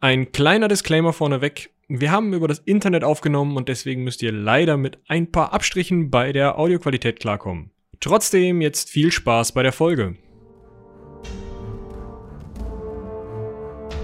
Ein 0.00 0.30
kleiner 0.30 0.68
Disclaimer 0.68 1.14
vorneweg. 1.14 1.70
Wir 1.88 2.10
haben 2.10 2.34
über 2.34 2.48
das 2.48 2.58
Internet 2.58 3.02
aufgenommen 3.02 3.56
und 3.56 3.70
deswegen 3.70 4.04
müsst 4.04 4.22
ihr 4.22 4.30
leider 4.30 4.76
mit 4.76 4.98
ein 5.08 5.32
paar 5.32 5.54
Abstrichen 5.54 6.10
bei 6.10 6.32
der 6.32 6.58
Audioqualität 6.58 7.18
klarkommen. 7.18 7.70
Trotzdem 8.00 8.60
jetzt 8.60 8.90
viel 8.90 9.10
Spaß 9.10 9.52
bei 9.52 9.62
der 9.62 9.72
Folge. 9.72 10.16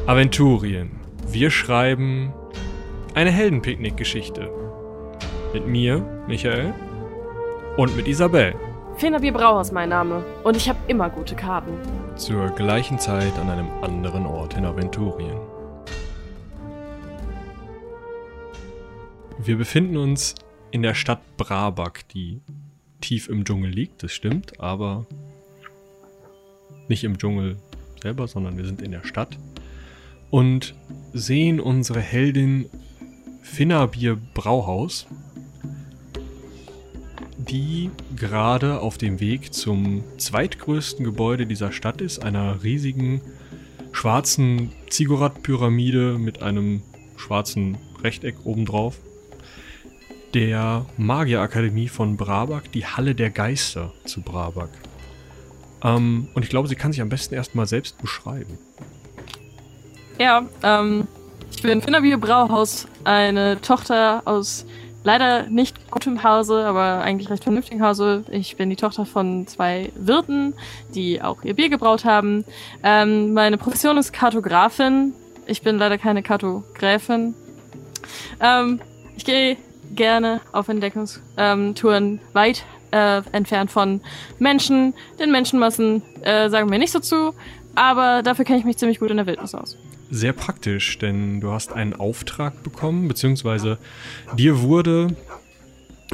Aventurien. 0.06 0.92
Wir 1.28 1.50
schreiben 1.50 2.32
eine 3.14 3.30
Heldenpicknick-Geschichte. 3.30 4.50
Mit 5.52 5.66
mir, 5.66 6.24
Michael, 6.26 6.72
und 7.76 7.94
mit 7.96 8.08
Isabel. 8.08 8.54
Finnerbier 8.96 9.32
Brauhaus 9.34 9.72
mein 9.72 9.90
Name. 9.90 10.24
Und 10.42 10.56
ich 10.56 10.70
habe 10.70 10.78
immer 10.86 11.10
gute 11.10 11.36
Karten. 11.36 11.72
Zur 12.16 12.48
gleichen 12.48 12.98
Zeit 12.98 13.38
an 13.38 13.50
einem 13.50 13.68
anderen 13.82 14.24
Ort 14.24 14.56
in 14.56 14.64
Aventurien. 14.64 15.51
Wir 19.44 19.56
befinden 19.56 19.96
uns 19.96 20.36
in 20.70 20.82
der 20.82 20.94
Stadt 20.94 21.36
Brabak, 21.36 22.06
die 22.10 22.40
tief 23.00 23.28
im 23.28 23.44
Dschungel 23.44 23.72
liegt, 23.72 24.04
das 24.04 24.12
stimmt, 24.12 24.60
aber 24.60 25.04
nicht 26.86 27.02
im 27.02 27.18
Dschungel 27.18 27.56
selber, 28.00 28.28
sondern 28.28 28.56
wir 28.56 28.64
sind 28.64 28.80
in 28.80 28.92
der 28.92 29.04
Stadt 29.04 29.36
und 30.30 30.76
sehen 31.12 31.58
unsere 31.58 32.00
Heldin 32.00 32.66
Finnerbier 33.42 34.16
Brauhaus, 34.32 35.08
die 37.36 37.90
gerade 38.14 38.78
auf 38.80 38.96
dem 38.96 39.18
Weg 39.18 39.52
zum 39.52 40.04
zweitgrößten 40.18 41.04
Gebäude 41.04 41.46
dieser 41.46 41.72
Stadt 41.72 42.00
ist, 42.00 42.22
einer 42.22 42.62
riesigen 42.62 43.20
schwarzen 43.90 44.70
Ziggurat-Pyramide 44.88 46.16
mit 46.16 46.42
einem 46.42 46.82
schwarzen 47.16 47.76
Rechteck 48.04 48.36
obendrauf 48.44 49.00
der 50.34 50.86
Magierakademie 50.96 51.88
von 51.88 52.16
Brabak, 52.16 52.72
die 52.72 52.86
Halle 52.86 53.14
der 53.14 53.30
Geister 53.30 53.92
zu 54.04 54.22
Brabak. 54.22 54.70
Ähm, 55.82 56.28
und 56.34 56.42
ich 56.42 56.48
glaube, 56.48 56.68
sie 56.68 56.76
kann 56.76 56.92
sich 56.92 57.00
am 57.00 57.08
besten 57.08 57.34
erstmal 57.34 57.66
selbst 57.66 58.00
beschreiben. 58.00 58.58
Ja, 60.18 60.46
ähm, 60.62 61.06
ich 61.50 61.62
bin 61.62 61.82
Finnerbier 61.82 62.18
Brauhaus, 62.18 62.86
eine 63.04 63.60
Tochter 63.60 64.22
aus 64.24 64.66
leider 65.04 65.48
nicht 65.48 65.90
gutem 65.90 66.22
Hause, 66.22 66.64
aber 66.64 67.02
eigentlich 67.02 67.28
recht 67.30 67.42
vernünftigem 67.42 67.84
Hause. 67.84 68.24
Ich 68.30 68.56
bin 68.56 68.70
die 68.70 68.76
Tochter 68.76 69.04
von 69.04 69.46
zwei 69.46 69.92
Wirten, 69.96 70.54
die 70.94 71.20
auch 71.20 71.42
ihr 71.42 71.54
Bier 71.54 71.68
gebraut 71.68 72.04
haben. 72.04 72.44
Ähm, 72.82 73.32
meine 73.32 73.58
Profession 73.58 73.96
ist 73.98 74.12
Kartografin. 74.12 75.12
Ich 75.46 75.62
bin 75.62 75.78
leider 75.78 75.98
keine 75.98 76.22
Kartogräfin. 76.22 77.34
Ähm, 78.40 78.80
ich 79.16 79.24
gehe 79.24 79.56
gerne 79.94 80.40
auf 80.52 80.68
Entdeckungstouren 80.68 82.20
weit 82.32 82.64
äh, 82.90 83.22
entfernt 83.32 83.70
von 83.70 84.00
Menschen. 84.38 84.94
Den 85.18 85.32
Menschenmassen 85.32 86.02
äh, 86.22 86.48
sagen 86.48 86.68
mir 86.68 86.78
nicht 86.78 86.92
so 86.92 87.00
zu, 87.00 87.34
aber 87.74 88.22
dafür 88.22 88.44
kenne 88.44 88.58
ich 88.58 88.64
mich 88.64 88.76
ziemlich 88.78 89.00
gut 89.00 89.10
in 89.10 89.16
der 89.16 89.26
Wildnis 89.26 89.54
aus. 89.54 89.76
Sehr 90.10 90.34
praktisch, 90.34 90.98
denn 90.98 91.40
du 91.40 91.52
hast 91.52 91.72
einen 91.72 91.94
Auftrag 91.94 92.62
bekommen, 92.62 93.08
beziehungsweise 93.08 93.78
dir 94.36 94.60
wurde 94.60 95.16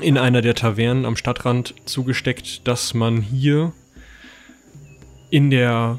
in 0.01 0.17
einer 0.17 0.41
der 0.41 0.55
Tavernen 0.55 1.05
am 1.05 1.17
Stadtrand 1.17 1.75
zugesteckt, 1.84 2.69
dass 2.69 2.95
man 2.95 3.21
hier 3.21 3.73
in 5.31 5.51
der 5.51 5.99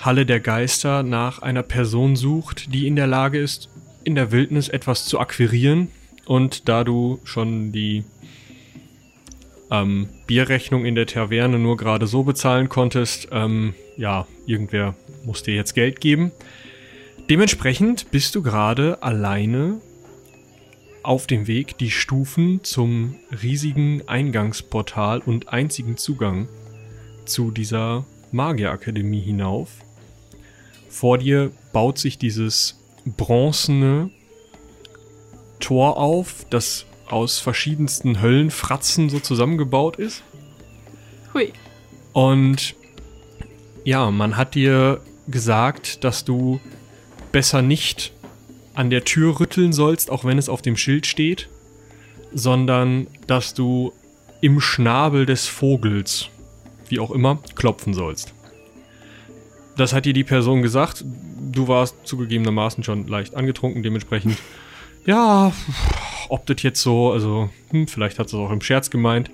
Halle 0.00 0.26
der 0.26 0.40
Geister 0.40 1.02
nach 1.02 1.40
einer 1.40 1.62
Person 1.62 2.16
sucht, 2.16 2.74
die 2.74 2.86
in 2.86 2.96
der 2.96 3.06
Lage 3.06 3.38
ist, 3.38 3.68
in 4.04 4.14
der 4.14 4.32
Wildnis 4.32 4.68
etwas 4.68 5.06
zu 5.06 5.20
akquirieren, 5.20 5.88
und 6.26 6.68
da 6.68 6.84
du 6.84 7.20
schon 7.24 7.72
die 7.72 8.04
ähm, 9.70 10.08
Bierrechnung 10.26 10.84
in 10.84 10.94
der 10.94 11.06
Taverne 11.06 11.58
nur 11.58 11.76
gerade 11.76 12.06
so 12.06 12.22
bezahlen 12.22 12.68
konntest, 12.68 13.28
ähm, 13.32 13.74
ja, 13.96 14.26
irgendwer 14.46 14.94
muss 15.24 15.42
dir 15.42 15.54
jetzt 15.54 15.74
Geld 15.74 16.00
geben. 16.00 16.32
Dementsprechend 17.28 18.10
bist 18.10 18.34
du 18.34 18.42
gerade 18.42 19.02
alleine 19.02 19.80
auf 21.02 21.26
dem 21.26 21.46
Weg 21.46 21.78
die 21.78 21.90
Stufen 21.90 22.62
zum 22.62 23.16
riesigen 23.42 24.06
Eingangsportal 24.08 25.20
und 25.20 25.48
einzigen 25.48 25.96
Zugang 25.96 26.48
zu 27.24 27.50
dieser 27.50 28.04
Magierakademie 28.32 29.20
hinauf. 29.20 29.70
Vor 30.88 31.18
dir 31.18 31.50
baut 31.72 31.98
sich 31.98 32.18
dieses 32.18 32.80
bronzene 33.04 34.10
Tor 35.60 35.96
auf, 35.96 36.46
das 36.50 36.86
aus 37.08 37.38
verschiedensten 37.38 38.20
Höllenfratzen 38.20 39.08
so 39.08 39.20
zusammengebaut 39.20 39.96
ist. 39.96 40.22
Hui. 41.34 41.52
Und 42.12 42.74
ja, 43.84 44.10
man 44.10 44.36
hat 44.36 44.54
dir 44.54 45.00
gesagt, 45.28 46.04
dass 46.04 46.24
du 46.24 46.60
besser 47.32 47.62
nicht 47.62 48.12
an 48.74 48.90
der 48.90 49.04
Tür 49.04 49.40
rütteln 49.40 49.72
sollst, 49.72 50.10
auch 50.10 50.24
wenn 50.24 50.38
es 50.38 50.48
auf 50.48 50.62
dem 50.62 50.76
Schild 50.76 51.06
steht, 51.06 51.48
sondern 52.32 53.06
dass 53.26 53.54
du 53.54 53.92
im 54.40 54.60
Schnabel 54.60 55.26
des 55.26 55.46
Vogels, 55.46 56.28
wie 56.88 57.00
auch 57.00 57.10
immer, 57.10 57.38
klopfen 57.54 57.94
sollst. 57.94 58.34
Das 59.76 59.92
hat 59.92 60.04
dir 60.04 60.12
die 60.12 60.24
Person 60.24 60.62
gesagt. 60.62 61.04
Du 61.52 61.68
warst 61.68 61.96
zugegebenermaßen 62.04 62.82
schon 62.84 63.06
leicht 63.06 63.34
angetrunken, 63.34 63.82
dementsprechend 63.82 64.38
ja, 65.06 65.52
ob 66.28 66.46
das 66.46 66.62
jetzt 66.62 66.82
so, 66.82 67.12
also 67.12 67.48
hm, 67.70 67.88
vielleicht 67.88 68.18
hat 68.18 68.26
es 68.26 68.34
auch 68.34 68.50
im 68.50 68.60
Scherz 68.60 68.90
gemeint. 68.90 69.30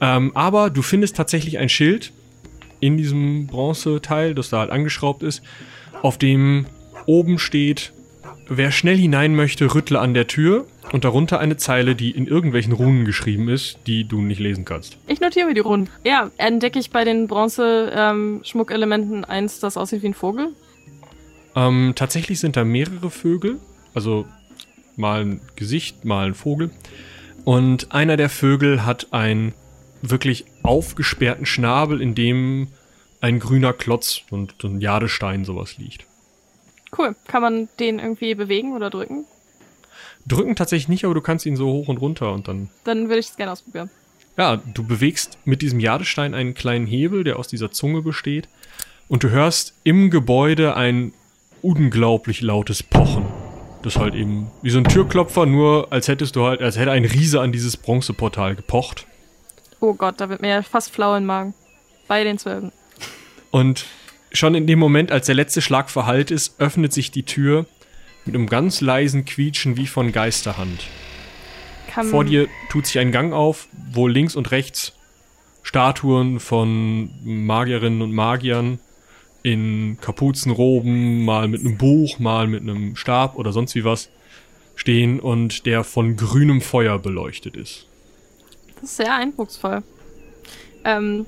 Ähm, 0.00 0.32
aber 0.34 0.70
du 0.70 0.82
findest 0.82 1.16
tatsächlich 1.16 1.58
ein 1.58 1.68
Schild 1.68 2.12
in 2.80 2.98
diesem 2.98 3.46
Bronzeteil, 3.46 4.34
das 4.34 4.50
da 4.50 4.58
halt 4.60 4.70
angeschraubt 4.70 5.22
ist, 5.22 5.42
auf 6.02 6.18
dem 6.18 6.66
oben 7.06 7.38
steht, 7.38 7.92
wer 8.48 8.70
schnell 8.70 8.96
hinein 8.96 9.34
möchte, 9.34 9.74
rüttle 9.74 9.98
an 9.98 10.12
der 10.14 10.26
Tür 10.26 10.66
und 10.92 11.04
darunter 11.04 11.40
eine 11.40 11.56
Zeile, 11.56 11.94
die 11.94 12.10
in 12.10 12.26
irgendwelchen 12.26 12.72
Runen 12.72 13.04
geschrieben 13.04 13.48
ist, 13.48 13.78
die 13.86 14.04
du 14.04 14.20
nicht 14.20 14.38
lesen 14.38 14.64
kannst. 14.64 14.98
Ich 15.06 15.20
notiere 15.20 15.46
mir 15.46 15.54
die 15.54 15.60
Runen. 15.60 15.88
Ja, 16.04 16.30
entdecke 16.36 16.78
ich 16.78 16.90
bei 16.90 17.04
den 17.04 17.26
Bronze-Schmuckelementen 17.26 19.18
ähm, 19.18 19.24
eins, 19.24 19.60
das 19.60 19.76
aussieht 19.76 20.02
wie 20.02 20.08
ein 20.08 20.14
Vogel? 20.14 20.50
Ähm, 21.54 21.94
tatsächlich 21.96 22.38
sind 22.38 22.56
da 22.56 22.64
mehrere 22.64 23.10
Vögel. 23.10 23.58
Also 23.94 24.26
mal 24.96 25.22
ein 25.22 25.40
Gesicht, 25.56 26.04
mal 26.04 26.26
ein 26.26 26.34
Vogel. 26.34 26.70
Und 27.44 27.92
einer 27.92 28.16
der 28.16 28.28
Vögel 28.28 28.84
hat 28.84 29.12
einen 29.12 29.54
wirklich 30.02 30.44
aufgesperrten 30.62 31.46
Schnabel, 31.46 32.00
in 32.00 32.14
dem 32.14 32.68
ein 33.20 33.38
grüner 33.38 33.72
Klotz 33.72 34.22
und 34.30 34.62
ein 34.62 34.80
Jadestein 34.80 35.44
sowas 35.44 35.78
liegt. 35.78 36.06
Cool. 36.96 37.14
Kann 37.26 37.42
man 37.42 37.68
den 37.78 37.98
irgendwie 37.98 38.34
bewegen 38.34 38.72
oder 38.72 38.90
drücken? 38.90 39.24
Drücken 40.26 40.56
tatsächlich 40.56 40.88
nicht, 40.88 41.04
aber 41.04 41.14
du 41.14 41.20
kannst 41.20 41.46
ihn 41.46 41.56
so 41.56 41.66
hoch 41.66 41.88
und 41.88 41.98
runter 41.98 42.32
und 42.32 42.48
dann. 42.48 42.68
Dann 42.84 43.08
würde 43.08 43.20
ich 43.20 43.26
es 43.26 43.36
gerne 43.36 43.52
ausprobieren. 43.52 43.90
Ja, 44.36 44.56
du 44.56 44.86
bewegst 44.86 45.38
mit 45.44 45.62
diesem 45.62 45.80
Jadestein 45.80 46.34
einen 46.34 46.54
kleinen 46.54 46.86
Hebel, 46.86 47.24
der 47.24 47.38
aus 47.38 47.48
dieser 47.48 47.70
Zunge 47.70 48.02
besteht. 48.02 48.48
Und 49.08 49.22
du 49.22 49.30
hörst 49.30 49.74
im 49.84 50.10
Gebäude 50.10 50.76
ein 50.76 51.12
unglaublich 51.62 52.42
lautes 52.42 52.82
Pochen. 52.82 53.24
Das 53.86 53.94
ist 53.94 54.00
halt 54.00 54.16
eben 54.16 54.50
wie 54.62 54.70
so 54.70 54.78
ein 54.78 54.84
Türklopfer, 54.84 55.46
nur 55.46 55.92
als 55.92 56.08
hättest 56.08 56.34
du 56.34 56.44
halt, 56.44 56.60
als 56.60 56.76
hätte 56.76 56.90
ein 56.90 57.04
Riese 57.04 57.40
an 57.40 57.52
dieses 57.52 57.76
Bronzeportal 57.76 58.56
gepocht. 58.56 59.06
Oh 59.78 59.94
Gott, 59.94 60.20
da 60.20 60.28
wird 60.28 60.42
mir 60.42 60.48
ja 60.48 60.62
fast 60.62 60.90
flau 60.90 61.14
im 61.14 61.24
Magen. 61.24 61.54
Bei 62.08 62.24
den 62.24 62.36
Zwölfen. 62.36 62.72
Und 63.52 63.86
schon 64.32 64.56
in 64.56 64.66
dem 64.66 64.80
Moment, 64.80 65.12
als 65.12 65.26
der 65.26 65.36
letzte 65.36 65.62
Schlag 65.62 65.88
verhallt 65.88 66.32
ist, 66.32 66.58
öffnet 66.58 66.92
sich 66.92 67.12
die 67.12 67.22
Tür 67.22 67.66
mit 68.24 68.34
einem 68.34 68.48
ganz 68.48 68.80
leisen 68.80 69.24
Quietschen 69.24 69.76
wie 69.76 69.86
von 69.86 70.10
Geisterhand. 70.10 70.88
Kann 71.88 72.08
Vor 72.08 72.24
dir 72.24 72.48
tut 72.70 72.86
sich 72.86 72.98
ein 72.98 73.12
Gang 73.12 73.32
auf, 73.32 73.68
wo 73.92 74.08
links 74.08 74.34
und 74.34 74.50
rechts 74.50 74.94
Statuen 75.62 76.40
von 76.40 77.10
Magierinnen 77.22 78.02
und 78.02 78.10
Magiern 78.10 78.80
in 79.46 79.96
Kapuzenroben, 80.00 81.24
mal 81.24 81.46
mit 81.46 81.60
einem 81.60 81.78
Buch, 81.78 82.18
mal 82.18 82.48
mit 82.48 82.62
einem 82.62 82.96
Stab 82.96 83.36
oder 83.36 83.52
sonst 83.52 83.76
wie 83.76 83.84
was 83.84 84.10
stehen 84.74 85.20
und 85.20 85.66
der 85.66 85.84
von 85.84 86.16
grünem 86.16 86.60
Feuer 86.60 86.98
beleuchtet 86.98 87.56
ist. 87.56 87.86
Das 88.74 88.90
ist 88.90 88.96
sehr 88.96 89.14
eindrucksvoll. 89.14 89.84
Ähm, 90.84 91.26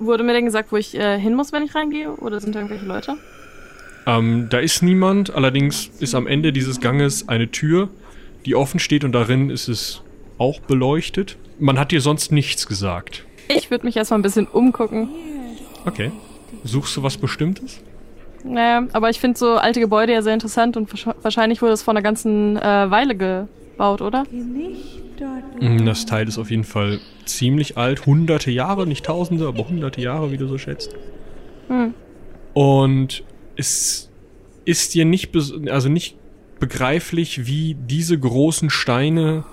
wurde 0.00 0.24
mir 0.24 0.32
denn 0.32 0.46
gesagt, 0.46 0.72
wo 0.72 0.76
ich 0.76 0.96
äh, 0.96 1.20
hin 1.20 1.36
muss, 1.36 1.52
wenn 1.52 1.62
ich 1.62 1.72
reingehe? 1.72 2.10
Oder 2.10 2.40
sind 2.40 2.56
da 2.56 2.58
irgendwelche 2.58 2.86
Leute? 2.86 3.16
Ähm, 4.04 4.48
da 4.50 4.58
ist 4.58 4.82
niemand, 4.82 5.32
allerdings 5.32 5.92
ist 6.00 6.16
am 6.16 6.26
Ende 6.26 6.52
dieses 6.52 6.80
Ganges 6.80 7.28
eine 7.28 7.52
Tür, 7.52 7.88
die 8.46 8.56
offen 8.56 8.80
steht 8.80 9.04
und 9.04 9.12
darin 9.12 9.48
ist 9.48 9.68
es 9.68 10.02
auch 10.38 10.58
beleuchtet. 10.58 11.36
Man 11.60 11.78
hat 11.78 11.92
dir 11.92 12.00
sonst 12.00 12.32
nichts 12.32 12.66
gesagt. 12.66 13.24
Ich 13.46 13.70
würde 13.70 13.86
mich 13.86 13.96
erstmal 13.96 14.18
ein 14.18 14.22
bisschen 14.22 14.48
umgucken. 14.48 15.08
Okay. 15.86 16.10
Suchst 16.64 16.96
du 16.96 17.02
was 17.02 17.16
Bestimmtes? 17.16 17.80
Naja, 18.44 18.86
aber 18.92 19.10
ich 19.10 19.20
finde 19.20 19.38
so 19.38 19.56
alte 19.56 19.80
Gebäude 19.80 20.12
ja 20.12 20.22
sehr 20.22 20.34
interessant 20.34 20.76
und 20.76 20.90
wahrsch- 20.90 21.14
wahrscheinlich 21.22 21.60
wurde 21.62 21.72
es 21.72 21.82
vor 21.82 21.92
einer 21.92 22.02
ganzen 22.02 22.56
äh, 22.56 22.90
Weile 22.90 23.14
gebaut, 23.16 24.00
oder? 24.00 24.24
Mm, 25.60 25.84
Das 25.84 26.06
Teil 26.06 26.26
ist 26.26 26.38
auf 26.38 26.50
jeden 26.50 26.64
Fall 26.64 27.00
ziemlich 27.26 27.76
alt. 27.76 28.06
Hunderte 28.06 28.50
Jahre, 28.50 28.86
nicht 28.86 29.04
tausende, 29.04 29.46
aber 29.46 29.68
hunderte 29.68 30.00
Jahre, 30.00 30.32
wie 30.32 30.38
du 30.38 30.46
so 30.48 30.56
schätzt. 30.56 30.94
Hm. 31.68 31.92
Und 32.54 33.22
es 33.56 34.08
ist 34.64 34.94
dir 34.94 35.04
nicht, 35.04 35.30
also 35.70 35.88
nicht 35.88 36.16
begreiflich, 36.58 37.46
wie 37.46 37.74
diese 37.74 38.18
großen 38.18 38.70
Steine 38.70 39.44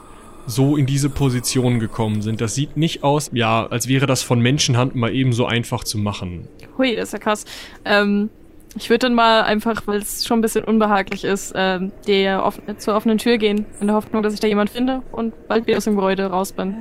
so 0.48 0.78
in 0.78 0.86
diese 0.86 1.10
Position 1.10 1.80
gekommen 1.80 2.22
sind. 2.22 2.42
Das 2.42 2.56
sieht 2.56 2.78
nicht 2.78 3.04
aus, 3.04 3.30
ja, 3.34 3.68
als 3.68 3.88
wäre 3.88 4.08
das 4.08 4.24
von 4.24 4.40
Menschenhand 4.40 4.96
mal 4.96 5.14
eben 5.14 5.34
so 5.34 5.46
einfach 5.46 5.84
zu 5.84 5.98
machen. 5.98 6.48
Hui, 6.78 6.96
das 6.96 7.10
ist 7.10 7.14
ja 7.14 7.20
krass. 7.20 7.46
Ähm, 7.84 8.30
ich 8.76 8.90
würde 8.90 9.00
dann 9.08 9.14
mal 9.14 9.42
einfach, 9.44 9.86
weil 9.88 10.00
es 10.00 10.26
schon 10.26 10.40
ein 10.40 10.42
bisschen 10.42 10.64
unbehaglich 10.64 11.26
ist, 11.26 11.54
ähm, 11.56 11.92
der 12.08 12.46
off 12.46 12.62
zur 12.78 12.96
offenen 12.96 13.18
Tür 13.18 13.38
gehen, 13.38 13.66
in 13.82 13.88
der 13.88 13.96
Hoffnung, 13.96 14.24
dass 14.24 14.34
ich 14.34 14.40
da 14.40 14.48
jemand 14.48 14.70
finde 14.70 15.04
und 15.12 15.48
bald 15.48 15.68
wieder 15.68 15.78
aus 15.78 15.84
dem 15.84 15.96
Gebäude 15.96 16.26
raus 16.28 16.54
bin. 16.54 16.76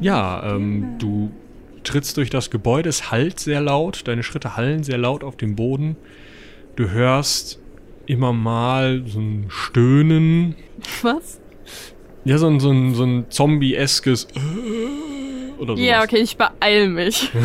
Ja, 0.00 0.54
ähm, 0.54 0.96
du 0.98 1.30
trittst 1.84 2.16
durch 2.16 2.30
das 2.30 2.50
Gebäude, 2.50 2.88
es 2.88 3.10
hallt 3.10 3.38
sehr 3.38 3.60
laut, 3.60 4.08
deine 4.08 4.22
Schritte 4.22 4.56
hallen 4.56 4.82
sehr 4.82 4.98
laut 4.98 5.22
auf 5.22 5.36
dem 5.36 5.54
Boden. 5.54 5.96
Du 6.76 6.90
hörst 6.90 7.60
immer 8.06 8.32
mal 8.32 9.04
so 9.06 9.20
ein 9.20 9.46
Stöhnen, 9.48 10.56
Was? 11.02 11.40
Ja, 12.28 12.36
so 12.36 12.46
ein, 12.46 12.60
so 12.60 12.70
ein, 12.70 12.94
so 12.94 13.04
ein 13.04 13.24
Zombie-eskes 13.30 14.28
oder 15.58 15.76
so. 15.76 15.82
Ja, 15.82 16.02
okay, 16.02 16.18
ich 16.18 16.36
beeil 16.36 16.88
mich. 16.88 17.30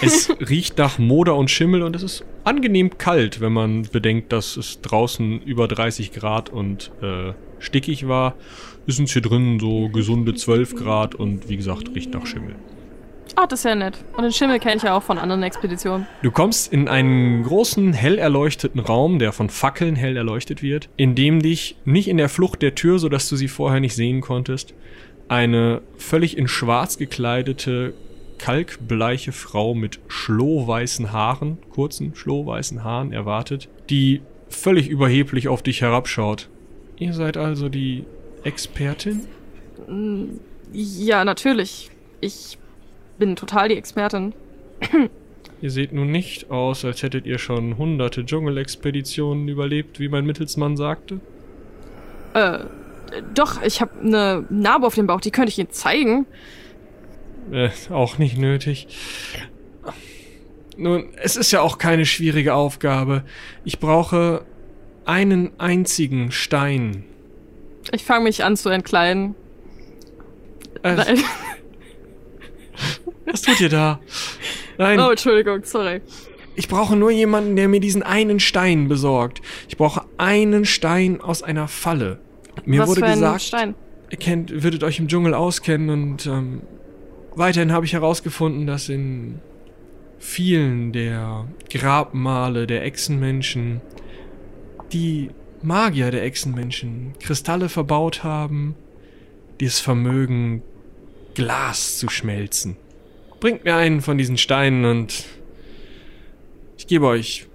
Es 0.00 0.30
riecht 0.48 0.78
nach 0.78 0.98
Moder 0.98 1.34
und 1.34 1.50
Schimmel 1.50 1.82
und 1.82 1.96
es 1.96 2.04
ist 2.04 2.24
angenehm 2.44 2.98
kalt, 2.98 3.40
wenn 3.40 3.52
man 3.52 3.82
bedenkt, 3.82 4.32
dass 4.32 4.56
es 4.56 4.80
draußen 4.80 5.42
über 5.42 5.66
30 5.66 6.12
Grad 6.12 6.50
und 6.50 6.92
äh, 7.02 7.32
stickig 7.58 8.06
war. 8.06 8.36
Ist 8.86 9.00
uns 9.00 9.12
hier 9.12 9.22
drin 9.22 9.58
so 9.58 9.88
gesunde 9.88 10.34
12 10.34 10.76
Grad 10.76 11.16
und 11.16 11.48
wie 11.48 11.56
gesagt, 11.56 11.96
riecht 11.96 12.14
nach 12.14 12.26
Schimmel. 12.26 12.54
Ah, 13.40 13.46
das 13.46 13.60
ist 13.60 13.66
ja 13.66 13.76
nett. 13.76 13.96
Und 14.16 14.24
den 14.24 14.32
Schimmel 14.32 14.58
kenne 14.58 14.78
ich 14.78 14.82
ja 14.82 14.96
auch 14.96 15.02
von 15.04 15.16
anderen 15.16 15.44
Expeditionen. 15.44 16.08
Du 16.24 16.32
kommst 16.32 16.72
in 16.72 16.88
einen 16.88 17.44
großen, 17.44 17.92
hell 17.92 18.18
erleuchteten 18.18 18.80
Raum, 18.80 19.20
der 19.20 19.30
von 19.30 19.48
Fackeln 19.48 19.94
hell 19.94 20.16
erleuchtet 20.16 20.60
wird, 20.60 20.88
in 20.96 21.14
dem 21.14 21.40
dich 21.40 21.76
nicht 21.84 22.08
in 22.08 22.16
der 22.16 22.28
Flucht 22.28 22.62
der 22.62 22.74
Tür, 22.74 22.98
sodass 22.98 23.28
du 23.28 23.36
sie 23.36 23.46
vorher 23.46 23.78
nicht 23.78 23.94
sehen 23.94 24.22
konntest, 24.22 24.74
eine 25.28 25.82
völlig 25.98 26.36
in 26.36 26.48
schwarz 26.48 26.98
gekleidete, 26.98 27.94
kalkbleiche 28.38 29.30
Frau 29.30 29.72
mit 29.72 30.00
schlohweißen 30.08 31.12
Haaren, 31.12 31.58
kurzen, 31.70 32.16
schlohweißen 32.16 32.82
Haaren 32.82 33.12
erwartet, 33.12 33.68
die 33.88 34.20
völlig 34.48 34.88
überheblich 34.88 35.46
auf 35.46 35.62
dich 35.62 35.80
herabschaut. 35.80 36.48
Ihr 36.96 37.12
seid 37.12 37.36
also 37.36 37.68
die 37.68 38.04
Expertin? 38.42 39.28
Ja, 40.72 41.24
natürlich. 41.24 41.92
Ich 42.20 42.57
bin 43.18 43.36
total 43.36 43.68
die 43.68 43.76
Expertin. 43.76 44.34
Ihr 45.60 45.70
seht 45.70 45.92
nun 45.92 46.10
nicht 46.10 46.50
aus, 46.50 46.84
als 46.84 47.02
hättet 47.02 47.26
ihr 47.26 47.38
schon 47.38 47.78
hunderte 47.78 48.24
Dschungelexpeditionen 48.24 49.48
überlebt, 49.48 49.98
wie 49.98 50.08
mein 50.08 50.24
Mittelsmann 50.24 50.76
sagte. 50.76 51.18
Äh, 52.34 52.60
doch, 53.34 53.60
ich 53.62 53.80
habe 53.80 53.98
eine 54.00 54.44
Narbe 54.50 54.86
auf 54.86 54.94
dem 54.94 55.08
Bauch, 55.08 55.20
die 55.20 55.32
könnte 55.32 55.50
ich 55.50 55.58
Ihnen 55.58 55.70
zeigen. 55.70 56.26
Äh, 57.50 57.70
auch 57.90 58.18
nicht 58.18 58.38
nötig. 58.38 58.86
Nun, 60.76 61.08
es 61.16 61.36
ist 61.36 61.50
ja 61.50 61.60
auch 61.60 61.78
keine 61.78 62.06
schwierige 62.06 62.54
Aufgabe. 62.54 63.24
Ich 63.64 63.80
brauche 63.80 64.44
einen 65.04 65.50
einzigen 65.58 66.30
Stein. 66.30 67.04
Ich 67.90 68.04
fange 68.04 68.24
mich 68.24 68.44
an 68.44 68.56
zu 68.56 68.68
entkleiden. 68.68 69.34
Äh, 70.84 70.94
Nein. 70.94 71.18
Was 73.30 73.42
tut 73.42 73.60
ihr 73.60 73.68
da? 73.68 74.00
Nein, 74.78 75.00
Oh, 75.00 75.10
Entschuldigung, 75.10 75.62
sorry. 75.64 76.00
ich 76.56 76.68
brauche 76.68 76.96
nur 76.96 77.10
jemanden, 77.10 77.56
der 77.56 77.68
mir 77.68 77.80
diesen 77.80 78.02
einen 78.02 78.40
Stein 78.40 78.88
besorgt. 78.88 79.40
Ich 79.68 79.76
brauche 79.76 80.02
einen 80.18 80.64
Stein 80.64 81.20
aus 81.20 81.42
einer 81.42 81.68
Falle. 81.68 82.18
Mir 82.64 82.80
Was 82.82 82.88
wurde 82.90 83.00
für 83.00 83.06
ein 83.06 83.14
gesagt, 83.14 83.42
Stein? 83.42 83.74
ihr 84.10 84.18
kennt, 84.18 84.62
würdet 84.62 84.82
euch 84.84 84.98
im 84.98 85.08
Dschungel 85.08 85.34
auskennen 85.34 85.90
und 85.90 86.26
ähm, 86.26 86.62
weiterhin 87.34 87.72
habe 87.72 87.86
ich 87.86 87.92
herausgefunden, 87.92 88.66
dass 88.66 88.88
in 88.88 89.40
vielen 90.18 90.92
der 90.92 91.46
Grabmale 91.70 92.66
der 92.66 92.84
Echsenmenschen 92.84 93.80
die 94.92 95.30
Magier 95.62 96.10
der 96.10 96.22
Echsenmenschen 96.24 97.12
Kristalle 97.20 97.68
verbaut 97.68 98.24
haben, 98.24 98.74
die 99.60 99.66
es 99.66 99.78
vermögen, 99.80 100.62
Glas 101.34 101.98
zu 101.98 102.08
schmelzen. 102.08 102.76
Bringt 103.40 103.64
mir 103.64 103.76
einen 103.76 104.00
von 104.00 104.18
diesen 104.18 104.36
Steinen 104.36 104.84
und 104.84 105.24
ich 106.76 106.86
gebe 106.86 107.06
euch, 107.06 107.46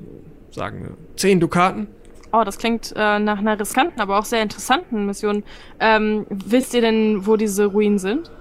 sagen 0.51 0.83
wir, 0.83 0.97
zehn 1.17 1.39
Dukaten. 1.39 1.87
Oh, 2.31 2.43
das 2.43 2.57
klingt 2.57 2.93
äh, 2.95 3.19
nach 3.19 3.37
einer 3.39 3.59
riskanten, 3.59 3.99
aber 4.01 4.17
auch 4.17 4.25
sehr 4.25 4.41
interessanten 4.41 5.05
Mission. 5.05 5.43
Ähm, 5.79 6.25
wisst 6.29 6.73
ihr 6.73 6.81
denn, 6.81 7.27
wo 7.27 7.35
diese 7.35 7.65
Ruinen 7.65 7.99
sind? 7.99 8.31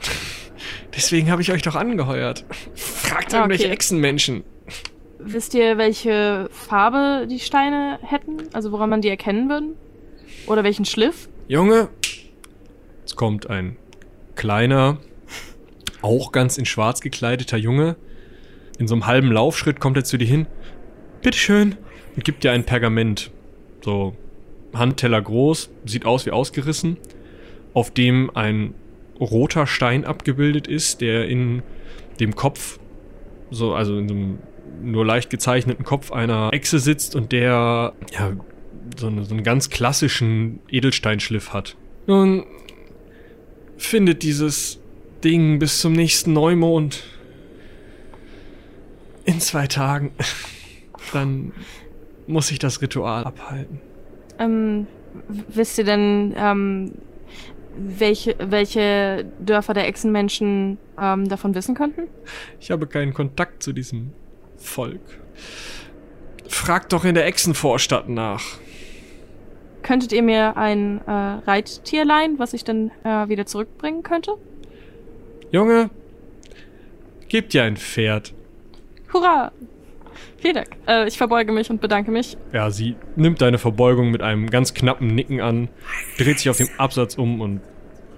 Deswegen 0.96 1.30
habe 1.30 1.40
ich 1.42 1.52
euch 1.52 1.62
doch 1.62 1.76
angeheuert. 1.76 2.44
Fragt 2.74 3.32
Ah, 3.34 3.38
irgendwelche 3.38 3.64
okay. 3.66 3.72
Echsenmenschen. 3.72 4.42
Wisst 5.20 5.54
ihr, 5.54 5.78
welche 5.78 6.48
Farbe 6.50 7.26
die 7.30 7.38
Steine 7.38 7.98
hätten? 8.02 8.38
Also 8.52 8.72
woran 8.72 8.90
man 8.90 9.00
die 9.00 9.08
erkennen 9.08 9.48
würde? 9.48 9.66
Oder 10.46 10.64
welchen 10.64 10.84
Schliff? 10.84 11.28
Junge, 11.46 11.88
jetzt 13.02 13.16
kommt 13.16 13.48
ein 13.48 13.76
kleiner, 14.34 14.96
auch 16.02 16.32
ganz 16.32 16.58
in 16.58 16.66
schwarz 16.66 17.00
gekleideter 17.00 17.56
Junge. 17.56 17.96
In 18.78 18.88
so 18.88 18.94
einem 18.94 19.06
halben 19.06 19.32
Laufschritt 19.32 19.80
kommt 19.80 19.96
er 19.96 20.04
zu 20.04 20.16
dir 20.16 20.26
hin. 20.26 20.46
Bitteschön. 21.22 21.76
Und 22.16 22.24
gibt 22.24 22.44
dir 22.44 22.52
ein 22.52 22.64
Pergament. 22.64 23.30
So 23.82 24.16
Handteller 24.74 25.20
groß, 25.20 25.70
sieht 25.84 26.06
aus 26.06 26.26
wie 26.26 26.30
ausgerissen. 26.30 26.96
Auf 27.74 27.90
dem 27.90 28.30
ein 28.34 28.74
roter 29.20 29.66
Stein 29.66 30.04
abgebildet 30.04 30.66
ist, 30.66 31.00
der 31.00 31.28
in 31.28 31.62
dem 32.20 32.34
Kopf, 32.34 32.78
so, 33.50 33.74
also 33.74 33.98
in 33.98 34.08
so 34.08 34.14
einem 34.14 34.38
nur 34.82 35.04
leicht 35.04 35.30
gezeichneten 35.30 35.84
Kopf 35.84 36.10
einer 36.10 36.50
Echse 36.52 36.78
sitzt 36.78 37.14
und 37.14 37.32
der, 37.32 37.92
ja, 38.12 38.32
so, 38.98 39.08
eine, 39.08 39.24
so 39.24 39.34
einen 39.34 39.44
ganz 39.44 39.70
klassischen 39.70 40.60
Edelsteinschliff 40.70 41.52
hat. 41.52 41.76
Nun, 42.06 42.44
findet 43.76 44.22
dieses 44.22 44.80
Ding 45.24 45.58
bis 45.58 45.80
zum 45.80 45.92
nächsten 45.92 46.32
Neumond. 46.32 47.04
In 49.24 49.40
zwei 49.40 49.66
Tagen. 49.66 50.12
Dann 51.12 51.52
muss 52.26 52.50
ich 52.50 52.58
das 52.58 52.80
Ritual 52.80 53.24
abhalten. 53.24 53.80
Ähm, 54.38 54.86
wisst 55.28 55.78
ihr 55.78 55.84
denn, 55.84 56.34
ähm, 56.36 56.92
welche, 57.76 58.36
welche 58.38 59.26
Dörfer 59.40 59.74
der 59.74 59.86
Echsenmenschen 59.86 60.78
ähm, 61.00 61.28
davon 61.28 61.54
wissen 61.54 61.74
könnten? 61.74 62.02
Ich 62.60 62.70
habe 62.70 62.86
keinen 62.86 63.14
Kontakt 63.14 63.62
zu 63.62 63.72
diesem 63.72 64.12
Volk. 64.56 65.00
Fragt 66.48 66.92
doch 66.92 67.04
in 67.04 67.14
der 67.14 67.26
Echsenvorstadt 67.26 68.08
nach. 68.08 68.42
Könntet 69.82 70.12
ihr 70.12 70.22
mir 70.22 70.56
ein 70.56 71.00
äh, 71.06 71.10
Reittier 71.10 72.04
leihen, 72.04 72.38
was 72.38 72.52
ich 72.52 72.64
dann 72.64 72.90
äh, 73.04 73.28
wieder 73.28 73.46
zurückbringen 73.46 74.02
könnte? 74.02 74.36
Junge, 75.52 75.90
gebt 77.28 77.52
dir 77.52 77.64
ein 77.64 77.76
Pferd. 77.76 78.32
Hurra! 79.12 79.52
Vielen 80.38 80.54
Dank. 80.54 80.68
Äh, 80.86 81.08
ich 81.08 81.18
verbeuge 81.18 81.52
mich 81.52 81.70
und 81.70 81.80
bedanke 81.80 82.10
mich. 82.10 82.36
Ja, 82.52 82.70
sie 82.70 82.96
nimmt 83.16 83.42
deine 83.42 83.58
Verbeugung 83.58 84.10
mit 84.10 84.22
einem 84.22 84.48
ganz 84.48 84.74
knappen 84.74 85.08
Nicken 85.08 85.40
an, 85.40 85.68
dreht 86.18 86.38
sich 86.38 86.48
auf 86.48 86.56
dem 86.56 86.68
Absatz 86.78 87.16
um 87.16 87.40
und 87.40 87.60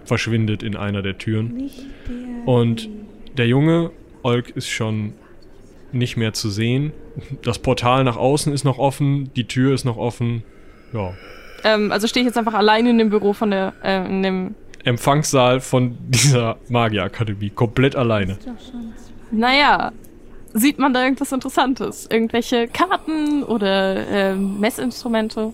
verschwindet 0.04 0.62
in 0.62 0.76
einer 0.76 1.02
der 1.02 1.18
Türen. 1.18 1.70
Und 2.44 2.88
der 3.36 3.46
Junge, 3.46 3.90
Olk, 4.22 4.50
ist 4.50 4.68
schon 4.68 5.14
nicht 5.90 6.16
mehr 6.16 6.32
zu 6.32 6.50
sehen. 6.50 6.92
Das 7.42 7.58
Portal 7.58 8.04
nach 8.04 8.16
außen 8.16 8.52
ist 8.52 8.64
noch 8.64 8.78
offen, 8.78 9.30
die 9.34 9.44
Tür 9.44 9.74
ist 9.74 9.84
noch 9.84 9.96
offen. 9.96 10.42
Ja. 10.92 11.14
Ähm, 11.64 11.92
also 11.92 12.06
stehe 12.06 12.22
ich 12.22 12.26
jetzt 12.26 12.38
einfach 12.38 12.54
alleine 12.54 12.90
in 12.90 12.98
dem 12.98 13.10
Büro 13.10 13.32
von 13.32 13.50
der, 13.50 13.72
äh, 13.82 14.04
in 14.06 14.22
dem, 14.22 14.54
Empfangssaal 14.84 15.60
von 15.60 15.96
dieser 16.08 16.56
Magierakademie, 16.68 17.50
komplett 17.50 17.96
alleine. 17.96 18.38
naja, 19.30 19.92
sieht 20.52 20.78
man 20.78 20.92
da 20.92 21.04
irgendwas 21.04 21.32
Interessantes? 21.32 22.08
Irgendwelche 22.10 22.68
Karten 22.68 23.42
oder 23.42 24.06
ähm, 24.08 24.60
Messinstrumente? 24.60 25.52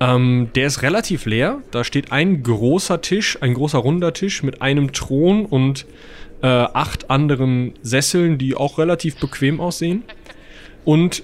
Ähm, 0.00 0.48
der 0.54 0.66
ist 0.66 0.82
relativ 0.82 1.26
leer. 1.26 1.62
Da 1.70 1.84
steht 1.84 2.12
ein 2.12 2.42
großer 2.42 3.00
Tisch, 3.00 3.38
ein 3.40 3.54
großer 3.54 3.78
runder 3.78 4.12
Tisch 4.12 4.42
mit 4.42 4.62
einem 4.62 4.92
Thron 4.92 5.46
und 5.46 5.86
äh, 6.42 6.46
acht 6.46 7.10
anderen 7.10 7.74
Sesseln, 7.82 8.38
die 8.38 8.54
auch 8.56 8.78
relativ 8.78 9.16
bequem 9.16 9.60
aussehen. 9.60 10.02
Und 10.84 11.22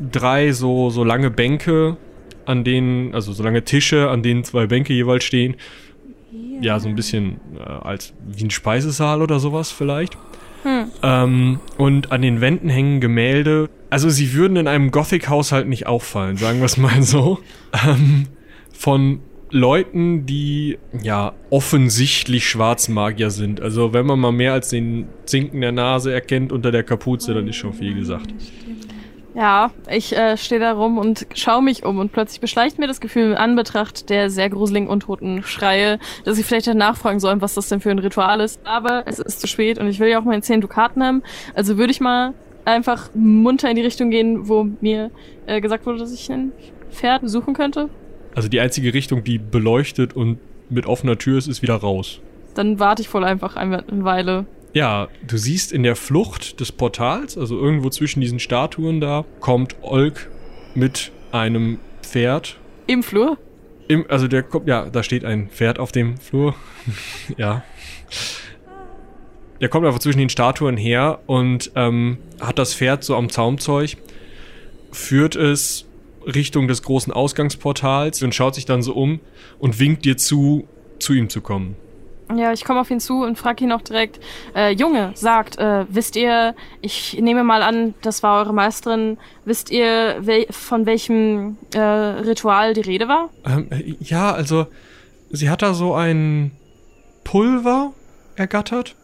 drei 0.00 0.52
so, 0.52 0.90
so 0.90 1.04
lange 1.04 1.30
Bänke, 1.30 1.96
an 2.44 2.64
denen, 2.64 3.14
also 3.14 3.32
so 3.32 3.42
lange 3.42 3.64
Tische, 3.64 4.08
an 4.08 4.22
denen 4.22 4.44
zwei 4.44 4.66
Bänke 4.66 4.92
jeweils 4.92 5.24
stehen. 5.24 5.56
Ja, 6.60 6.78
so 6.78 6.88
ein 6.88 6.94
bisschen 6.94 7.40
äh, 7.58 7.62
als 7.62 8.14
wie 8.26 8.44
ein 8.44 8.50
Speisesaal 8.50 9.22
oder 9.22 9.38
sowas 9.38 9.70
vielleicht. 9.70 10.16
Hm. 10.62 10.90
Ähm, 11.02 11.60
und 11.78 12.12
an 12.12 12.22
den 12.22 12.40
Wänden 12.40 12.68
hängen 12.68 13.00
Gemälde. 13.00 13.68
Also 13.90 14.08
sie 14.10 14.32
würden 14.34 14.56
in 14.56 14.66
einem 14.66 14.90
Gothic-Haushalt 14.90 15.68
nicht 15.68 15.86
auffallen, 15.86 16.36
sagen 16.36 16.58
wir 16.58 16.66
es 16.66 16.76
mal 16.76 17.02
so. 17.02 17.38
Ähm, 17.86 18.26
von 18.72 19.20
Leuten, 19.50 20.26
die 20.26 20.78
ja 21.02 21.34
offensichtlich 21.50 22.48
Schwarzmagier 22.48 23.30
sind. 23.30 23.60
Also 23.60 23.92
wenn 23.92 24.06
man 24.06 24.18
mal 24.18 24.32
mehr 24.32 24.52
als 24.52 24.70
den 24.70 25.06
Zinken 25.24 25.60
der 25.60 25.72
Nase 25.72 26.12
erkennt 26.12 26.52
unter 26.52 26.72
der 26.72 26.82
Kapuze, 26.82 27.34
dann 27.34 27.46
ist 27.48 27.56
schon 27.56 27.72
viel 27.72 27.94
gesagt. 27.94 28.30
Ja, 28.30 28.36
ich 29.90 30.16
äh, 30.16 30.38
stehe 30.38 30.58
da 30.58 30.72
rum 30.72 30.96
und 30.96 31.26
schaue 31.34 31.62
mich 31.62 31.84
um 31.84 31.98
und 31.98 32.10
plötzlich 32.10 32.40
beschleicht 32.40 32.78
mir 32.78 32.86
das 32.86 33.02
Gefühl 33.02 33.24
in 33.24 33.34
Anbetracht 33.34 34.08
der 34.08 34.30
sehr 34.30 34.48
gruseligen 34.48 34.88
untoten 34.88 35.42
Schreie, 35.42 35.98
dass 36.24 36.38
ich 36.38 36.46
vielleicht 36.46 36.68
danach 36.68 36.96
fragen 36.96 37.20
soll, 37.20 37.38
was 37.42 37.52
das 37.52 37.68
denn 37.68 37.80
für 37.80 37.90
ein 37.90 37.98
Ritual 37.98 38.40
ist. 38.40 38.58
Aber 38.64 39.02
es 39.04 39.18
ist 39.18 39.40
zu 39.40 39.46
spät 39.46 39.78
und 39.78 39.88
ich 39.88 40.00
will 40.00 40.08
ja 40.08 40.18
auch 40.18 40.24
meine 40.24 40.40
10 40.40 40.62
Dukaten 40.62 41.02
haben. 41.02 41.22
Also 41.54 41.76
würde 41.76 41.90
ich 41.90 42.00
mal 42.00 42.32
einfach 42.64 43.10
munter 43.14 43.68
in 43.68 43.76
die 43.76 43.82
Richtung 43.82 44.08
gehen, 44.08 44.48
wo 44.48 44.68
mir 44.80 45.10
äh, 45.44 45.60
gesagt 45.60 45.84
wurde, 45.84 45.98
dass 45.98 46.14
ich 46.14 46.32
ein 46.32 46.52
Pferd 46.90 47.20
suchen 47.28 47.52
könnte. 47.52 47.90
Also 48.34 48.48
die 48.48 48.60
einzige 48.60 48.94
Richtung, 48.94 49.22
die 49.22 49.36
beleuchtet 49.36 50.16
und 50.16 50.38
mit 50.70 50.86
offener 50.86 51.18
Tür 51.18 51.36
ist, 51.36 51.46
ist 51.46 51.60
wieder 51.60 51.76
raus. 51.76 52.20
Dann 52.54 52.78
warte 52.78 53.02
ich 53.02 53.12
wohl 53.12 53.24
einfach 53.24 53.56
eine 53.56 53.84
Weile 53.86 54.46
ja, 54.76 55.08
du 55.26 55.38
siehst 55.38 55.72
in 55.72 55.82
der 55.82 55.96
Flucht 55.96 56.60
des 56.60 56.70
Portals, 56.70 57.38
also 57.38 57.58
irgendwo 57.58 57.88
zwischen 57.88 58.20
diesen 58.20 58.38
Statuen 58.38 59.00
da, 59.00 59.24
kommt 59.40 59.74
Olk 59.80 60.28
mit 60.74 61.12
einem 61.32 61.78
Pferd. 62.02 62.58
Im 62.86 63.02
Flur? 63.02 63.38
Im, 63.88 64.04
also 64.10 64.28
der 64.28 64.42
kommt, 64.42 64.68
ja, 64.68 64.90
da 64.90 65.02
steht 65.02 65.24
ein 65.24 65.48
Pferd 65.48 65.78
auf 65.78 65.92
dem 65.92 66.18
Flur. 66.18 66.54
ja. 67.38 67.64
Der 69.62 69.70
kommt 69.70 69.86
einfach 69.86 69.98
zwischen 69.98 70.18
den 70.18 70.28
Statuen 70.28 70.76
her 70.76 71.20
und 71.24 71.72
ähm, 71.74 72.18
hat 72.38 72.58
das 72.58 72.74
Pferd 72.74 73.02
so 73.02 73.16
am 73.16 73.30
Zaumzeug, 73.30 73.96
führt 74.92 75.36
es 75.36 75.86
Richtung 76.26 76.68
des 76.68 76.82
großen 76.82 77.14
Ausgangsportals 77.14 78.22
und 78.22 78.34
schaut 78.34 78.54
sich 78.54 78.66
dann 78.66 78.82
so 78.82 78.92
um 78.92 79.20
und 79.58 79.80
winkt 79.80 80.04
dir 80.04 80.18
zu, 80.18 80.68
zu 80.98 81.14
ihm 81.14 81.30
zu 81.30 81.40
kommen. 81.40 81.76
Ja, 82.34 82.52
ich 82.52 82.64
komme 82.64 82.80
auf 82.80 82.90
ihn 82.90 82.98
zu 82.98 83.22
und 83.22 83.38
frage 83.38 83.64
ihn 83.64 83.72
auch 83.72 83.82
direkt, 83.82 84.18
äh, 84.54 84.72
Junge, 84.72 85.12
sagt, 85.14 85.58
äh, 85.58 85.86
wisst 85.88 86.16
ihr, 86.16 86.56
ich 86.80 87.16
nehme 87.20 87.44
mal 87.44 87.62
an, 87.62 87.94
das 88.02 88.22
war 88.22 88.40
eure 88.40 88.52
Meisterin, 88.52 89.18
wisst 89.44 89.70
ihr, 89.70 90.16
wel 90.20 90.46
von 90.50 90.86
welchem 90.86 91.56
äh, 91.72 91.78
Ritual 91.78 92.74
die 92.74 92.80
Rede 92.80 93.06
war? 93.06 93.30
Ähm, 93.46 93.68
ja, 94.00 94.32
also, 94.32 94.66
sie 95.30 95.50
hat 95.50 95.62
da 95.62 95.72
so 95.72 95.94
ein 95.94 96.50
Pulver 97.22 97.92
ergattert 98.34 98.96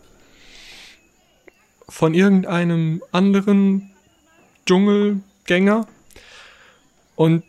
von 1.88 2.14
irgendeinem 2.14 3.02
anderen 3.12 3.93
Dschungelgänger 4.67 5.87
und 7.14 7.45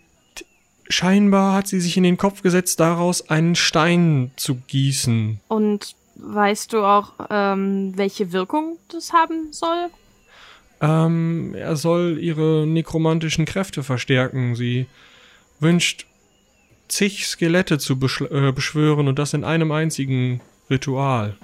Scheinbar 0.94 1.56
hat 1.56 1.68
sie 1.68 1.80
sich 1.80 1.98
in 1.98 2.04
den 2.04 2.18
Kopf 2.18 2.44
gesetzt, 2.44 2.80
daraus 2.80 3.28
einen 3.28 3.56
Stein 3.56 4.30
zu 4.36 4.58
gießen. 4.68 5.40
Und 5.48 5.96
weißt 6.18 6.72
du 6.72 6.84
auch, 6.84 7.14
ähm, 7.32 7.94
welche 7.96 8.32
Wirkung 8.32 8.78
das 8.90 9.12
haben 9.12 9.52
soll? 9.52 9.88
Ähm, 10.82 11.56
er 11.56 11.78
soll 11.78 12.20
ihre 12.20 12.68
nekromantischen 12.68 13.46
Kräfte 13.46 13.82
verstärken. 13.82 14.56
Sie 14.56 14.86
wünscht 15.60 16.06
zig 16.90 17.26
Skelette 17.26 17.80
zu 17.80 17.94
äh, 17.94 18.52
beschwören 18.52 19.08
und 19.08 19.18
das 19.18 19.34
in 19.34 19.44
einem 19.44 19.72
einzigen 19.72 20.42
Ritual. 20.70 21.36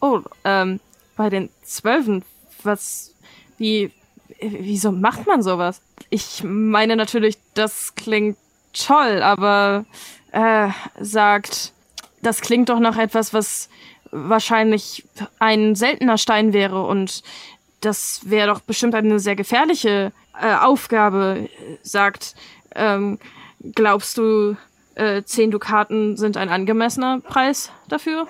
Oh, 0.00 0.22
ähm, 0.42 0.80
bei 1.14 1.30
den 1.30 1.50
Zwölfen, 1.62 2.24
was, 2.64 3.14
wie, 3.56 3.92
wieso 4.40 4.90
macht 4.90 5.28
man 5.28 5.44
sowas? 5.44 5.80
Ich 6.10 6.42
meine 6.42 6.96
natürlich, 6.96 7.38
das 7.54 7.94
klingt 7.94 8.36
toll, 8.84 9.22
aber 9.22 9.84
äh, 10.32 10.68
sagt, 11.00 11.72
das 12.22 12.40
klingt 12.40 12.68
doch 12.68 12.80
nach 12.80 12.96
etwas, 12.96 13.32
was 13.32 13.68
wahrscheinlich 14.10 15.04
ein 15.38 15.74
seltener 15.74 16.18
Stein 16.18 16.52
wäre 16.52 16.84
und 16.84 17.22
das 17.80 18.20
wäre 18.24 18.48
doch 18.48 18.60
bestimmt 18.60 18.94
eine 18.94 19.18
sehr 19.20 19.36
gefährliche 19.36 20.12
äh, 20.40 20.54
Aufgabe, 20.54 21.48
sagt, 21.82 22.34
ähm, 22.74 23.18
glaubst 23.74 24.18
du, 24.18 24.56
äh, 24.94 25.22
zehn 25.22 25.50
Dukaten 25.50 26.16
sind 26.16 26.36
ein 26.36 26.48
angemessener 26.48 27.20
Preis 27.20 27.70
dafür? 27.88 28.26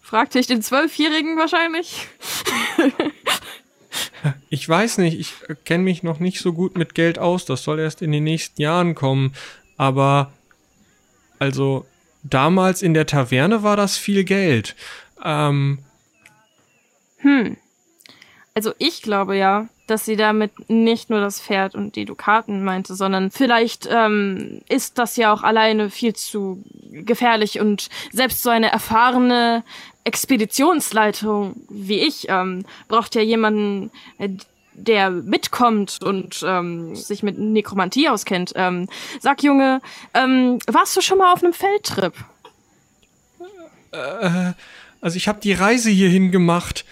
Fragte 0.00 0.38
ich 0.38 0.46
den 0.46 0.62
Zwölfjährigen 0.62 1.38
wahrscheinlich. 1.38 2.06
Ich 4.50 4.68
weiß 4.68 4.98
nicht, 4.98 5.18
ich 5.18 5.34
kenne 5.64 5.84
mich 5.84 6.02
noch 6.02 6.20
nicht 6.20 6.40
so 6.40 6.52
gut 6.52 6.76
mit 6.76 6.94
Geld 6.94 7.18
aus. 7.18 7.44
Das 7.44 7.62
soll 7.62 7.80
erst 7.80 8.02
in 8.02 8.12
den 8.12 8.24
nächsten 8.24 8.60
Jahren 8.60 8.94
kommen. 8.94 9.34
Aber 9.76 10.32
also 11.38 11.86
damals 12.22 12.82
in 12.82 12.94
der 12.94 13.06
Taverne 13.06 13.62
war 13.62 13.76
das 13.76 13.96
viel 13.96 14.24
Geld. 14.24 14.76
Ähm, 15.24 15.78
hm. 17.18 17.56
Also 18.54 18.72
ich 18.78 19.02
glaube 19.02 19.36
ja, 19.36 19.68
dass 19.86 20.04
sie 20.04 20.16
damit 20.16 20.70
nicht 20.70 21.10
nur 21.10 21.20
das 21.20 21.40
Pferd 21.40 21.74
und 21.74 21.96
die 21.96 22.04
Dukaten 22.04 22.64
meinte, 22.64 22.94
sondern 22.94 23.30
vielleicht 23.30 23.88
ähm, 23.90 24.60
ist 24.68 24.98
das 24.98 25.16
ja 25.16 25.32
auch 25.32 25.42
alleine 25.42 25.90
viel 25.90 26.14
zu 26.14 26.62
gefährlich 26.90 27.60
und 27.60 27.88
selbst 28.12 28.42
so 28.42 28.50
eine 28.50 28.70
erfahrene 28.70 29.64
Expeditionsleitung 30.04 31.54
wie 31.68 32.00
ich 32.00 32.26
ähm, 32.28 32.64
braucht 32.88 33.14
ja 33.14 33.22
jemanden, 33.22 33.90
äh, 34.18 34.30
der 34.74 35.10
mitkommt 35.10 35.98
und 36.02 36.42
ähm, 36.46 36.96
sich 36.96 37.22
mit 37.22 37.38
Nekromantie 37.38 38.08
auskennt. 38.08 38.52
Ähm, 38.56 38.88
sag 39.20 39.42
Junge, 39.42 39.80
ähm, 40.14 40.58
warst 40.66 40.96
du 40.96 41.00
schon 41.00 41.18
mal 41.18 41.32
auf 41.32 41.42
einem 41.42 41.52
Feldtrip? 41.52 42.14
Äh, 43.92 44.52
also 45.00 45.16
ich 45.16 45.28
habe 45.28 45.40
die 45.40 45.52
Reise 45.52 45.90
hierhin 45.90 46.30
gemacht. 46.30 46.84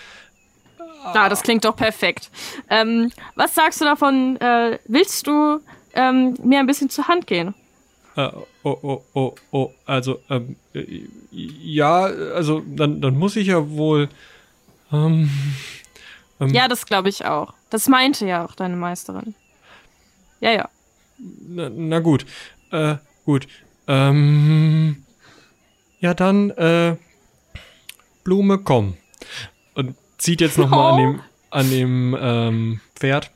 Ah, 1.02 1.28
das 1.30 1.42
klingt 1.42 1.64
doch 1.64 1.76
perfekt. 1.76 2.30
Ähm, 2.68 3.10
was 3.34 3.54
sagst 3.54 3.80
du 3.80 3.86
davon? 3.86 4.36
Äh, 4.36 4.78
willst 4.86 5.26
du 5.26 5.60
ähm, 5.94 6.36
mir 6.42 6.58
ein 6.58 6.66
bisschen 6.66 6.90
zur 6.90 7.08
Hand 7.08 7.26
gehen? 7.26 7.54
Äh, 8.16 8.30
oh, 8.64 8.78
oh, 8.82 9.02
oh, 9.14 9.34
oh, 9.52 9.70
also, 9.86 10.20
ähm, 10.28 10.56
äh, 10.74 11.02
ja, 11.32 12.02
also, 12.02 12.62
dann, 12.66 13.00
dann 13.00 13.16
muss 13.16 13.36
ich 13.36 13.48
ja 13.48 13.70
wohl, 13.70 14.08
ähm, 14.92 15.30
ähm 16.40 16.48
Ja, 16.48 16.68
das 16.68 16.86
glaube 16.86 17.08
ich 17.08 17.24
auch. 17.24 17.54
Das 17.70 17.88
meinte 17.88 18.26
ja 18.26 18.44
auch 18.44 18.54
deine 18.54 18.76
Meisterin. 18.76 19.34
Ja, 20.40 20.50
ja. 20.52 20.68
Na, 21.18 21.70
na 21.70 22.00
gut, 22.00 22.26
äh, 22.72 22.96
gut, 23.24 23.46
ähm, 23.86 25.04
ja, 26.00 26.14
dann, 26.14 26.50
äh, 26.50 26.96
Blume, 28.24 28.58
komm. 28.58 28.96
Und 29.74 29.96
zieht 30.18 30.40
jetzt 30.40 30.58
nochmal 30.58 30.92
oh. 30.92 30.94
an 30.94 30.98
dem, 30.98 31.20
an 31.50 31.70
dem, 31.70 32.16
ähm, 32.20 32.80
Pferd 33.00 33.30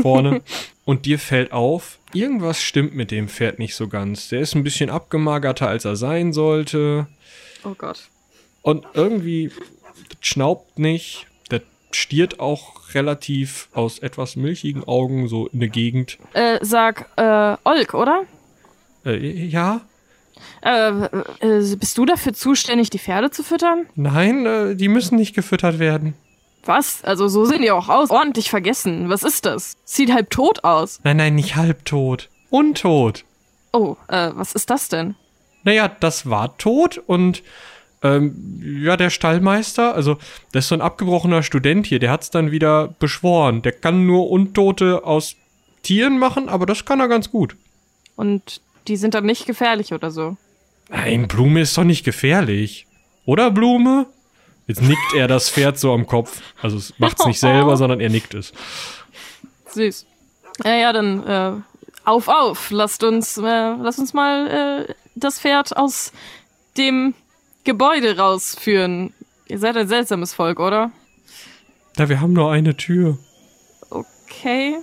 vorne. 0.00 0.42
und 0.84 1.06
dir 1.06 1.18
fällt 1.18 1.52
auf, 1.52 1.98
irgendwas 2.12 2.62
stimmt 2.62 2.94
mit 2.94 3.10
dem 3.10 3.28
Pferd 3.28 3.58
nicht 3.58 3.74
so 3.74 3.88
ganz. 3.88 4.28
Der 4.28 4.40
ist 4.40 4.54
ein 4.54 4.64
bisschen 4.64 4.90
abgemagerter, 4.90 5.68
als 5.68 5.84
er 5.84 5.96
sein 5.96 6.32
sollte. 6.32 7.06
Oh 7.64 7.74
Gott. 7.76 8.08
Und 8.62 8.86
irgendwie 8.94 9.50
schnaubt 10.20 10.78
nicht. 10.78 11.26
Der 11.50 11.62
stiert 11.92 12.40
auch 12.40 12.94
relativ 12.94 13.68
aus 13.72 13.98
etwas 13.98 14.36
milchigen 14.36 14.84
Augen 14.84 15.28
so 15.28 15.46
in 15.48 15.60
der 15.60 15.68
Gegend. 15.68 16.18
Äh, 16.32 16.58
sag, 16.62 17.10
äh, 17.16 17.56
Olk, 17.64 17.94
oder? 17.94 18.22
Äh, 19.04 19.46
ja. 19.46 19.82
Äh, 20.62 20.90
äh, 21.40 21.76
bist 21.76 21.96
du 21.98 22.04
dafür 22.04 22.34
zuständig, 22.34 22.90
die 22.90 22.98
Pferde 22.98 23.30
zu 23.30 23.42
füttern? 23.42 23.86
Nein, 23.94 24.46
äh, 24.46 24.76
die 24.76 24.88
müssen 24.88 25.16
nicht 25.16 25.34
gefüttert 25.34 25.78
werden. 25.78 26.14
Was? 26.66 27.04
Also 27.04 27.28
so 27.28 27.44
sehen 27.44 27.62
die 27.62 27.70
auch 27.70 27.88
aus. 27.88 28.10
Ordentlich 28.10 28.50
vergessen. 28.50 29.08
Was 29.08 29.22
ist 29.22 29.46
das? 29.46 29.76
Sieht 29.84 30.12
halb 30.12 30.30
tot 30.30 30.64
aus. 30.64 31.00
Nein, 31.04 31.16
nein, 31.16 31.34
nicht 31.34 31.56
halb 31.56 31.84
tot. 31.84 32.28
Untot. 32.50 33.24
Oh, 33.72 33.96
äh, 34.08 34.30
was 34.34 34.52
ist 34.52 34.70
das 34.70 34.88
denn? 34.88 35.14
Naja, 35.64 35.88
das 35.88 36.28
war 36.30 36.56
tot 36.58 36.98
und 37.06 37.42
ähm, 38.02 38.60
ja, 38.82 38.96
der 38.96 39.10
Stallmeister, 39.10 39.94
also 39.94 40.16
das 40.52 40.64
ist 40.64 40.68
so 40.68 40.74
ein 40.74 40.80
abgebrochener 40.80 41.42
Student 41.42 41.86
hier, 41.86 41.98
der 41.98 42.10
hat's 42.10 42.30
dann 42.30 42.50
wieder 42.50 42.94
beschworen. 42.98 43.62
Der 43.62 43.72
kann 43.72 44.06
nur 44.06 44.30
Untote 44.30 45.04
aus 45.04 45.34
Tieren 45.82 46.18
machen, 46.18 46.48
aber 46.48 46.66
das 46.66 46.84
kann 46.84 47.00
er 47.00 47.08
ganz 47.08 47.30
gut. 47.30 47.56
Und 48.16 48.60
die 48.88 48.96
sind 48.96 49.14
dann 49.14 49.26
nicht 49.26 49.46
gefährlich 49.46 49.92
oder 49.92 50.10
so? 50.10 50.36
Nein, 50.88 51.26
Blume 51.26 51.60
ist 51.60 51.76
doch 51.76 51.84
nicht 51.84 52.04
gefährlich. 52.04 52.86
Oder 53.24 53.50
Blume? 53.50 54.06
Jetzt 54.66 54.82
nickt 54.82 55.14
er 55.14 55.28
das 55.28 55.48
Pferd 55.48 55.78
so 55.78 55.92
am 55.92 56.06
Kopf. 56.06 56.40
Also 56.60 56.76
es 56.76 56.98
macht's 56.98 57.24
nicht 57.24 57.38
selber, 57.38 57.76
sondern 57.76 58.00
er 58.00 58.10
nickt 58.10 58.34
es. 58.34 58.52
Süß. 59.72 60.06
Ja, 60.64 60.74
ja, 60.74 60.92
dann 60.92 61.26
äh, 61.26 61.52
auf, 62.04 62.28
auf. 62.28 62.70
Lasst 62.70 63.04
uns, 63.04 63.36
äh, 63.36 63.42
lasst 63.42 63.98
uns 63.98 64.12
mal 64.12 64.86
äh, 64.88 64.94
das 65.14 65.38
Pferd 65.38 65.76
aus 65.76 66.12
dem 66.76 67.14
Gebäude 67.64 68.16
rausführen. 68.16 69.12
Ihr 69.48 69.58
seid 69.58 69.76
ein 69.76 69.88
seltsames 69.88 70.34
Volk, 70.34 70.58
oder? 70.60 70.90
Ja, 71.96 72.08
wir 72.08 72.20
haben 72.20 72.32
nur 72.32 72.50
eine 72.50 72.76
Tür. 72.76 73.18
Okay. 73.90 74.76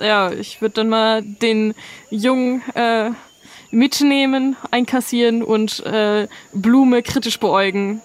Ja, 0.00 0.30
ich 0.30 0.60
würde 0.60 0.74
dann 0.76 0.88
mal 0.88 1.22
den 1.22 1.74
Jungen 2.10 2.62
äh, 2.74 3.10
mitnehmen, 3.70 4.56
einkassieren 4.70 5.42
und 5.42 5.84
äh, 5.84 6.28
Blume 6.52 7.02
kritisch 7.02 7.40
beäugen. 7.40 8.00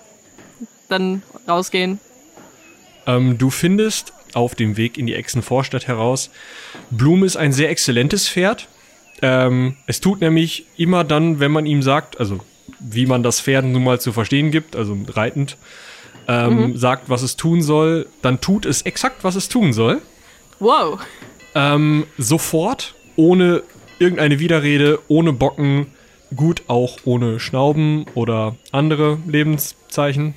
Dann 0.90 1.24
rausgehen. 1.48 2.00
Ähm, 3.06 3.38
du 3.38 3.50
findest 3.50 4.13
auf 4.34 4.56
dem 4.56 4.78
Weg 4.78 4.98
in 4.98 5.06
die 5.06 5.16
Echsenvorstadt 5.16 5.88
heraus, 5.88 6.30
Blume 6.90 7.25
ist 7.25 7.38
ein 7.38 7.54
sehr 7.54 7.70
exzellentes 7.70 8.28
Pferd. 8.28 8.68
Ähm, 9.22 9.78
es 9.86 10.02
tut 10.02 10.22
nämlich 10.22 10.66
immer 10.75 11.04
dann, 11.04 11.40
wenn 11.40 11.52
man 11.52 11.66
ihm 11.66 11.82
sagt, 11.82 12.20
also 12.20 12.40
wie 12.80 13.06
man 13.06 13.24
das 13.24 13.40
Pferd 13.40 13.66
nun 13.66 13.84
mal 13.84 14.00
zu 14.00 14.12
verstehen 14.12 14.52
gibt, 14.52 14.75
also 14.75 14.98
reitend, 15.10 15.58
ähm, 16.28 16.72
mhm. 16.72 16.78
sagt, 16.78 17.10
was 17.10 17.22
es 17.22 17.36
tun 17.36 17.62
soll, 17.62 18.08
dann 18.22 18.42
tut 18.42 18.66
es 18.66 18.82
exakt, 18.84 19.24
was 19.24 19.36
es 19.36 19.50
tun 19.50 19.74
soll. 19.74 20.02
Wow. 20.60 21.00
Ähm, 21.56 22.06
sofort, 22.18 22.96
ohne 23.16 23.63
irgendeine 24.00 24.40
Widerrede, 24.40 25.00
ohne 25.08 25.34
Bocken, 25.34 25.88
gut 26.36 26.63
auch 26.68 26.98
ohne 27.06 27.40
Schnauben 27.40 28.06
oder 28.16 28.56
andere 28.72 29.20
Lebenszeichen. 29.28 30.34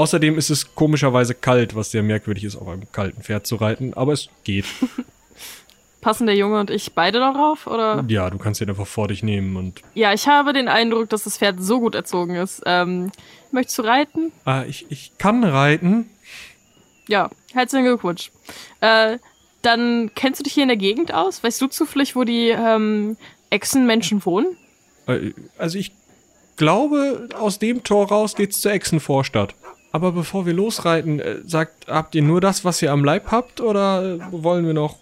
Außerdem 0.00 0.38
ist 0.38 0.48
es 0.48 0.74
komischerweise 0.74 1.34
kalt, 1.34 1.76
was 1.76 1.90
sehr 1.90 2.02
merkwürdig 2.02 2.44
ist, 2.44 2.56
auf 2.56 2.66
einem 2.66 2.90
kalten 2.90 3.22
Pferd 3.22 3.46
zu 3.46 3.56
reiten, 3.56 3.92
aber 3.92 4.14
es 4.14 4.30
geht. 4.44 4.64
Passen 6.00 6.26
der 6.26 6.36
Junge 6.36 6.58
und 6.58 6.70
ich 6.70 6.94
beide 6.94 7.18
darauf, 7.18 7.66
oder? 7.66 8.02
Ja, 8.08 8.30
du 8.30 8.38
kannst 8.38 8.62
ihn 8.62 8.70
einfach 8.70 8.86
vor 8.86 9.08
dich 9.08 9.22
nehmen 9.22 9.56
und. 9.56 9.82
Ja, 9.92 10.14
ich 10.14 10.26
habe 10.26 10.54
den 10.54 10.68
Eindruck, 10.68 11.10
dass 11.10 11.24
das 11.24 11.36
Pferd 11.36 11.62
so 11.62 11.80
gut 11.80 11.94
erzogen 11.94 12.36
ist. 12.36 12.62
Ähm, 12.64 13.12
möchtest 13.52 13.76
du 13.76 13.82
reiten? 13.82 14.32
Ah, 14.46 14.64
ich, 14.66 14.86
ich 14.88 15.18
kann 15.18 15.44
reiten. 15.44 16.08
Ja, 17.06 17.28
herzlichen 17.52 17.84
Glückwunsch. 17.84 18.32
Äh, 18.80 19.18
dann 19.60 20.12
kennst 20.14 20.40
du 20.40 20.44
dich 20.44 20.54
hier 20.54 20.62
in 20.62 20.70
der 20.70 20.78
Gegend 20.78 21.12
aus? 21.12 21.44
Weißt 21.44 21.60
du 21.60 21.66
zufällig, 21.66 22.16
wo 22.16 22.24
die 22.24 22.48
ähm, 22.48 23.18
Echsenmenschen 23.50 24.24
wohnen? 24.24 24.56
Äh, 25.06 25.32
also 25.58 25.76
ich 25.76 25.92
glaube, 26.56 27.28
aus 27.38 27.58
dem 27.58 27.82
Tor 27.82 28.08
raus 28.08 28.34
geht's 28.34 28.62
zur 28.62 28.72
Echsenvorstadt. 28.72 29.54
Aber 29.92 30.12
bevor 30.12 30.46
wir 30.46 30.52
losreiten, 30.52 31.18
äh, 31.20 31.38
sagt, 31.44 31.88
habt 31.88 32.14
ihr 32.14 32.22
nur 32.22 32.40
das, 32.40 32.64
was 32.64 32.80
ihr 32.82 32.92
am 32.92 33.04
Leib 33.04 33.30
habt, 33.30 33.60
oder 33.60 34.18
wollen 34.30 34.66
wir 34.66 34.74
noch, 34.74 34.98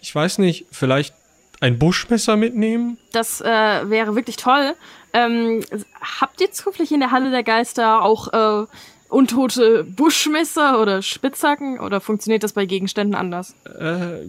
ich 0.00 0.14
weiß 0.14 0.38
nicht, 0.38 0.66
vielleicht 0.70 1.14
ein 1.60 1.78
Buschmesser 1.78 2.36
mitnehmen? 2.36 2.98
Das 3.12 3.40
äh, 3.40 3.44
wäre 3.44 4.14
wirklich 4.14 4.36
toll. 4.36 4.74
Ähm, 5.12 5.62
habt 6.00 6.40
ihr 6.40 6.50
zufällig 6.52 6.90
in 6.92 7.00
der 7.00 7.10
Halle 7.10 7.30
der 7.30 7.42
Geister 7.42 8.02
auch 8.02 8.32
äh, 8.32 8.66
untote 9.10 9.84
Buschmesser 9.84 10.80
oder 10.80 11.02
Spitzhacken 11.02 11.80
oder 11.80 12.00
funktioniert 12.00 12.42
das 12.42 12.54
bei 12.54 12.64
Gegenständen 12.64 13.14
anders? 13.14 13.54
Äh, 13.78 14.24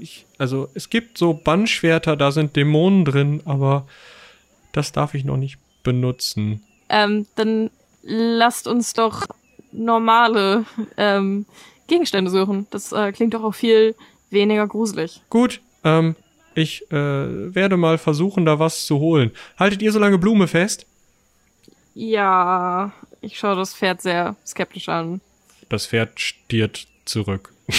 ich, 0.00 0.26
also 0.38 0.68
es 0.74 0.88
gibt 0.88 1.18
so 1.18 1.34
Bannschwerter, 1.34 2.16
da 2.16 2.32
sind 2.32 2.56
Dämonen 2.56 3.04
drin, 3.04 3.42
aber 3.44 3.86
das 4.72 4.92
darf 4.92 5.14
ich 5.14 5.24
noch 5.24 5.36
nicht 5.36 5.58
benutzen. 5.82 6.62
Ähm, 6.88 7.26
dann 7.34 7.70
lasst 8.02 8.66
uns 8.66 8.92
doch 8.92 9.26
normale 9.72 10.64
ähm, 10.96 11.46
Gegenstände 11.86 12.30
suchen. 12.30 12.66
Das 12.70 12.92
äh, 12.92 13.12
klingt 13.12 13.34
doch 13.34 13.42
auch 13.42 13.54
viel 13.54 13.94
weniger 14.30 14.66
gruselig. 14.66 15.20
Gut, 15.30 15.60
ähm, 15.84 16.16
ich 16.54 16.90
äh, 16.90 17.54
werde 17.54 17.76
mal 17.76 17.98
versuchen, 17.98 18.44
da 18.44 18.58
was 18.58 18.86
zu 18.86 18.98
holen. 18.98 19.30
Haltet 19.58 19.82
ihr 19.82 19.92
so 19.92 19.98
lange 19.98 20.18
Blume 20.18 20.48
fest? 20.48 20.86
Ja, 21.94 22.92
ich 23.20 23.38
schaue 23.38 23.56
das 23.56 23.74
Pferd 23.74 24.02
sehr 24.02 24.36
skeptisch 24.46 24.88
an. 24.88 25.20
Das 25.68 25.86
Pferd 25.86 26.20
stiert 26.20 26.86
zurück. 27.04 27.52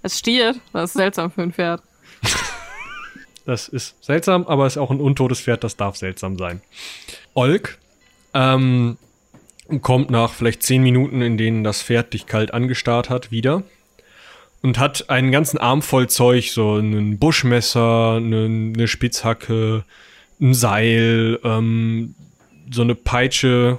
Es 0.00 0.16
stiert? 0.16 0.60
Das 0.72 0.90
ist 0.90 0.96
seltsam 0.96 1.32
für 1.32 1.42
ein 1.42 1.52
Pferd. 1.52 1.82
das 3.46 3.66
ist 3.66 4.02
seltsam, 4.02 4.46
aber 4.46 4.64
es 4.64 4.74
ist 4.74 4.78
auch 4.78 4.92
ein 4.92 5.00
untotes 5.00 5.40
Pferd, 5.40 5.64
das 5.64 5.76
darf 5.76 5.96
seltsam 5.96 6.38
sein. 6.38 6.62
Olk 7.34 7.78
ähm, 8.32 8.96
kommt 9.82 10.10
nach 10.10 10.32
vielleicht 10.32 10.62
zehn 10.62 10.82
Minuten, 10.82 11.22
in 11.22 11.36
denen 11.36 11.64
das 11.64 11.82
Pferd 11.82 12.14
dich 12.14 12.26
kalt 12.26 12.54
angestarrt 12.54 13.10
hat, 13.10 13.30
wieder 13.30 13.62
und 14.62 14.78
hat 14.78 15.08
einen 15.10 15.30
ganzen 15.30 15.58
Arm 15.58 15.82
voll 15.82 16.08
Zeug, 16.08 16.50
so 16.50 16.76
ein 16.76 17.18
Buschmesser, 17.18 18.16
eine, 18.16 18.44
eine 18.46 18.88
Spitzhacke, 18.88 19.84
ein 20.40 20.54
Seil, 20.54 21.38
ähm, 21.44 22.14
so 22.70 22.82
eine 22.82 22.94
Peitsche, 22.94 23.78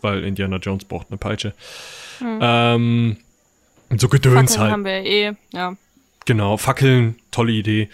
weil 0.00 0.24
Indiana 0.24 0.56
Jones 0.56 0.84
braucht 0.84 1.08
eine 1.10 1.18
Peitsche. 1.18 1.52
Hm. 2.18 2.38
Ähm, 2.40 3.16
so 3.96 4.08
Gedöns 4.08 4.52
Fackeln 4.52 4.60
halt. 4.60 4.72
haben 4.72 4.84
wir 4.84 5.04
eh, 5.04 5.32
ja. 5.52 5.76
Genau, 6.24 6.56
Fackeln, 6.56 7.16
tolle 7.30 7.52
Idee. 7.52 7.90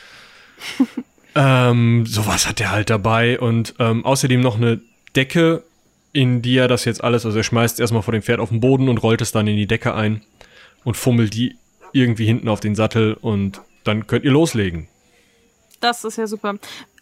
ähm, 1.34 2.06
sowas 2.06 2.48
hat 2.48 2.60
er 2.60 2.70
halt 2.70 2.90
dabei 2.90 3.40
und 3.40 3.74
ähm, 3.78 4.04
außerdem 4.04 4.40
noch 4.40 4.56
eine 4.56 4.80
Decke 5.16 5.64
in 6.12 6.42
die 6.42 6.56
er 6.56 6.68
das 6.68 6.84
jetzt 6.84 7.02
alles, 7.02 7.24
also 7.24 7.38
er 7.38 7.44
schmeißt 7.44 7.74
es 7.74 7.80
erstmal 7.80 8.02
vor 8.02 8.12
dem 8.12 8.22
Pferd 8.22 8.40
auf 8.40 8.48
den 8.48 8.60
Boden 8.60 8.88
und 8.88 9.02
rollt 9.02 9.20
es 9.20 9.32
dann 9.32 9.46
in 9.46 9.56
die 9.56 9.66
Decke 9.66 9.94
ein 9.94 10.22
und 10.84 10.96
fummelt 10.96 11.34
die 11.34 11.56
irgendwie 11.92 12.26
hinten 12.26 12.48
auf 12.48 12.60
den 12.60 12.74
Sattel 12.74 13.14
und 13.14 13.60
dann 13.84 14.06
könnt 14.06 14.24
ihr 14.24 14.32
loslegen. 14.32 14.88
Das 15.80 16.04
ist 16.04 16.18
ja 16.18 16.26
super. 16.26 16.56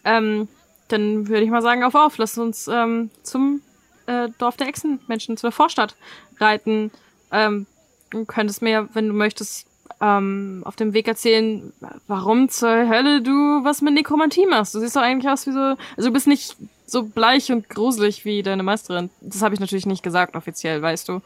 Ähm, 0.05 0.47
dann 0.87 1.27
würde 1.27 1.43
ich 1.43 1.49
mal 1.49 1.61
sagen, 1.61 1.83
auf 1.83 1.95
auf, 1.95 2.17
lass 2.17 2.37
uns 2.37 2.67
ähm, 2.67 3.09
zum 3.23 3.61
äh, 4.07 4.29
Dorf 4.37 4.57
der 4.57 4.67
Echsenmenschen, 4.67 5.37
zur 5.37 5.51
Vorstadt 5.51 5.95
reiten. 6.39 6.91
Ähm, 7.31 7.67
du 8.09 8.25
könntest 8.25 8.61
mir, 8.61 8.89
wenn 8.93 9.07
du 9.07 9.13
möchtest, 9.13 9.67
ähm, 10.01 10.61
auf 10.65 10.75
dem 10.75 10.93
Weg 10.93 11.07
erzählen, 11.07 11.73
warum 12.07 12.49
zur 12.49 12.89
Hölle 12.89 13.21
du 13.21 13.63
was 13.63 13.81
mit 13.81 13.93
Nekromantie 13.93 14.45
machst. 14.45 14.73
Du 14.73 14.79
siehst 14.79 14.95
doch 14.95 15.01
eigentlich 15.01 15.31
aus 15.31 15.45
wie 15.45 15.51
so, 15.51 15.59
also 15.59 16.09
du 16.09 16.11
bist 16.11 16.27
nicht 16.27 16.55
so 16.91 17.03
bleich 17.03 17.51
und 17.51 17.69
gruselig 17.69 18.25
wie 18.25 18.43
deine 18.43 18.63
Meisterin. 18.63 19.09
Das 19.21 19.41
habe 19.41 19.53
ich 19.53 19.59
natürlich 19.59 19.85
nicht 19.85 20.03
gesagt 20.03 20.35
offiziell, 20.35 20.81
weißt 20.81 21.09
du. 21.09 21.21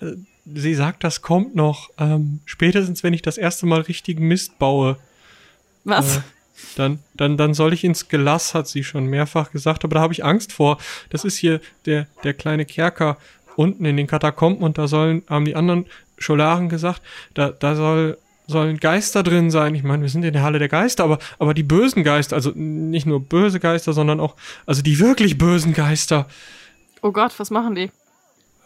Äh, 0.00 0.12
sie 0.54 0.74
sagt, 0.74 1.04
das 1.04 1.22
kommt 1.22 1.54
noch. 1.54 1.90
Ähm, 1.98 2.40
spätestens, 2.44 3.02
wenn 3.02 3.14
ich 3.14 3.22
das 3.22 3.38
erste 3.38 3.66
Mal 3.66 3.82
richtigen 3.82 4.26
Mist 4.26 4.58
baue. 4.58 4.96
Was? 5.84 6.18
Äh, 6.18 6.20
dann, 6.76 6.98
dann, 7.14 7.36
dann 7.36 7.54
soll 7.54 7.72
ich 7.72 7.84
ins 7.84 8.08
Gelass, 8.08 8.54
hat 8.54 8.68
sie 8.68 8.84
schon 8.84 9.06
mehrfach 9.06 9.50
gesagt, 9.50 9.84
aber 9.84 9.94
da 9.94 10.00
habe 10.00 10.12
ich 10.12 10.24
Angst 10.24 10.52
vor. 10.52 10.78
Das 11.08 11.24
ist 11.24 11.36
hier 11.36 11.60
der, 11.86 12.06
der 12.22 12.34
kleine 12.34 12.66
Kerker 12.66 13.16
unten 13.56 13.84
in 13.84 13.96
den 13.96 14.06
Katakomben 14.06 14.62
und 14.62 14.78
da 14.78 14.86
sollen, 14.86 15.22
haben 15.28 15.44
die 15.44 15.56
anderen 15.56 15.86
Scholaren 16.18 16.68
gesagt, 16.68 17.02
da, 17.34 17.50
da 17.50 17.74
soll 17.74 18.18
sollen 18.50 18.78
Geister 18.78 19.22
drin 19.22 19.50
sein. 19.50 19.74
Ich 19.74 19.82
meine, 19.82 20.02
wir 20.02 20.10
sind 20.10 20.24
in 20.24 20.32
der 20.32 20.42
Halle 20.42 20.58
der 20.58 20.68
Geister, 20.68 21.04
aber, 21.04 21.18
aber 21.38 21.54
die 21.54 21.62
bösen 21.62 22.04
Geister, 22.04 22.36
also 22.36 22.52
nicht 22.54 23.06
nur 23.06 23.20
böse 23.20 23.60
Geister, 23.60 23.92
sondern 23.92 24.20
auch, 24.20 24.36
also 24.66 24.82
die 24.82 24.98
wirklich 24.98 25.38
bösen 25.38 25.72
Geister. 25.72 26.26
Oh 27.02 27.12
Gott, 27.12 27.38
was 27.38 27.50
machen 27.50 27.74
die? 27.74 27.90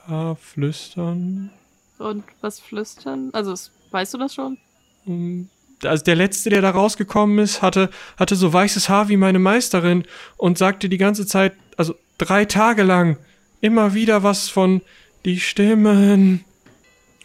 Ja, 0.09 0.35
flüstern. 0.35 1.51
Und 1.99 2.25
was 2.41 2.61
flüstern? 2.61 3.31
Also, 3.33 3.55
weißt 3.91 4.15
du 4.15 4.19
das 4.19 4.35
schon? 4.35 4.59
Hm, 5.05 5.49
also 5.85 6.05
der 6.05 6.17
letzte, 6.17 6.51
der 6.51 6.63
da 6.63 6.71
rausgekommen 6.71 7.39
ist, 7.39 7.63
hatte, 7.63 7.91
hatte 8.17 8.37
so 8.37 8.53
weißes 8.53 8.89
Haar 8.89 9.09
wie 9.09 9.17
meine 9.17 9.39
Meisterin 9.39 10.05
und 10.37 10.59
sagte 10.59 10.89
die 10.89 10.99
ganze 10.99 11.27
Zeit, 11.27 11.55
also 11.77 11.95
drei 12.19 12.45
Tage 12.45 12.83
lang, 12.83 13.19
immer 13.61 13.95
wieder 13.95 14.23
was 14.23 14.49
von 14.49 14.83
die 15.25 15.41
Stimmen. 15.41 16.45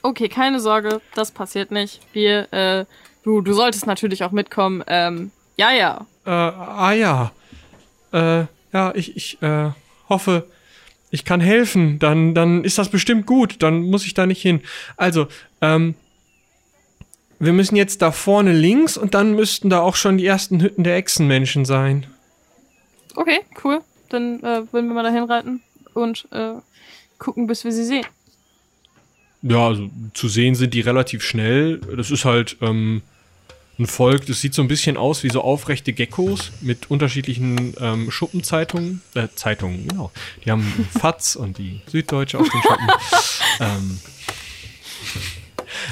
Okay, 0.02 0.30
keine 0.30 0.60
Sorge, 0.60 1.02
das 1.14 1.32
passiert 1.32 1.72
nicht. 1.72 2.02
Wir, 2.14 2.52
äh, 2.54 2.86
du, 3.24 3.42
du 3.42 3.54
solltest 3.54 3.86
natürlich 3.86 4.24
auch 4.24 4.32
mitkommen. 4.32 4.84
Ähm, 4.88 5.32
ja, 5.58 5.72
ja. 5.72 6.06
Äh, 6.26 6.30
ah 6.30 6.94
ja. 6.94 7.32
Äh, 8.14 8.46
ja, 8.72 8.94
ich, 8.96 9.16
ich, 9.18 9.42
äh, 9.42 9.72
hoffe, 10.08 10.48
ich 11.12 11.26
kann 11.26 11.42
helfen. 11.42 12.00
Dann, 12.00 12.34
dann 12.34 12.64
ist 12.64 12.78
das 12.78 12.90
bestimmt 12.90 13.26
gut. 13.26 13.62
Dann 13.62 13.82
muss 13.82 14.06
ich 14.06 14.14
da 14.14 14.26
nicht 14.26 14.42
hin. 14.42 14.62
Also, 14.96 15.28
ähm, 15.62 15.96
wir 17.40 17.54
müssen 17.54 17.76
jetzt 17.76 18.02
da 18.02 18.12
vorne 18.12 18.54
links 18.54 18.98
und 18.98 19.14
dann 19.14 19.34
müssten 19.34 19.70
da 19.70 19.80
auch 19.80 19.96
schon 19.96 20.18
die 20.18 20.26
ersten 20.26 20.62
Hütten 20.62 20.84
der 20.84 20.98
Echsenmenschen 20.98 21.66
sein. 21.66 22.06
Okay, 23.16 23.40
cool. 23.64 23.80
Dann 24.10 24.40
äh, 24.40 24.72
würden 24.72 24.88
wir 24.88 24.94
mal 24.94 25.04
dahin 25.04 25.24
reiten 25.24 25.62
und 25.94 26.28
äh, 26.32 26.54
gucken, 27.18 27.48
bis 27.48 27.64
wir 27.64 27.72
sie 27.72 27.86
sehen. 27.86 28.06
Ja, 29.42 29.68
also 29.68 29.90
zu 30.14 30.28
sehen 30.28 30.56
sind 30.56 30.74
die 30.74 30.82
relativ 30.82 31.24
schnell. 31.24 31.78
Das 31.96 32.12
ist 32.12 32.26
halt 32.26 32.58
ähm, 32.62 33.02
ein 33.80 33.88
Volk, 33.88 34.26
das 34.26 34.42
sieht 34.42 34.54
so 34.54 34.62
ein 34.62 34.68
bisschen 34.68 34.98
aus 34.98 35.24
wie 35.24 35.30
so 35.30 35.42
aufrechte 35.42 35.94
Geckos 35.94 36.52
mit 36.62 36.92
unterschiedlichen 36.92 37.74
ähm, 37.80 38.12
Schuppenzeitungen. 38.12 39.02
Äh, 39.16 39.30
Zeitungen, 39.36 39.88
genau. 39.88 40.12
Die 40.44 40.52
haben 40.52 40.64
FATS 41.00 41.38
und 41.38 41.58
die 41.58 41.82
Süddeutsche 41.88 42.40
auf 42.40 42.50
den 42.50 42.62
Schuppen. 42.62 42.88
ähm, 43.62 44.00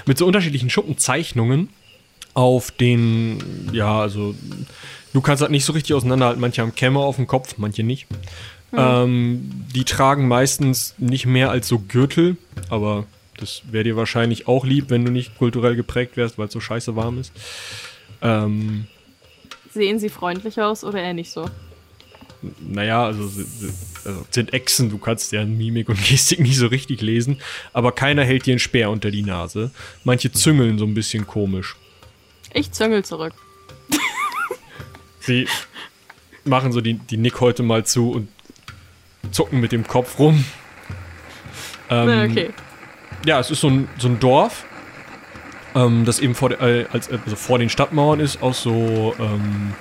mit 0.06 0.18
so 0.18 0.26
unterschiedlichen 0.26 0.70
Schuppenzeichnungen 0.70 1.70
auf 2.34 2.72
den, 2.72 3.70
ja, 3.72 4.02
also 4.02 4.36
du 5.14 5.22
kannst 5.22 5.42
halt 5.42 5.52
nicht 5.52 5.66
so 5.66 5.74
richtig 5.74 5.96
auseinanderhalten. 5.96 6.42
Manche 6.42 6.62
haben 6.62 6.76
Kämme 6.76 7.00
auf 7.00 7.16
dem 7.16 7.28
Kopf, 7.28 7.56
manche 7.58 7.84
nicht. 7.84 8.08
Ähm, 8.74 9.66
die 9.74 9.86
tragen 9.86 10.28
meistens 10.28 10.94
nicht 10.98 11.26
mehr 11.26 11.50
als 11.50 11.70
so 11.70 11.80
Gürtel, 11.80 12.36
aber 12.70 13.06
das 13.38 13.62
wäre 13.71 13.84
dir 13.84 13.95
wahrscheinlich 13.95 14.47
auch 14.47 14.65
lieb, 14.65 14.89
wenn 14.89 15.06
du 15.06 15.12
nicht 15.12 15.38
kulturell 15.38 15.76
geprägt 15.76 16.17
wärst, 16.17 16.38
weil 16.38 16.47
es 16.47 16.54
so 16.54 16.60
scheiße 16.60 16.95
warm 16.95 17.19
ist. 17.19 17.32
Ähm, 18.21 18.88
Sehen 19.71 20.00
sie 20.00 20.10
freundlich 20.10 20.60
aus 20.60 20.84
oder 20.84 21.02
eher 21.02 21.13
nicht 21.13 21.32
so? 21.32 21.50
naja, 22.60 23.06
also, 23.06 23.23
also 24.06 24.26
sind 24.30 24.54
Echsen, 24.54 24.89
du 24.89 24.97
kannst 24.97 25.32
ja 25.32 25.43
Mimik 25.45 25.89
und 25.89 26.02
Gestik 26.08 26.39
nicht 26.39 26.58
so 26.58 26.67
richtig 26.67 27.02
lesen, 27.02 27.38
aber 27.73 27.91
keiner 27.91 28.23
hält 28.23 28.45
dir 28.45 28.54
einen 28.54 28.60
Speer 28.60 28.89
unter 28.89 29.12
die 29.12 29.23
Nase. 29.23 29.71
Manche 30.04 30.32
züngeln 30.32 30.78
so 30.78 30.86
ein 30.86 30.93
bisschen 30.93 31.26
komisch. 31.26 31.76
Ich 32.54 32.71
züngel 32.71 33.04
zurück. 33.04 33.34
Sie 35.19 35.47
machen 36.45 36.71
so 36.71 36.80
die, 36.80 36.93
die 36.93 37.17
Nick 37.17 37.41
heute 37.41 37.63
mal 37.63 37.86
zu 37.86 38.12
und 38.12 38.30
zucken 39.32 39.60
mit 39.60 39.71
dem 39.71 39.86
Kopf 39.86 40.19
rum. 40.19 40.45
Ähm, 41.89 42.32
okay. 42.32 42.50
Ja, 43.26 43.40
es 43.40 43.52
ist 43.52 43.62
so 43.62 43.68
ein, 43.70 43.88
so 43.98 44.08
ein 44.08 44.20
Dorf, 44.20 44.66
ähm, 45.76 46.06
das 46.06 46.20
eben 46.20 46.36
vor, 46.36 46.52
äh, 46.52 46.86
als, 46.92 47.10
also 47.10 47.36
vor 47.36 47.60
den 47.60 47.70
Stadtmauern 47.70 48.20
ist, 48.20 48.42
aus 48.42 48.62
so 48.62 49.14
ähm, 49.20 49.74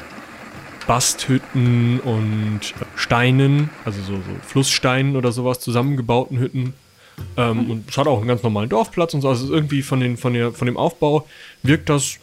Basthütten 0.87 2.01
und 2.01 2.61
Steinen, 2.95 3.71
also 3.85 4.01
so, 4.03 4.15
so 4.15 4.23
Flusssteinen 4.43 5.17
oder 5.17 5.33
sowas, 5.33 5.61
zusammengebauten 5.61 6.39
Hütten. 6.39 6.75
Ähm, 7.37 7.71
Und 7.71 7.91
es 7.91 7.97
hat 7.97 8.07
auch 8.07 8.19
einen 8.19 8.29
ganz 8.29 8.43
normalen 8.43 8.69
Dorfplatz 8.69 9.15
und 9.15 9.21
so. 9.23 9.29
Also 9.29 9.53
irgendwie 9.53 9.83
von, 9.83 10.01
den, 10.01 10.17
von, 10.17 10.35
der, 10.35 10.53
von 10.53 10.67
dem 10.67 10.77
Aufbau 10.77 11.27
wirkt 11.63 11.89
das 11.89 12.19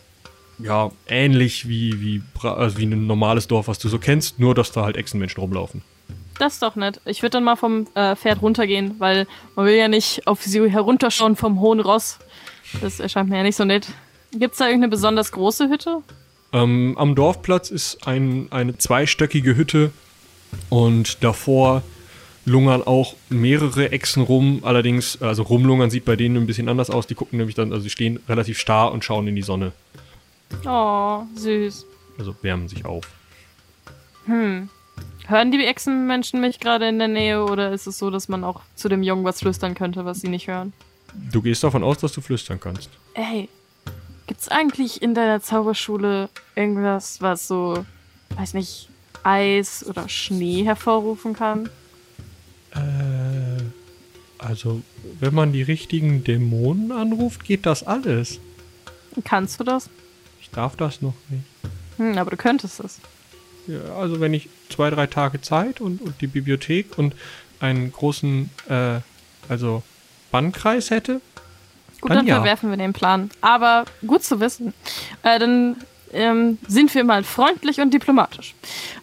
ja 0.59 0.91
ähnlich 1.07 1.67
wie, 1.67 1.99
wie, 1.99 2.21
also 2.47 2.77
wie 2.77 2.85
ein 2.85 3.07
normales 3.07 3.47
Dorf, 3.47 3.67
was 3.67 3.79
du 3.79 3.89
so 3.89 3.97
kennst, 3.97 4.39
nur 4.39 4.53
dass 4.55 4.71
da 4.71 4.83
halt 4.83 4.97
Echsenmenschen 4.97 5.41
rumlaufen. 5.41 5.81
Das 6.43 6.59
doch 6.59 6.75
nett. 6.75 6.99
Ich 7.05 7.21
würde 7.21 7.29
dann 7.29 7.45
mal 7.45 7.55
vom 7.55 7.87
äh, 7.95 8.17
Pferd 8.17 8.41
runtergehen, 8.41 8.95
weil 8.99 9.27
man 9.55 9.65
will 9.65 9.75
ja 9.75 9.87
nicht 9.87 10.27
auf 10.27 10.43
sie 10.43 10.69
herunterschauen 10.69 11.37
vom 11.37 11.61
hohen 11.61 11.79
Ross. 11.79 12.19
Das 12.81 12.99
erscheint 12.99 13.29
mir 13.29 13.37
ja 13.37 13.43
nicht 13.43 13.55
so 13.55 13.63
nett. 13.63 13.87
Gibt's 14.33 14.57
da 14.57 14.65
irgendeine 14.65 14.89
besonders 14.89 15.31
große 15.31 15.69
Hütte? 15.69 16.03
Ähm, 16.51 16.97
am 16.97 17.15
Dorfplatz 17.15 17.71
ist 17.71 18.05
ein, 18.05 18.47
eine 18.49 18.77
zweistöckige 18.77 19.55
Hütte 19.55 19.93
und 20.67 21.23
davor 21.23 21.81
lungern 22.43 22.83
auch 22.83 23.15
mehrere 23.29 23.93
Echsen 23.93 24.21
rum. 24.21 24.63
Allerdings, 24.63 25.21
also 25.21 25.43
rumlungern 25.43 25.91
sieht 25.91 26.03
bei 26.03 26.17
denen 26.17 26.35
ein 26.35 26.45
bisschen 26.45 26.67
anders 26.67 26.89
aus. 26.89 27.07
Die 27.07 27.15
gucken 27.15 27.37
nämlich 27.37 27.55
dann, 27.55 27.71
also 27.71 27.83
sie 27.83 27.89
stehen 27.89 28.19
relativ 28.27 28.59
starr 28.59 28.91
und 28.91 29.05
schauen 29.05 29.29
in 29.29 29.35
die 29.37 29.43
Sonne. 29.43 29.71
Oh, 30.65 31.21
süß. 31.35 31.85
Also 32.19 32.35
wärmen 32.41 32.67
sich 32.67 32.83
auf. 32.83 33.05
Hm. 34.25 34.67
Hören 35.27 35.51
die 35.51 35.65
Echsenmenschen 35.65 36.41
mich 36.41 36.59
gerade 36.59 36.87
in 36.87 36.99
der 36.99 37.07
Nähe 37.07 37.43
oder 37.43 37.71
ist 37.71 37.87
es 37.87 37.97
so, 37.97 38.09
dass 38.09 38.27
man 38.27 38.43
auch 38.43 38.61
zu 38.75 38.89
dem 38.89 39.03
Jungen 39.03 39.23
was 39.23 39.39
flüstern 39.39 39.73
könnte, 39.73 40.03
was 40.05 40.19
sie 40.19 40.27
nicht 40.27 40.47
hören? 40.47 40.73
Du 41.31 41.41
gehst 41.41 41.63
davon 41.63 41.83
aus, 41.83 41.99
dass 41.99 42.11
du 42.11 42.21
flüstern 42.21 42.59
kannst. 42.59 42.89
Ey, 43.13 43.47
gibt's 44.27 44.49
eigentlich 44.49 45.01
in 45.01 45.13
deiner 45.13 45.41
Zauberschule 45.41 46.29
irgendwas, 46.55 47.21
was 47.21 47.47
so, 47.47 47.85
weiß 48.35 48.53
nicht, 48.53 48.89
Eis 49.23 49.85
oder 49.87 50.09
Schnee 50.09 50.63
hervorrufen 50.65 51.33
kann? 51.33 51.69
Äh, 52.71 53.63
also, 54.37 54.81
wenn 55.19 55.33
man 55.33 55.53
die 55.53 55.61
richtigen 55.61 56.23
Dämonen 56.23 56.91
anruft, 56.91 57.45
geht 57.45 57.65
das 57.65 57.83
alles. 57.83 58.39
Kannst 59.23 59.59
du 59.59 59.63
das? 59.63 59.89
Ich 60.41 60.49
darf 60.49 60.75
das 60.75 61.01
noch 61.01 61.13
nicht. 61.29 61.43
Hm, 61.97 62.17
aber 62.17 62.31
du 62.31 62.37
könntest 62.37 62.79
es. 62.81 62.99
Ja, 63.67 63.95
also 63.95 64.19
wenn 64.19 64.33
ich 64.33 64.49
zwei, 64.69 64.89
drei 64.89 65.07
Tage 65.07 65.41
Zeit 65.41 65.81
und, 65.81 66.01
und 66.01 66.19
die 66.21 66.27
Bibliothek 66.27 66.97
und 66.97 67.15
einen 67.59 67.91
großen, 67.91 68.49
äh, 68.69 68.99
also 69.47 69.83
Bannkreis 70.31 70.89
hätte. 70.89 71.21
Gut, 72.01 72.09
Dann 72.09 72.17
dann 72.17 72.27
ja. 72.27 72.35
verwerfen 72.35 72.69
wir 72.69 72.77
den 72.77 72.91
Plan. 72.91 73.29
Aber 73.41 73.85
gut 74.05 74.23
zu 74.23 74.39
wissen. 74.39 74.73
Äh, 75.21 75.39
dann 75.39 75.77
ähm, 76.11 76.57
sind 76.67 76.93
wir 76.93 77.03
mal 77.03 77.23
freundlich 77.23 77.79
und 77.79 77.93
diplomatisch. 77.93 78.55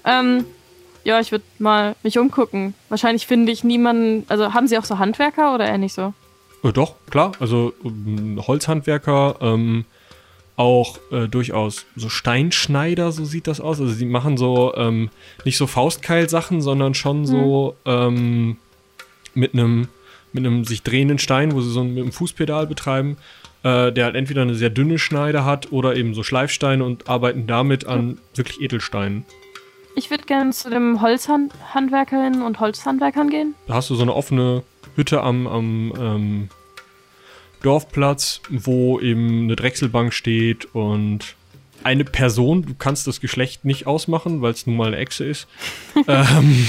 Ähm, 0.04 0.44
ja, 1.04 1.18
ich 1.20 1.32
würde 1.32 1.44
mal 1.58 1.96
mich 2.02 2.18
umgucken. 2.18 2.74
Wahrscheinlich 2.88 3.26
finde 3.26 3.52
ich 3.52 3.64
niemanden. 3.64 4.26
Also 4.28 4.52
haben 4.52 4.66
Sie 4.68 4.76
auch 4.76 4.84
so 4.84 4.98
Handwerker 4.98 5.54
oder 5.54 5.66
eher 5.66 5.78
nicht 5.78 5.94
so? 5.94 6.12
Äh, 6.62 6.72
doch, 6.72 6.94
klar. 7.10 7.32
Also 7.40 7.72
ähm, 7.84 8.40
Holzhandwerker, 8.46 9.36
ähm, 9.40 9.86
auch 10.56 10.98
äh, 11.10 11.26
durchaus 11.26 11.86
so 11.96 12.08
Steinschneider, 12.08 13.12
so 13.12 13.24
sieht 13.24 13.46
das 13.46 13.60
aus. 13.60 13.80
Also 13.80 13.92
sie 13.92 14.04
machen 14.04 14.36
so 14.36 14.74
ähm, 14.76 15.10
nicht 15.44 15.56
so 15.56 15.66
Faustkeilsachen, 15.66 16.60
sondern 16.60 16.94
schon 16.94 17.26
so 17.26 17.76
ähm, 17.84 18.56
mit 19.34 19.54
einem 19.54 19.88
mit 20.32 20.46
einem 20.46 20.64
sich 20.64 20.82
drehenden 20.82 21.18
Stein, 21.18 21.52
wo 21.52 21.60
sie 21.60 21.70
so 21.70 21.82
mit 21.82 22.02
einem 22.02 22.12
Fußpedal 22.12 22.66
betreiben, 22.66 23.16
äh, 23.62 23.92
der 23.92 24.04
halt 24.04 24.14
entweder 24.14 24.42
eine 24.42 24.54
sehr 24.54 24.70
dünne 24.70 24.98
Schneide 24.98 25.44
hat 25.44 25.72
oder 25.72 25.96
eben 25.96 26.14
so 26.14 26.22
Schleifsteine 26.22 26.84
und 26.84 27.08
arbeiten 27.08 27.46
damit 27.46 27.86
an 27.86 28.18
wirklich 28.34 28.60
Edelsteinen. 28.60 29.24
Ich 29.96 30.10
würde 30.10 30.24
gerne 30.24 30.50
zu 30.52 30.70
dem 30.70 31.02
Holzhandwerkerinnen 31.02 32.42
und 32.42 32.60
Holzhandwerkern 32.60 33.28
gehen. 33.28 33.54
Da 33.66 33.74
hast 33.74 33.90
du 33.90 33.96
so 33.96 34.02
eine 34.02 34.14
offene 34.14 34.62
Hütte 34.94 35.22
am, 35.22 35.46
am 35.46 35.92
ähm, 35.98 36.48
Dorfplatz, 37.62 38.40
wo 38.48 39.00
eben 39.00 39.44
eine 39.44 39.56
Drechselbank 39.56 40.12
steht 40.12 40.74
und 40.74 41.34
eine 41.82 42.04
Person, 42.04 42.62
du 42.62 42.74
kannst 42.74 43.06
das 43.06 43.20
Geschlecht 43.20 43.64
nicht 43.64 43.86
ausmachen, 43.86 44.42
weil 44.42 44.52
es 44.52 44.66
nun 44.66 44.76
mal 44.76 44.88
eine 44.88 44.98
Echse 44.98 45.24
ist. 45.24 45.46
ähm, 46.08 46.66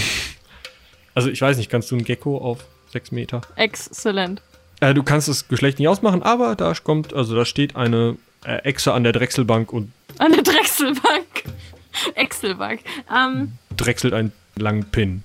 also 1.14 1.30
ich 1.30 1.42
weiß 1.42 1.58
nicht, 1.58 1.70
kannst 1.70 1.92
du 1.92 1.96
ein 1.96 2.04
Gecko 2.04 2.38
auf 2.38 2.66
sechs 2.92 3.12
Meter? 3.12 3.42
Exzellent. 3.56 4.42
Äh, 4.80 4.94
du 4.94 5.04
kannst 5.04 5.28
das 5.28 5.48
Geschlecht 5.48 5.80
nicht 5.80 5.88
ausmachen, 5.88 6.24
aber 6.24 6.56
da 6.56 6.74
kommt, 6.84 7.14
also 7.14 7.36
da 7.36 7.46
steht 7.46 7.76
eine 7.76 8.18
äh, 8.46 8.58
Echse 8.64 8.94
an 8.94 9.04
der 9.04 9.14
Drechselbank 9.14 9.72
und 9.72 9.92
Eine 10.18 10.42
Drechselbank. 10.42 11.44
Excelbank. 12.16 12.82
Ähm, 13.14 13.54
drechselt 13.76 14.14
einen 14.14 14.32
langen 14.56 14.86
Pin. 14.86 15.24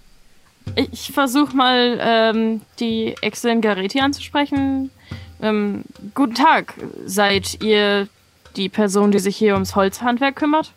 ich 0.74 1.12
versuche 1.12 1.56
mal, 1.56 1.98
ähm, 2.00 2.60
die 2.80 3.14
Excelin 3.20 3.60
Gareti 3.60 4.00
anzusprechen. 4.00 4.90
Ähm, 5.40 5.84
guten 6.14 6.34
Tag. 6.34 6.74
Seid 7.04 7.62
ihr 7.62 8.08
die 8.56 8.68
Person, 8.68 9.12
die 9.12 9.18
sich 9.18 9.36
hier 9.36 9.54
ums 9.54 9.76
Holzhandwerk 9.76 10.36
kümmert? 10.36 10.72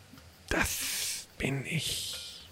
Das 0.49 1.27
bin 1.37 1.65
ich. 1.65 2.45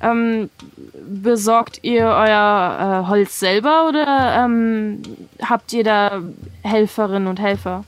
Ähm, 0.00 0.50
besorgt 0.94 1.80
ihr 1.82 2.06
euer 2.06 3.04
äh, 3.04 3.08
Holz 3.08 3.38
selber 3.38 3.88
oder 3.88 4.44
ähm, 4.44 5.02
habt 5.42 5.72
ihr 5.72 5.84
da 5.84 6.22
Helferinnen 6.62 7.28
und 7.28 7.38
Helfer? 7.38 7.84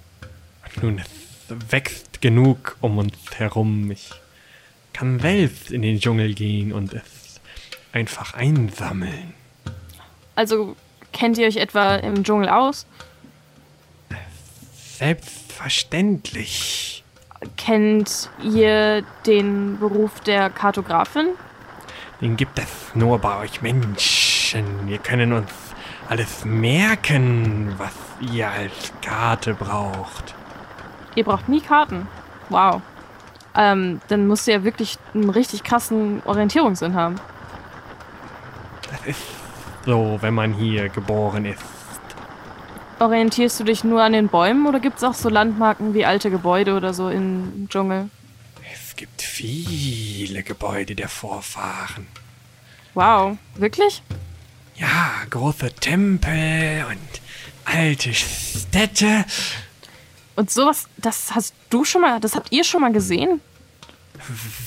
Nun, 0.81 0.99
es 0.99 1.73
wächst 1.73 2.21
genug 2.21 2.77
um 2.81 2.99
uns 2.99 3.17
herum. 3.37 3.91
Ich 3.91 4.11
kann 4.93 5.19
selbst 5.19 5.73
in 5.73 5.83
den 5.83 5.99
Dschungel 5.99 6.35
gehen 6.35 6.73
und 6.73 6.95
es 6.95 7.41
einfach 7.93 8.35
einsammeln. 8.35 9.35
Also 10.37 10.77
kennt 11.13 11.39
ihr 11.39 11.47
euch 11.47 11.57
etwa 11.57 11.97
im 11.97 12.23
Dschungel 12.23 12.49
aus? 12.49 12.87
Selbstverständlich. 14.99 17.03
Kennt 17.57 18.29
ihr 18.43 19.03
den 19.27 19.79
Beruf 19.81 20.21
der 20.21 20.51
Kartografin? 20.51 21.31
Den 22.21 22.37
gibt 22.37 22.61
es 22.61 22.95
nur 22.95 23.19
bei 23.19 23.41
euch 23.41 23.61
Menschen. 23.61 24.87
Wir 24.87 24.99
können 24.99 25.33
uns 25.33 25.51
alles 26.09 26.45
merken, 26.45 27.75
was 27.77 27.91
ihr 28.33 28.49
als 28.49 28.93
Karte 29.03 29.55
braucht. 29.55 30.33
Ihr 31.17 31.25
braucht 31.25 31.49
nie 31.49 31.61
Karten. 31.61 32.07
Wow. 32.49 32.81
Ähm, 33.57 34.01
dann 34.07 34.29
musst 34.29 34.47
du 34.47 34.53
ja 34.53 34.63
wirklich 34.63 34.97
einen 35.13 35.31
richtig 35.31 35.65
krassen 35.65 36.23
Orientierungssinn 36.25 36.95
haben. 36.95 37.17
Das 38.93 39.05
ist 39.07 39.25
so, 39.85 40.19
wenn 40.21 40.35
man 40.35 40.53
hier 40.53 40.89
geboren 40.89 41.47
ist. 41.47 41.74
Orientierst 43.01 43.61
du 43.61 43.65
dich 43.65 43.85
nur 43.85 44.03
an 44.03 44.13
den 44.13 44.29
Bäumen 44.29 44.67
oder 44.67 44.81
gibt 44.81 44.99
es 44.99 45.05
auch 45.05 45.15
so 45.15 45.29
Landmarken 45.29 45.95
wie 45.95 46.05
alte 46.05 46.31
Gebäude 46.31 46.75
oder 46.75 46.95
so 46.95 47.09
im 47.09 47.69
Dschungel? 47.69 48.09
Es 48.73 48.97
gibt 48.97 49.23
viele 49.23 50.43
Gebäude 50.43 50.95
der 50.95 51.09
Vorfahren. 51.09 52.07
Wow, 52.95 53.37
wirklich? 53.57 54.03
Ja, 54.77 55.11
große 55.31 55.73
Tempel 55.75 56.85
und 56.89 56.99
alte 57.65 58.15
Städte. 58.15 59.25
Und 60.37 60.51
sowas, 60.51 60.89
das 60.97 61.35
hast 61.35 61.55
du 61.71 61.85
schon 61.85 62.03
mal, 62.03 62.21
das 62.21 62.37
habt 62.37 62.53
ihr 62.53 62.65
schon 62.65 62.81
mal 62.81 62.93
gesehen? 62.93 63.41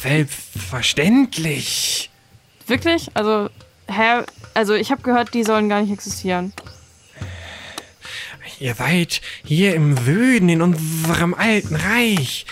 Selbstverständlich. 0.02 2.10
Wirklich? 2.68 3.10
Also, 3.14 3.50
hä? 3.88 4.24
Also 4.54 4.74
ich 4.74 4.92
habe 4.92 5.02
gehört, 5.02 5.34
die 5.34 5.44
sollen 5.44 5.70
gar 5.70 5.82
nicht 5.82 5.92
existieren. 5.92 6.54
Ihr 8.60 8.74
seid 8.74 9.22
hier 9.44 9.76
im 9.76 9.98
Süden 9.98 10.50
in 10.50 10.62
unserem 10.62 11.34
alten 11.34 11.76
Reich. 11.76 12.46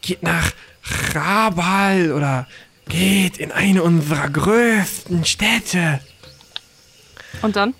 Geht 0.00 0.22
nach 0.22 0.52
Rabal 1.14 2.12
oder 2.12 2.46
geht 2.88 3.38
in 3.38 3.52
eine 3.52 3.82
unserer 3.82 4.30
größten 4.30 5.24
Städte. 5.24 6.00
Und 7.42 7.56
dann? 7.56 7.74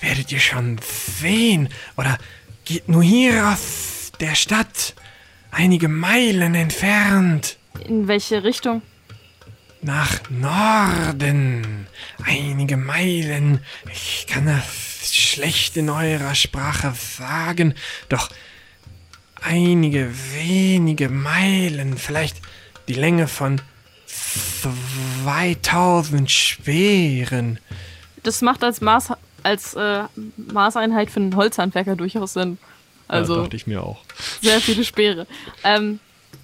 Werdet 0.00 0.32
ihr 0.32 0.40
schon 0.40 0.80
sehen. 1.20 1.68
Oder 1.96 2.16
geht 2.64 2.88
nur 2.88 3.02
hier 3.02 3.48
aus 3.48 4.12
der 4.20 4.34
Stadt, 4.34 4.94
einige 5.50 5.88
Meilen 5.88 6.54
entfernt. 6.54 7.58
In 7.86 8.08
welche 8.08 8.44
Richtung? 8.44 8.82
Nach 9.80 10.18
Norden. 10.30 11.86
Einige 12.24 12.76
Meilen. 12.76 13.60
Ich 13.92 14.26
kann 14.26 14.46
das 14.46 15.14
schlecht 15.14 15.76
in 15.76 15.88
eurer 15.88 16.34
Sprache 16.34 16.92
sagen, 16.94 17.74
doch 18.08 18.28
einige 19.40 20.12
wenige 20.34 21.08
Meilen, 21.08 21.96
vielleicht 21.96 22.38
die 22.88 22.94
Länge 22.94 23.28
von 23.28 23.60
2000 25.22 26.30
Speeren. 26.30 27.60
Das 28.22 28.42
macht 28.42 28.64
als 28.64 28.80
Maß 28.80 29.12
als 29.44 29.74
äh, 29.74 30.02
Maßeinheit 30.36 31.10
für 31.10 31.20
einen 31.20 31.36
Holzhandwerker 31.36 31.94
durchaus 31.94 32.32
Sinn. 32.32 32.58
Also 33.06 33.36
ja, 33.36 33.42
dachte 33.42 33.56
ich 33.56 33.66
mir 33.66 33.82
auch. 33.82 34.02
Sehr 34.42 34.60
viele 34.60 34.84
Speere. 34.84 35.26
Ähm, 35.62 36.00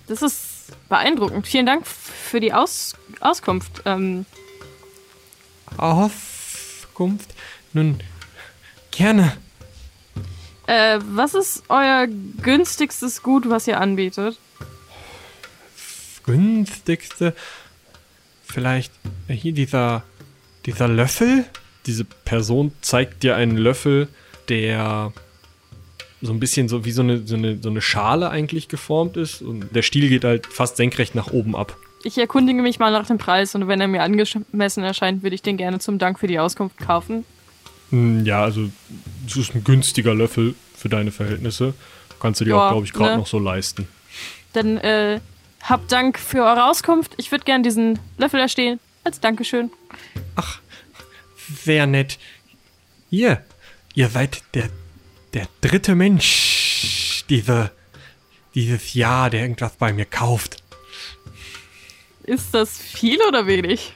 das 0.06 0.22
ist 0.22 0.53
beeindruckend. 0.88 1.46
Vielen 1.46 1.66
Dank 1.66 1.86
für 1.86 2.40
die 2.40 2.52
Aus 2.52 2.94
Auskunft. 3.20 3.82
Ähm, 3.84 4.26
Auskunft? 5.76 7.34
Nun, 7.72 8.00
gerne. 8.90 9.36
Äh, 10.66 10.98
was 11.02 11.34
ist 11.34 11.64
euer 11.68 12.06
günstigstes 12.42 13.22
Gut, 13.22 13.48
was 13.50 13.66
ihr 13.66 13.80
anbietet? 13.80 14.38
Günstigste? 16.24 17.34
Vielleicht 18.44 18.92
hier 19.28 19.52
dieser, 19.52 20.04
dieser 20.64 20.88
Löffel? 20.88 21.44
Diese 21.86 22.04
Person 22.04 22.72
zeigt 22.80 23.22
dir 23.22 23.36
einen 23.36 23.58
Löffel, 23.58 24.08
der 24.48 25.12
so 26.24 26.32
ein 26.32 26.40
bisschen 26.40 26.68
so 26.68 26.84
wie 26.84 26.90
so 26.90 27.02
eine, 27.02 27.26
so 27.26 27.36
eine, 27.36 27.58
so 27.62 27.68
eine 27.68 27.80
Schale 27.80 28.30
eigentlich 28.30 28.68
geformt 28.68 29.16
ist. 29.16 29.42
Und 29.42 29.74
der 29.74 29.82
Stiel 29.82 30.08
geht 30.08 30.24
halt 30.24 30.46
fast 30.46 30.76
senkrecht 30.76 31.14
nach 31.14 31.32
oben 31.32 31.54
ab. 31.54 31.76
Ich 32.02 32.18
erkundige 32.18 32.60
mich 32.62 32.78
mal 32.78 32.90
nach 32.90 33.06
dem 33.06 33.18
Preis 33.18 33.54
und 33.54 33.68
wenn 33.68 33.80
er 33.80 33.88
mir 33.88 34.02
angemessen 34.02 34.84
erscheint, 34.84 35.22
würde 35.22 35.34
ich 35.34 35.42
den 35.42 35.56
gerne 35.56 35.78
zum 35.78 35.98
Dank 35.98 36.18
für 36.18 36.26
die 36.26 36.38
Auskunft 36.38 36.78
kaufen. 36.78 37.24
Hm, 37.90 38.24
ja, 38.26 38.42
also 38.42 38.70
es 39.26 39.36
ist 39.36 39.54
ein 39.54 39.64
günstiger 39.64 40.14
Löffel 40.14 40.54
für 40.76 40.88
deine 40.88 41.10
Verhältnisse. 41.12 41.74
Kannst 42.20 42.40
du 42.40 42.44
dir 42.44 42.50
Ja, 42.52 42.66
auch, 42.66 42.70
glaube 42.72 42.86
ich, 42.86 42.92
gerade 42.92 43.12
ne? 43.12 43.18
noch 43.18 43.26
so 43.26 43.38
leisten. 43.38 43.86
Dann 44.52 44.78
äh, 44.78 45.20
habt 45.62 45.92
Dank 45.92 46.18
für 46.18 46.44
eure 46.44 46.64
Auskunft. 46.68 47.12
Ich 47.16 47.30
würde 47.32 47.44
gern 47.44 47.62
diesen 47.62 47.98
Löffel 48.18 48.40
erstehen. 48.40 48.80
Als 49.02 49.20
Dankeschön. 49.20 49.70
Ach, 50.36 50.60
sehr 51.62 51.86
nett. 51.86 52.18
Ihr, 53.10 53.42
ihr 53.94 54.08
seid 54.08 54.42
der, 54.54 54.68
der 55.34 55.48
dritte 55.60 55.94
Mensch 55.94 57.24
diese, 57.28 57.72
dieses 58.54 58.94
Jahr, 58.94 59.30
der 59.30 59.42
irgendwas 59.42 59.72
bei 59.76 59.92
mir 59.92 60.04
kauft. 60.04 60.62
Ist 62.22 62.54
das 62.54 62.78
viel 62.78 63.20
oder 63.28 63.46
wenig? 63.46 63.92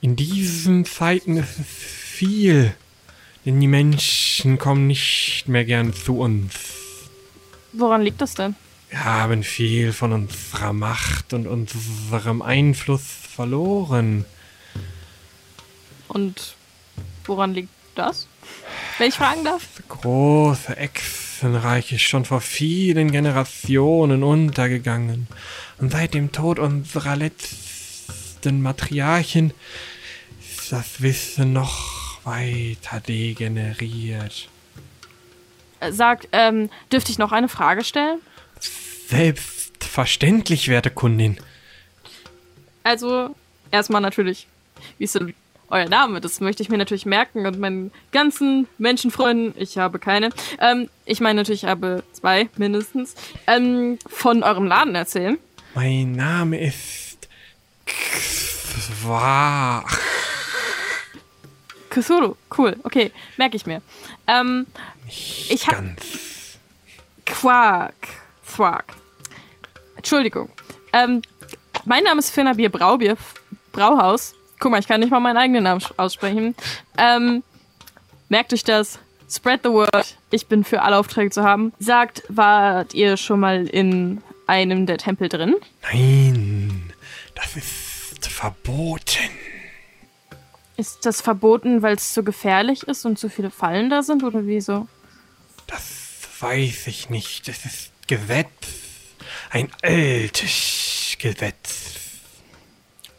In 0.00 0.16
diesen 0.16 0.84
Zeiten 0.84 1.36
ist 1.36 1.60
es 1.60 1.66
viel, 1.66 2.74
denn 3.44 3.60
die 3.60 3.68
Menschen 3.68 4.58
kommen 4.58 4.88
nicht 4.88 5.44
mehr 5.46 5.64
gern 5.64 5.94
zu 5.94 6.18
uns. 6.18 6.54
Woran 7.72 8.02
liegt 8.02 8.20
das 8.20 8.34
denn? 8.34 8.56
Wir 8.90 9.04
haben 9.04 9.44
viel 9.44 9.92
von 9.92 10.12
unserer 10.12 10.72
Macht 10.72 11.32
und 11.32 11.46
unserem 11.46 12.42
Einfluss 12.42 13.02
verloren. 13.02 14.26
Und 16.08 16.56
woran 17.24 17.54
liegt 17.54 17.70
das? 17.94 18.26
Wenn 18.98 19.08
ich 19.08 19.14
fragen 19.14 19.44
darf? 19.44 19.62
Das 19.76 19.88
große 19.88 20.76
Echsenreich 20.76 21.92
ist 21.92 22.02
schon 22.02 22.24
vor 22.24 22.40
vielen 22.40 23.10
Generationen 23.10 24.22
untergegangen. 24.22 25.26
Und 25.78 25.92
seit 25.92 26.14
dem 26.14 26.32
Tod 26.32 26.58
unserer 26.58 27.16
letzten 27.16 28.62
Matriarchin 28.62 29.52
ist 30.40 30.72
das 30.72 31.02
Wissen 31.02 31.52
noch 31.52 32.24
weiter 32.24 33.00
degeneriert. 33.00 34.48
Äh, 35.80 35.92
Sag, 35.92 36.28
ähm, 36.32 36.70
dürfte 36.92 37.10
ich 37.10 37.18
noch 37.18 37.32
eine 37.32 37.48
Frage 37.48 37.84
stellen? 37.84 38.20
Selbstverständlich, 39.08 40.68
werte 40.68 40.90
Kundin. 40.90 41.38
Also, 42.84 43.34
erstmal 43.70 44.00
natürlich, 44.00 44.46
wie 44.98 45.04
ist 45.04 45.14
denn 45.14 45.34
euer 45.72 45.88
Name? 45.88 46.20
Das 46.20 46.40
möchte 46.40 46.62
ich 46.62 46.68
mir 46.68 46.78
natürlich 46.78 47.06
merken 47.06 47.46
und 47.46 47.58
meinen 47.58 47.90
ganzen 48.12 48.68
Menschenfreunden, 48.78 49.54
ich 49.56 49.78
habe 49.78 49.98
keine, 49.98 50.30
ähm, 50.60 50.88
ich 51.04 51.20
meine 51.20 51.40
natürlich, 51.40 51.64
ich 51.64 51.68
habe 51.68 52.04
zwei 52.12 52.48
mindestens, 52.56 53.14
ähm, 53.46 53.98
von 54.06 54.42
eurem 54.42 54.66
Laden 54.66 54.94
erzählen. 54.94 55.38
Mein 55.74 56.12
Name 56.12 56.60
ist 56.60 57.28
Qua. 57.86 59.84
Cthulhu, 61.90 62.36
cool, 62.56 62.76
okay, 62.84 63.10
merke 63.36 63.56
ich 63.56 63.66
mir. 63.66 63.82
Ähm, 64.26 64.66
ich 65.06 65.66
hab 65.66 65.74
Ganz. 65.74 66.58
Quark, 67.26 67.94
Quark. 68.46 68.94
Entschuldigung. 69.96 70.48
Ähm, 70.92 71.22
mein 71.84 72.04
Name 72.04 72.20
ist 72.20 72.30
Finna 72.30 72.52
Bier 72.52 72.70
Braubier, 72.70 73.16
Brauhaus. 73.72 74.34
Guck 74.62 74.70
mal, 74.70 74.78
ich 74.78 74.86
kann 74.86 75.00
nicht 75.00 75.10
mal 75.10 75.18
meinen 75.18 75.38
eigenen 75.38 75.64
Namen 75.64 75.82
aussprechen. 75.96 76.54
Ähm, 76.96 77.42
merkt 78.28 78.52
euch 78.52 78.62
das. 78.62 79.00
Spread 79.28 79.62
the 79.64 79.70
word. 79.70 80.16
Ich 80.30 80.46
bin 80.46 80.62
für 80.62 80.82
alle 80.82 80.98
Aufträge 80.98 81.32
zu 81.32 81.42
haben. 81.42 81.72
Sagt, 81.80 82.22
wart 82.28 82.94
ihr 82.94 83.16
schon 83.16 83.40
mal 83.40 83.66
in 83.66 84.22
einem 84.46 84.86
der 84.86 84.98
Tempel 84.98 85.28
drin? 85.28 85.56
Nein, 85.82 86.92
das 87.34 87.56
ist 87.56 88.28
verboten. 88.28 89.30
Ist 90.76 91.06
das 91.06 91.20
verboten, 91.22 91.82
weil 91.82 91.96
es 91.96 92.12
zu 92.12 92.22
gefährlich 92.22 92.84
ist 92.84 93.04
und 93.04 93.18
zu 93.18 93.28
viele 93.28 93.50
Fallen 93.50 93.90
da 93.90 94.04
sind 94.04 94.22
oder 94.22 94.46
wieso? 94.46 94.86
Das 95.66 96.20
weiß 96.38 96.86
ich 96.86 97.10
nicht. 97.10 97.48
Es 97.48 97.64
ist 97.64 97.90
Gesetz. 98.06 98.46
Ein 99.50 99.72
altes 99.82 101.16
Gesetz. 101.18 102.01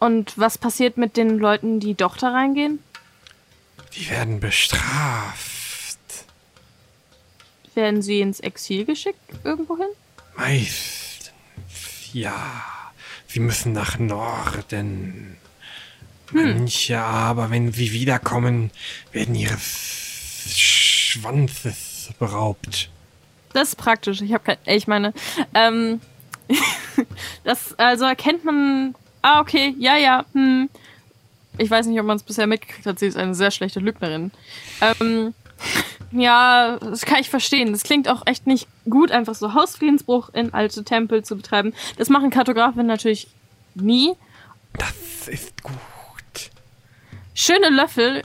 Und 0.03 0.37
was 0.37 0.57
passiert 0.57 0.97
mit 0.97 1.15
den 1.15 1.37
Leuten, 1.37 1.79
die 1.79 1.93
doch 1.93 2.17
da 2.17 2.33
reingehen? 2.33 2.79
Die 3.95 4.09
werden 4.09 4.41
bestraft. 4.41 5.97
Werden 7.73 8.01
sie 8.01 8.19
ins 8.19 8.41
Exil 8.41 8.83
geschickt 8.83 9.17
irgendwohin? 9.45 9.87
Meistens. 10.35 11.31
Ja. 12.11 12.35
Sie 13.27 13.39
müssen 13.39 13.71
nach 13.71 13.97
Norden. 13.97 15.37
Manche 16.33 16.99
aber, 16.99 17.49
wenn 17.49 17.71
sie 17.71 17.93
wiederkommen, 17.93 18.71
werden 19.13 19.35
ihres 19.35 20.53
Schwanzes 20.53 22.09
beraubt. 22.19 22.89
Das 23.53 23.69
ist 23.69 23.75
praktisch. 23.77 24.19
Ich 24.19 24.33
habe 24.33 24.43
kein. 24.43 24.57
Ich 24.65 24.85
meine, 24.85 25.13
ähm, 25.53 26.01
das 27.45 27.79
also 27.79 28.03
erkennt 28.03 28.43
man. 28.43 28.95
Ah, 29.23 29.39
okay, 29.39 29.73
ja, 29.79 29.97
ja. 29.97 30.25
Hm. 30.33 30.69
Ich 31.57 31.71
weiß 31.71 31.85
nicht, 31.87 31.99
ob 31.99 32.05
man 32.05 32.17
es 32.17 32.23
bisher 32.23 32.45
mitgekriegt 32.45 32.85
hat. 32.85 32.99
Sie 32.99 33.07
ist 33.07 33.17
eine 33.17 33.33
sehr 33.33 33.51
schlechte 33.51 33.79
Lügnerin. 33.79 34.31
Ähm, 34.81 35.33
ja, 36.11 36.77
das 36.77 37.05
kann 37.05 37.21
ich 37.21 37.29
verstehen. 37.29 37.71
Das 37.71 37.83
klingt 37.83 38.09
auch 38.09 38.23
echt 38.25 38.47
nicht 38.47 38.67
gut, 38.89 39.11
einfach 39.11 39.33
so 39.33 39.53
Hausfriedensbruch 39.53 40.29
in 40.33 40.53
alte 40.53 40.83
Tempel 40.83 41.23
zu 41.23 41.37
betreiben. 41.37 41.73
Das 41.97 42.09
machen 42.09 42.31
Kartografen 42.31 42.85
natürlich 42.85 43.27
nie. 43.75 44.13
Das 44.73 45.27
ist 45.29 45.63
gut. 45.63 45.73
Schöne 47.33 47.69
Löffel. 47.69 48.23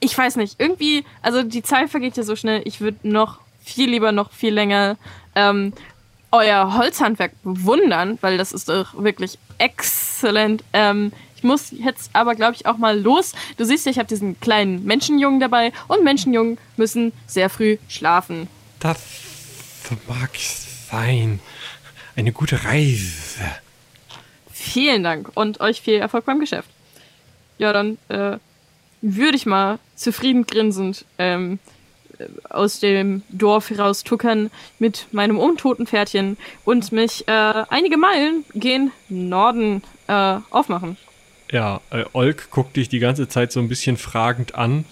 Ich 0.00 0.16
weiß 0.16 0.36
nicht, 0.36 0.56
irgendwie, 0.58 1.04
also 1.22 1.44
die 1.44 1.62
Zeit 1.62 1.90
vergeht 1.90 2.16
ja 2.16 2.24
so 2.24 2.34
schnell. 2.34 2.62
Ich 2.64 2.80
würde 2.80 2.98
noch 3.08 3.38
viel 3.62 3.90
lieber, 3.90 4.10
noch 4.10 4.32
viel 4.32 4.52
länger 4.52 4.96
ähm, 5.36 5.74
euer 6.32 6.76
Holzhandwerk 6.76 7.32
bewundern, 7.44 8.18
weil 8.20 8.36
das 8.36 8.52
ist 8.52 8.68
doch 8.68 9.00
wirklich 9.00 9.38
exzellent. 9.60 10.64
Ähm, 10.72 11.12
ich 11.36 11.44
muss 11.44 11.70
jetzt 11.70 12.10
aber, 12.12 12.34
glaube 12.34 12.54
ich, 12.54 12.66
auch 12.66 12.76
mal 12.76 13.00
los. 13.00 13.32
Du 13.56 13.64
siehst 13.64 13.86
ja, 13.86 13.92
ich 13.92 13.98
habe 13.98 14.08
diesen 14.08 14.38
kleinen 14.40 14.84
Menschenjungen 14.84 15.40
dabei 15.40 15.72
und 15.88 16.04
Menschenjungen 16.04 16.58
müssen 16.76 17.12
sehr 17.26 17.48
früh 17.48 17.78
schlafen. 17.88 18.48
Das 18.78 18.98
mag 20.06 20.30
sein. 20.90 21.40
Eine 22.14 22.32
gute 22.32 22.62
Reise. 22.64 23.40
Vielen 24.52 25.02
Dank 25.02 25.30
und 25.34 25.60
euch 25.60 25.80
viel 25.80 25.94
Erfolg 25.94 26.26
beim 26.26 26.40
Geschäft. 26.40 26.68
Ja, 27.56 27.72
dann 27.72 27.96
äh, 28.08 28.36
würde 29.00 29.36
ich 29.36 29.46
mal 29.46 29.78
zufrieden 29.96 30.46
grinsend 30.46 31.04
ähm, 31.18 31.58
aus 32.48 32.80
dem 32.80 33.22
Dorf 33.30 33.70
heraus 33.70 34.04
tuckern 34.04 34.50
mit 34.78 35.06
meinem 35.12 35.38
untoten 35.38 35.86
Pferdchen 35.86 36.36
und 36.64 36.92
mich 36.92 37.26
äh, 37.28 37.64
einige 37.68 37.96
Meilen 37.96 38.44
gen 38.54 38.90
Norden 39.08 39.82
äh, 40.06 40.38
aufmachen. 40.50 40.96
Ja, 41.50 41.80
äh, 41.90 42.04
Olk 42.12 42.50
guckt 42.50 42.76
dich 42.76 42.88
die 42.88 43.00
ganze 43.00 43.28
Zeit 43.28 43.52
so 43.52 43.60
ein 43.60 43.68
bisschen 43.68 43.96
fragend 43.96 44.54
an, 44.54 44.84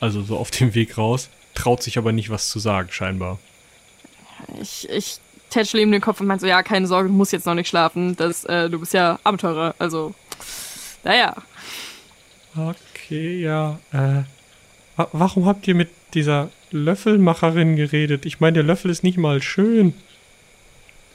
also 0.00 0.22
so 0.22 0.36
auf 0.36 0.50
dem 0.50 0.74
Weg 0.74 0.96
raus, 0.96 1.28
traut 1.54 1.82
sich 1.82 1.98
aber 1.98 2.12
nicht 2.12 2.30
was 2.30 2.48
zu 2.48 2.58
sagen, 2.58 2.90
scheinbar. 2.90 3.38
Ich, 4.60 4.88
ich 4.88 5.18
tätschle 5.50 5.80
ihm 5.80 5.90
den 5.90 6.00
Kopf 6.00 6.20
und 6.20 6.26
meint 6.26 6.40
so, 6.40 6.46
ja, 6.46 6.62
keine 6.62 6.86
Sorge, 6.86 7.08
du 7.08 7.14
musst 7.14 7.32
jetzt 7.32 7.46
noch 7.46 7.54
nicht 7.54 7.68
schlafen, 7.68 8.14
das, 8.16 8.44
äh, 8.44 8.70
du 8.70 8.78
bist 8.78 8.94
ja 8.94 9.18
Abenteurer, 9.24 9.74
also, 9.78 10.14
naja. 11.02 11.34
Okay, 12.56 13.40
ja, 13.40 13.78
äh, 13.92 14.22
wa 14.96 15.08
warum 15.12 15.46
habt 15.46 15.66
ihr 15.66 15.74
mit 15.74 15.90
dieser 16.14 16.50
Löffelmacherin 16.70 17.76
geredet? 17.76 18.26
Ich 18.26 18.40
meine, 18.40 18.54
der 18.54 18.62
Löffel 18.62 18.90
ist 18.90 19.02
nicht 19.02 19.18
mal 19.18 19.42
schön. 19.42 19.94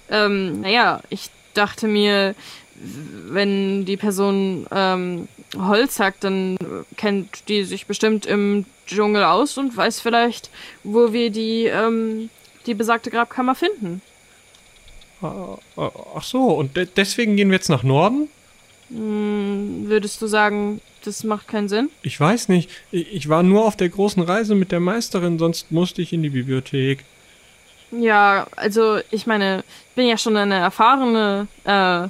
Ähm, 0.10 0.62
naja, 0.62 1.01
ich 1.10 1.29
dachte 1.53 1.88
mir, 1.88 2.36
wenn 2.75 3.86
die 3.86 3.97
Person 3.97 4.65
ähm, 4.71 5.27
Holz 5.58 5.99
hackt, 5.99 6.23
dann 6.23 6.58
kennt 6.97 7.47
die 7.47 7.63
sich 7.63 7.86
bestimmt 7.86 8.25
im 8.25 8.65
Dschungel 8.88 9.23
aus 9.23 9.58
und 9.58 9.75
weiß 9.75 9.99
vielleicht, 9.99 10.49
wo 10.84 11.13
wir 11.13 11.29
die, 11.29 11.65
ähm, 11.65 12.29
die 12.65 12.73
besagte 12.73 13.12
Grabkammer 13.12 13.56
finden. 13.56 14.01
Ah, 15.21 15.58
ah, 15.77 15.91
Ach 16.15 16.23
so, 16.23 16.47
und 16.49 16.75
de 16.75 16.88
deswegen 16.95 17.38
gehen 17.38 17.49
wir 17.49 17.56
jetzt 17.56 17.69
nach 17.69 17.84
Norden? 17.84 18.27
Hm, 18.89 19.86
würdest 19.88 20.21
du 20.21 20.27
sagen, 20.27 20.82
das 21.05 21.23
macht 21.23 21.47
keinen 21.47 21.69
Sinn? 21.69 21.89
Ich 22.01 22.19
weiß 22.19 22.49
nicht. 22.49 22.69
Ich 22.91 23.29
war 23.29 23.43
nur 23.43 23.65
auf 23.65 23.75
der 23.75 23.89
großen 23.89 24.23
Reise 24.23 24.55
mit 24.55 24.71
der 24.71 24.79
Meisterin, 24.79 25.39
sonst 25.39 25.71
musste 25.71 26.01
ich 26.01 26.13
in 26.13 26.23
die 26.23 26.29
Bibliothek. 26.29 27.03
Ja, 27.91 28.47
also 28.55 28.99
ich 29.11 29.27
meine, 29.27 29.63
ich 29.89 29.95
bin 29.95 30.07
ja 30.07 30.17
schon 30.17 30.35
eine 30.35 30.55
erfahrene 30.55 31.47
äh, 31.65 32.07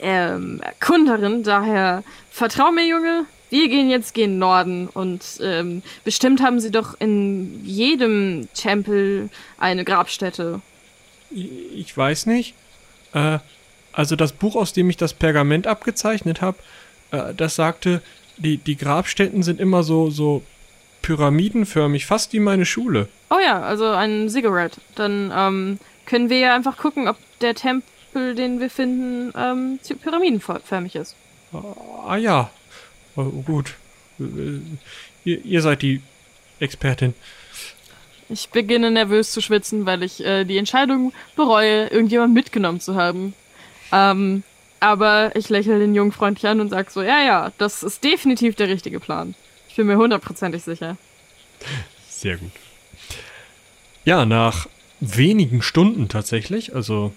ähm, 0.00 0.60
Erkunderin, 0.60 1.42
daher 1.42 2.02
vertrau 2.30 2.72
mir, 2.72 2.86
Junge. 2.86 3.26
Wir 3.50 3.68
gehen 3.68 3.88
jetzt 3.88 4.14
gen 4.14 4.38
Norden 4.38 4.88
und 4.88 5.22
ähm, 5.40 5.82
bestimmt 6.02 6.42
haben 6.42 6.58
sie 6.58 6.72
doch 6.72 6.98
in 6.98 7.64
jedem 7.64 8.48
Tempel 8.54 9.28
eine 9.58 9.84
Grabstätte. 9.84 10.60
Ich, 11.30 11.50
ich 11.74 11.96
weiß 11.96 12.26
nicht. 12.26 12.54
Äh, 13.12 13.38
also 13.92 14.16
das 14.16 14.32
Buch, 14.32 14.56
aus 14.56 14.72
dem 14.72 14.90
ich 14.90 14.96
das 14.96 15.14
Pergament 15.14 15.68
abgezeichnet 15.68 16.40
habe, 16.40 16.58
äh, 17.10 17.34
das 17.34 17.56
sagte, 17.56 18.02
die, 18.36 18.56
die 18.58 18.76
Grabstätten 18.76 19.42
sind 19.42 19.60
immer 19.60 19.82
so, 19.82 20.10
so 20.10 20.42
pyramidenförmig, 21.02 22.06
fast 22.06 22.32
wie 22.32 22.40
meine 22.40 22.66
Schule. 22.66 23.08
Oh 23.30 23.38
ja, 23.44 23.60
also 23.60 23.86
ein 23.86 24.28
Cigarette. 24.28 24.80
Dann 24.94 25.32
ähm, 25.34 25.78
können 26.06 26.30
wir 26.30 26.38
ja 26.38 26.54
einfach 26.54 26.76
gucken, 26.76 27.08
ob 27.08 27.16
der 27.40 27.54
Tempel, 27.54 28.34
den 28.34 28.60
wir 28.60 28.70
finden, 28.70 29.32
ähm, 29.36 29.78
pyramidenförmig 30.02 30.96
ist. 30.96 31.14
Ah 32.06 32.16
ja, 32.16 32.50
oh, 33.16 33.24
gut. 33.24 33.74
Äh, 34.18 34.60
Ihr, 35.24 35.44
ihr 35.44 35.62
seid 35.62 35.82
die 35.82 36.02
Expertin. 36.60 37.14
Ich 38.28 38.48
beginne 38.50 38.90
nervös 38.90 39.32
zu 39.32 39.40
schwitzen, 39.40 39.86
weil 39.86 40.02
ich 40.02 40.24
äh, 40.24 40.44
die 40.44 40.58
Entscheidung 40.58 41.12
bereue, 41.36 41.88
irgendjemand 41.88 42.34
mitgenommen 42.34 42.80
zu 42.80 42.94
haben. 42.94 43.34
Ähm, 43.92 44.42
aber 44.84 45.34
ich 45.34 45.48
lächle 45.48 45.78
den 45.78 45.94
Jungen 45.94 46.12
freundlich 46.12 46.46
an 46.46 46.60
und 46.60 46.68
sag 46.68 46.90
so, 46.90 47.02
ja, 47.02 47.22
ja, 47.22 47.52
das 47.58 47.82
ist 47.82 48.04
definitiv 48.04 48.54
der 48.54 48.68
richtige 48.68 49.00
Plan. 49.00 49.34
Ich 49.68 49.76
bin 49.76 49.86
mir 49.86 49.96
hundertprozentig 49.96 50.62
sicher. 50.62 50.96
Sehr 52.08 52.36
gut. 52.36 52.52
Ja, 54.04 54.26
nach 54.26 54.68
wenigen 55.00 55.62
Stunden 55.62 56.08
tatsächlich, 56.08 56.74
also 56.74 57.12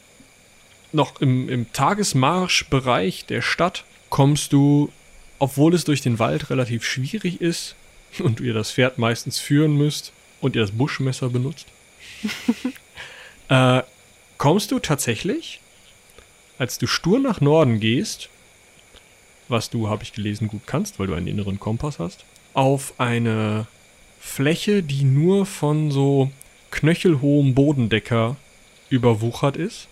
noch 0.93 1.19
im, 1.19 1.49
im 1.49 1.71
Tagesmarschbereich 1.73 3.25
der 3.25 3.41
Stadt, 3.41 3.83
kommst 4.09 4.53
du, 4.53 4.91
obwohl 5.37 5.73
es 5.73 5.83
durch 5.83 6.01
den 6.01 6.19
Wald 6.19 6.49
relativ 6.49 6.85
schwierig 6.85 7.41
ist 7.41 7.75
und 8.19 8.39
ihr 8.39 8.53
das 8.53 8.71
Pferd 8.71 8.97
meistens 8.97 9.39
führen 9.39 9.75
müsst 9.77 10.13
und 10.39 10.55
ihr 10.55 10.61
das 10.61 10.71
Buschmesser 10.71 11.29
benutzt, 11.29 11.67
äh, 13.49 13.81
kommst 14.37 14.71
du 14.71 14.79
tatsächlich, 14.79 15.59
als 16.57 16.77
du 16.77 16.87
stur 16.87 17.19
nach 17.19 17.41
Norden 17.41 17.79
gehst, 17.79 18.29
was 19.47 19.69
du, 19.69 19.89
habe 19.89 20.03
ich 20.03 20.13
gelesen, 20.13 20.47
gut 20.47 20.63
kannst, 20.65 20.99
weil 20.99 21.07
du 21.07 21.13
einen 21.13 21.27
inneren 21.27 21.59
Kompass 21.59 21.99
hast, 21.99 22.25
auf 22.53 22.93
eine 22.97 23.67
Fläche, 24.19 24.83
die 24.83 25.03
nur 25.03 25.45
von 25.45 25.91
so 25.91 26.31
knöchelhohem 26.71 27.53
Bodendecker 27.53 28.35
überwuchert 28.89 29.57
ist. 29.57 29.87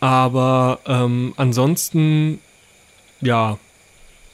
Aber 0.00 0.80
ähm, 0.86 1.34
ansonsten, 1.36 2.40
ja, 3.20 3.58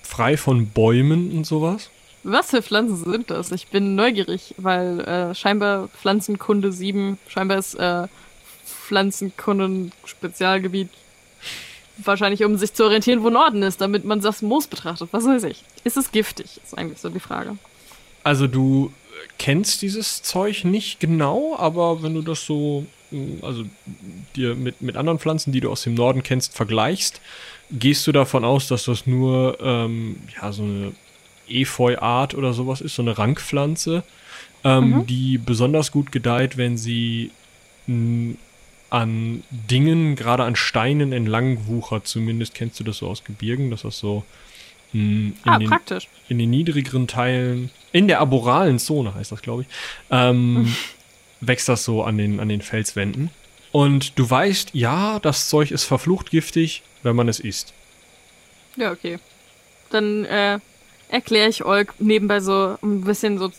frei 0.03 0.37
von 0.37 0.69
Bäumen 0.69 1.33
und 1.33 1.45
sowas. 1.47 1.91
Was 2.23 2.51
für 2.51 2.63
Pflanzen 2.63 2.97
sind 2.97 3.31
das? 3.31 3.53
Ich 3.53 3.69
bin 3.69 3.95
neugierig, 3.95 4.55
weil 4.57 5.01
äh, 5.01 5.35
scheinbar 5.35 5.89
Pflanzenkunde 5.89 6.73
7, 6.73 7.19
scheinbar 7.29 7.59
ist 7.59 7.75
äh, 7.75 8.09
Pflanzenkunde 8.85 9.65
ein 9.67 9.93
Spezialgebiet. 10.05 10.89
Wahrscheinlich, 11.99 12.43
um 12.45 12.57
sich 12.57 12.73
zu 12.75 12.85
orientieren, 12.85 13.23
wo 13.23 13.31
Norden 13.31 13.63
ist, 13.63 13.81
damit 13.81 14.05
man 14.05 14.21
das 14.21 14.43
Moos 14.43 14.67
betrachtet. 14.67 15.09
Was 15.13 15.25
weiß 15.25 15.45
ich. 15.45 15.63
Ist 15.85 15.97
es 15.97 16.11
giftig? 16.11 16.61
Ist 16.65 16.77
eigentlich 16.77 16.99
so 17.01 17.09
die 17.09 17.21
Frage. 17.21 17.57
Also 18.25 18.47
du 18.49 18.93
kennst 19.39 19.81
dieses 19.83 20.23
Zeug 20.23 20.65
nicht 20.65 20.99
genau, 20.99 21.57
aber 21.57 22.03
wenn 22.03 22.15
du 22.15 22.23
das 22.23 22.45
so, 22.47 22.85
mh, 23.13 23.47
also 23.47 23.65
dir 24.35 24.57
mit, 24.57 24.83
mit 24.83 24.97
anderen 24.97 25.19
Pflanzen, 25.21 25.53
die 25.53 25.61
du 25.61 25.71
aus 25.71 25.83
dem 25.83 25.95
Norden 25.95 26.23
kennst, 26.25 26.55
vergleichst, 26.57 27.21
gehst 27.71 28.07
du 28.09 28.13
davon 28.13 28.45
aus, 28.45 28.67
dass 28.67 28.87
das 28.87 29.07
nur 29.07 29.59
ähm, 29.63 30.17
ja, 30.41 30.51
so 30.53 30.63
eine 30.65 30.93
Efeu-Art 31.49 32.35
oder 32.35 32.53
sowas 32.55 32.81
ist, 32.81 32.97
so 32.97 33.03
eine 33.03 33.17
Rankpflanze, 33.19 34.03
ähm, 34.65 34.91
Mhm. 34.91 35.07
die 35.07 35.39
besonders 35.39 35.93
gut 35.93 36.11
gedeiht, 36.11 36.57
wenn 36.57 36.77
sie 36.77 37.31
mh, 37.87 38.35
an 38.95 39.43
Dingen, 39.51 40.15
gerade 40.15 40.45
an 40.45 40.55
Steinen 40.57 41.13
entlang 41.13 41.67
wuchert. 41.67 42.07
Zumindest 42.07 42.55
kennst 42.55 42.79
du 42.79 42.85
das 42.85 42.99
so 42.99 43.09
aus 43.09 43.25
Gebirgen, 43.25 43.71
dass 43.71 43.83
das 43.83 43.99
so 43.99 44.25
mh, 44.93 45.01
in 45.01 45.35
Ah, 45.45 45.59
den 45.59 45.69
praktisch. 45.69 46.09
in 46.29 46.39
den 46.39 46.51
niedrigeren 46.51 47.07
Teilen, 47.09 47.71
in 47.93 48.07
der 48.07 48.21
arboralen 48.21 48.79
Zone 48.79 49.15
heißt 49.15 49.33
das, 49.33 49.43
glaube 49.43 49.63
ich, 49.63 49.69
ähm, 50.11 50.75
wächst 51.41 51.69
das 51.69 51.85
so 51.85 52.05
an 52.05 52.17
den, 52.19 52.39
an 52.41 52.49
den 52.49 52.63
Felswänden. 52.63 53.31
Und 53.73 54.17
du 54.19 54.31
weißt, 54.31 54.71
ja, 54.75 55.19
das 55.19 55.49
Zeug 55.49 55.73
ist 55.73 55.83
verflucht 55.85 56.31
giftig, 56.31 56.83
wenn 57.03 57.17
man 57.17 57.29
es 57.29 57.41
isst. 57.41 57.73
Ja, 58.77 58.93
okay. 58.93 59.19
Dann 59.91 60.25
äh, 60.25 60.61
erkläre 61.09 61.49
ich 61.49 61.65
Olk 61.65 61.95
nebenbei 61.99 62.39
so 62.41 62.77
ein 62.83 63.01
bisschen 63.03 63.39
so 63.39 63.51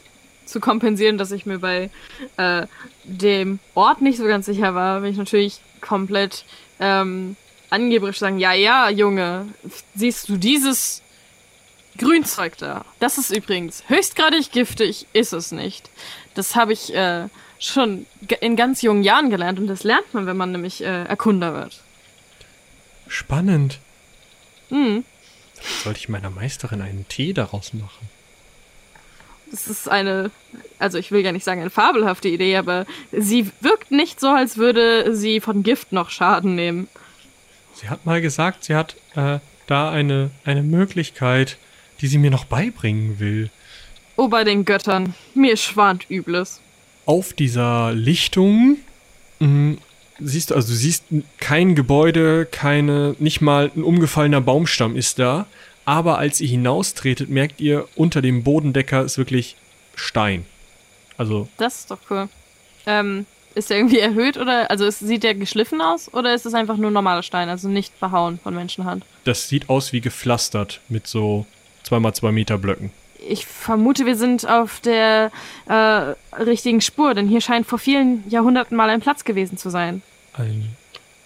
zu 0.46 0.60
kompensieren, 0.60 1.18
dass 1.18 1.32
ich 1.32 1.46
mir 1.46 1.60
bei 1.60 1.90
äh, 2.38 2.68
dem 3.04 3.60
Ort 3.74 4.02
nicht 4.02 4.18
so 4.18 4.26
ganz 4.26 4.46
sicher 4.46 4.76
war, 4.76 5.02
will 5.02 5.12
ich 5.12 5.18
natürlich 5.18 5.60
komplett 5.82 6.46
ähm, 6.80 7.36
angeberisch 7.70 8.20
sagen, 8.20 8.40
ja, 8.40 8.54
ja, 8.54 8.90
Junge, 8.90 9.48
siehst 9.96 10.30
du 10.30 10.38
dieses 10.38 11.02
Grünzeug 11.98 12.58
da? 12.58 12.86
Das 13.00 13.18
ist 13.18 13.36
übrigens 13.36 13.84
höchstgradig 13.88 14.52
giftig, 14.52 15.08
ist 15.14 15.34
es 15.34 15.52
nicht. 15.52 15.90
Das 16.34 16.56
habe 16.56 16.74
ich 16.74 16.94
äh, 16.94 17.28
schon 17.60 18.06
in 18.42 18.56
ganz 18.56 18.82
jungen 18.82 19.04
Jahren 19.04 19.30
gelernt 19.30 19.60
und 19.60 19.68
das 19.68 19.84
lernt 19.84 20.14
man, 20.14 20.26
wenn 20.26 20.38
man 20.38 20.52
nämlich 20.52 20.82
äh, 20.82 21.04
Erkunder 21.06 21.54
wird. 21.54 21.82
Spannend. 23.08 23.80
Hm. 24.70 25.06
Sollte 25.84 26.00
ich 26.00 26.10
meiner 26.10 26.30
Meisterin 26.30 26.82
einen 26.82 27.08
Tee 27.08 27.34
daraus 27.34 27.74
machen? 27.74 28.10
Es 29.52 29.68
ist 29.68 29.90
eine, 29.90 30.32
also 30.80 30.98
ich 30.98 31.12
will 31.12 31.24
gar 31.24 31.32
nicht 31.32 31.46
sagen 31.46 31.62
eine 31.62 31.70
fabelhafte 31.70 32.28
Idee, 32.28 32.58
aber 32.58 32.86
sie 33.12 33.52
wirkt 33.62 33.92
nicht 33.92 34.20
so, 34.20 34.28
als 34.30 34.58
würde 34.58 35.16
sie 35.16 35.40
von 35.40 35.64
Gift 35.64 35.92
noch 35.92 36.10
Schaden 36.10 36.56
nehmen. 36.56 36.88
Sie 37.76 37.90
hat 37.90 38.06
mal 38.06 38.22
gesagt, 38.22 38.64
sie 38.66 38.76
hat 38.76 38.96
äh, 39.16 39.40
da 39.68 39.92
eine, 39.92 40.32
eine 40.44 40.64
Möglichkeit, 40.64 41.58
die 42.02 42.08
sie 42.08 42.18
mir 42.18 42.32
noch 42.32 42.46
beibringen 42.46 43.20
will. 43.20 43.50
Oh, 44.18 44.28
bei 44.30 44.44
den 44.44 44.66
Göttern, 44.66 45.14
mir 45.34 45.58
schwant 45.58 46.06
Übles. 46.10 46.62
auf 47.06 47.34
dieser 47.34 47.92
Lichtung 47.94 48.78
mh, 49.40 49.76
siehst 50.20 50.50
du, 50.52 50.56
also 50.56 50.70
du 50.70 50.74
siehst 50.74 51.04
kein 51.40 51.76
Gebäude, 51.76 52.48
keine, 52.50 53.16
nicht 53.20 53.42
mal 53.42 53.72
ein 53.76 53.84
umgefallener 53.84 54.42
Baumstamm 54.42 54.96
ist 54.96 55.20
da. 55.20 55.46
Aber 55.86 56.18
als 56.18 56.42
ihr 56.42 56.48
hinaustretet, 56.48 57.30
merkt 57.30 57.62
ihr, 57.62 57.88
unter 57.96 58.22
dem 58.22 58.44
Bodendecker 58.44 59.04
ist 59.04 59.18
wirklich 59.18 59.56
Stein. 59.96 60.46
Also, 61.18 61.48
Das 61.58 61.80
ist 61.80 61.92
doch 61.92 62.00
cool. 62.10 62.28
Ähm, 62.86 63.26
ist 63.54 63.70
der 63.70 63.78
irgendwie 63.78 64.00
erhöht 64.00 64.38
oder, 64.38 64.70
also 64.70 64.86
ist, 64.86 65.00
sieht 65.00 65.24
der 65.24 65.34
geschliffen 65.36 65.82
aus 65.82 66.14
oder 66.14 66.34
ist 66.34 66.46
es 66.46 66.54
einfach 66.54 66.78
nur 66.78 66.92
normaler 66.92 67.24
Stein, 67.24 67.48
also 67.50 67.70
nicht 67.70 67.98
behauen 68.00 68.40
von 68.44 68.54
Menschenhand? 68.54 69.06
das 69.24 69.48
sieht 69.48 69.70
aus 69.70 69.94
wie 69.94 70.02
gepflastert 70.02 70.82
mit 70.90 71.08
so 71.08 71.46
2x2 71.88 72.32
Meter 72.32 72.58
Blöcken. 72.58 72.92
ich 73.28 73.46
vermute, 73.46 74.06
wir 74.06 74.16
sind 74.18 74.48
auf 74.48 74.82
der 74.82 75.32
äh, 75.68 75.74
richtigen 76.42 76.82
Spur, 76.82 77.14
denn 77.14 77.28
hier 77.30 77.42
scheint 77.42 77.66
vor 77.66 77.80
vielen 77.80 78.30
Jahrhunderten 78.30 78.76
mal 78.76 78.90
ein 78.90 79.00
Platz 79.02 79.24
gewesen 79.24 79.58
zu 79.58 79.70
sein. 79.70 80.02
Ein 80.34 80.76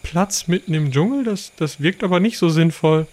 Platz 0.03 0.47
mitten 0.47 0.74
im 0.76 0.91
Dschungel? 0.91 1.24
Das, 1.24 1.51
das 1.57 1.82
wirkt 1.82 2.03
aber 2.03 2.20
nicht 2.20 2.38
so 2.38 2.49
sinnvoll. 2.49 3.07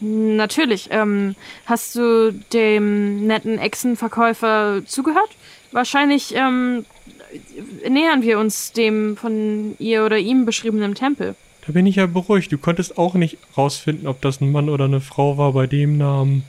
Natürlich. 0.00 0.88
Ähm, 0.90 1.36
hast 1.64 1.96
du 1.96 2.32
dem 2.52 3.26
netten 3.26 3.58
Echsenverkäufer 3.58 4.82
zugehört? 4.84 5.30
Wahrscheinlich 5.72 6.34
ähm, 6.34 6.84
nähern 7.88 8.22
wir 8.22 8.38
uns 8.38 8.72
dem 8.72 9.16
von 9.16 9.74
ihr 9.78 10.04
oder 10.04 10.18
ihm 10.18 10.44
beschriebenen 10.44 10.94
Tempel. 10.94 11.34
Da 11.66 11.72
bin 11.72 11.86
ich 11.86 11.96
ja 11.96 12.06
beruhigt. 12.06 12.52
Du 12.52 12.58
konntest 12.58 12.98
auch 12.98 13.14
nicht 13.14 13.38
rausfinden, 13.56 14.06
ob 14.06 14.20
das 14.22 14.40
ein 14.40 14.52
Mann 14.52 14.68
oder 14.68 14.84
eine 14.84 15.00
Frau 15.00 15.36
war 15.38 15.52
bei 15.52 15.66
dem 15.66 15.96
Namen. 15.96 16.44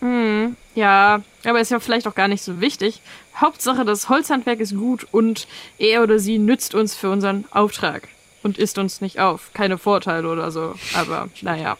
Hm, 0.00 0.56
ja, 0.74 1.22
aber 1.44 1.60
ist 1.60 1.70
ja 1.70 1.80
vielleicht 1.80 2.06
auch 2.06 2.14
gar 2.14 2.28
nicht 2.28 2.42
so 2.42 2.60
wichtig. 2.60 3.00
Hauptsache, 3.36 3.84
das 3.84 4.08
Holzhandwerk 4.08 4.60
ist 4.60 4.76
gut 4.76 5.06
und 5.10 5.46
er 5.78 6.02
oder 6.02 6.18
sie 6.18 6.38
nützt 6.38 6.74
uns 6.74 6.94
für 6.94 7.10
unseren 7.10 7.44
Auftrag 7.50 8.08
und 8.42 8.58
isst 8.58 8.78
uns 8.78 9.00
nicht 9.00 9.18
auf. 9.18 9.50
Keine 9.54 9.76
Vorteile 9.76 10.28
oder 10.28 10.50
so, 10.50 10.74
aber 10.94 11.28
naja. 11.42 11.76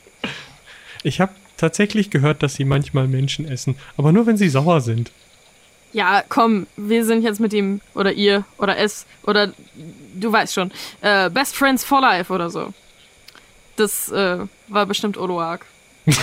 Ich 1.04 1.20
habe 1.20 1.32
tatsächlich 1.58 2.10
gehört, 2.10 2.42
dass 2.42 2.54
sie 2.54 2.64
manchmal 2.64 3.06
Menschen 3.06 3.46
essen, 3.46 3.76
aber 3.96 4.10
nur 4.10 4.26
wenn 4.26 4.38
sie 4.38 4.48
sauer 4.48 4.80
sind. 4.80 5.12
Ja, 5.92 6.24
komm, 6.28 6.66
wir 6.76 7.04
sind 7.04 7.22
jetzt 7.22 7.38
mit 7.40 7.52
ihm 7.52 7.80
oder 7.94 8.12
ihr 8.12 8.44
oder 8.58 8.78
es 8.78 9.06
oder 9.22 9.52
du 10.14 10.32
weißt 10.32 10.54
schon, 10.54 10.72
äh, 11.02 11.30
Best 11.30 11.54
Friends 11.54 11.84
for 11.84 12.00
Life 12.00 12.32
oder 12.32 12.50
so. 12.50 12.72
Das 13.76 14.10
äh, 14.10 14.38
war 14.68 14.86
bestimmt 14.86 15.16
Oloak. 15.18 15.66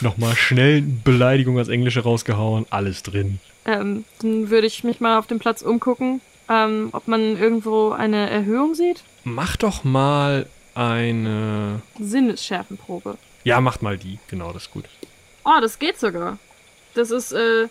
Nochmal 0.00 0.34
schnell 0.36 0.82
Beleidigung 0.82 1.56
als 1.58 1.68
Englische 1.68 2.02
rausgehauen, 2.02 2.66
alles 2.70 3.04
drin. 3.04 3.38
Ähm, 3.64 4.04
dann 4.20 4.50
würde 4.50 4.66
ich 4.66 4.82
mich 4.84 5.00
mal 5.00 5.18
auf 5.18 5.28
dem 5.28 5.38
Platz 5.38 5.62
umgucken, 5.62 6.20
ähm, 6.48 6.88
ob 6.92 7.06
man 7.06 7.38
irgendwo 7.38 7.92
eine 7.92 8.28
Erhöhung 8.28 8.74
sieht. 8.74 9.04
Mach 9.24 9.56
doch 9.56 9.84
mal 9.84 10.46
eine. 10.78 11.82
Sinnesschärfenprobe. 11.98 13.18
Ja, 13.44 13.60
macht 13.60 13.82
mal 13.82 13.98
die, 13.98 14.18
genau, 14.28 14.52
das 14.52 14.64
ist 14.64 14.70
gut. 14.70 14.84
Oh, 15.44 15.60
das 15.60 15.78
geht 15.78 15.98
sogar. 15.98 16.38
Das 16.94 17.10
ist, 17.10 17.32
äh, 17.32 17.68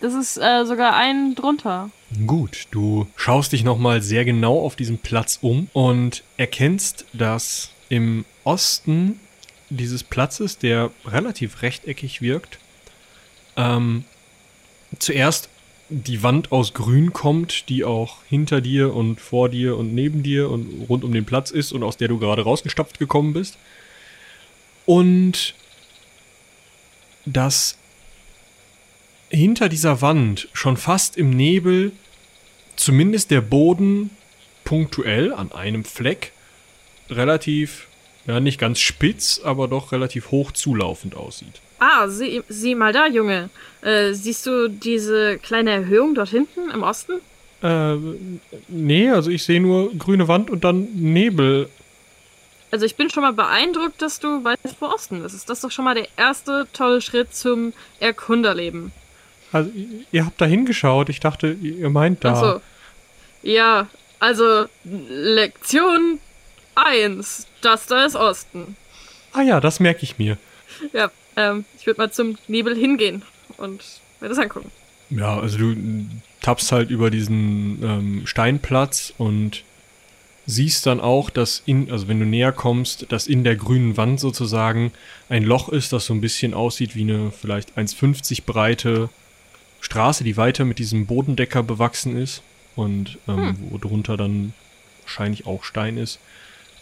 das 0.00 0.14
ist 0.14 0.38
äh, 0.38 0.64
sogar 0.64 0.96
ein 0.96 1.34
drunter. 1.34 1.90
Gut, 2.26 2.66
du 2.70 3.06
schaust 3.16 3.52
dich 3.52 3.62
nochmal 3.62 4.02
sehr 4.02 4.24
genau 4.24 4.60
auf 4.60 4.74
diesem 4.76 4.98
Platz 4.98 5.38
um 5.42 5.68
und 5.72 6.22
erkennst, 6.36 7.04
dass 7.12 7.70
im 7.88 8.24
Osten 8.44 9.20
dieses 9.68 10.02
Platzes, 10.02 10.58
der 10.58 10.90
relativ 11.06 11.62
rechteckig 11.62 12.22
wirkt, 12.22 12.58
ähm, 13.56 14.04
zuerst 14.98 15.48
die 15.90 16.22
Wand 16.22 16.52
aus 16.52 16.72
Grün 16.72 17.12
kommt, 17.12 17.68
die 17.68 17.84
auch 17.84 18.18
hinter 18.28 18.60
dir 18.60 18.94
und 18.94 19.20
vor 19.20 19.48
dir 19.48 19.76
und 19.76 19.92
neben 19.92 20.22
dir 20.22 20.48
und 20.48 20.86
rund 20.88 21.04
um 21.04 21.12
den 21.12 21.24
Platz 21.24 21.50
ist 21.50 21.72
und 21.72 21.82
aus 21.82 21.96
der 21.96 22.08
du 22.08 22.18
gerade 22.18 22.42
rausgestapft 22.42 22.98
gekommen 22.98 23.32
bist. 23.32 23.58
Und 24.86 25.54
dass 27.26 27.76
hinter 29.28 29.68
dieser 29.68 30.00
Wand 30.00 30.48
schon 30.52 30.76
fast 30.76 31.16
im 31.16 31.30
Nebel 31.30 31.92
zumindest 32.76 33.30
der 33.30 33.40
Boden 33.40 34.10
punktuell 34.64 35.34
an 35.34 35.52
einem 35.52 35.84
Fleck 35.84 36.32
relativ 37.08 37.88
ja, 38.30 38.38
nicht 38.38 38.60
ganz 38.60 38.78
spitz, 38.78 39.40
aber 39.42 39.66
doch 39.66 39.90
relativ 39.90 40.30
hoch 40.30 40.52
zulaufend 40.52 41.16
aussieht. 41.16 41.60
Ah, 41.80 42.06
sieh, 42.06 42.42
sieh 42.48 42.76
mal 42.76 42.92
da, 42.92 43.08
Junge. 43.08 43.50
Äh, 43.82 44.12
siehst 44.12 44.46
du 44.46 44.68
diese 44.68 45.38
kleine 45.38 45.72
Erhöhung 45.72 46.14
dort 46.14 46.28
hinten 46.28 46.70
im 46.70 46.84
Osten? 46.84 47.14
Äh, 47.62 47.96
nee, 48.68 49.10
also 49.10 49.30
ich 49.30 49.42
sehe 49.42 49.60
nur 49.60 49.92
grüne 49.94 50.28
Wand 50.28 50.48
und 50.48 50.62
dann 50.62 50.88
Nebel. 50.94 51.68
Also 52.70 52.86
ich 52.86 52.94
bin 52.94 53.10
schon 53.10 53.24
mal 53.24 53.32
beeindruckt, 53.32 54.00
dass 54.00 54.20
du 54.20 54.44
weißt, 54.44 54.76
wo 54.78 54.86
Osten 54.86 55.24
ist. 55.24 55.48
Das 55.48 55.56
ist 55.56 55.64
doch 55.64 55.72
schon 55.72 55.84
mal 55.84 55.96
der 55.96 56.06
erste 56.16 56.68
tolle 56.72 57.00
Schritt 57.00 57.34
zum 57.34 57.72
Erkunderleben. 57.98 58.92
Also 59.50 59.70
ihr 60.12 60.24
habt 60.24 60.40
da 60.40 60.44
hingeschaut. 60.44 61.08
Ich 61.08 61.18
dachte, 61.18 61.50
ihr 61.50 61.90
meint 61.90 62.22
da. 62.22 62.32
Ach 62.34 62.40
so. 62.40 62.60
Ja, 63.42 63.88
also 64.20 64.66
Lektion 64.84 66.20
1. 66.86 67.46
Das 67.60 67.86
da 67.86 68.04
ist 68.04 68.16
Osten. 68.16 68.76
Ah 69.32 69.42
ja, 69.42 69.60
das 69.60 69.80
merke 69.80 70.02
ich 70.02 70.18
mir. 70.18 70.36
Ja, 70.92 71.10
ähm, 71.36 71.64
ich 71.78 71.86
würde 71.86 72.00
mal 72.00 72.10
zum 72.10 72.36
Nebel 72.48 72.76
hingehen 72.76 73.22
und 73.56 73.82
mir 74.20 74.28
das 74.28 74.38
angucken. 74.38 74.70
Ja, 75.10 75.38
also 75.38 75.58
du 75.58 75.76
tappst 76.40 76.72
halt 76.72 76.90
über 76.90 77.10
diesen 77.10 77.82
ähm, 77.82 78.26
Steinplatz 78.26 79.12
und 79.18 79.64
siehst 80.46 80.86
dann 80.86 81.00
auch, 81.00 81.30
dass 81.30 81.62
in, 81.66 81.90
also 81.90 82.08
wenn 82.08 82.18
du 82.18 82.26
näher 82.26 82.52
kommst, 82.52 83.10
dass 83.12 83.26
in 83.26 83.44
der 83.44 83.56
grünen 83.56 83.96
Wand 83.96 84.20
sozusagen 84.20 84.92
ein 85.28 85.44
Loch 85.44 85.68
ist, 85.68 85.92
das 85.92 86.06
so 86.06 86.14
ein 86.14 86.20
bisschen 86.20 86.54
aussieht 86.54 86.96
wie 86.96 87.02
eine 87.02 87.30
vielleicht 87.30 87.76
1,50 87.76 88.44
breite 88.44 89.10
Straße, 89.80 90.24
die 90.24 90.36
weiter 90.36 90.64
mit 90.64 90.78
diesem 90.78 91.06
Bodendecker 91.06 91.62
bewachsen 91.62 92.16
ist 92.16 92.42
und 92.76 93.18
ähm, 93.28 93.36
hm. 93.36 93.56
wo 93.70 93.78
drunter 93.78 94.16
dann 94.16 94.52
wahrscheinlich 95.02 95.46
auch 95.46 95.64
Stein 95.64 95.96
ist. 95.96 96.18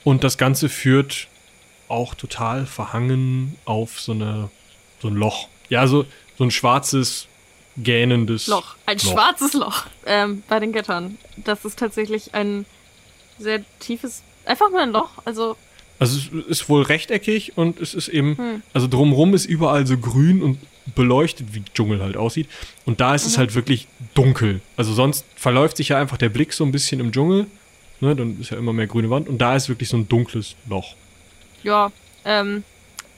Und 0.05 0.25
das 0.25 0.39
Ganze 0.39 0.69
führt 0.69 1.29
auch 1.89 2.15
total 2.15 2.67
verhangen 2.67 3.57
auf 3.65 4.01
so 4.01 4.13
eine 4.13 4.51
so 5.01 5.09
ein 5.09 5.15
Loch. 5.15 5.49
Ja, 5.69 5.87
so, 5.87 6.07
so 6.37 6.45
ein 6.45 6.51
schwarzes, 6.51 7.29
gähnendes 7.77 8.47
Loch. 8.47 8.77
Ein 8.87 8.99
Loch. 8.99 9.13
schwarzes 9.13 9.53
Loch 9.55 9.87
ähm, 10.07 10.43
bei 10.49 10.61
den 10.61 10.73
Gittern. 10.73 11.19
Das 11.37 11.65
ist 11.65 11.79
tatsächlich 11.79 12.35
ein 12.35 12.67
sehr 13.39 13.63
tiefes, 13.79 14.23
einfach 14.45 14.71
nur 14.71 14.81
ein 14.81 14.91
Loch. 14.91 15.11
Also 15.25 15.57
also 16.01 16.17
es 16.17 16.47
ist 16.47 16.69
wohl 16.69 16.83
rechteckig 16.83 17.57
und 17.57 17.81
es 17.81 17.93
ist 17.93 18.09
eben, 18.09 18.39
hm. 18.39 18.63
also 18.73 18.87
drumrum 18.87 19.35
ist 19.35 19.47
überall 19.47 19.85
so 19.87 19.99
grün 19.99 20.43
und 20.43 20.59
beleuchtet, 20.95 21.55
wie 21.55 21.63
Dschungel 21.75 22.01
halt 22.01 22.17
aussieht. 22.17 22.49
Und 22.87 23.01
da 23.01 23.15
ist 23.15 23.25
mhm. 23.25 23.29
es 23.29 23.39
halt 23.39 23.55
wirklich 23.55 23.89
dunkel. 24.15 24.61
Also 24.77 24.95
sonst 24.95 25.27
verläuft 25.37 25.77
sich 25.77 25.91
ja 25.91 25.99
einfach 25.99 26.17
der 26.17 26.31
Blick 26.31 26.53
so 26.53 26.65
ein 26.65 26.73
bisschen 26.73 27.01
im 27.01 27.13
Dschungel. 27.13 27.47
Ne, 28.01 28.15
dann 28.15 28.41
ist 28.41 28.51
ja 28.51 28.59
immer 28.59 28.73
mehr 28.73 28.87
grüne 28.87 29.11
Wand. 29.11 29.29
Und 29.29 29.39
da 29.39 29.57
ist 29.57 29.69
wirklich 29.69 29.89
so 29.89 29.97
ein 29.97 30.09
dunkles 30.09 30.55
Loch. 30.69 30.95
Ja, 31.63 31.91
ähm, 32.25 32.63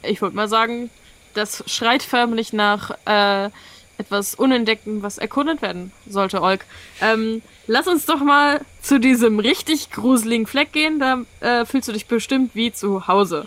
ich 0.03 0.22
würde 0.22 0.35
mal 0.35 0.49
sagen, 0.49 0.91
das 1.35 1.62
schreit 1.66 2.03
förmlich 2.03 2.53
nach 2.53 2.91
äh, 3.05 3.51
etwas 3.99 4.35
Unentdecktem, 4.35 5.03
was 5.03 5.18
erkundet 5.18 5.62
werden 5.62 5.93
sollte, 6.09 6.43
Olk. 6.43 6.64
Ähm, 7.01 7.43
lass 7.66 7.87
uns 7.87 8.07
doch 8.07 8.20
mal 8.20 8.62
zu 8.81 8.99
diesem 8.99 9.39
richtig 9.39 9.91
gruseligen 9.91 10.47
Fleck 10.47 10.72
gehen. 10.72 10.99
Da 10.99 11.22
äh, 11.41 11.66
fühlst 11.66 11.89
du 11.89 11.93
dich 11.93 12.07
bestimmt 12.07 12.55
wie 12.55 12.72
zu 12.72 13.07
Hause. 13.07 13.47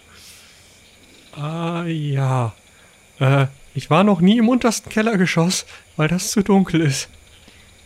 Ah, 1.36 1.84
ja. 1.86 2.54
Äh, 3.20 3.48
ich 3.74 3.90
war 3.90 4.04
noch 4.04 4.22
nie 4.22 4.38
im 4.38 4.50
untersten 4.50 4.92
Kellergeschoss, 4.92 5.66
weil 5.98 6.08
das 6.08 6.32
zu 6.32 6.44
dunkel 6.44 6.82
ist. 6.82 7.10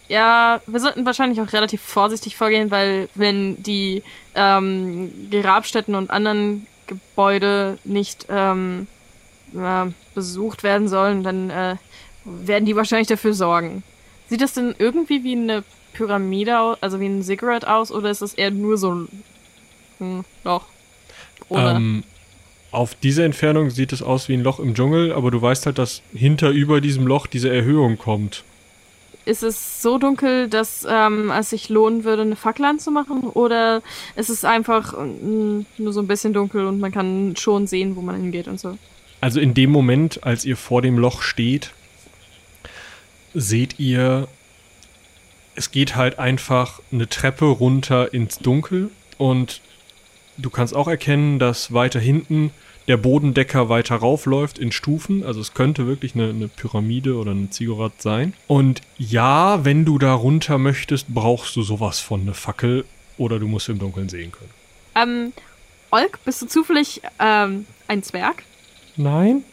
Ja, 0.10 0.62
wir 0.66 0.80
sollten 0.80 1.06
wahrscheinlich 1.06 1.42
auch 1.42 1.52
relativ 1.52 1.82
vorsichtig 1.82 2.38
vorgehen, 2.38 2.72
weil 2.72 3.10
wenn 3.16 3.62
die 3.62 4.04
ähm, 4.36 5.12
Grabstätten 5.30 5.96
und 5.96 6.10
anderen 6.10 6.66
Gebäude 6.88 7.78
nicht 7.84 8.26
ähm, 8.30 8.88
äh, 9.54 9.86
besucht 10.16 10.64
werden 10.64 10.88
sollen, 10.88 11.24
dann 11.24 11.50
äh, 11.50 11.76
werden 12.24 12.66
die 12.66 12.76
wahrscheinlich 12.76 13.08
dafür 13.08 13.34
sorgen. 13.34 13.84
Sieht 14.30 14.42
das 14.42 14.54
denn 14.54 14.76
irgendwie 14.78 15.24
wie 15.24 15.36
eine 15.36 15.64
Pyramide 15.94 16.60
aus, 16.60 16.78
also 16.82 17.00
wie 17.00 17.08
ein 17.08 17.24
Ziggurat 17.24 17.66
aus, 17.66 17.92
oder 17.92 18.10
ist 18.10 18.22
das 18.22 18.34
eher 18.34 18.52
nur 18.52 18.78
so 18.78 18.94
ein, 18.94 19.24
ein 20.00 20.26
Loch? 20.44 20.66
Ähm, 21.50 22.04
auf 22.72 22.96
diese 22.96 23.24
Entfernung 23.24 23.70
sieht 23.70 23.94
es 23.94 24.02
aus 24.02 24.28
wie 24.30 24.34
ein 24.34 24.44
Loch 24.44 24.60
im 24.60 24.76
Dschungel, 24.76 25.14
aber 25.14 25.32
du 25.32 25.42
weißt 25.42 25.66
halt, 25.66 25.78
dass 25.78 26.02
hinter 26.14 26.50
über 26.50 26.82
diesem 26.82 27.08
Loch 27.08 27.28
diese 27.28 27.54
Erhöhung 27.54 27.98
kommt. 27.98 28.44
Ist 29.28 29.44
es 29.44 29.82
so 29.82 29.98
dunkel, 29.98 30.48
dass 30.48 30.88
ähm, 30.90 31.32
es 31.32 31.50
sich 31.50 31.68
lohnen 31.68 32.06
würde, 32.06 32.22
eine 32.22 32.38
Fackel 32.38 32.64
anzumachen? 32.64 33.24
Oder 33.24 33.82
ist 34.16 34.30
es 34.30 34.46
einfach 34.46 34.94
mm, 34.94 35.66
nur 35.78 35.92
so 35.92 36.00
ein 36.00 36.08
bisschen 36.08 36.32
dunkel 36.32 36.66
und 36.66 36.80
man 36.80 36.94
kann 36.94 37.36
schon 37.36 37.68
sehen, 37.68 37.98
wo 37.98 38.02
man 38.02 38.16
hingeht 38.16 38.48
und 38.48 38.58
so? 38.58 38.78
Also 39.20 39.42
in 39.42 39.54
dem 39.54 39.70
Moment, 39.70 40.24
als 40.24 40.46
ihr 40.46 40.56
vor 40.56 40.82
dem 40.82 40.98
Loch 40.98 41.22
steht, 41.22 41.74
seht 43.34 43.80
ihr, 43.80 44.30
es 45.56 45.72
geht 45.72 45.98
halt 45.98 46.20
einfach 46.20 46.80
eine 46.94 47.10
Treppe 47.10 47.46
runter 47.46 48.14
ins 48.14 48.40
Dunkel 48.40 48.92
und 49.18 49.60
du 50.38 50.50
kannst 50.50 50.74
auch 50.74 50.88
erkennen, 50.88 51.38
dass 51.38 51.74
weiter 51.74 52.00
hinten 52.00 52.52
der 52.88 52.98
Bodendecker 52.98 53.70
weiter 53.70 53.96
raufläuft 53.96 54.58
in 54.58 54.72
Stufen. 54.72 55.24
Also 55.24 55.42
es 55.42 55.54
könnte 55.54 55.88
wirklich 55.88 56.16
eine, 56.16 56.30
eine 56.30 56.48
Pyramide 56.48 57.16
oder 57.16 57.32
ein 57.32 57.52
Ziggurat 57.52 58.02
sein. 58.02 58.34
Und 58.48 58.82
ja, 58.98 59.66
wenn 59.66 59.86
du 59.86 59.98
da 59.98 60.14
runter 60.14 60.58
möchtest, 60.58 61.08
brauchst 61.14 61.56
du 61.56 61.64
sowas 61.64 62.00
von 62.00 62.22
eine 62.22 62.34
Fackel 62.34 62.86
oder 63.18 63.40
du 63.40 63.48
musst 63.48 63.70
im 63.70 63.80
Dunkeln 63.80 64.10
sehen 64.10 64.32
können. 64.32 64.52
Ähm, 64.96 65.34
Olk, 65.92 66.20
bist 66.24 66.42
du 66.42 66.48
zufällig 66.48 67.02
ähm, 67.20 67.66
ein 67.88 68.04
Zwerg? 68.04 68.44
Nein. 68.96 69.44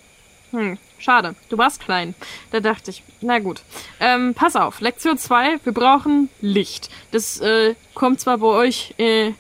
Hm, 0.52 0.78
schade. 0.98 1.34
Du 1.48 1.58
warst 1.58 1.80
klein. 1.80 2.14
Da 2.50 2.60
dachte 2.60 2.90
ich, 2.90 3.02
na 3.20 3.40
gut. 3.40 3.62
Ähm, 4.00 4.34
pass 4.34 4.56
auf, 4.56 4.80
Lektion 4.80 5.18
2, 5.18 5.60
wir 5.64 5.72
brauchen 5.72 6.28
Licht. 6.40 6.90
Das 7.10 7.40
äh, 7.40 7.74
kommt 7.94 8.20
zwar 8.20 8.38
bei 8.38 8.46
euch 8.46 8.94
äh, 8.98 9.32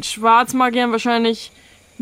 Schwarzmagiern 0.00 0.90
wahrscheinlich 0.92 1.52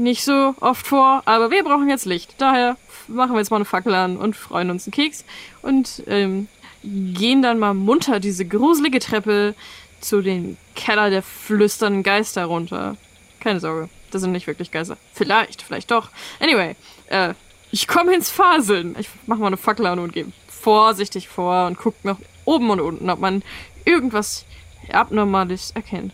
nicht 0.01 0.25
so 0.25 0.55
oft 0.61 0.87
vor, 0.87 1.23
aber 1.27 1.51
wir 1.51 1.63
brauchen 1.63 1.89
jetzt 1.89 2.07
Licht. 2.07 2.35
Daher 2.39 2.77
machen 3.09 3.33
wir 3.33 3.39
jetzt 3.39 3.51
mal 3.51 3.57
eine 3.57 3.65
Fackel 3.65 3.95
an 3.95 4.17
und 4.17 4.37
freuen 4.37 4.71
uns 4.71 4.87
einen 4.87 4.93
Keks 4.93 5.25
und 5.63 6.03
ähm, 6.07 6.49
gehen 6.83 7.43
dann 7.43 7.59
mal 7.59 7.75
munter 7.75 8.21
diese 8.21 8.45
gruselige 8.45 9.01
Treppe 9.01 9.55
zu 10.01 10.23
den 10.23 10.57
Keller 10.75 11.11
der 11.11 11.23
flüsternden 11.23 12.03
Geister 12.03 12.47
runter. 12.47 12.97
Keine 13.41 13.61
Sorge, 13.61 13.89
das 14.11 14.23
sind 14.23 14.33
nicht 14.33 14.47
wirklich 14.47 14.71
Geister. 14.71 14.97
Vielleicht, 15.13 15.63
vielleicht 15.63 15.91
doch. 15.91 16.11
Anyway, 16.41 16.75
äh, 17.09 17.35
ich 17.71 17.87
komme 17.87 18.15
ins 18.15 18.31
Faseln. 18.31 18.97
Ich 18.99 19.09
mach 19.27 19.39
mal 19.39 19.49
eine 19.49 19.57
Fackel 19.57 19.87
an 19.87 19.99
und 19.99 20.13
gehe 20.13 20.27
vorsichtig 20.49 21.29
vor 21.29 21.67
und 21.67 21.79
guck 21.79 21.95
nach 22.05 22.19
oben 22.45 22.71
und 22.71 22.81
unten, 22.81 23.11
ob 23.11 23.21
man 23.21 23.43
irgendwas 23.85 24.45
Abnormales 24.91 25.71
erkennt. 25.73 26.13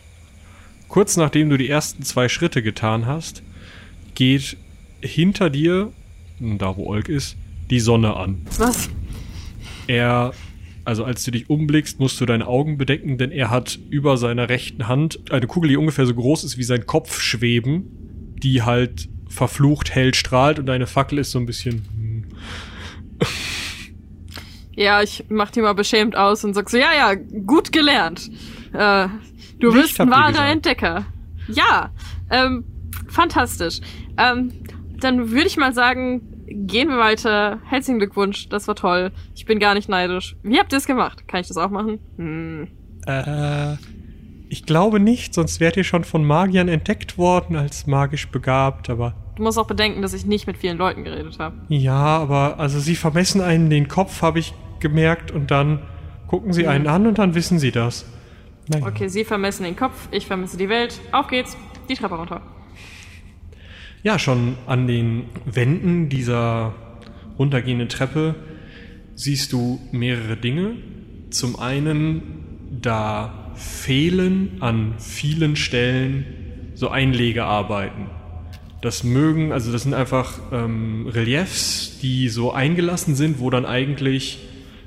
Kurz 0.89 1.16
nachdem 1.16 1.51
du 1.51 1.57
die 1.57 1.68
ersten 1.68 2.03
zwei 2.03 2.28
Schritte 2.28 2.62
getan 2.62 3.07
hast, 3.07 3.43
geht 4.17 4.57
hinter 5.01 5.49
dir, 5.49 5.93
da 6.41 6.77
wo 6.77 6.87
Olk 6.87 7.09
ist, 7.09 7.37
die 7.71 7.79
Sonne 7.79 8.17
an. 8.17 8.43
Was? 8.59 8.91
Er, 9.87 10.33
also 10.85 11.05
als 11.05 11.23
du 11.23 11.31
dich 11.31 11.49
umblickst, 11.49 12.01
musst 12.01 12.21
du 12.21 12.27
deine 12.27 12.49
Augen 12.49 12.79
bedecken, 12.79 13.19
denn 13.19 13.31
er 13.31 13.51
hat 13.51 13.79
über 13.91 14.17
seiner 14.17 14.49
rechten 14.49 14.89
Hand 14.89 15.31
eine 15.31 15.47
Kugel, 15.47 15.69
die 15.69 15.77
ungefähr 15.77 16.07
so 16.07 16.14
groß 16.14 16.43
ist 16.43 16.59
wie 16.59 16.64
sein 16.64 16.87
Kopf 16.87 17.21
schweben, 17.21 18.35
die 18.43 18.62
halt 18.62 19.09
verflucht 19.29 19.95
hell 19.95 20.14
strahlt 20.14 20.59
und 20.59 20.67
deine 20.67 20.87
Fackel 20.87 21.19
ist 21.19 21.31
so 21.31 21.39
ein 21.39 21.47
bisschen. 21.47 21.85
hm. 21.95 22.25
Ja, 24.77 25.03
ich 25.03 25.25
mach 25.31 25.51
die 25.51 25.62
mal 25.62 25.73
beschämt 25.73 26.17
aus 26.17 26.45
und 26.45 26.53
sag 26.53 26.69
so, 26.69 26.77
ja, 26.77 26.93
ja, 26.95 27.14
gut 27.14 27.73
gelernt. 27.73 28.31
Äh, 28.75 29.09
du 29.59 29.71
Licht 29.71 29.83
bist 29.89 30.01
ein 30.01 30.11
wahrer. 30.11 30.47
Entdecker. 30.47 31.07
Ja, 31.49 31.91
ähm, 32.31 32.64
fantastisch. 33.09 33.81
Ähm, 34.19 34.53
dann 35.01 35.31
würde 35.31 35.47
ich 35.47 35.57
mal 35.57 35.73
sagen, 35.75 36.23
gehen 36.47 36.89
wir 36.89 36.99
weiter. 36.99 37.61
Herzlichen 37.64 37.99
Glückwunsch, 37.99 38.49
das 38.49 38.69
war 38.69 38.75
toll. 38.75 39.12
Ich 39.35 39.45
bin 39.45 39.59
gar 39.59 39.75
nicht 39.75 39.89
neidisch. 39.89 40.37
Wie 40.43 40.59
habt 40.59 40.73
ihr 40.73 40.79
es 40.79 40.87
gemacht? 40.87 41.29
Kann 41.29 41.41
ich 41.41 41.49
das 41.49 41.57
auch 41.57 41.71
machen? 41.71 41.99
Hm. 42.17 42.69
Äh, 43.07 43.75
ich 44.49 44.64
glaube 44.64 45.01
nicht, 45.01 45.35
sonst 45.35 45.61
wärt 45.61 45.77
ihr 45.77 45.85
schon 45.85 46.05
von 46.05 46.25
Magiern 46.25 46.69
entdeckt 46.69 47.19
worden 47.19 47.57
als 47.57 47.87
magisch 47.87 48.29
begabt, 48.29 48.91
aber. 48.91 49.14
Du 49.37 49.43
musst 49.43 49.59
auch 49.59 49.67
bedenken, 49.67 50.03
dass 50.03 50.14
ich 50.14 50.25
nicht 50.25 50.47
mit 50.47 50.57
vielen 50.57 50.79
Leuten 50.79 51.05
geredet 51.05 51.39
habe. 51.39 51.57
Ja, 51.69 52.19
aber 52.19 52.59
also 52.59 52.81
sie 52.81 52.95
vermessen 52.95 53.41
einen 53.41 53.69
den 53.71 53.89
Kopf, 53.89 54.23
habe 54.23 54.39
ich 54.39 54.55
gemerkt, 54.81 55.31
und 55.31 55.51
dann 55.51 55.83
gucken 56.27 56.53
sie 56.53 56.67
einen 56.67 56.87
an 56.87 57.07
und 57.07 57.19
dann 57.19 57.35
wissen 57.35 57.59
sie 57.59 57.71
das. 57.71 58.07
Naja. 58.69 58.87
Okay, 58.87 59.09
sie 59.09 59.25
vermessen 59.25 59.64
den 59.64 59.77
Kopf, 59.77 60.09
ich 60.11 60.27
vermisse 60.27 60.57
die 60.57 60.69
Welt. 60.69 61.01
Auf 61.12 61.29
geht's, 61.29 61.57
die 61.89 61.95
Treppe 61.95 62.14
runter. 62.14 62.41
Ja, 64.03 64.19
schon 64.19 64.57
an 64.67 64.87
den 64.87 65.25
Wänden 65.45 66.09
dieser 66.09 66.75
runtergehenden 67.39 67.89
Treppe 67.89 68.35
siehst 69.15 69.53
du 69.53 69.81
mehrere 69.93 70.37
Dinge. 70.37 70.77
Zum 71.31 71.59
einen, 71.59 72.23
da 72.81 73.53
fehlen 73.57 74.59
an 74.61 74.95
vielen 74.99 75.57
Stellen 75.57 76.25
so 76.75 76.91
Einlegearbeiten. 76.91 78.07
Das 78.83 79.03
mögen, 79.03 79.53
also 79.53 79.73
das 79.73 79.83
sind 79.83 79.95
einfach 79.95 80.39
ähm, 80.53 81.09
Reliefs, 81.09 81.99
die 82.03 82.29
so 82.29 82.53
eingelassen 82.53 83.15
sind, 83.15 83.41
wo 83.41 83.51
dann 83.51 83.65
eigentlich 83.65 84.39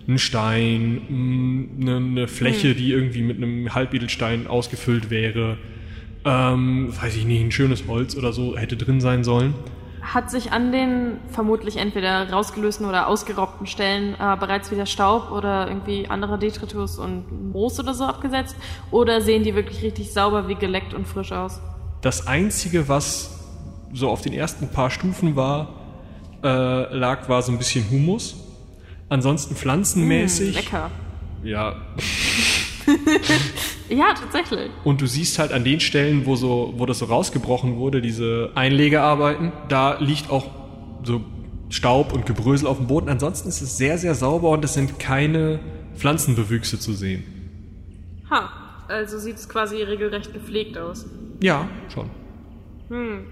ein 0.07 0.19
Stein, 0.19 1.01
eine, 1.81 1.97
eine 1.97 2.27
Fläche, 2.27 2.75
die 2.75 2.91
irgendwie 2.91 3.23
mit 3.23 3.37
einem 3.37 3.73
Halbedelstein 3.73 4.47
ausgefüllt 4.47 5.09
wäre, 5.09 5.57
ähm, 6.25 6.93
weiß 7.01 7.15
ich 7.15 7.25
nicht, 7.25 7.41
ein 7.41 7.51
schönes 7.51 7.87
Holz 7.87 8.15
oder 8.15 8.33
so 8.33 8.57
hätte 8.57 8.77
drin 8.77 9.01
sein 9.01 9.23
sollen. 9.23 9.53
Hat 10.01 10.31
sich 10.31 10.51
an 10.51 10.71
den 10.71 11.17
vermutlich 11.29 11.77
entweder 11.77 12.29
rausgelösten 12.31 12.85
oder 12.85 13.07
ausgeraubten 13.07 13.67
Stellen 13.67 14.15
äh, 14.15 14.37
bereits 14.37 14.71
wieder 14.71 14.85
Staub 14.85 15.31
oder 15.31 15.67
irgendwie 15.67 16.07
anderer 16.07 16.37
Detritus 16.37 16.97
und 16.97 17.51
Moos 17.51 17.79
oder 17.79 17.93
so 17.93 18.05
abgesetzt? 18.05 18.55
Oder 18.91 19.21
sehen 19.21 19.43
die 19.43 19.55
wirklich 19.55 19.83
richtig 19.83 20.11
sauber 20.11 20.47
wie 20.47 20.55
geleckt 20.55 20.93
und 20.93 21.07
frisch 21.07 21.31
aus? 21.31 21.61
Das 22.01 22.27
Einzige, 22.27 22.87
was 22.87 23.39
so 23.93 24.09
auf 24.09 24.21
den 24.21 24.33
ersten 24.33 24.69
paar 24.69 24.89
Stufen 24.89 25.35
war, 25.35 25.75
äh, 26.43 26.95
lag, 26.95 27.27
war 27.29 27.41
so 27.41 27.51
ein 27.51 27.57
bisschen 27.57 27.89
Humus. 27.89 28.35
Ansonsten 29.09 29.55
pflanzenmäßig. 29.55 30.53
Mm, 30.53 30.57
lecker. 30.57 30.91
ja. 31.43 31.75
Ja, 33.89 34.13
tatsächlich. 34.13 34.69
Und 34.83 35.01
du 35.01 35.07
siehst 35.07 35.39
halt 35.39 35.51
an 35.51 35.63
den 35.63 35.79
Stellen, 35.79 36.25
wo 36.25 36.35
so, 36.35 36.73
wo 36.77 36.85
das 36.85 36.99
so 36.99 37.05
rausgebrochen 37.05 37.77
wurde, 37.77 38.01
diese 38.01 38.51
Einlegearbeiten, 38.55 39.51
da 39.67 39.97
liegt 39.99 40.29
auch 40.29 40.45
so 41.03 41.21
Staub 41.69 42.13
und 42.13 42.25
Gebrösel 42.25 42.67
auf 42.67 42.77
dem 42.77 42.87
Boden. 42.87 43.09
Ansonsten 43.09 43.49
ist 43.49 43.61
es 43.61 43.77
sehr, 43.77 43.97
sehr 43.97 44.15
sauber 44.15 44.49
und 44.49 44.63
es 44.63 44.73
sind 44.73 44.99
keine 44.99 45.59
Pflanzenbewüchse 45.95 46.79
zu 46.79 46.93
sehen. 46.93 47.23
Ha, 48.29 48.49
also 48.87 49.17
sieht 49.17 49.37
es 49.37 49.49
quasi 49.49 49.81
regelrecht 49.81 50.33
gepflegt 50.33 50.77
aus. 50.77 51.05
Ja, 51.41 51.67
schon. 51.93 52.09
Hm. 52.89 53.25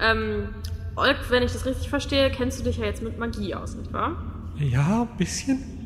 Ähm, 0.00 0.48
Olk, 0.96 1.16
wenn 1.30 1.42
ich 1.42 1.52
das 1.52 1.64
richtig 1.64 1.88
verstehe, 1.88 2.30
kennst 2.30 2.60
du 2.60 2.64
dich 2.64 2.78
ja 2.78 2.84
jetzt 2.84 3.02
mit 3.02 3.18
Magie 3.18 3.54
aus, 3.54 3.76
nicht 3.76 3.92
wahr? 3.92 4.16
Ja, 4.58 5.08
bisschen. 5.16 5.81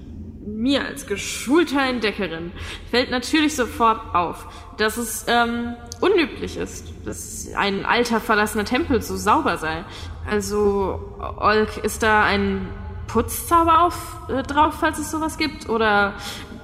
Mir 0.47 0.85
als 0.85 1.07
geschulter 1.07 1.83
Entdeckerin 1.83 2.53
fällt 2.91 3.11
natürlich 3.11 3.57
sofort 3.57 4.15
auf, 4.15 4.47
dass 4.77 4.97
es 4.97 5.25
ähm, 5.27 5.75
unüblich 6.01 6.57
ist, 6.57 6.87
dass 7.05 7.49
ein 7.57 7.85
alter 7.85 8.21
verlassener 8.21 8.65
Tempel 8.65 9.03
so 9.03 9.17
sauber 9.17 9.57
sei. 9.59 9.85
Also, 10.31 11.17
Olk, 11.39 11.79
ist 11.79 12.03
da 12.03 12.23
ein 12.25 12.69
Putzzauber 13.09 13.83
auf, 13.83 14.17
äh, 14.29 14.43
drauf, 14.43 14.75
falls 14.81 14.99
es 14.99 15.11
sowas 15.11 15.37
gibt? 15.37 15.69
Oder, 15.69 16.15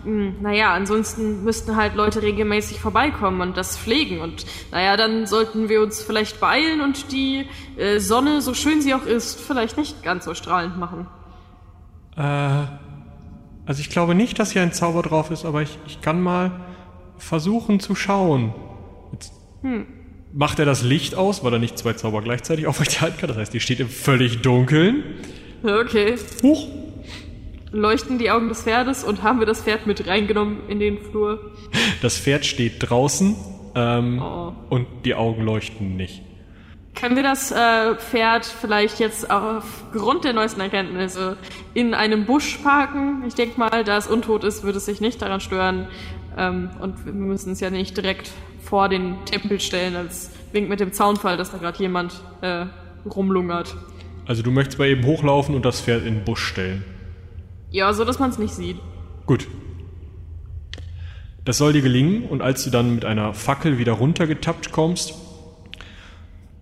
mh, 0.05 0.35
naja, 0.41 0.73
ansonsten 0.75 1.43
müssten 1.45 1.77
halt 1.77 1.95
Leute 1.95 2.23
regelmäßig 2.23 2.81
vorbeikommen 2.81 3.41
und 3.41 3.57
das 3.57 3.77
pflegen. 3.77 4.21
Und 4.21 4.45
naja, 4.71 4.97
dann 4.97 5.27
sollten 5.27 5.69
wir 5.69 5.83
uns 5.83 6.03
vielleicht 6.03 6.41
beeilen 6.41 6.81
und 6.81 7.11
die 7.11 7.49
äh, 7.77 7.99
Sonne, 7.99 8.43
so 8.43 8.55
schön 8.55 8.81
sie 8.81 8.95
auch 8.95 9.07
ist, 9.07 9.41
vielleicht 9.41 9.77
nicht 9.77 10.03
ganz 10.03 10.25
so 10.25 10.35
strahlend 10.35 10.79
machen. 10.79 11.07
Äh, 12.17 12.67
also 13.67 13.81
ich 13.81 13.91
glaube 13.91 14.15
nicht, 14.15 14.39
dass 14.39 14.53
hier 14.53 14.63
ein 14.63 14.73
Zauber 14.73 15.03
drauf 15.03 15.31
ist, 15.31 15.45
aber 15.45 15.63
ich, 15.63 15.79
ich 15.87 16.01
kann 16.01 16.21
mal 16.21 16.51
versuchen 17.19 17.79
zu 17.81 17.95
schauen. 17.95 18.53
Jetzt 19.13 19.33
macht 20.33 20.59
er 20.59 20.65
das 20.65 20.83
Licht 20.83 21.15
aus, 21.15 21.45
weil 21.45 21.53
er 21.53 21.59
nicht 21.59 21.79
zwei 21.79 21.93
Zauber 21.93 22.23
gleichzeitig 22.23 22.67
aufrechterhalten 22.67 23.19
kann. 23.19 23.29
Das 23.29 23.37
heißt, 23.39 23.55
die 23.55 23.61
steht 23.61 23.81
im 23.81 23.89
völlig 23.89 24.43
Dunkeln. 24.43 25.05
Okay. 25.63 26.17
Huch. 26.43 26.67
leuchten 27.71 28.19
die 28.19 28.31
Augen 28.31 28.49
des 28.49 28.63
Pferdes 28.63 29.05
und 29.05 29.23
haben 29.23 29.39
wir 29.39 29.47
das 29.47 29.63
Pferd 29.63 29.87
mit 29.87 30.07
reingenommen 30.07 30.69
in 30.69 30.81
den 30.81 30.99
Flur. 30.99 31.53
Das 32.03 32.19
Pferd 32.19 32.45
steht 32.45 32.75
draußen 32.81 33.37
ähm, 33.77 34.21
Oh. 34.21 34.53
und 34.71 34.87
die 35.05 35.15
Augen 35.15 35.43
leuchten 35.45 35.97
nicht. 35.97 36.21
Können 36.95 37.17
wir 37.17 37.23
das 37.23 37.51
äh, 37.51 37.95
Pferd 37.97 38.47
vielleicht 38.47 39.01
jetzt 39.01 39.31
aufgrund 39.31 40.25
der 40.25 40.35
neuesten 40.35 40.61
Erkenntnisse 40.61 41.37
in 41.75 41.95
einem 41.95 42.27
Busch 42.27 42.59
parken? 42.59 43.25
Ich 43.27 43.35
denke 43.35 43.59
mal, 43.59 43.83
da 43.83 43.97
es 43.97 44.07
untot 44.07 44.45
ist, 44.45 44.63
würde 44.63 44.79
es 44.79 44.85
sich 44.87 45.01
nicht 45.01 45.21
daran 45.21 45.41
stören. 45.41 45.89
Ähm, 46.37 46.71
und 46.81 47.05
wir 47.05 47.13
müssen 47.13 47.53
es 47.53 47.61
ja 47.61 47.71
nicht 47.71 47.97
direkt 47.97 48.31
vor 48.63 48.89
den 48.89 49.17
Tempel 49.25 49.59
stellen, 49.59 49.97
als 49.97 50.31
Wink 50.53 50.69
mit 50.69 50.81
dem 50.81 50.93
Zaunfall, 50.93 51.37
dass 51.37 51.51
da 51.51 51.59
gerade 51.59 51.79
jemand 51.79 52.21
äh, 52.41 52.67
rumlungert. 53.09 53.75
Also 54.27 54.43
du 54.43 54.51
möchtest 54.51 54.79
mal 54.79 54.89
eben 54.89 55.05
hochlaufen 55.05 55.55
und 55.55 55.65
das 55.65 55.81
Pferd 55.81 56.07
in 56.07 56.15
den 56.15 56.25
Busch 56.25 56.45
stellen. 56.45 56.85
Ja, 57.71 57.93
so 57.93 58.05
dass 58.05 58.19
man 58.19 58.31
es 58.31 58.39
nicht 58.39 58.55
sieht. 58.55 58.77
Gut. 59.27 59.49
Das 61.45 61.59
soll 61.59 61.73
dir 61.73 61.83
gelingen 61.83 62.25
und 62.29 62.41
als 62.41 62.63
du 62.63 62.71
dann 62.71 62.95
mit 62.95 63.05
einer 63.05 63.35
Fackel 63.35 63.79
wieder 63.79 63.93
runtergetappt 63.93 64.71
kommst, 64.71 65.15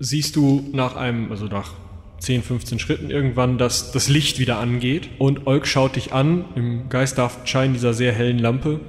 siehst 0.01 0.35
du 0.35 0.65
nach 0.73 0.97
einem, 0.97 1.31
also 1.31 1.45
nach 1.45 1.75
10, 2.19 2.43
15 2.43 2.79
Schritten 2.79 3.11
irgendwann, 3.11 3.59
dass 3.59 3.93
das 3.93 4.09
Licht 4.09 4.39
wieder 4.39 4.59
angeht 4.59 5.09
und 5.19 5.47
Olk 5.47 5.67
schaut 5.67 5.97
dich 5.97 6.13
an 6.13 6.45
im 6.55 6.89
geisterhaften 6.89 7.47
Schein 7.47 7.73
dieser 7.75 7.95
sehr 7.95 8.13
hellen 8.13 8.39
Lampe. 8.39 8.81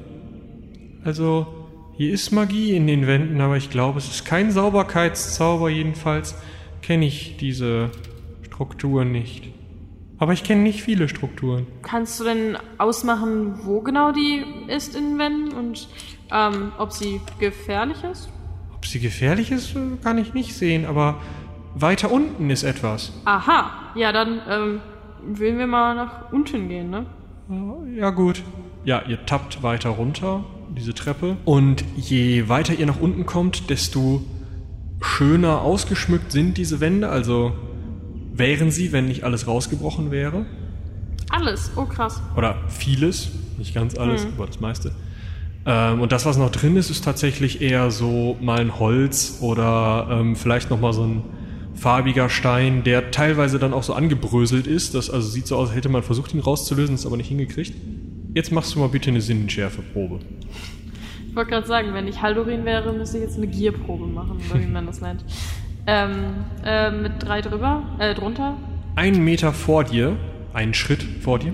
Also, 1.04 1.48
hier 1.94 2.14
ist 2.14 2.32
Magie 2.32 2.76
in 2.76 2.88
den 2.88 3.08
Wänden, 3.08 3.40
aber 3.42 3.58
ich 3.58 3.70
glaube, 3.70 4.00
es 4.00 4.08
ist 4.08 4.26
kein 4.26 4.52
Sauberkeitszauber, 4.52 5.70
jedenfalls 5.70 6.36
kenne 6.82 7.06
ich 7.06 7.38
diese 7.38 7.92
Struktur 8.44 9.06
nicht. 9.06 9.50
Aber 10.18 10.34
ich 10.34 10.44
kenne 10.44 10.62
nicht 10.62 10.84
viele 10.84 11.10
Strukturen. 11.10 11.66
Kannst 11.82 12.20
du 12.20 12.24
denn 12.24 12.58
ausmachen, 12.78 13.66
wo 13.66 13.82
genau 13.82 14.12
die 14.12 14.44
ist 14.68 14.96
in 14.96 15.12
den 15.12 15.20
Wänden 15.20 15.52
und 15.54 15.88
ähm, 16.32 16.72
ob 16.78 16.92
sie 16.92 17.20
gefährlich 17.40 18.04
ist? 18.04 18.30
Ob 18.82 18.88
sie 18.88 19.00
gefährlich 19.00 19.52
ist, 19.52 19.76
kann 20.04 20.18
ich 20.18 20.34
nicht 20.34 20.56
sehen, 20.56 20.88
aber 20.88 21.22
weiter 21.76 22.12
unten 22.12 22.50
ist 22.50 22.64
etwas. 22.64 23.14
Aha, 23.26 23.70
ja, 23.94 24.12
dann 24.12 24.42
ähm, 24.50 24.80
will 25.24 25.56
wir 25.60 25.68
mal 25.68 25.94
nach 25.94 26.32
unten 26.32 26.68
gehen, 26.68 26.90
ne? 26.90 27.06
Ja, 27.96 28.10
gut. 28.10 28.42
Ja, 28.84 29.04
ihr 29.08 29.24
tappt 29.28 29.62
weiter 29.62 29.92
runter, 29.92 30.44
diese 30.76 30.96
Treppe. 30.96 31.38
Und 31.46 31.86
je 31.96 32.50
weiter 32.50 32.74
ihr 32.74 32.88
nach 32.88 33.00
unten 33.00 33.28
kommt, 33.28 33.70
desto 33.70 34.24
schöner 35.00 35.62
ausgeschmückt 35.62 36.32
sind 36.32 36.58
diese 36.58 36.80
Wände. 36.80 37.08
Also 37.08 37.54
wären 38.34 38.72
sie, 38.72 38.92
wenn 38.92 39.06
nicht 39.06 39.24
alles 39.24 39.46
rausgebrochen 39.46 40.10
wäre. 40.10 40.48
Alles, 41.30 41.72
oh 41.76 41.86
krass. 41.86 42.20
Oder 42.36 42.58
vieles, 42.68 43.30
nicht 43.60 43.76
ganz 43.76 43.96
alles, 43.96 44.26
aber 44.26 44.48
das 44.48 44.60
meiste. 44.60 44.92
Ähm, 45.66 46.02
und 46.02 46.12
das, 46.12 46.26
was 46.26 46.38
noch 46.38 46.52
drin 46.52 46.76
ist, 46.76 46.90
ist 46.90 47.04
tatsächlich 47.04 47.62
eher 47.62 47.92
so 47.92 48.38
mal 48.42 48.60
ein 48.60 48.80
Holz 48.80 49.40
oder 49.42 50.08
ähm, 50.12 50.36
vielleicht 50.36 50.70
nochmal 50.70 50.94
so 50.94 51.04
ein 51.04 51.24
farbiger 51.76 52.30
Stein, 52.30 52.84
der 52.84 53.12
teilweise 53.12 53.60
dann 53.60 53.74
auch 53.74 53.84
so 53.84 53.94
angebröselt 53.94 54.68
ist. 54.68 54.96
Das 54.96 55.10
also 55.10 55.28
sieht 55.28 55.48
so 55.48 55.56
aus, 55.58 55.70
als 55.70 55.78
hätte 55.78 55.90
man 55.90 56.04
versucht, 56.04 56.34
ihn 56.34 56.40
rauszulösen, 56.40 56.96
ist 56.96 57.06
aber 57.06 57.18
nicht 57.18 57.30
hingekriegt. 57.30 57.74
Jetzt 58.34 58.52
machst 58.52 58.76
du 58.76 58.80
mal 58.80 58.90
bitte 58.90 59.10
eine 59.10 59.22
Sinnenschärfeprobe. 59.22 60.20
Ich 61.28 61.36
wollte 61.36 61.52
gerade 61.52 61.68
sagen, 61.68 61.94
wenn 61.94 62.08
ich 62.08 62.22
Haldorin 62.22 62.66
wäre, 62.66 62.92
müsste 62.94 63.18
ich 63.18 63.24
jetzt 63.24 63.38
eine 63.38 63.48
Gierprobe 63.48 64.06
machen, 64.06 64.38
oder 64.50 64.60
wie 64.62 64.68
man 64.68 64.86
das 64.86 65.02
nennt. 65.02 65.24
Ähm, 65.88 66.46
äh, 66.64 66.92
mit 66.92 67.14
drei 67.20 67.42
drüber, 67.42 67.84
äh, 68.00 68.14
drunter. 68.14 68.58
Einen 68.96 69.24
Meter 69.24 69.54
vor 69.54 69.84
dir, 69.84 70.18
einen 70.54 70.74
Schritt 70.74 71.04
vor 71.04 71.40
dir, 71.40 71.54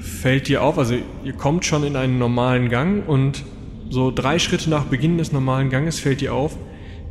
fällt 0.00 0.48
dir 0.48 0.62
auf, 0.62 0.78
also 0.78 0.94
ihr 1.24 1.32
kommt 1.32 1.64
schon 1.64 1.84
in 1.84 1.96
einen 1.96 2.18
normalen 2.18 2.68
Gang 2.68 3.08
und 3.08 3.44
so 3.90 4.10
drei 4.10 4.38
Schritte 4.38 4.70
nach 4.70 4.84
Beginn 4.84 5.18
des 5.18 5.32
normalen 5.32 5.70
Ganges 5.70 6.00
fällt 6.00 6.20
dir 6.20 6.34
auf, 6.34 6.56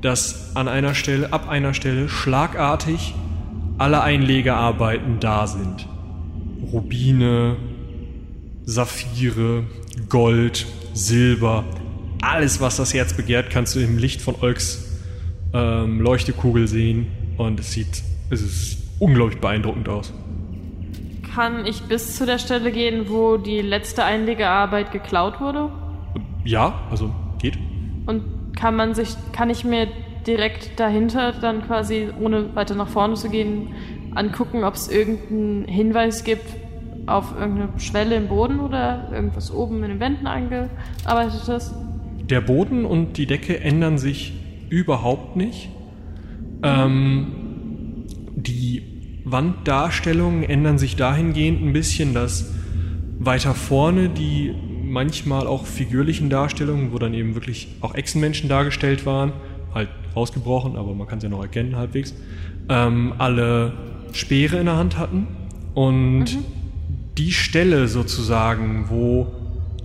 dass 0.02 0.56
an 0.56 0.68
einer 0.68 0.94
Stelle, 0.94 1.32
ab 1.34 1.50
einer 1.50 1.74
Stelle 1.74 2.10
schlagartig 2.10 3.16
alle 3.78 4.02
Einlegearbeiten 4.02 5.20
da 5.20 5.48
sind. 5.48 5.88
Rubine, 6.72 7.56
Saphire, 8.66 9.64
Gold, 10.10 10.66
Silber, 10.94 11.64
alles, 12.22 12.60
was 12.62 12.78
das 12.78 12.94
Herz 12.94 13.14
begehrt, 13.14 13.50
kannst 13.50 13.76
du 13.76 13.80
im 13.80 13.98
Licht 13.98 14.22
von 14.22 14.36
Olks 14.42 15.00
ähm, 15.54 16.02
Leuchtekugel 16.02 16.68
sehen 16.68 17.08
und 17.38 17.60
es 17.60 17.72
sieht, 17.72 18.04
es 18.30 18.42
ist 18.42 18.78
unglaublich 19.00 19.40
beeindruckend 19.40 19.88
aus. 19.90 20.14
Kann 21.36 21.66
ich 21.66 21.82
bis 21.82 22.16
zu 22.16 22.26
der 22.26 22.38
Stelle 22.38 22.72
gehen, 22.72 23.10
wo 23.10 23.36
die 23.36 23.60
letzte 23.60 24.06
Einlegearbeit 24.06 24.94
geklaut 24.94 25.42
wurde? 25.42 25.70
Ja, 26.46 26.80
also 26.90 27.12
geht. 27.40 27.58
Und 28.06 28.56
kann 28.56 28.78
man 28.78 28.96
sich, 28.96 29.18
kann 29.34 29.50
ich 29.50 29.66
mir 29.66 29.90
direkt 30.26 30.80
dahinter 30.80 31.34
dann 31.34 31.68
quasi, 31.68 32.08
ohne 32.22 32.56
weiter 32.56 32.76
nach 32.76 32.88
vorne 32.88 33.16
zu 33.16 33.30
gehen, 33.30 33.74
angucken, 34.16 34.64
ob 34.64 34.76
es 34.76 34.88
irgendeinen 34.88 35.66
Hinweis 35.66 36.24
gibt 36.24 36.46
auf 37.06 37.34
irgendeine 37.38 37.80
Schwelle 37.82 38.16
im 38.16 38.30
Boden 38.30 38.62
oder 38.62 39.10
irgendwas 39.12 39.54
oben 39.54 39.84
in 39.84 39.90
den 39.90 40.00
Wänden 40.00 40.28
eingearbeitet 40.28 41.50
ist? 41.50 41.76
Der 42.30 42.40
Boden 42.40 42.86
und 42.86 43.18
die 43.18 43.26
Decke 43.26 43.60
ändern 43.60 43.98
sich 43.98 44.32
überhaupt 44.70 45.36
nicht. 45.36 45.68
Ähm, 46.64 47.28
die 48.38 48.95
Wanddarstellungen 49.26 50.44
ändern 50.44 50.78
sich 50.78 50.96
dahingehend 50.96 51.62
ein 51.62 51.74
bisschen, 51.74 52.14
dass 52.14 52.54
weiter 53.20 53.56
vorne 53.56 54.10
die 54.10 54.54
manchmal 54.84 55.48
auch 55.48 55.66
figürlichen 55.66 56.30
Darstellungen, 56.30 56.94
wo 56.94 57.00
dann 57.00 57.14
eben 57.14 57.34
wirklich 57.34 57.68
auch 57.82 57.96
Echsenmenschen 57.96 58.48
dargestellt 58.48 59.06
waren, 59.06 59.34
halt 59.74 59.90
rausgebrochen, 60.16 60.78
aber 60.78 60.94
man 60.94 61.08
kann 61.08 61.20
sie 61.20 61.26
ja 61.26 61.32
noch 61.32 61.42
erkennen 61.42 61.76
halbwegs, 61.76 62.14
ähm, 62.70 63.14
alle 63.18 63.74
Speere 64.14 64.58
in 64.58 64.68
der 64.68 64.78
Hand 64.78 64.98
hatten. 64.98 65.28
Und 65.74 66.38
die 67.18 67.32
Stelle 67.32 67.88
sozusagen, 67.88 68.86
wo 68.90 69.28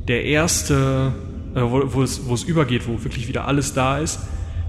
der 0.07 0.25
erste, 0.25 1.13
äh, 1.55 1.63
wo, 1.63 1.83
wo, 1.95 2.03
es, 2.03 2.29
wo 2.29 2.35
es 2.35 2.45
übergeht, 2.45 2.87
wo 2.87 3.03
wirklich 3.03 3.27
wieder 3.27 3.49
alles 3.49 3.73
da 3.73 3.99
ist, 3.99 4.21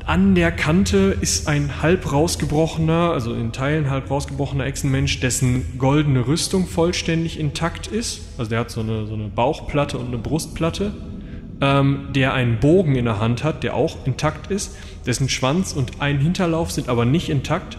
an 0.06 0.36
der 0.36 0.52
Kante 0.52 1.16
ist 1.22 1.48
ein 1.48 1.82
halb 1.82 2.12
rausgebrochener, 2.12 3.12
also 3.12 3.34
in 3.34 3.52
Teilen 3.52 3.90
halb 3.90 4.10
rausgebrochener 4.10 4.66
Echsenmensch, 4.66 5.20
dessen 5.20 5.78
goldene 5.78 6.28
Rüstung 6.28 6.68
vollständig 6.68 7.40
intakt 7.40 7.88
ist. 7.88 8.22
Also 8.38 8.50
der 8.50 8.60
hat 8.62 8.72
so 8.72 8.82
eine, 8.82 9.06
so 9.06 9.14
eine 9.14 9.28
Bauchplatte 9.28 9.98
und 9.98 10.08
eine 10.08 10.18
Brustplatte. 10.18 10.94
Ähm, 11.62 12.08
der 12.16 12.34
einen 12.34 12.60
Bogen 12.60 12.96
in 12.96 13.06
der 13.06 13.20
Hand 13.20 13.44
hat, 13.44 13.64
der 13.64 13.76
auch 13.76 14.06
intakt 14.06 14.50
ist. 14.50 14.76
Dessen 15.06 15.30
Schwanz 15.30 15.74
und 15.74 16.02
ein 16.02 16.20
Hinterlauf 16.20 16.72
sind 16.72 16.90
aber 16.90 17.06
nicht 17.06 17.30
intakt. 17.30 17.78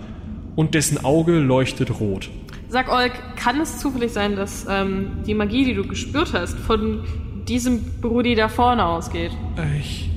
Und 0.54 0.74
dessen 0.74 1.04
Auge 1.04 1.38
leuchtet 1.38 1.98
rot. 1.98 2.30
Sag 2.68 2.90
Olk, 2.90 3.12
kann 3.36 3.60
es 3.60 3.78
zufällig 3.78 4.12
sein, 4.12 4.36
dass 4.36 4.66
ähm, 4.68 5.22
die 5.26 5.34
Magie, 5.34 5.64
die 5.64 5.74
du 5.74 5.84
gespürt 5.84 6.32
hast, 6.32 6.58
von 6.58 7.04
diesem 7.48 7.82
Brudi 8.00 8.34
da 8.34 8.48
vorne 8.48 8.84
ausgeht? 8.84 9.32
Ich, 9.78 10.11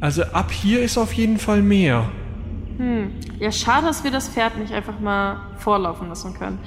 also 0.00 0.22
ab 0.22 0.50
hier 0.50 0.80
ist 0.82 0.98
auf 0.98 1.12
jeden 1.12 1.38
Fall 1.38 1.62
mehr. 1.62 2.10
Hm. 2.78 3.10
Ja, 3.40 3.50
schade, 3.50 3.86
dass 3.86 4.04
wir 4.04 4.10
das 4.10 4.28
Pferd 4.28 4.58
nicht 4.58 4.72
einfach 4.72 5.00
mal 5.00 5.40
vorlaufen 5.58 6.08
lassen 6.08 6.34
können. 6.34 6.58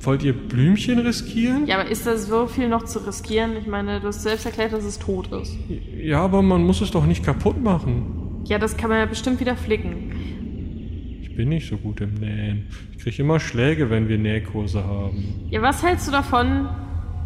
Wollt 0.00 0.22
ihr 0.22 0.34
Blümchen 0.34 0.98
riskieren? 0.98 1.66
Ja, 1.66 1.80
aber 1.80 1.90
ist 1.90 2.06
da 2.06 2.16
so 2.16 2.46
viel 2.46 2.68
noch 2.68 2.84
zu 2.84 3.04
riskieren? 3.04 3.56
Ich 3.56 3.66
meine, 3.66 4.00
du 4.00 4.08
hast 4.08 4.22
selbst 4.22 4.46
erklärt, 4.46 4.72
dass 4.72 4.84
es 4.84 4.98
tot 4.98 5.32
ist. 5.32 5.56
Ja, 5.96 6.20
aber 6.20 6.42
man 6.42 6.62
muss 6.64 6.80
es 6.80 6.90
doch 6.90 7.06
nicht 7.06 7.24
kaputt 7.24 7.60
machen. 7.60 8.42
Ja, 8.44 8.58
das 8.58 8.76
kann 8.76 8.90
man 8.90 9.00
ja 9.00 9.06
bestimmt 9.06 9.40
wieder 9.40 9.56
flicken. 9.56 10.12
Ich 11.22 11.34
bin 11.34 11.48
nicht 11.48 11.68
so 11.68 11.76
gut 11.76 12.00
im 12.00 12.14
Nähen. 12.14 12.68
Ich 12.92 12.98
kriege 12.98 13.22
immer 13.22 13.40
Schläge, 13.40 13.90
wenn 13.90 14.08
wir 14.08 14.18
Nähkurse 14.18 14.84
haben. 14.84 15.48
Ja, 15.50 15.60
was 15.62 15.82
hältst 15.82 16.06
du 16.06 16.12
davon, 16.12 16.68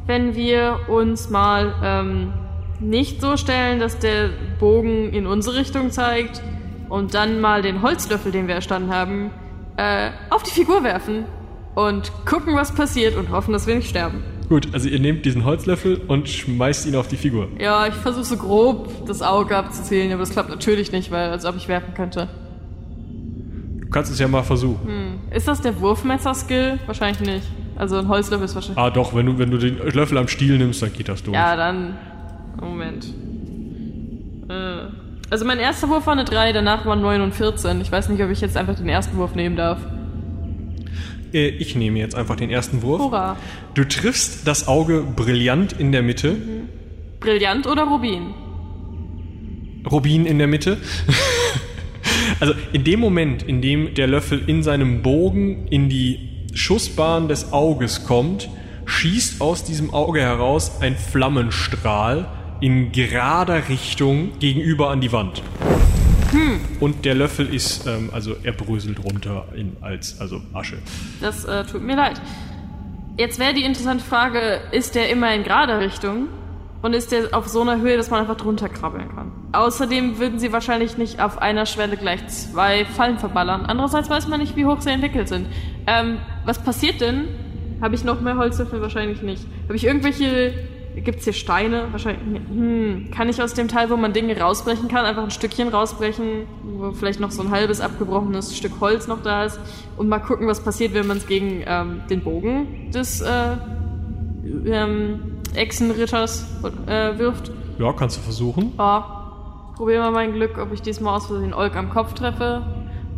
wenn 0.07 0.35
wir 0.35 0.89
uns 0.89 1.29
mal 1.29 1.75
ähm, 1.83 2.33
nicht 2.81 3.21
so 3.21 3.37
stellen, 3.37 3.79
dass 3.79 3.99
der 3.99 4.31
Bogen 4.59 5.13
in 5.13 5.27
unsere 5.27 5.57
Richtung 5.57 5.91
zeigt 5.91 6.43
und 6.89 7.15
dann 7.15 7.41
mal 7.41 7.63
den 7.63 7.83
Holzlöffel, 7.83 8.33
den 8.33 8.49
wir 8.49 8.55
erstanden 8.55 8.93
haben, 8.93 9.31
äh, 9.77 10.11
auf 10.31 10.43
die 10.43 10.51
Figur 10.51 10.83
werfen 10.83 11.25
und 11.75 12.13
gucken, 12.27 12.57
was 12.57 12.75
passiert 12.75 13.17
und 13.17 13.31
hoffen, 13.31 13.53
dass 13.53 13.67
wir 13.67 13.77
nicht 13.77 13.89
sterben. 13.89 14.23
Gut, 14.49 14.69
also 14.73 14.89
ihr 14.89 14.99
nehmt 14.99 15.25
diesen 15.25 15.45
Holzlöffel 15.45 16.01
und 16.09 16.29
schmeißt 16.29 16.87
ihn 16.87 16.97
auf 16.97 17.07
die 17.07 17.17
Figur. 17.17 17.49
Ja, 17.61 17.87
ich 17.87 17.95
versuche 17.95 18.25
so 18.25 18.37
grob 18.37 19.07
das 19.07 19.23
Auge 19.23 19.57
abzuzählen, 19.57 20.11
aber 20.13 20.21
das 20.21 20.31
klappt 20.31 20.51
natürlich 20.51 20.91
nicht, 20.91 21.13
weil 21.13 21.31
als 21.31 21.45
ob 21.45 21.57
ich 21.57 21.69
werfen 21.69 21.95
könnte. 21.95 22.29
Du 23.81 23.89
kannst 23.91 24.11
es 24.11 24.19
ja 24.19 24.27
mal 24.27 24.43
versuchen. 24.43 24.87
Hm. 24.87 25.35
Ist 25.35 25.47
das 25.47 25.61
der 25.61 25.81
Wurfmesser-Skill? 25.81 26.81
Wahrscheinlich 26.87 27.21
nicht. 27.21 27.47
Also 27.77 27.97
ein 27.97 28.09
Holzlöffel 28.09 28.45
ist 28.45 28.55
wahrscheinlich. 28.55 28.79
Ah, 28.79 28.91
doch, 28.91 29.15
wenn 29.15 29.27
du, 29.27 29.39
wenn 29.39 29.51
du 29.51 29.57
den 29.57 29.79
Löffel 29.79 30.19
am 30.19 30.29
Stiel 30.29 30.59
nimmst, 30.59 30.83
dann 30.83 30.93
geht 30.93 31.09
das 31.09 31.23
durch. 31.23 31.35
Ja, 31.35 31.57
dann. 31.57 31.97
Moment. 32.61 33.07
Äh. 34.49 34.91
Also 35.31 35.45
mein 35.45 35.61
erster 35.61 35.89
Wurf 35.89 36.07
war 36.07 36.15
eine 36.15 36.25
3, 36.25 36.53
danach 36.53 36.87
waren 36.87 37.01
9 37.01 37.21
und 37.21 37.35
14. 37.35 37.81
Ich 37.81 37.93
weiß 37.93 38.09
nicht, 38.09 38.21
ob 38.23 38.31
ich 38.31 38.41
jetzt 38.41 38.57
einfach 38.57 38.75
den 38.75 38.89
ersten 38.89 39.17
Wurf 39.17 39.37
nehmen 39.37 39.55
darf. 39.57 39.79
Äh, 41.33 41.49
Ich 41.49 41.77
nehme 41.77 42.01
jetzt 42.01 42.17
einfach 42.17 42.35
den 42.35 42.51
ersten 42.51 42.83
Wurf. 42.83 43.01
Hurra. 43.01 43.37
Du 43.75 43.85
triffst 43.85 44.49
das 44.49 44.67
Auge 44.67 45.03
brillant 45.15 45.73
in 45.73 45.93
der 45.93 46.03
Mitte. 46.03 46.37
Brillant 47.21 47.69
oder 47.69 47.85
Rubin? 47.85 48.35
Rubin 49.89 50.27
in 50.27 50.39
der 50.39 50.49
Mitte. 50.49 50.79
also 52.41 52.55
in 52.73 52.83
dem 52.83 52.99
Moment, 52.99 53.45
in 53.45 53.63
dem 53.63 53.95
der 53.95 54.09
Löffel 54.09 54.43
in 54.47 54.65
seinem 54.65 55.03
Bogen 55.03 55.69
in 55.69 55.89
die 55.89 56.47
Schussbahn 56.55 57.29
des 57.29 57.53
Auges 57.53 58.05
kommt, 58.05 58.49
schießt 58.87 59.41
aus 59.41 59.63
diesem 59.63 59.95
Auge 59.95 60.21
heraus 60.21 60.81
ein 60.81 60.97
Flammenstrahl 60.97 62.27
in 62.61 62.93
gerader 62.93 63.69
Richtung 63.69 64.39
gegenüber 64.39 64.91
an 64.91 65.01
die 65.01 65.13
Wand. 65.13 65.43
Und 66.79 67.05
der 67.05 67.15
Löffel 67.15 67.53
ist, 67.53 67.87
ähm, 67.87 68.11
also 68.13 68.37
er 68.43 68.53
bröselt 68.53 69.03
runter 69.05 69.47
in, 69.55 69.77
als 69.81 70.21
also 70.21 70.41
Asche. 70.53 70.79
Das 71.21 71.45
äh, 71.45 71.65
tut 71.65 71.83
mir 71.83 71.97
leid. 71.97 72.21
Jetzt 73.17 73.39
wäre 73.39 73.53
die 73.53 73.65
interessante 73.65 74.05
Frage, 74.05 74.61
ist 74.71 74.95
der 74.95 75.11
immer 75.11 75.35
in 75.35 75.43
gerader 75.43 75.81
Richtung? 75.81 76.29
Und 76.83 76.95
ist 76.95 77.13
der 77.13 77.35
auf 77.35 77.47
so 77.47 77.61
einer 77.61 77.81
Höhe, 77.81 77.99
dass 77.99 78.09
man 78.09 78.21
einfach 78.21 78.37
drunter 78.37 78.71
krabbeln 78.71 79.15
kann? 79.15 79.33
Außerdem 79.53 80.19
würden 80.19 80.39
sie 80.39 80.51
wahrscheinlich 80.51 80.97
nicht 80.97 81.21
auf 81.21 81.37
einer 81.37 81.67
Schwelle 81.67 81.99
gleich 81.99 82.27
zwei 82.29 82.87
Fallen 82.87 83.19
verballern. 83.19 83.67
Andererseits 83.67 84.09
weiß 84.09 84.29
man 84.29 84.41
nicht, 84.41 84.57
wie 84.57 84.65
hoch 84.65 84.81
sie 84.81 84.91
entwickelt 84.91 85.29
sind. 85.29 85.47
Ähm, 85.87 86.19
was 86.47 86.63
passiert 86.63 87.03
denn? 87.03 87.29
Habe 87.83 87.97
ich 87.97 88.05
noch 88.05 88.23
mehr 88.23 88.37
Holzlöffel? 88.37 88.81
Wahrscheinlich 88.81 89.21
nicht. 89.21 89.45
Habe 89.65 89.77
ich 89.77 89.85
irgendwelche... 89.85 90.70
Gibt's 90.97 91.25
hier 91.25 91.33
Steine? 91.33 91.89
Wahrscheinlich. 91.93 92.41
Hm. 92.49 93.11
Kann 93.15 93.29
ich 93.29 93.41
aus 93.41 93.55
dem 93.55 93.69
Teil, 93.69 93.91
wo 93.91 93.97
man 93.97 94.13
Dinge 94.13 94.39
rausbrechen 94.39 94.89
kann, 94.89 95.05
einfach 95.05 95.23
ein 95.23 95.31
Stückchen 95.31 95.69
rausbrechen, 95.69 96.47
wo 96.63 96.93
vielleicht 96.93 97.21
noch 97.21 97.31
so 97.31 97.43
ein 97.43 97.51
halbes 97.51 97.81
abgebrochenes 97.81 98.57
Stück 98.57 98.81
Holz 98.81 99.07
noch 99.07 99.23
da 99.23 99.45
ist 99.45 99.61
und 99.97 100.09
mal 100.09 100.19
gucken, 100.19 100.47
was 100.47 100.61
passiert, 100.61 100.93
wenn 100.95 101.07
man 101.07 101.19
es 101.19 101.27
gegen 101.27 101.63
ähm, 101.67 102.03
den 102.11 102.23
Bogen 102.23 102.91
des 102.91 103.21
äh, 103.21 103.57
ähm, 104.67 105.39
Echsenritters 105.55 106.47
äh, 106.87 107.19
wirft? 107.19 107.53
Ja, 107.79 107.93
kannst 107.93 108.19
du 108.19 108.21
versuchen. 108.23 108.73
Ja. 108.77 109.17
Probieren 109.77 110.03
wir 110.03 110.11
mein 110.11 110.35
Glück, 110.35 110.59
ob 110.59 110.73
ich 110.73 110.83
diesmal 110.83 111.17
aus 111.17 111.27
Versehen 111.27 111.55
Olk 111.55 111.75
am 111.77 111.89
Kopf 111.89 112.13
treffe. 112.13 112.63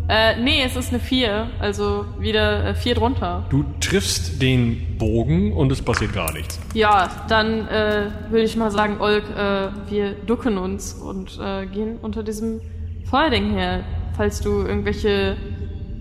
Äh, 0.08 0.40
nee, 0.42 0.62
es 0.64 0.74
ist 0.76 0.90
eine 0.90 0.98
4, 1.00 1.46
also 1.60 2.04
wieder 2.18 2.66
äh, 2.70 2.74
4 2.74 2.96
drunter. 2.96 3.44
Du 3.50 3.64
triffst 3.80 4.42
den 4.42 4.98
Bogen 4.98 5.52
und 5.52 5.70
es 5.72 5.80
passiert 5.80 6.12
gar 6.12 6.32
nichts. 6.32 6.60
Ja, 6.74 7.08
dann 7.28 7.68
äh, 7.68 8.10
würde 8.28 8.44
ich 8.44 8.56
mal 8.56 8.70
sagen, 8.70 8.96
Olk, 9.00 9.24
äh, 9.30 9.68
wir 9.88 10.12
ducken 10.26 10.58
uns 10.58 10.92
und 10.94 11.38
äh, 11.42 11.66
gehen 11.66 11.98
unter 12.02 12.22
diesem 12.22 12.60
Feuerding 13.04 13.50
her. 13.52 13.84
Falls 14.16 14.40
du 14.40 14.66
irgendwelche, 14.66 15.36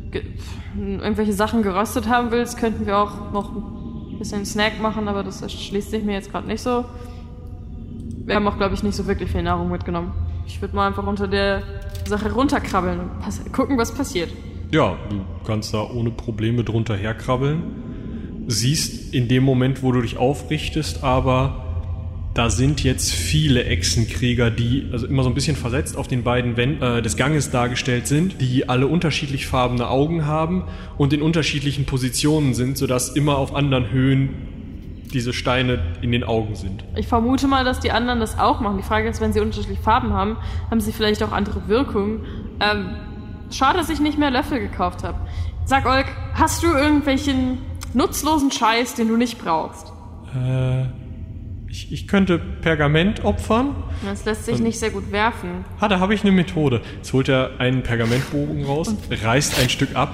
ge- 0.10 0.24
irgendwelche 0.76 1.34
Sachen 1.34 1.62
geröstet 1.62 2.10
haben 2.10 2.32
willst, 2.32 2.58
könnten 2.58 2.86
wir 2.88 2.98
auch 2.98 3.32
noch 3.32 3.52
ein 3.56 4.18
bisschen 4.18 4.46
Snack 4.46 4.82
machen, 4.82 5.08
aber 5.08 5.24
das 5.24 5.40
schließt 5.52 5.92
sich 5.92 6.04
mir 6.04 6.14
jetzt 6.14 6.32
gerade 6.32 6.48
nicht 6.48 6.62
so. 6.62 6.86
Wir 8.26 8.36
haben 8.36 8.48
auch, 8.48 8.58
glaube 8.58 8.74
ich, 8.74 8.84
nicht 8.84 8.96
so 8.96 9.08
wirklich 9.08 9.32
viel 9.32 9.44
Nahrung 9.44 9.70
mitgenommen. 9.72 10.12
Ich 10.52 10.62
würde 10.62 10.76
mal 10.76 10.88
einfach 10.88 11.08
unter 11.08 11.30
der 11.30 11.64
Sache 12.06 12.32
runterkrabbeln 12.32 13.00
und 13.00 13.54
gucken, 13.54 13.78
was 13.78 13.94
passiert. 13.94 14.30
Ja, 14.72 14.98
du 15.10 15.24
kannst 15.48 15.74
da 15.74 15.90
ohne 15.90 16.12
Probleme 16.12 16.66
drunter 16.66 16.96
herkrabbeln. 16.96 18.44
Siehst 18.48 19.14
in 19.14 19.30
dem 19.30 19.44
Moment, 19.44 19.82
wo 19.82 19.94
du 19.94 20.02
dich 20.02 20.18
aufrichtest, 20.18 21.04
aber 21.06 21.66
da 22.34 22.50
sind 22.50 22.84
jetzt 22.84 23.14
viele 23.14 23.64
Echsenkrieger, 23.64 24.52
die 24.52 24.88
also 24.92 25.08
immer 25.08 25.24
so 25.24 25.30
ein 25.30 25.36
bisschen 25.36 25.56
versetzt 25.56 25.96
auf 25.96 26.08
den 26.08 26.24
beiden 26.24 26.58
Wänden 26.58 26.84
äh, 26.84 27.02
des 27.02 27.16
Ganges 27.16 27.50
dargestellt 27.50 28.08
sind, 28.08 28.42
die 28.42 28.68
alle 28.68 28.88
unterschiedlich 28.88 29.48
farbene 29.48 29.90
Augen 29.90 30.26
haben 30.26 30.66
und 30.98 31.14
in 31.14 31.22
unterschiedlichen 31.22 31.86
Positionen 31.86 32.54
sind, 32.54 32.78
sodass 32.78 33.10
immer 33.10 33.38
auf 33.38 33.56
anderen 33.56 33.90
Höhen 33.90 34.30
diese 35.12 35.34
Steine 35.34 35.80
in 36.02 36.12
den 36.12 36.24
Augen 36.24 36.56
sind. 36.56 36.84
Ich 36.96 37.08
vermute 37.08 37.48
mal, 37.48 37.64
dass 37.64 37.80
die 37.80 37.92
anderen 37.92 38.20
das 38.20 38.40
auch 38.40 38.60
machen. 38.60 38.78
Die 38.78 38.84
Frage 38.84 39.08
ist, 39.10 39.22
wenn 39.22 39.34
sie 39.34 39.40
unterschiedliche 39.40 39.82
Farben 39.82 40.14
haben, 40.14 40.38
haben 40.70 40.82
sie 40.82 40.92
vielleicht 40.92 41.22
auch 41.24 41.32
andere 41.32 41.68
Wirkungen. 41.68 42.26
Ähm, 42.60 42.96
schade, 43.52 43.78
dass 43.78 43.90
ich 43.90 44.00
nicht 44.00 44.18
mehr 44.18 44.32
Löffel 44.32 44.60
gekauft 44.60 45.04
habe. 45.04 45.18
Sag 45.66 45.86
Olk, 45.86 46.08
hast 46.34 46.64
du 46.64 46.68
irgendwelchen 46.68 47.60
nutzlosen 47.94 48.52
Scheiß, 48.52 48.96
den 48.96 49.08
du 49.08 49.18
nicht 49.18 49.40
brauchst? 49.40 49.92
Äh, 50.36 50.86
ich, 51.68 51.92
ich 51.92 52.08
könnte 52.08 52.38
Pergament 52.38 53.24
opfern. 53.24 53.76
Das 54.04 54.26
lässt 54.26 54.46
sich 54.46 54.60
nicht 54.60 54.80
sehr 54.80 54.90
gut 54.90 55.12
werfen. 55.12 55.64
Ah, 55.80 55.88
da 55.88 56.00
habe 56.00 56.14
ich 56.14 56.24
eine 56.24 56.32
Methode. 56.32 56.82
Jetzt 56.98 57.14
holt 57.14 57.30
er 57.30 57.60
einen 57.60 57.84
Pergamentbogen 57.84 58.66
raus, 58.66 58.94
reißt 59.10 59.60
ein 59.60 59.70
Stück 59.70 59.96
ab, 59.96 60.14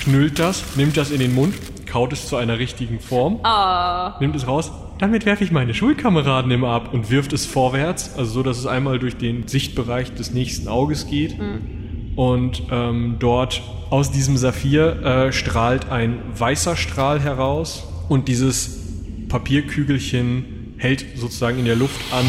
knüllt 0.00 0.38
das, 0.38 0.76
nimmt 0.76 0.96
das 0.96 1.10
in 1.10 1.20
den 1.20 1.34
Mund, 1.34 1.54
kaut 1.88 2.12
es 2.12 2.28
zu 2.28 2.36
einer 2.36 2.58
richtigen 2.58 3.00
Form, 3.00 3.40
Ah, 3.42 4.16
nimmt 4.20 4.36
es 4.36 4.46
raus. 4.46 4.70
Damit 4.98 5.26
werfe 5.26 5.44
ich 5.44 5.50
meine 5.52 5.74
Schulkameraden 5.74 6.50
immer 6.50 6.68
ab 6.70 6.92
und 6.92 7.10
wirft 7.10 7.32
es 7.32 7.46
vorwärts, 7.46 8.16
also 8.16 8.30
so, 8.32 8.42
dass 8.42 8.58
es 8.58 8.66
einmal 8.66 8.98
durch 8.98 9.16
den 9.16 9.46
Sichtbereich 9.48 10.12
des 10.14 10.32
nächsten 10.32 10.68
Auges 10.68 11.06
geht. 11.06 11.36
Und 12.16 12.62
ähm, 12.72 13.16
dort 13.20 13.62
aus 13.90 14.10
diesem 14.10 14.36
Saphir 14.36 15.02
äh, 15.04 15.32
strahlt 15.32 15.90
ein 15.90 16.18
weißer 16.36 16.74
Strahl 16.76 17.20
heraus 17.20 17.86
und 18.08 18.26
dieses 18.26 18.80
Papierkügelchen 19.28 20.74
hält 20.78 21.04
sozusagen 21.16 21.58
in 21.60 21.64
der 21.64 21.76
Luft 21.76 22.00
an 22.12 22.26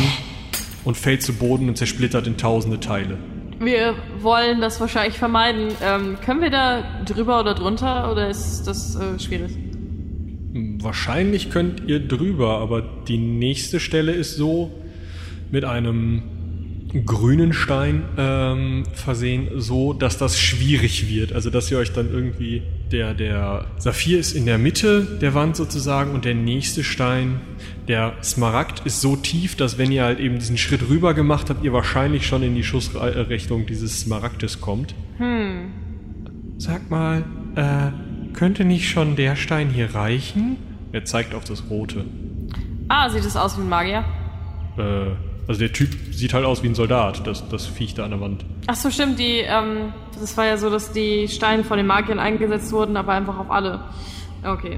und 0.84 0.96
fällt 0.96 1.24
zu 1.24 1.34
Boden 1.34 1.70
und 1.70 1.78
zersplittert 1.78 2.28
in 2.28 2.38
tausende 2.38 2.80
Teile. 2.80 3.18
Wir 3.60 3.96
wollen 4.20 4.62
das 4.62 4.80
wahrscheinlich 4.80 5.18
vermeiden. 5.18 5.70
Ähm, 5.84 6.18
können 6.24 6.42
wir 6.42 6.50
da 6.50 6.84
drüber 7.06 7.40
oder 7.40 7.54
drunter 7.54 8.12
oder 8.12 8.30
ist 8.30 8.64
das 8.64 8.96
äh, 8.96 9.20
schwierig? 9.20 9.52
Wahrscheinlich 10.82 11.52
könnt 11.52 11.88
ihr 11.88 12.00
drüber, 12.00 12.60
aber 12.60 12.82
die 12.82 13.18
nächste 13.18 13.80
Stelle 13.80 14.14
ist 14.14 14.36
so 14.36 14.72
mit 15.52 15.66
einem 15.66 16.24
grünen 17.06 17.54
Stein 17.54 18.04
ähm, 18.18 18.84
versehen, 18.94 19.50
so 19.58 19.94
dass 19.94 20.18
das 20.18 20.40
schwierig 20.40 21.10
wird. 21.10 21.34
Also 21.34 21.50
dass 21.50 21.70
ihr 21.70 21.78
euch 21.78 21.94
dann 21.94 22.10
irgendwie 22.12 22.64
der 22.92 23.14
der 23.14 23.66
Saphir 23.78 24.20
ist 24.20 24.34
in 24.34 24.46
der 24.46 24.58
Mitte 24.58 25.20
der 25.22 25.34
Wand 25.34 25.56
sozusagen 25.56 26.12
und 26.12 26.26
der 26.26 26.36
nächste 26.36 26.84
Stein, 26.84 27.42
der 27.88 28.14
Smaragd 28.24 28.86
ist 28.86 29.02
so 29.02 29.16
tief, 29.16 29.56
dass 29.56 29.78
wenn 29.78 29.92
ihr 29.92 30.04
halt 30.04 30.20
eben 30.20 30.40
diesen 30.40 30.58
Schritt 30.58 30.90
rüber 30.90 31.14
gemacht 31.14 31.50
habt, 31.50 31.64
ihr 31.64 31.74
wahrscheinlich 31.74 32.28
schon 32.28 32.44
in 32.44 32.56
die 32.56 32.64
Schussrichtung 32.64 33.66
dieses 33.66 34.02
Smaragdes 34.02 34.62
kommt. 34.62 34.96
Hm. 35.18 35.72
Sag 36.58 36.90
mal, 36.90 37.24
äh, 37.56 38.34
könnte 38.34 38.66
nicht 38.66 38.90
schon 38.90 39.16
der 39.16 39.36
Stein 39.36 39.70
hier 39.70 39.96
reichen? 39.96 40.58
Er 40.92 41.06
zeigt 41.06 41.34
auf 41.34 41.44
das 41.44 41.70
Rote. 41.70 42.06
Ah, 42.88 43.10
sieht 43.10 43.24
es 43.24 43.36
aus 43.36 43.58
wie 43.58 43.62
ein 43.62 43.70
Magier? 43.70 44.04
Äh, 44.78 45.29
also 45.50 45.62
der 45.62 45.74
Typ 45.74 45.90
sieht 46.12 46.36
halt 46.36 46.46
aus 46.46 46.62
wie 46.62 46.68
ein 46.68 46.76
Soldat, 46.76 47.26
das, 47.26 47.50
das 47.50 47.66
Viech 47.66 47.96
da 47.96 48.06
an 48.06 48.12
der 48.12 48.22
Wand. 48.22 48.46
Ach 48.68 48.76
so, 48.76 48.92
stimmt, 48.92 49.18
die, 49.18 49.40
ähm, 49.40 49.94
das 50.20 50.38
war 50.38 50.46
ja 50.46 50.58
so, 50.58 50.70
dass 50.70 50.92
die 50.92 51.28
Steine 51.28 51.64
von 51.64 51.78
den 51.78 51.88
Magiern 51.88 52.20
eingesetzt 52.20 52.72
wurden, 52.72 52.96
aber 52.96 53.14
einfach 53.14 53.40
auf 53.40 53.50
alle. 53.50 53.80
Okay. 54.46 54.78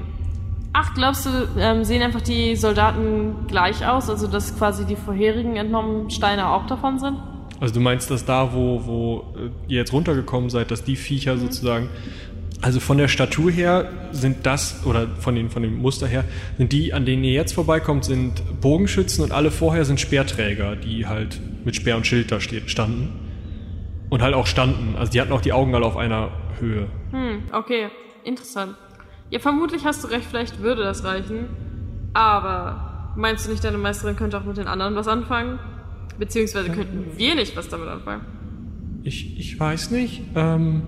Ach, 0.71 0.93
glaubst 0.93 1.25
du, 1.25 1.29
ähm, 1.59 1.83
sehen 1.83 2.01
einfach 2.01 2.21
die 2.21 2.55
Soldaten 2.55 3.47
gleich 3.47 3.85
aus? 3.85 4.09
Also, 4.09 4.27
dass 4.27 4.57
quasi 4.57 4.85
die 4.85 4.95
vorherigen 4.95 5.57
entnommenen 5.57 6.09
Steine 6.09 6.47
auch 6.47 6.65
davon 6.67 6.99
sind? 6.99 7.17
Also 7.59 7.73
du 7.73 7.81
meinst, 7.81 8.09
dass 8.09 8.23
da, 8.23 8.53
wo, 8.53 8.85
wo 8.85 9.25
äh, 9.37 9.49
ihr 9.67 9.79
jetzt 9.79 9.91
runtergekommen 9.91 10.49
seid, 10.49 10.71
dass 10.71 10.85
die 10.85 10.95
Viecher 10.95 11.37
sozusagen, 11.37 11.89
also 12.61 12.79
von 12.79 12.97
der 12.97 13.07
Statur 13.07 13.51
her 13.51 13.89
sind 14.11 14.45
das, 14.45 14.85
oder 14.85 15.07
von, 15.19 15.35
den, 15.35 15.49
von 15.49 15.63
dem 15.63 15.77
Muster 15.77 16.07
her, 16.07 16.23
sind 16.57 16.71
die, 16.71 16.93
an 16.93 17.05
denen 17.05 17.23
ihr 17.23 17.33
jetzt 17.33 17.53
vorbeikommt, 17.53 18.05
sind 18.05 18.61
Bogenschützen 18.61 19.23
und 19.23 19.31
alle 19.31 19.49
vorher 19.49 19.83
sind 19.83 19.99
Speerträger, 19.99 20.75
die 20.75 21.07
halt 21.07 21.39
mit 21.65 21.75
Speer 21.75 21.97
und 21.97 22.05
Schild 22.05 22.31
da 22.31 22.39
standen. 22.39 23.09
Und 24.09 24.21
halt 24.21 24.35
auch 24.35 24.45
standen. 24.45 24.95
Also 24.97 25.11
die 25.11 25.21
hatten 25.21 25.31
auch 25.31 25.41
die 25.41 25.53
Augen 25.53 25.73
alle 25.73 25.85
auf 25.85 25.95
einer 25.95 26.31
Höhe. 26.59 26.87
Hm, 27.11 27.43
okay. 27.53 27.87
Interessant. 28.23 28.75
Ja, 29.29 29.39
vermutlich 29.39 29.85
hast 29.85 30.03
du 30.03 30.09
recht, 30.09 30.25
vielleicht 30.29 30.61
würde 30.61 30.83
das 30.83 31.03
reichen. 31.03 31.45
Aber 32.13 33.13
meinst 33.15 33.47
du 33.47 33.51
nicht, 33.51 33.63
deine 33.63 33.77
Meisterin 33.77 34.17
könnte 34.17 34.37
auch 34.37 34.43
mit 34.43 34.57
den 34.57 34.67
anderen 34.67 34.95
was 34.95 35.07
anfangen? 35.07 35.59
Beziehungsweise 36.19 36.69
könnten 36.69 37.17
wir 37.17 37.35
nicht 37.35 37.55
was 37.55 37.69
damit 37.69 37.87
anfangen? 37.87 38.25
Ich, 39.03 39.39
ich 39.39 39.59
weiß 39.59 39.91
nicht. 39.91 40.21
Ähm, 40.35 40.83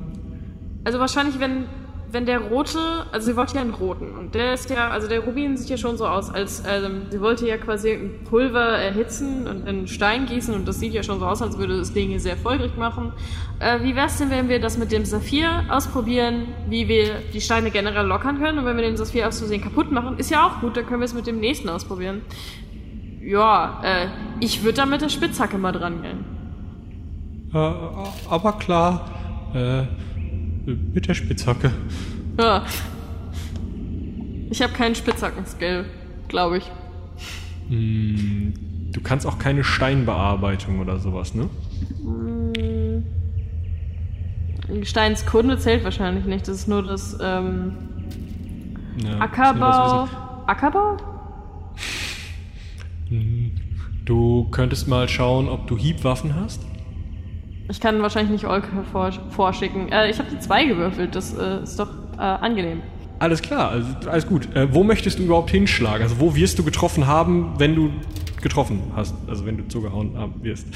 Also 0.83 0.99
wahrscheinlich, 0.99 1.39
wenn, 1.39 1.65
wenn 2.11 2.25
der 2.25 2.39
rote, 2.39 2.79
also 3.11 3.31
sie 3.31 3.37
wollte 3.37 3.55
ja 3.55 3.61
einen 3.61 3.73
roten 3.73 4.11
und 4.11 4.35
der 4.35 4.53
ist 4.53 4.69
ja, 4.69 4.89
also 4.89 5.07
der 5.07 5.21
Rubin 5.21 5.57
sieht 5.57 5.69
ja 5.69 5.77
schon 5.77 5.97
so 5.97 6.05
aus, 6.05 6.29
als 6.29 6.61
ähm, 6.67 7.07
sie 7.09 7.21
wollte 7.21 7.47
ja 7.47 7.57
quasi 7.57 7.91
ein 7.91 8.23
Pulver 8.29 8.77
erhitzen 8.77 9.47
und 9.47 9.67
in 9.67 9.87
Stein 9.87 10.25
gießen 10.25 10.53
und 10.53 10.67
das 10.67 10.79
sieht 10.79 10.93
ja 10.93 11.03
schon 11.03 11.19
so 11.19 11.25
aus, 11.25 11.41
als 11.41 11.57
würde 11.57 11.77
das 11.77 11.93
Ding 11.93 12.09
hier 12.09 12.19
sehr 12.19 12.37
feurig 12.37 12.77
machen. 12.77 13.13
Äh, 13.59 13.81
wie 13.83 13.95
wär's 13.95 14.17
denn, 14.17 14.29
wenn 14.29 14.49
wir 14.49 14.59
das 14.59 14.77
mit 14.77 14.91
dem 14.91 15.05
Saphir 15.05 15.63
ausprobieren, 15.69 16.47
wie 16.67 16.87
wir 16.87 17.15
die 17.33 17.41
Steine 17.41 17.71
generell 17.71 18.05
lockern 18.05 18.39
können 18.39 18.59
und 18.59 18.65
wenn 18.65 18.75
wir 18.75 18.83
den 18.83 18.97
Saphir 18.97 19.27
aus 19.27 19.39
Versehen 19.39 19.61
kaputt 19.61 19.91
machen, 19.91 20.17
ist 20.17 20.29
ja 20.29 20.45
auch 20.45 20.59
gut, 20.59 20.75
dann 20.75 20.85
können 20.85 20.99
wir 20.99 21.05
es 21.05 21.13
mit 21.13 21.27
dem 21.27 21.39
nächsten 21.39 21.69
ausprobieren. 21.69 22.21
Ja, 23.21 23.81
äh, 23.83 24.07
ich 24.41 24.63
würde 24.63 24.75
da 24.75 24.85
mit 24.85 25.01
der 25.01 25.09
Spitzhacke 25.09 25.57
mal 25.57 25.71
dran 25.71 26.01
gehen. 26.01 26.25
äh, 27.53 28.29
aber 28.29 28.53
klar, 28.53 29.09
äh, 29.53 29.83
mit 30.65 31.07
der 31.07 31.13
Spitzhacke. 31.13 31.71
Ja. 32.39 32.63
Ich 34.49 34.61
habe 34.61 34.73
keinen 34.73 34.95
Spitzhacken-Skill, 34.95 35.85
glaube 36.27 36.57
ich. 36.59 36.71
Hm, 37.69 38.53
du 38.91 39.01
kannst 39.01 39.25
auch 39.25 39.39
keine 39.39 39.63
Steinbearbeitung 39.63 40.79
oder 40.79 40.99
sowas, 40.99 41.33
ne? 41.33 41.49
Gesteinskunde 44.67 45.57
zählt 45.57 45.83
wahrscheinlich 45.83 46.25
nicht. 46.25 46.47
Das 46.47 46.55
ist 46.57 46.67
nur 46.67 46.83
das 46.83 47.17
ähm, 47.21 47.73
Ja, 49.03 49.19
Ackerbau. 49.19 50.05
das 50.05 50.09
Ackerbau? 50.47 50.97
Wissen. 53.09 53.59
Du 54.05 54.47
könntest 54.51 54.87
mal 54.87 55.07
schauen, 55.07 55.47
ob 55.47 55.67
du 55.67 55.77
Hiebwaffen 55.77 56.35
hast. 56.35 56.65
Ich 57.69 57.79
kann 57.79 58.01
wahrscheinlich 58.01 58.31
nicht 58.31 58.45
Olke 58.45 58.67
vor, 58.91 59.11
vorschicken. 59.29 59.91
Äh, 59.91 60.09
ich 60.09 60.19
habe 60.19 60.29
die 60.29 60.39
zwei 60.39 60.65
gewürfelt. 60.65 61.15
Das 61.15 61.33
äh, 61.33 61.63
ist 61.63 61.79
doch 61.79 61.89
äh, 62.17 62.21
angenehm. 62.21 62.81
Alles 63.19 63.41
klar, 63.41 63.69
also, 63.69 64.09
alles 64.09 64.27
gut. 64.27 64.53
Äh, 64.55 64.73
wo 64.73 64.83
möchtest 64.83 65.19
du 65.19 65.23
überhaupt 65.23 65.49
hinschlagen? 65.49 66.03
Also 66.03 66.19
wo 66.19 66.35
wirst 66.35 66.59
du 66.59 66.63
getroffen 66.63 67.07
haben, 67.07 67.53
wenn 67.57 67.75
du 67.75 67.91
getroffen 68.41 68.81
hast? 68.95 69.15
Also 69.27 69.45
wenn 69.45 69.57
du 69.57 69.67
zugehauen 69.67 70.17
haben 70.17 70.43
wirst. 70.43 70.67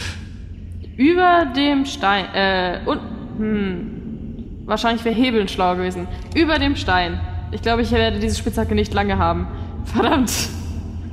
Über 0.95 1.45
dem 1.55 1.85
Stein. 1.85 2.25
Äh, 2.33 2.79
und. 2.85 2.99
Hm. 3.37 3.93
Wahrscheinlich 4.65 5.05
wäre 5.05 5.15
Hebeln 5.15 5.47
schlau 5.47 5.75
gewesen. 5.75 6.07
Über 6.35 6.59
dem 6.59 6.75
Stein. 6.75 7.21
Ich 7.51 7.61
glaube, 7.61 7.81
ich 7.81 7.91
werde 7.91 8.19
diese 8.19 8.37
Spitzhacke 8.37 8.75
nicht 8.75 8.93
lange 8.93 9.17
haben. 9.17 9.47
Verdammt. 9.85 10.31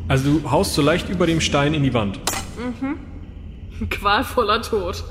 Also 0.08 0.38
du 0.38 0.50
haust 0.50 0.74
so 0.74 0.82
leicht 0.82 1.08
über 1.08 1.26
dem 1.26 1.40
Stein 1.40 1.72
in 1.74 1.82
die 1.82 1.94
Wand. 1.94 2.18
Qualvoller 3.90 4.60
Tod. 4.62 5.04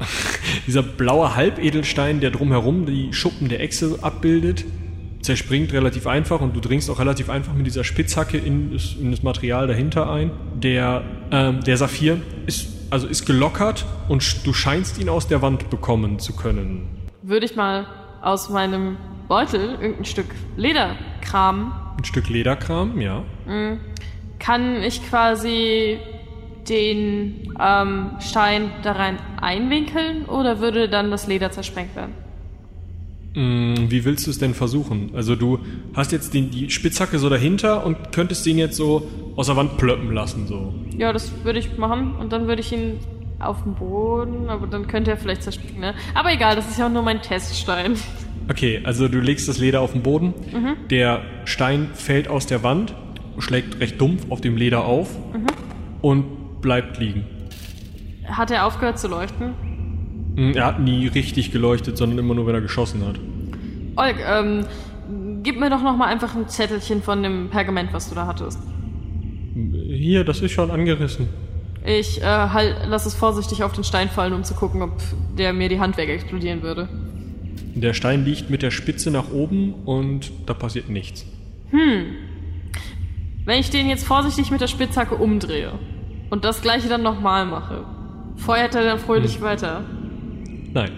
Dieser 0.66 0.82
blaue 0.82 1.36
Halbedelstein, 1.36 2.20
der 2.20 2.30
drumherum 2.30 2.86
die 2.86 3.12
Schuppen 3.12 3.48
der 3.48 3.60
Echse 3.60 3.98
abbildet, 4.02 4.64
zerspringt 5.22 5.72
relativ 5.72 6.06
einfach 6.06 6.40
und 6.40 6.56
du 6.56 6.60
dringst 6.60 6.88
auch 6.90 6.98
relativ 6.98 7.28
einfach 7.28 7.52
mit 7.52 7.66
dieser 7.66 7.84
Spitzhacke 7.84 8.38
in 8.38 8.72
das, 8.72 8.94
in 8.94 9.10
das 9.10 9.22
Material 9.22 9.66
dahinter 9.66 10.10
ein. 10.10 10.30
Der, 10.54 11.02
ähm, 11.30 11.62
der 11.62 11.76
Saphir 11.76 12.20
ist, 12.46 12.68
also 12.90 13.06
ist 13.06 13.26
gelockert 13.26 13.84
und 14.08 14.46
du 14.46 14.52
scheinst 14.52 14.98
ihn 14.98 15.08
aus 15.08 15.28
der 15.28 15.42
Wand 15.42 15.68
bekommen 15.70 16.18
zu 16.18 16.34
können. 16.34 16.88
würde 17.22 17.44
ich 17.44 17.54
mal 17.54 17.86
aus 18.22 18.48
meinem 18.48 18.96
Beutel 19.28 19.78
irgendein 19.80 20.04
Stück 20.04 20.26
Leder 20.56 20.96
kramen. 21.20 21.72
Ein 21.98 22.04
Stück 22.04 22.28
Lederkram, 22.28 23.00
ja. 23.00 23.22
Kann 24.38 24.82
ich 24.82 25.06
quasi 25.08 25.98
den 26.68 27.54
ähm, 27.60 28.10
Stein 28.20 28.70
da 28.82 28.92
rein 28.92 29.18
einwinkeln 29.40 30.24
oder 30.26 30.60
würde 30.60 30.88
dann 30.88 31.10
das 31.10 31.26
Leder 31.26 31.50
zersprengt 31.50 31.94
werden? 31.96 32.12
Mm, 33.34 33.90
Wie 33.90 34.04
willst 34.04 34.26
du 34.26 34.30
es 34.30 34.38
denn 34.38 34.54
versuchen? 34.54 35.10
Also 35.14 35.36
du 35.36 35.60
hast 35.94 36.12
jetzt 36.12 36.34
den, 36.34 36.50
die 36.50 36.70
Spitzhacke 36.70 37.18
so 37.18 37.28
dahinter 37.28 37.86
und 37.86 38.12
könntest 38.12 38.46
ihn 38.46 38.58
jetzt 38.58 38.76
so 38.76 39.08
aus 39.36 39.46
der 39.46 39.56
Wand 39.56 39.76
plöppen 39.78 40.12
lassen, 40.12 40.46
so. 40.46 40.74
Ja, 40.98 41.12
das 41.12 41.32
würde 41.44 41.58
ich 41.60 41.78
machen 41.78 42.16
und 42.16 42.32
dann 42.32 42.48
würde 42.48 42.60
ich 42.60 42.72
ihn 42.72 42.98
auf 43.38 43.62
den 43.62 43.74
Boden, 43.74 44.48
aber 44.48 44.66
dann 44.66 44.86
könnte 44.86 45.12
er 45.12 45.16
vielleicht 45.16 45.42
zerspringen, 45.42 45.80
ne? 45.80 45.94
Aber 46.14 46.32
egal, 46.32 46.56
das 46.56 46.68
ist 46.68 46.78
ja 46.78 46.86
auch 46.86 46.90
nur 46.90 47.02
mein 47.02 47.22
Teststein. 47.22 47.94
Okay, 48.50 48.80
also 48.82 49.06
du 49.06 49.20
legst 49.20 49.48
das 49.48 49.58
Leder 49.58 49.80
auf 49.80 49.92
den 49.92 50.02
Boden, 50.02 50.34
der 50.90 51.22
Stein 51.44 51.90
fällt 51.94 52.26
aus 52.26 52.46
der 52.46 52.64
Wand, 52.64 52.94
schlägt 53.38 53.78
recht 53.80 54.00
dumpf 54.00 54.26
auf 54.28 54.40
dem 54.40 54.56
Leder 54.56 54.84
auf 54.84 55.08
und 56.02 56.24
bleibt 56.60 56.98
liegen. 56.98 57.24
Hat 58.26 58.50
er 58.50 58.66
aufgehört 58.66 58.98
zu 58.98 59.08
leuchten? 59.08 59.54
Mm, 60.36 60.52
Er 60.54 60.66
hat 60.66 60.80
nie 60.80 61.06
richtig 61.06 61.50
geleuchtet, 61.52 61.96
sondern 61.96 62.18
immer 62.18 62.34
nur, 62.34 62.46
wenn 62.46 62.54
er 62.54 62.60
geschossen 62.60 63.04
hat. 63.06 63.18
Olg, 63.96 64.16
ähm, 64.24 64.66
gib 65.42 65.58
mir 65.58 65.70
doch 65.70 65.82
noch 65.82 65.96
mal 65.96 66.06
einfach 66.06 66.34
ein 66.36 66.48
Zettelchen 66.48 67.02
von 67.02 67.22
dem 67.22 67.50
Pergament, 67.50 67.92
was 67.92 68.08
du 68.08 68.14
da 68.14 68.26
hattest. 68.26 68.58
Hier, 69.88 70.24
das 70.24 70.40
ist 70.40 70.52
schon 70.52 70.70
angerissen. 70.70 71.28
Ich 71.84 72.20
äh, 72.20 72.24
halt, 72.24 72.76
lass 72.86 73.06
es 73.06 73.14
vorsichtig 73.14 73.62
auf 73.64 73.72
den 73.72 73.84
Stein 73.84 74.08
fallen, 74.08 74.32
um 74.34 74.44
zu 74.44 74.54
gucken, 74.54 74.82
ob 74.82 74.92
der 75.36 75.52
mir 75.52 75.68
die 75.68 75.80
Hand 75.80 75.96
wegexplodieren 75.96 76.62
würde. 76.62 76.88
Der 77.74 77.94
Stein 77.94 78.24
liegt 78.24 78.50
mit 78.50 78.62
der 78.62 78.70
Spitze 78.70 79.10
nach 79.10 79.30
oben 79.32 79.74
und 79.84 80.30
da 80.46 80.54
passiert 80.54 80.88
nichts. 80.90 81.24
Wenn 83.44 83.58
ich 83.60 83.70
den 83.70 83.88
jetzt 83.88 84.04
vorsichtig 84.06 84.50
mit 84.50 84.60
der 84.60 84.66
Spitzhacke 84.66 85.14
umdrehe 85.14 85.72
und 86.30 86.44
das 86.44 86.62
gleiche 86.62 86.88
dann 86.88 87.02
nochmal 87.02 87.46
mache, 87.46 87.84
feuert 88.36 88.74
er 88.74 88.84
dann 88.84 88.98
fröhlich 88.98 89.40
weiter. 89.40 89.82
Nein. 90.72 90.92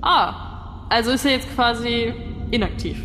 Ah, 0.00 0.86
also 0.88 1.10
ist 1.10 1.24
er 1.24 1.32
jetzt 1.32 1.54
quasi 1.54 2.12
inaktiv. 2.50 3.02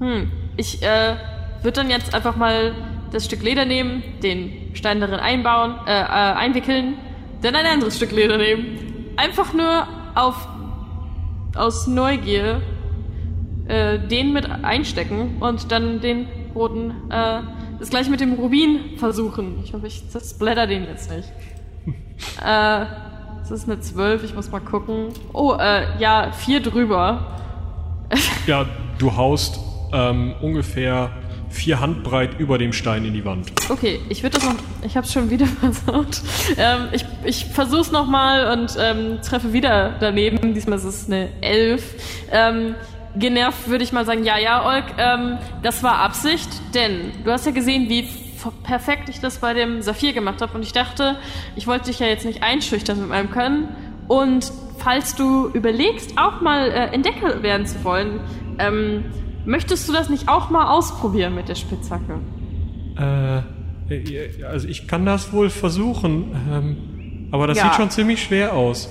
Hm, 0.00 0.30
ich 0.56 0.82
äh, 0.82 1.16
würde 1.62 1.80
dann 1.80 1.90
jetzt 1.90 2.14
einfach 2.14 2.36
mal 2.36 2.74
das 3.12 3.24
Stück 3.24 3.42
Leder 3.42 3.64
nehmen, 3.64 4.02
den 4.22 4.74
Stein 4.74 5.00
darin 5.00 5.18
einbauen, 5.18 5.74
äh, 5.86 6.00
äh, 6.00 6.04
einwickeln, 6.04 6.94
dann 7.42 7.54
ein 7.54 7.66
anderes 7.66 7.96
Stück 7.96 8.12
Leder 8.12 8.36
nehmen. 8.36 9.14
Einfach 9.16 9.52
nur 9.52 9.86
auf 10.14 10.48
aus 11.54 11.86
Neugier 11.86 12.60
äh, 13.66 13.98
den 13.98 14.32
mit 14.32 14.48
einstecken 14.64 15.36
und 15.40 15.72
dann 15.72 16.00
den 16.00 16.26
roten, 16.54 16.92
äh, 17.10 17.40
das 17.78 17.90
gleiche 17.90 18.10
mit 18.10 18.20
dem 18.20 18.34
Rubin 18.34 18.98
versuchen. 18.98 19.60
Ich 19.64 19.72
hoffe, 19.72 19.86
ich 19.86 20.02
splatter 20.22 20.66
den 20.66 20.84
jetzt 20.84 21.10
nicht. 21.10 21.28
äh, 22.40 22.86
das 23.40 23.50
ist 23.50 23.68
eine 23.68 23.80
12, 23.80 24.24
ich 24.24 24.34
muss 24.34 24.50
mal 24.50 24.60
gucken. 24.60 25.08
Oh, 25.32 25.54
äh, 25.58 25.98
ja, 25.98 26.32
vier 26.32 26.60
drüber. 26.60 27.40
Ja, 28.46 28.66
du 28.98 29.16
haust 29.16 29.58
ähm, 29.92 30.34
ungefähr 30.40 31.10
vier 31.50 31.80
Handbreit 31.80 32.38
über 32.38 32.58
dem 32.58 32.72
Stein 32.72 33.04
in 33.04 33.14
die 33.14 33.24
Wand. 33.24 33.52
Okay, 33.68 34.00
ich 34.08 34.22
würde 34.22 34.38
das 34.38 34.44
noch. 34.44 34.56
Ich 34.82 34.96
hab's 34.96 35.12
schon 35.12 35.30
wieder 35.30 35.46
versaut. 35.60 36.20
Ähm, 36.56 36.88
ich 36.92 37.04
ich 37.24 37.46
versuch's 37.46 37.90
nochmal 37.90 38.58
und 38.58 38.76
ähm, 38.78 39.18
treffe 39.22 39.52
wieder 39.52 39.96
daneben. 40.00 40.54
Diesmal 40.54 40.78
ist 40.78 40.84
es 40.84 41.06
eine 41.06 41.28
11. 41.40 42.28
Ähm, 42.30 42.74
genervt 43.16 43.68
würde 43.68 43.84
ich 43.84 43.92
mal 43.92 44.04
sagen, 44.04 44.24
ja, 44.24 44.38
ja, 44.38 44.64
Olk, 44.66 44.84
ähm, 44.98 45.38
das 45.62 45.82
war 45.82 45.98
Absicht, 45.98 46.48
denn 46.74 47.12
du 47.24 47.30
hast 47.30 47.46
ja 47.46 47.52
gesehen, 47.52 47.88
wie 47.88 48.06
perfekt 48.62 49.08
ich 49.08 49.20
das 49.20 49.38
bei 49.38 49.54
dem 49.54 49.82
Saphir 49.82 50.12
gemacht 50.12 50.40
habe 50.42 50.54
und 50.54 50.62
ich 50.62 50.72
dachte, 50.72 51.16
ich 51.56 51.66
wollte 51.66 51.86
dich 51.86 51.98
ja 51.98 52.06
jetzt 52.06 52.24
nicht 52.24 52.42
einschüchtern 52.42 53.00
mit 53.00 53.08
meinem 53.08 53.30
Können 53.30 53.68
und 54.06 54.52
falls 54.78 55.16
du 55.16 55.48
überlegst, 55.48 56.16
auch 56.16 56.40
mal 56.40 56.68
äh, 56.70 56.94
Entdecker 56.94 57.42
werden 57.42 57.66
zu 57.66 57.82
wollen, 57.84 58.20
ähm, 58.58 59.04
möchtest 59.44 59.88
du 59.88 59.92
das 59.92 60.08
nicht 60.08 60.28
auch 60.28 60.50
mal 60.50 60.68
ausprobieren 60.68 61.34
mit 61.34 61.48
der 61.48 61.56
Spitzhacke? 61.56 62.20
Äh, 62.98 63.38
äh, 63.94 64.44
also 64.44 64.68
ich 64.68 64.86
kann 64.86 65.04
das 65.04 65.32
wohl 65.32 65.50
versuchen, 65.50 66.32
ähm, 66.50 67.28
aber 67.32 67.46
das 67.46 67.58
Ja. 67.58 67.64
sieht 67.64 67.74
schon 67.74 67.90
ziemlich 67.90 68.22
schwer 68.22 68.54
aus. 68.54 68.88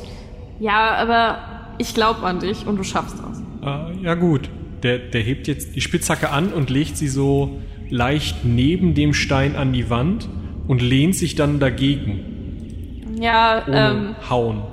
Ja, 0.59 0.95
aber 0.95 1.37
ich 1.77 1.93
glaube 1.93 2.25
an 2.25 2.39
dich 2.39 2.65
und 2.67 2.77
du 2.77 2.83
schaffst 2.83 3.17
das. 3.19 3.41
Äh, 3.63 4.03
ja 4.03 4.15
gut, 4.15 4.49
der, 4.83 4.99
der 4.99 5.21
hebt 5.21 5.47
jetzt 5.47 5.75
die 5.75 5.81
Spitzhacke 5.81 6.29
an 6.29 6.53
und 6.53 6.69
legt 6.69 6.97
sie 6.97 7.07
so 7.07 7.59
leicht 7.89 8.43
neben 8.45 8.93
dem 8.93 9.13
Stein 9.13 9.55
an 9.55 9.73
die 9.73 9.89
Wand 9.89 10.27
und 10.67 10.81
lehnt 10.81 11.15
sich 11.15 11.35
dann 11.35 11.59
dagegen, 11.59 12.19
Ja, 13.19 13.63
ohne 13.67 13.77
ähm, 13.77 14.15
hauen. 14.29 14.63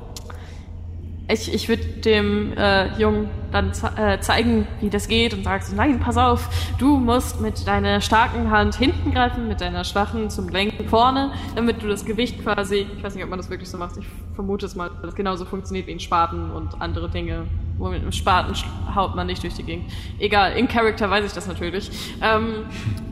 ich, 1.29 1.55
ich 1.55 1.69
würde 1.69 1.85
dem 2.05 2.53
äh, 2.57 2.89
Jungen 2.99 3.29
dann 3.53 3.73
ze 3.73 3.87
äh, 3.97 4.19
zeigen, 4.21 4.67
wie 4.81 4.91
das 4.91 5.07
geht 5.07 5.33
und 5.33 5.45
sag 5.45 5.63
so, 5.63 5.77
nein, 5.77 6.01
pass 6.01 6.17
auf, 6.17 6.49
du 6.79 6.97
musst 6.97 7.41
mit 7.41 7.67
deiner 7.69 8.01
starken 8.01 8.51
Hand 8.51 8.75
hinten 8.75 9.13
greifen, 9.13 9.47
mit 9.47 9.61
deiner 9.61 9.85
schwachen 9.85 10.29
zum 10.29 10.49
Lenken 10.49 10.89
vorne, 10.89 11.31
damit 11.55 11.81
du 11.83 11.87
das 11.87 12.05
Gewicht 12.05 12.43
quasi, 12.43 12.87
ich 12.97 13.03
weiß 13.03 13.15
nicht, 13.15 13.23
ob 13.23 13.31
man 13.31 13.39
das 13.39 13.51
wirklich 13.51 13.71
so 13.71 13.79
macht, 13.79 13.97
ich 13.97 14.07
vermute 14.35 14.67
es 14.67 14.75
mal, 14.75 14.89
dass 14.89 15.03
das 15.03 15.15
genauso 15.15 15.45
funktioniert 15.45 15.87
wie 15.87 15.93
ein 15.93 16.01
Spaten 16.01 16.51
und 16.51 16.81
andere 16.83 17.09
Dinge. 17.09 17.47
Wo 17.77 17.89
mit 17.89 18.03
einem 18.03 18.13
Spaten 18.13 18.55
haut 18.95 19.17
man 19.17 19.27
nicht 19.27 19.43
durch 19.43 19.55
die 19.55 19.65
Gegend. 19.65 19.91
Egal, 20.19 20.53
in 20.57 20.69
Character 20.69 21.11
weiß 21.11 21.25
ich 21.27 21.33
das 21.33 21.49
natürlich. 21.49 21.91
Ähm, 22.23 22.65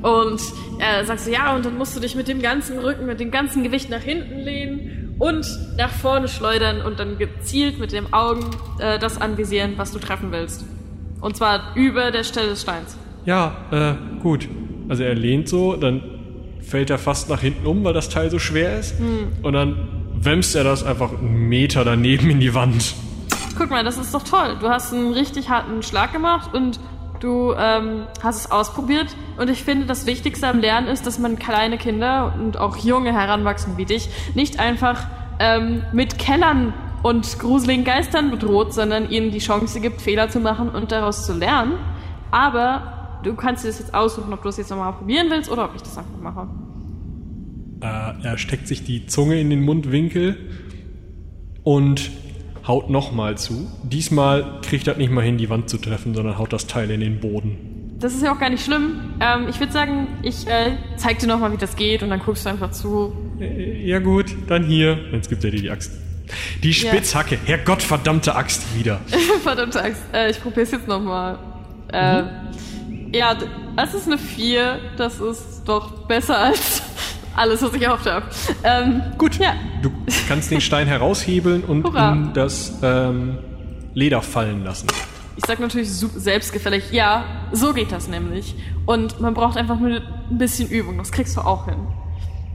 und 0.02 0.40
äh, 0.78 1.04
sagst 1.04 1.26
du, 1.26 1.32
ja, 1.32 1.54
und 1.54 1.64
dann 1.64 1.76
musst 1.76 1.96
du 1.96 2.00
dich 2.00 2.14
mit 2.14 2.28
dem 2.28 2.40
ganzen 2.40 2.78
Rücken, 2.78 3.06
mit 3.06 3.18
dem 3.18 3.30
ganzen 3.30 3.64
Gewicht 3.64 3.90
nach 3.90 4.02
hinten 4.02 4.38
lehnen 4.38 5.16
und 5.18 5.46
nach 5.76 5.90
vorne 5.90 6.28
schleudern 6.28 6.80
und 6.82 7.00
dann 7.00 7.18
gezielt 7.18 7.78
mit 7.78 7.92
den 7.92 8.12
Augen 8.12 8.44
äh, 8.78 8.98
das 8.98 9.20
anvisieren, 9.20 9.74
was 9.76 9.92
du 9.92 9.98
treffen 9.98 10.30
willst. 10.30 10.64
Und 11.20 11.36
zwar 11.36 11.74
über 11.76 12.10
der 12.10 12.24
Stelle 12.24 12.48
des 12.48 12.62
Steins. 12.62 12.96
Ja, 13.24 13.56
äh, 13.70 14.20
gut. 14.20 14.48
Also 14.88 15.04
er 15.04 15.14
lehnt 15.14 15.48
so, 15.48 15.76
dann 15.76 16.02
fällt 16.60 16.90
er 16.90 16.98
fast 16.98 17.28
nach 17.28 17.40
hinten 17.40 17.66
um, 17.66 17.84
weil 17.84 17.92
das 17.92 18.08
Teil 18.08 18.30
so 18.30 18.38
schwer 18.38 18.78
ist. 18.78 18.94
Und 19.42 19.52
dann 19.52 19.88
wämst 20.14 20.54
er 20.54 20.64
das 20.64 20.84
einfach 20.84 21.12
einen 21.12 21.48
Meter 21.48 21.84
daneben 21.84 22.30
in 22.30 22.40
die 22.40 22.54
Wand. 22.54 22.94
Guck 23.56 23.70
mal, 23.70 23.84
das 23.84 23.98
ist 23.98 24.14
doch 24.14 24.22
toll. 24.22 24.56
Du 24.60 24.68
hast 24.68 24.92
einen 24.92 25.12
richtig 25.12 25.48
harten 25.48 25.82
Schlag 25.82 26.12
gemacht 26.12 26.54
und 26.54 26.80
du 27.20 27.54
ähm, 27.56 28.06
hast 28.22 28.36
es 28.36 28.50
ausprobiert. 28.50 29.14
Und 29.38 29.50
ich 29.50 29.62
finde, 29.64 29.86
das 29.86 30.06
Wichtigste 30.06 30.48
am 30.48 30.60
Lernen 30.60 30.88
ist, 30.88 31.06
dass 31.06 31.18
man 31.18 31.38
kleine 31.38 31.78
Kinder 31.78 32.34
und 32.38 32.56
auch 32.56 32.76
junge 32.76 33.12
Heranwachsende 33.12 33.78
wie 33.78 33.84
dich 33.84 34.08
nicht 34.34 34.58
einfach 34.58 35.06
ähm, 35.38 35.82
mit 35.92 36.18
Kellern 36.18 36.72
und 37.02 37.38
gruseligen 37.38 37.84
Geistern 37.84 38.30
bedroht, 38.30 38.72
sondern 38.72 39.10
ihnen 39.10 39.30
die 39.30 39.38
Chance 39.38 39.80
gibt, 39.80 40.00
Fehler 40.00 40.28
zu 40.28 40.40
machen 40.40 40.70
und 40.70 40.92
daraus 40.92 41.26
zu 41.26 41.34
lernen. 41.34 41.74
Aber 42.30 43.20
du 43.22 43.34
kannst 43.34 43.64
dir 43.64 43.68
das 43.68 43.78
jetzt 43.78 43.94
aussuchen, 43.94 44.32
ob 44.32 44.42
du 44.42 44.48
das 44.48 44.56
jetzt 44.56 44.70
nochmal 44.70 44.92
probieren 44.92 45.26
willst 45.30 45.50
oder 45.50 45.64
ob 45.64 45.74
ich 45.74 45.82
das 45.82 45.98
einfach 45.98 46.20
mache. 46.20 46.48
Äh, 47.80 48.26
er 48.26 48.38
steckt 48.38 48.68
sich 48.68 48.84
die 48.84 49.06
Zunge 49.06 49.40
in 49.40 49.50
den 49.50 49.62
Mundwinkel 49.62 50.38
und 51.64 52.10
haut 52.66 52.90
nochmal 52.90 53.36
zu. 53.38 53.70
Diesmal 53.82 54.60
kriegt 54.62 54.86
er 54.88 54.96
nicht 54.96 55.10
mal 55.10 55.24
hin, 55.24 55.38
die 55.38 55.50
Wand 55.50 55.68
zu 55.68 55.78
treffen, 55.78 56.14
sondern 56.14 56.38
haut 56.38 56.52
das 56.52 56.66
Teil 56.66 56.90
in 56.90 57.00
den 57.00 57.20
Boden. 57.20 57.96
Das 57.98 58.14
ist 58.14 58.22
ja 58.22 58.32
auch 58.34 58.38
gar 58.40 58.50
nicht 58.50 58.64
schlimm. 58.64 59.14
Ähm, 59.20 59.46
ich 59.48 59.60
würde 59.60 59.72
sagen, 59.72 60.08
ich 60.22 60.46
äh, 60.48 60.72
zeig 60.96 61.20
dir 61.20 61.28
nochmal, 61.28 61.52
wie 61.52 61.56
das 61.56 61.76
geht 61.76 62.02
und 62.02 62.10
dann 62.10 62.18
guckst 62.20 62.44
du 62.46 62.50
einfach 62.50 62.70
zu. 62.72 63.12
Äh, 63.40 63.86
Ja 63.86 63.98
gut, 64.00 64.26
dann 64.48 64.64
hier. 64.64 64.98
Jetzt 65.12 65.28
gibt 65.28 65.44
er 65.44 65.50
dir 65.52 65.60
die 65.60 65.70
Axt. 65.70 65.92
Die 66.62 66.72
Spitzhacke, 66.74 67.38
Herrgottverdammte 67.44 68.34
Axt 68.34 68.62
wieder. 68.76 69.00
Verdammte 69.42 69.82
Angst. 69.84 70.02
Äh, 70.12 70.30
ich 70.30 70.40
probier's 70.40 70.70
jetzt 70.72 70.88
nochmal. 70.88 71.38
Äh, 71.92 72.22
Ja, 73.14 73.34
d- 73.34 73.46
das 73.76 73.94
ist 73.94 74.06
eine 74.06 74.18
4. 74.18 74.78
Das 74.96 75.20
ist 75.20 75.62
doch 75.66 76.06
besser 76.08 76.38
als 76.38 76.81
alles, 77.36 77.62
was 77.62 77.72
ich 77.74 77.82
erhofft 77.82 78.06
habe. 78.06 78.26
Ähm, 78.64 79.02
Gut, 79.18 79.36
Ja. 79.38 79.54
du 79.82 79.90
kannst 80.28 80.50
den 80.50 80.60
Stein 80.60 80.86
heraushebeln 80.86 81.64
und 81.64 81.84
Hurra. 81.84 82.12
in 82.12 82.32
das 82.34 82.78
ähm, 82.82 83.38
Leder 83.94 84.22
fallen 84.22 84.64
lassen. 84.64 84.88
Ich 85.36 85.44
sag 85.46 85.60
natürlich 85.60 85.90
selbstgefällig, 85.90 86.92
ja, 86.92 87.24
so 87.52 87.72
geht 87.72 87.90
das 87.90 88.06
nämlich. 88.08 88.54
Und 88.86 89.20
man 89.20 89.32
braucht 89.34 89.56
einfach 89.56 89.78
nur 89.78 89.90
ein 89.90 90.38
bisschen 90.38 90.68
Übung, 90.68 90.98
das 90.98 91.10
kriegst 91.10 91.36
du 91.36 91.40
auch 91.40 91.64
hin. 91.66 91.76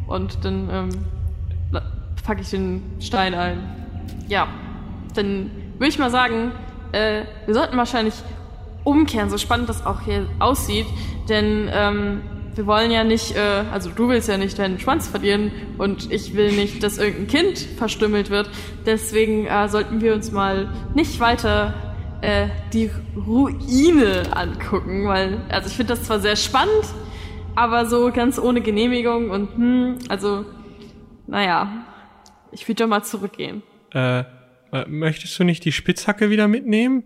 Und 0.07 0.45
dann 0.45 0.69
ähm, 0.71 0.89
la- 1.71 1.82
pack 2.23 2.39
ich 2.39 2.49
den 2.51 2.84
Stein 2.99 3.34
ein. 3.34 3.57
Ja, 4.28 4.47
dann 5.15 5.49
würde 5.80 5.88
ich 5.89 5.97
mal 5.99 6.11
sagen, 6.11 6.51
äh, 6.91 7.23
wir 7.45 7.53
sollten 7.55 7.78
wahrscheinlich 7.78 8.13
umkehren, 8.84 9.30
so 9.30 9.38
spannend 9.38 9.69
das 9.69 9.86
auch 9.86 10.01
hier 10.01 10.28
aussieht. 10.39 10.86
Denn 11.30 11.69
ähm, 11.73 12.21
wir 12.58 12.66
wollen 12.66 12.89
ja 12.89 13.03
nicht, 13.03 13.36
äh, 13.36 13.39
also 13.72 13.91
du 13.91 14.10
willst 14.10 14.28
ja 14.28 14.38
nicht 14.38 14.58
deinen 14.58 14.80
Schwanz 14.80 15.08
verlieren 15.08 15.51
und 15.78 16.12
ich 16.12 16.34
will 16.34 16.51
nicht, 16.51 16.82
dass 16.82 16.97
irgendein 16.97 17.28
Kind 17.28 17.60
verstümmelt 17.60 18.30
wird. 18.32 18.49
Deswegen 18.86 19.45
äh, 19.45 19.70
sollten 19.70 20.01
wir 20.01 20.16
uns 20.16 20.32
mal 20.32 20.74
nicht 20.95 21.20
weiter 21.20 21.74
äh, 22.22 22.47
die 22.74 22.89
Ruine 23.16 24.36
angucken, 24.36 25.08
weil, 25.08 25.39
also 25.49 25.70
ich 25.70 25.76
finde 25.76 25.93
das 25.93 26.03
zwar 26.03 26.20
sehr 26.20 26.36
spannend, 26.36 26.86
aber 27.55 27.86
so 27.86 28.12
ganz 28.12 28.39
ohne 28.39 28.62
Genehmigung 28.62 29.30
und 29.30 29.55
hm, 29.55 29.97
also, 30.10 30.45
naja, 31.28 31.86
ich 32.51 32.68
würde 32.68 32.84
doch 32.84 32.89
mal 32.89 33.03
zurückgehen. 33.03 33.62
Äh, 33.93 34.22
äh, 34.72 34.86
möchtest 34.88 35.38
du 35.39 35.43
nicht 35.43 35.64
die 35.64 35.72
Spitzhacke 35.72 36.32
wieder 36.32 36.47
mitnehmen? 36.47 37.03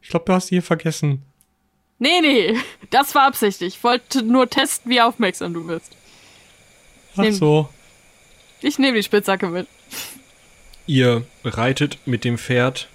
Ich 0.00 0.08
glaube, 0.08 0.24
du 0.26 0.32
hast 0.32 0.50
die 0.50 0.56
hier 0.56 0.62
vergessen. 0.62 1.22
Nee, 1.98 2.20
nee, 2.20 2.56
das 2.90 3.14
war 3.14 3.22
absichtlich. 3.26 3.76
Ich 3.76 3.84
wollte 3.84 4.22
nur 4.22 4.48
testen, 4.50 4.90
wie 4.90 5.00
aufmerksam 5.00 5.54
du 5.54 5.66
bist. 5.66 5.92
Ach 7.16 7.22
nehm- 7.22 7.32
so. 7.34 7.68
Ich 8.60 8.78
nehme 8.78 8.96
die 8.96 9.02
Spitzhacke 9.02 9.48
mit. 9.48 9.66
Ihr 10.86 11.24
reitet 11.44 11.98
mit 12.06 12.24
dem 12.24 12.36
Pferd 12.38 12.88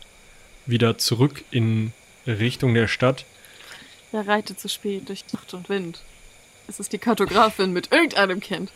wieder 0.66 0.98
zurück 0.98 1.44
in 1.52 1.94
Richtung 2.28 2.74
der 2.74 2.88
Stadt. 2.88 3.26
Er 4.12 4.28
reitet 4.28 4.60
zu 4.60 4.68
spät 4.70 5.08
durch 5.10 5.24
Nacht 5.34 5.54
und 5.54 5.70
Wind. 5.70 6.02
Es 6.68 6.80
ist 6.80 6.94
die 6.94 6.98
Kartografin 6.98 7.72
mit 7.74 7.92
irgendeinem 7.92 8.40
Kind. 8.42 8.72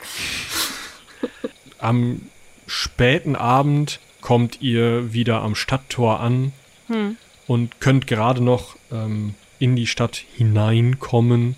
Am 1.79 2.29
späten 2.65 3.35
Abend 3.35 3.99
kommt 4.21 4.61
ihr 4.61 5.13
wieder 5.13 5.41
am 5.41 5.55
Stadttor 5.55 6.19
an 6.19 6.53
Hm. 6.87 7.17
und 7.47 7.79
könnt 7.81 8.07
gerade 8.07 8.41
noch 8.43 8.75
ähm, 8.91 9.35
in 9.63 9.77
die 9.77 9.87
Stadt 9.87 10.17
hineinkommen, 10.35 11.55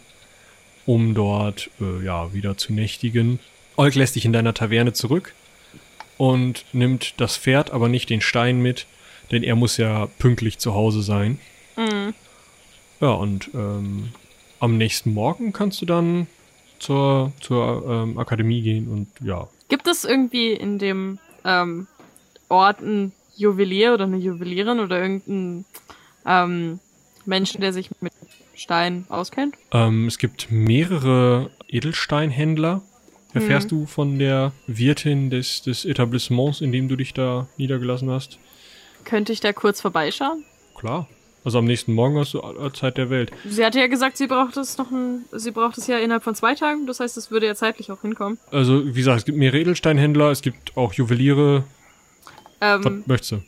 um 0.85 1.15
dort 1.15 1.71
äh, 1.81 2.05
ja 2.05 2.33
wieder 2.33 2.55
zu 2.55 2.71
nächtigen. 2.71 3.39
Olk 3.77 3.95
lässt 3.95 4.15
dich 4.15 4.25
in 4.25 4.31
deiner 4.31 4.53
Taverne 4.53 4.93
zurück 4.93 5.33
und 6.19 6.65
nimmt 6.71 7.15
das 7.17 7.35
Pferd, 7.35 7.71
aber 7.71 7.89
nicht 7.89 8.11
den 8.11 8.21
Stein 8.21 8.61
mit, 8.61 8.85
denn 9.31 9.41
er 9.41 9.55
muss 9.55 9.77
ja 9.77 10.05
pünktlich 10.19 10.59
zu 10.59 10.75
Hause 10.75 11.01
sein. 11.01 11.39
Mhm. 11.77 12.13
Ja, 13.01 13.09
und 13.09 13.49
ähm, 13.55 14.09
am 14.59 14.77
nächsten 14.77 15.11
Morgen 15.11 15.51
kannst 15.51 15.81
du 15.81 15.87
dann 15.87 16.27
zur, 16.77 17.33
zur 17.41 17.85
ähm, 17.89 18.19
Akademie 18.19 18.61
gehen 18.61 18.87
und 18.87 19.07
ja. 19.27 19.47
Gibt 19.67 19.87
es 19.87 20.05
irgendwie 20.05 20.51
in 20.53 20.77
dem 20.77 21.17
ähm, 21.43 21.87
Ort 22.49 22.83
einen 22.83 23.13
Juwelier 23.35 23.95
oder 23.95 24.03
eine 24.03 24.17
Juwelierin 24.17 24.79
oder 24.79 25.01
irgendeinen 25.01 25.65
ähm, 26.27 26.79
Menschen, 27.25 27.61
der 27.61 27.73
sich 27.73 27.89
mit 28.01 28.13
Stein 28.55 29.05
auskennt? 29.09 29.55
Ähm, 29.71 30.07
es 30.07 30.17
gibt 30.17 30.51
mehrere 30.51 31.49
Edelsteinhändler. 31.67 32.81
Erfährst 33.33 33.69
du 33.69 33.85
von 33.85 34.17
der 34.17 34.53
Wirtin 34.65 35.29
des, 35.29 35.61
des 35.61 35.83
Etablissements, 35.83 36.61
in 36.61 36.71
dem 36.71 36.87
du 36.87 36.95
dich 36.95 37.13
da 37.13 37.47
niedergelassen 37.57 38.09
hast? 38.09 38.39
Könnte 39.03 39.33
ich 39.33 39.41
da 39.41 39.51
kurz 39.51 39.81
vorbeischauen? 39.81 40.45
Klar. 40.75 41.09
Also 41.43 41.59
am 41.59 41.65
nächsten 41.65 41.93
Morgen 41.93 42.17
hast 42.17 42.33
du 42.33 42.41
Zeit 42.69 42.97
der 42.97 43.09
Welt. 43.09 43.31
Sie 43.45 43.63
hatte 43.63 43.79
ja 43.79 43.87
gesagt, 43.87 44.17
sie 44.17 44.25
braucht 44.27 44.55
es 44.57 44.77
noch 44.77 44.89
ein, 44.89 45.25
sie 45.33 45.51
braucht 45.51 45.77
es 45.77 45.85
ja 45.85 45.99
innerhalb 45.99 46.23
von 46.23 46.33
zwei 46.33 46.55
Tagen. 46.55 46.87
Das 46.87 46.99
heißt, 47.01 47.17
es 47.17 47.29
würde 47.29 47.45
ja 47.45 47.55
zeitlich 47.55 47.91
auch 47.91 48.01
hinkommen. 48.01 48.39
Also, 48.51 48.83
wie 48.87 48.93
gesagt, 48.93 49.19
es 49.19 49.25
gibt 49.25 49.37
mehrere 49.37 49.59
Edelsteinhändler, 49.59 50.31
es 50.31 50.41
gibt 50.41 50.75
auch 50.75 50.93
Juweliere. 50.93 51.65
Was 52.61 52.85
Ähm, 52.85 53.03
möchtest 53.05 53.31
du? 53.33 53.41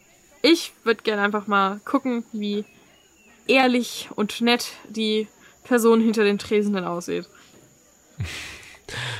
ich 0.43 0.73
würde 0.83 1.01
gerne 1.01 1.21
einfach 1.23 1.47
mal 1.47 1.79
gucken, 1.85 2.23
wie 2.33 2.65
ehrlich 3.47 4.09
und 4.15 4.41
nett 4.41 4.67
die 4.89 5.27
Person 5.63 6.01
hinter 6.01 6.23
den 6.23 6.37
Tresen 6.37 6.73
denn 6.73 6.83
aussieht. 6.85 7.25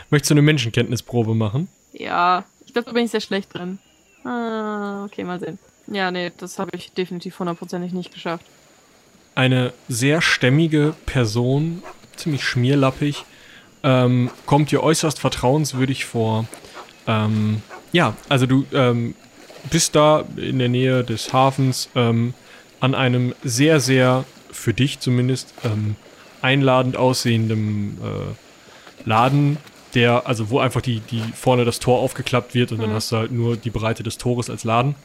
Möchtest 0.10 0.32
du 0.32 0.34
eine 0.36 0.42
Menschenkenntnisprobe 0.42 1.36
machen? 1.36 1.68
Ja, 1.94 2.46
ich 2.66 2.74
glaube, 2.74 2.88
da 2.88 2.94
bin 2.94 3.06
ich 3.06 3.12
sehr 3.12 3.22
schlecht 3.22 3.54
drin. 3.54 3.80
Ah, 4.24 5.06
okay, 5.06 5.24
mal 5.24 5.40
sehen. 5.40 5.60
Ja, 5.88 6.12
nee, 6.12 6.32
das 6.38 6.60
habe 6.60 6.72
ich 6.76 6.92
definitiv 6.92 7.38
hundertprozentig 7.40 7.94
nicht 7.94 8.14
geschafft. 8.14 8.46
eine 9.36 9.72
sehr 9.88 10.22
stämmige 10.22 10.96
Person, 11.06 11.84
ziemlich 12.16 12.44
schmierlappig, 12.44 13.24
ähm, 13.84 14.32
kommt 14.48 14.72
dir 14.72 14.82
äußerst 14.82 15.20
vertrauenswürdig 15.20 16.06
vor. 16.06 16.46
Ähm, 17.06 17.62
ja, 17.92 18.16
also 18.30 18.48
du 18.48 18.66
ähm, 18.74 19.16
bist 19.70 19.96
da 19.96 20.26
in 20.38 20.58
der 20.60 20.70
Nähe 20.70 21.04
des 21.04 21.32
Hafens 21.34 21.90
ähm, 21.96 22.34
an 22.80 22.96
einem 22.96 23.34
sehr, 23.44 23.80
sehr, 23.80 24.26
für 24.52 24.74
dich 24.74 25.00
zumindest, 25.00 25.54
ähm, 25.64 25.96
einladend 26.42 26.98
aussehendem 26.98 27.98
äh, 28.02 29.08
Laden, 29.08 29.58
der, 29.94 30.28
also 30.28 30.50
wo 30.50 30.60
einfach 30.60 30.82
die, 30.82 31.00
die 31.00 31.22
vorne 31.36 31.66
das 31.66 31.80
Tor 31.80 32.00
aufgeklappt 32.00 32.54
wird 32.54 32.72
und 32.72 32.82
dann 32.82 32.92
hast 32.92 33.12
du 33.12 33.18
halt 33.18 33.32
nur 33.32 33.58
die 33.58 33.70
Breite 33.70 34.04
des 34.04 34.18
Tores 34.18 34.50
als 34.50 34.64
Laden. 34.64 34.96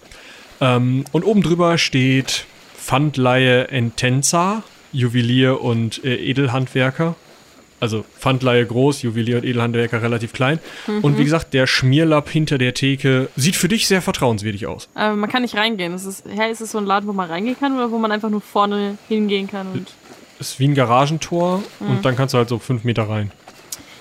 Ähm, 0.61 1.05
und 1.13 1.25
oben 1.25 1.43
drüber 1.43 1.79
steht 1.79 2.47
Pfandleihe 2.77 3.69
Entenza, 3.69 4.63
Juwelier 4.93 5.61
und 5.61 6.05
äh, 6.05 6.17
Edelhandwerker. 6.17 7.15
Also 7.83 8.05
Pfandleihe 8.17 8.65
groß, 8.65 9.03
Juwelier 9.03 9.39
und 9.39 9.45
Edelhandwerker 9.45 10.01
relativ 10.03 10.33
klein. 10.33 10.61
Und 11.03 11.19
wie 11.19 11.25
gesagt, 11.25 11.53
der 11.53 11.67
Schmierlapp 11.67 12.29
hinter 12.29 12.57
der 12.57 12.75
Theke 12.75 13.29
sieht 13.35 13.57
für 13.57 13.67
dich 13.67 13.89
sehr 13.89 14.01
vertrauenswürdig 14.01 14.69
aus. 14.69 14.89
Aber 14.95 15.17
man 15.17 15.29
kann 15.29 15.43
nicht 15.43 15.57
reingehen. 15.57 15.93
Ist 15.93 16.05
es, 16.07 16.23
ja, 16.33 16.47
ist 16.47 16.61
es 16.61 16.71
so 16.71 16.79
ein 16.79 16.87
Laden, 16.87 17.09
wo 17.09 17.13
man 17.13 17.29
reingehen 17.29 17.59
kann 17.59 17.75
oder 17.75 17.91
wo 17.91 17.99
man 17.99 18.13
einfach 18.13 18.31
nur 18.31 18.41
vorne 18.41 18.99
hingehen 19.09 19.49
kann? 19.49 19.67
Und 19.73 19.89
Ist 20.39 20.61
wie 20.61 20.69
ein 20.69 20.77
Garagentor 20.77 21.61
und 21.81 22.05
dann 22.05 22.15
kannst 22.15 22.35
du 22.35 22.39
halt 22.39 22.49
so 22.49 22.61
fünf 22.61 22.85
Meter 22.85 23.09
rein. 23.09 23.33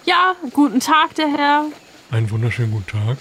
ja, 0.05 0.35
guten 0.53 0.79
Tag, 0.79 1.15
der 1.15 1.29
Herr. 1.35 1.65
Einen 2.11 2.29
wunderschönen 2.29 2.71
guten 2.71 2.85
Tag. 2.85 3.17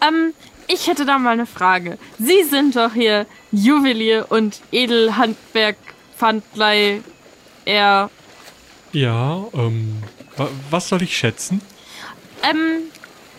Ähm, 0.00 0.32
ich 0.68 0.86
hätte 0.86 1.04
da 1.04 1.18
mal 1.18 1.32
eine 1.32 1.46
Frage. 1.46 1.98
Sie 2.20 2.44
sind 2.44 2.76
doch 2.76 2.92
hier 2.92 3.26
Juwelier 3.50 4.26
und 4.28 4.60
Edelhandwerk, 4.70 5.76
Pfandlei, 6.16 7.00
er. 7.64 8.10
Ja, 8.92 9.44
ähm, 9.54 10.02
wa 10.36 10.48
was 10.70 10.88
soll 10.88 11.02
ich 11.02 11.16
schätzen? 11.16 11.60
Ähm, 12.42 12.90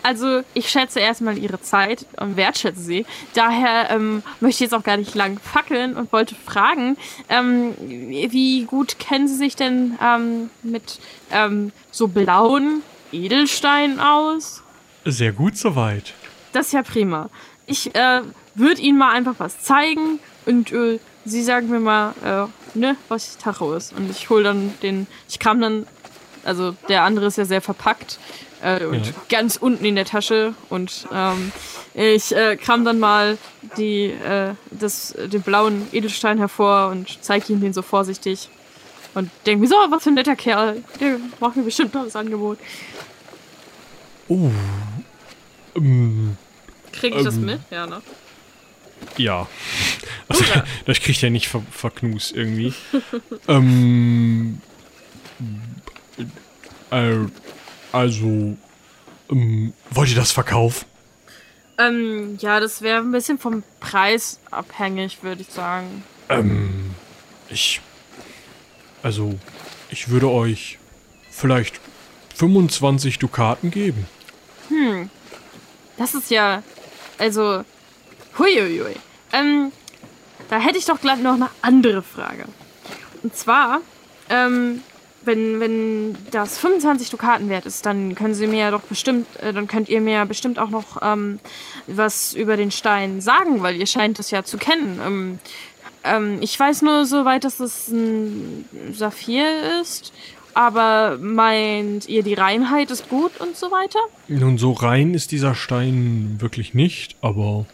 also 0.02 0.42
ich 0.52 0.68
schätze 0.68 1.00
erstmal 1.00 1.38
Ihre 1.38 1.60
Zeit 1.62 2.06
und 2.20 2.36
wertschätze 2.36 2.80
sie. 2.80 3.06
Daher 3.32 3.90
ähm, 3.90 4.22
möchte 4.40 4.56
ich 4.64 4.70
jetzt 4.70 4.74
auch 4.74 4.82
gar 4.82 4.98
nicht 4.98 5.14
lang 5.14 5.38
fackeln 5.38 5.96
und 5.96 6.12
wollte 6.12 6.34
fragen, 6.34 6.98
ähm, 7.30 7.74
wie 7.78 8.64
gut 8.64 8.98
kennen 8.98 9.28
Sie 9.28 9.36
sich 9.36 9.56
denn 9.56 9.98
ähm, 10.02 10.50
mit 10.62 10.98
ähm, 11.30 11.72
so 11.90 12.08
blauen 12.08 12.82
Edelsteinen 13.12 13.98
aus? 13.98 14.62
Sehr 15.06 15.32
gut 15.32 15.56
soweit. 15.56 16.12
Das 16.52 16.66
ist 16.66 16.72
ja 16.72 16.82
prima. 16.82 17.30
Ich 17.66 17.94
äh, 17.94 18.20
würde 18.54 18.82
Ihnen 18.82 18.98
mal 18.98 19.12
einfach 19.12 19.36
was 19.38 19.60
zeigen 19.60 20.18
und 20.44 20.70
äh, 20.72 20.98
Sie 21.24 21.42
sagen 21.42 21.68
mir 21.70 21.80
mal, 21.80 22.14
äh, 22.24 22.78
ne, 22.78 22.96
was 23.08 23.38
Tacho 23.38 23.74
ist. 23.74 23.92
Und 23.94 24.10
ich 24.10 24.28
hol 24.30 24.42
dann 24.42 24.74
den, 24.82 25.06
ich 25.28 25.38
kram 25.38 25.60
dann, 25.60 25.86
also 26.44 26.74
der 26.88 27.02
andere 27.02 27.26
ist 27.26 27.38
ja 27.38 27.44
sehr 27.46 27.62
verpackt 27.62 28.18
äh, 28.62 28.84
und 28.84 29.06
Ja. 29.06 29.12
ganz 29.30 29.56
unten 29.56 29.84
in 29.84 29.94
der 29.96 30.04
Tasche 30.04 30.54
und 30.68 31.06
ähm, 31.12 31.52
ich 31.94 32.34
äh, 32.34 32.56
kram 32.56 32.84
dann 32.84 32.98
mal 33.00 33.38
die, 33.78 34.06
äh, 34.06 34.54
das, 34.70 35.14
den 35.16 35.40
blauen 35.42 35.86
Edelstein 35.92 36.38
hervor 36.38 36.88
und 36.90 37.18
zeige 37.22 37.52
ihm 37.52 37.60
den 37.60 37.72
so 37.72 37.80
vorsichtig 37.82 38.50
und 39.14 39.30
denke 39.46 39.62
mir 39.62 39.68
so, 39.68 39.76
was 39.88 40.02
für 40.02 40.10
ein 40.10 40.14
netter 40.14 40.36
Kerl, 40.36 40.82
der 41.00 41.18
macht 41.40 41.56
mir 41.56 41.62
bestimmt 41.62 41.94
noch 41.94 42.04
das 42.04 42.16
Angebot. 42.16 42.58
Oh. 44.28 44.50
Ähm, 45.76 46.36
Kriege 46.92 47.18
ich 47.18 47.24
das 47.24 47.36
Ähm. 47.36 47.44
mit? 47.46 47.60
Ja, 47.70 47.86
ne? 47.86 48.02
Ja. 49.16 49.48
Also, 50.28 50.44
das 50.86 51.00
kriegt 51.00 51.22
er 51.22 51.30
nicht 51.30 51.48
ver 51.48 51.62
verknust 51.70 52.36
irgendwie. 52.36 52.74
ähm, 53.48 54.60
äh, 56.90 57.16
also, 57.92 58.56
ähm, 59.30 59.72
wollt 59.90 60.10
ihr 60.10 60.16
das 60.16 60.32
verkaufen? 60.32 60.86
Ähm, 61.78 62.38
ja, 62.40 62.60
das 62.60 62.82
wäre 62.82 62.98
ein 62.98 63.10
bisschen 63.10 63.38
vom 63.38 63.64
Preis 63.80 64.38
abhängig, 64.50 65.22
würde 65.22 65.42
ich 65.42 65.48
sagen. 65.48 66.04
Ähm, 66.28 66.94
ich, 67.48 67.80
also, 69.02 69.38
ich 69.90 70.08
würde 70.08 70.30
euch 70.30 70.78
vielleicht 71.30 71.80
25 72.36 73.18
Dukaten 73.18 73.70
geben. 73.70 74.06
Das 75.96 76.14
ist 76.14 76.30
ja, 76.30 76.62
also, 77.18 77.64
huiuiui. 78.38 78.96
Ähm, 79.32 79.72
da 80.48 80.58
hätte 80.58 80.78
ich 80.78 80.84
doch 80.84 81.00
gleich 81.00 81.20
noch 81.20 81.34
eine 81.34 81.50
andere 81.62 82.02
Frage. 82.02 82.44
Und 83.22 83.34
zwar, 83.34 83.80
ähm, 84.28 84.82
wenn, 85.24 85.60
wenn 85.60 86.16
das 86.30 86.58
25 86.58 87.10
Dukaten 87.10 87.48
wert 87.48 87.66
ist, 87.66 87.86
dann 87.86 88.14
können 88.14 88.34
Sie 88.34 88.46
mir 88.46 88.60
ja 88.60 88.70
doch 88.70 88.82
bestimmt, 88.82 89.26
äh, 89.40 89.52
dann 89.52 89.66
könnt 89.66 89.88
ihr 89.88 90.00
mir 90.00 90.14
ja 90.14 90.24
bestimmt 90.24 90.58
auch 90.58 90.70
noch 90.70 91.00
ähm, 91.02 91.40
was 91.86 92.34
über 92.34 92.56
den 92.56 92.70
Stein 92.70 93.20
sagen, 93.20 93.62
weil 93.62 93.76
ihr 93.76 93.86
scheint 93.86 94.18
es 94.18 94.30
ja 94.30 94.44
zu 94.44 94.58
kennen. 94.58 95.00
Ähm, 95.04 95.38
ähm, 96.04 96.38
ich 96.40 96.58
weiß 96.58 96.82
nur 96.82 97.06
soweit, 97.06 97.44
dass 97.44 97.60
es 97.60 97.88
ein 97.88 98.66
Saphir 98.92 99.80
ist, 99.80 100.12
aber 100.52 101.18
meint 101.20 102.08
ihr, 102.08 102.22
die 102.22 102.34
Reinheit 102.34 102.90
ist 102.90 103.08
gut 103.08 103.40
und 103.40 103.56
so 103.56 103.70
weiter? 103.70 103.98
Nun, 104.28 104.58
so 104.58 104.72
rein 104.72 105.14
ist 105.14 105.32
dieser 105.32 105.54
Stein 105.54 106.36
wirklich 106.38 106.74
nicht, 106.74 107.16
aber 107.22 107.66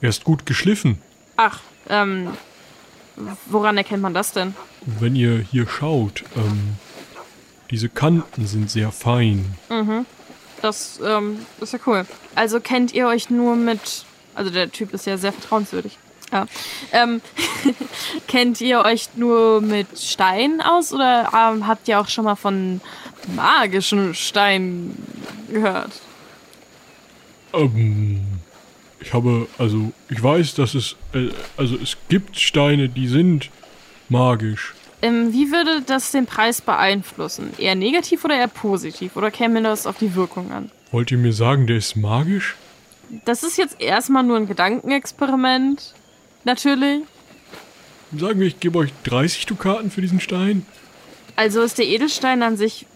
er 0.00 0.08
ist 0.08 0.24
gut 0.24 0.46
geschliffen. 0.46 0.98
Ach, 1.36 1.60
ähm, 1.88 2.30
Woran 3.46 3.76
erkennt 3.76 4.02
man 4.02 4.14
das 4.14 4.32
denn? 4.32 4.54
Wenn 4.98 5.14
ihr 5.16 5.38
hier 5.38 5.68
schaut, 5.68 6.24
ähm, 6.36 6.76
diese 7.70 7.88
Kanten 7.88 8.46
sind 8.46 8.70
sehr 8.70 8.90
fein. 8.90 9.54
Das 10.62 11.00
ähm, 11.04 11.44
ist 11.60 11.72
ja 11.72 11.78
cool. 11.86 12.06
Also 12.34 12.60
kennt 12.60 12.92
ihr 12.92 13.06
euch 13.06 13.30
nur 13.30 13.56
mit. 13.56 14.04
Also 14.34 14.50
der 14.50 14.70
Typ 14.70 14.92
ist 14.92 15.06
ja 15.06 15.16
sehr 15.16 15.32
vertrauenswürdig. 15.32 15.98
Ja. 16.32 16.46
Ähm, 16.92 17.20
kennt 18.28 18.60
ihr 18.60 18.80
euch 18.84 19.10
nur 19.16 19.60
mit 19.60 19.98
Steinen 19.98 20.60
aus 20.60 20.92
oder 20.92 21.30
ähm, 21.34 21.66
habt 21.66 21.88
ihr 21.88 22.00
auch 22.00 22.08
schon 22.08 22.24
mal 22.24 22.36
von 22.36 22.80
magischen 23.34 24.14
Steinen 24.14 24.96
gehört? 25.50 25.92
Ähm, 27.52 28.39
ich 29.00 29.14
habe, 29.14 29.48
also, 29.58 29.92
ich 30.08 30.22
weiß, 30.22 30.54
dass 30.54 30.74
es, 30.74 30.96
äh, 31.14 31.28
also 31.56 31.76
es 31.76 31.96
gibt 32.08 32.38
Steine, 32.38 32.88
die 32.88 33.08
sind 33.08 33.50
magisch. 34.08 34.74
Ähm, 35.02 35.32
wie 35.32 35.50
würde 35.50 35.82
das 35.82 36.10
den 36.12 36.26
Preis 36.26 36.60
beeinflussen? 36.60 37.52
Eher 37.58 37.74
negativ 37.74 38.24
oder 38.24 38.36
eher 38.36 38.48
positiv? 38.48 39.16
Oder 39.16 39.30
käme 39.30 39.62
das 39.62 39.86
auf 39.86 39.96
die 39.98 40.14
Wirkung 40.14 40.52
an? 40.52 40.70
Wollt 40.92 41.10
ihr 41.10 41.18
mir 41.18 41.32
sagen, 41.32 41.66
der 41.66 41.76
ist 41.76 41.96
magisch? 41.96 42.56
Das 43.24 43.42
ist 43.42 43.56
jetzt 43.56 43.80
erstmal 43.80 44.22
nur 44.22 44.36
ein 44.36 44.46
Gedankenexperiment. 44.46 45.94
Natürlich. 46.44 47.02
Sagen 48.16 48.40
wir, 48.40 48.46
ich 48.46 48.60
gebe 48.60 48.78
euch 48.78 48.90
30 49.04 49.46
Dukaten 49.46 49.90
für 49.90 50.00
diesen 50.00 50.20
Stein. 50.20 50.66
Also 51.36 51.62
ist 51.62 51.78
der 51.78 51.86
Edelstein 51.86 52.42
an 52.42 52.56
sich 52.56 52.86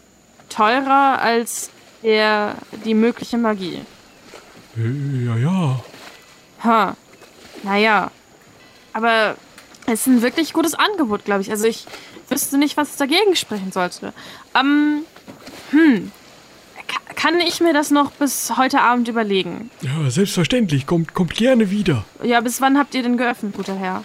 teurer 0.49 1.21
als 1.23 1.71
der, 2.03 2.57
die 2.85 2.95
mögliche 2.95 3.39
Magie. 3.39 3.81
Äh, 4.77 5.25
ja, 5.25 5.37
ja. 5.37 5.85
Ha. 6.65 6.97
Naja. 7.63 8.11
Aber 8.93 9.37
es 9.87 10.01
ist 10.01 10.07
ein 10.07 10.23
wirklich 10.23 10.53
gutes 10.53 10.75
Angebot, 10.75 11.25
glaube 11.25 11.43
ich. 11.43 11.51
Also 11.51 11.67
ich 11.67 11.87
wüsste 12.29 12.59
nicht, 12.59 12.77
was 12.77 12.97
dagegen 12.97 13.37
sprechen 13.37 13.71
sollte. 13.73 14.13
Ähm, 14.59 15.01
hm. 15.71 16.11
Ka- 16.87 17.15
Kann 17.15 17.41
ich 17.41 17.61
mir 17.61 17.73
das 17.73 17.91
noch 17.91 18.11
bis 18.13 18.57
heute 18.57 18.81
Abend 18.81 19.09
überlegen? 19.09 19.71
Ja, 19.81 20.11
selbstverständlich. 20.11 20.87
Kommt, 20.87 21.15
kommt 21.15 21.35
gerne 21.35 21.71
wieder. 21.71 22.05
Ja, 22.23 22.41
bis 22.41 22.61
wann 22.61 22.79
habt 22.79 22.95
ihr 22.95 23.03
denn 23.03 23.17
geöffnet, 23.17 23.55
guter 23.57 23.77
Herr? 23.77 24.05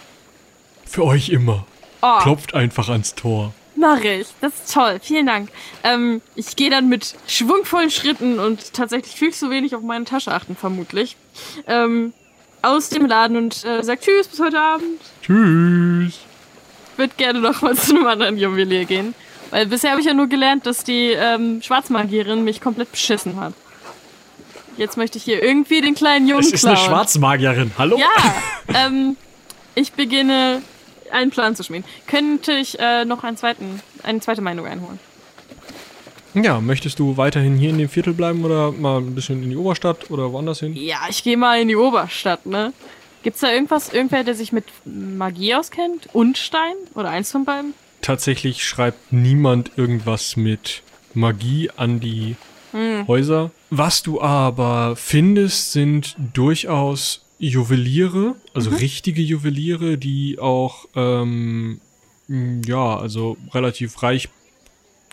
Für 0.86 1.04
euch 1.04 1.28
immer. 1.30 1.66
Oh, 2.02 2.18
Klopft 2.20 2.54
einfach 2.54 2.88
ans 2.88 3.14
Tor. 3.14 3.52
Mach 3.76 4.00
ich. 4.00 4.26
Das 4.40 4.52
ist 4.54 4.74
toll. 4.74 4.98
Vielen 5.02 5.26
Dank. 5.26 5.50
Ähm, 5.84 6.20
ich 6.34 6.56
gehe 6.56 6.68
dann 6.70 6.88
mit 6.88 7.14
schwungvollen 7.26 7.90
Schritten 7.90 8.38
und 8.38 8.72
tatsächlich 8.74 9.14
viel 9.14 9.32
zu 9.32 9.50
wenig 9.50 9.74
auf 9.74 9.82
meine 9.82 10.04
Tasche 10.04 10.32
achten, 10.34 10.56
vermutlich. 10.56 11.16
Ähm, 11.66 12.12
aus 12.62 12.88
dem 12.88 13.06
Laden 13.06 13.36
und 13.36 13.64
äh, 13.64 13.82
sag 13.82 14.00
Tschüss 14.00 14.28
bis 14.28 14.40
heute 14.40 14.60
Abend. 14.60 15.00
Tschüss. 15.22 16.14
Ich 16.14 16.98
würde 16.98 17.14
gerne 17.16 17.40
noch 17.40 17.62
mal 17.62 17.74
zu 17.76 17.94
einem 17.94 18.06
anderen 18.06 18.36
Juwelier 18.38 18.84
gehen. 18.84 19.14
Weil 19.50 19.66
bisher 19.66 19.90
habe 19.90 20.00
ich 20.00 20.06
ja 20.06 20.14
nur 20.14 20.28
gelernt, 20.28 20.66
dass 20.66 20.84
die 20.84 21.08
ähm, 21.10 21.60
Schwarzmagierin 21.62 22.44
mich 22.44 22.60
komplett 22.60 22.92
beschissen 22.92 23.40
hat. 23.40 23.52
Jetzt 24.76 24.96
möchte 24.96 25.18
ich 25.18 25.24
hier 25.24 25.42
irgendwie 25.42 25.80
den 25.80 25.94
kleinen 25.94 26.28
Jungen 26.28 26.42
Es 26.42 26.52
ist 26.52 26.60
klauen. 26.60 26.76
eine 26.76 26.86
Schwarzmagierin. 26.86 27.72
Hallo? 27.76 27.98
Ja, 27.98 28.06
ähm, 28.86 29.16
ich 29.74 29.92
beginne 29.92 30.62
einen 31.10 31.30
Plan 31.30 31.56
zu 31.56 31.64
schmieden. 31.64 31.84
Könnte 32.06 32.52
ich 32.52 32.78
äh, 32.78 33.04
noch 33.04 33.24
einen 33.24 33.36
zweiten, 33.36 33.80
eine 34.04 34.20
zweite 34.20 34.40
Meinung 34.40 34.66
einholen? 34.66 35.00
Ja, 36.34 36.60
möchtest 36.60 36.98
du 36.98 37.16
weiterhin 37.16 37.56
hier 37.56 37.70
in 37.70 37.78
dem 37.78 37.88
Viertel 37.88 38.14
bleiben 38.14 38.44
oder 38.44 38.70
mal 38.72 38.98
ein 38.98 39.14
bisschen 39.14 39.42
in 39.42 39.50
die 39.50 39.56
Oberstadt 39.56 40.10
oder 40.10 40.32
woanders 40.32 40.60
hin? 40.60 40.74
Ja, 40.76 41.00
ich 41.08 41.24
gehe 41.24 41.36
mal 41.36 41.60
in 41.60 41.68
die 41.68 41.76
Oberstadt, 41.76 42.46
ne? 42.46 42.72
Gibt's 43.22 43.40
da 43.40 43.52
irgendwas, 43.52 43.92
irgendwer, 43.92 44.24
der 44.24 44.34
sich 44.34 44.52
mit 44.52 44.64
Magie 44.84 45.54
auskennt? 45.54 46.08
Und 46.12 46.38
Stein? 46.38 46.74
Oder 46.94 47.10
eins 47.10 47.32
von 47.32 47.44
beiden? 47.44 47.74
Tatsächlich 48.00 48.64
schreibt 48.64 49.12
niemand 49.12 49.72
irgendwas 49.76 50.36
mit 50.36 50.82
Magie 51.12 51.70
an 51.76 52.00
die 52.00 52.36
Häuser. 52.72 53.50
Was 53.70 54.02
du 54.02 54.20
aber 54.20 54.94
findest, 54.96 55.72
sind 55.72 56.16
durchaus 56.32 57.24
Juweliere, 57.38 58.36
also 58.54 58.70
richtige 58.70 59.22
Juweliere, 59.22 59.98
die 59.98 60.38
auch, 60.38 60.86
ähm, 60.94 61.80
ja, 62.28 62.96
also 62.96 63.36
relativ 63.52 64.02
reich 64.02 64.28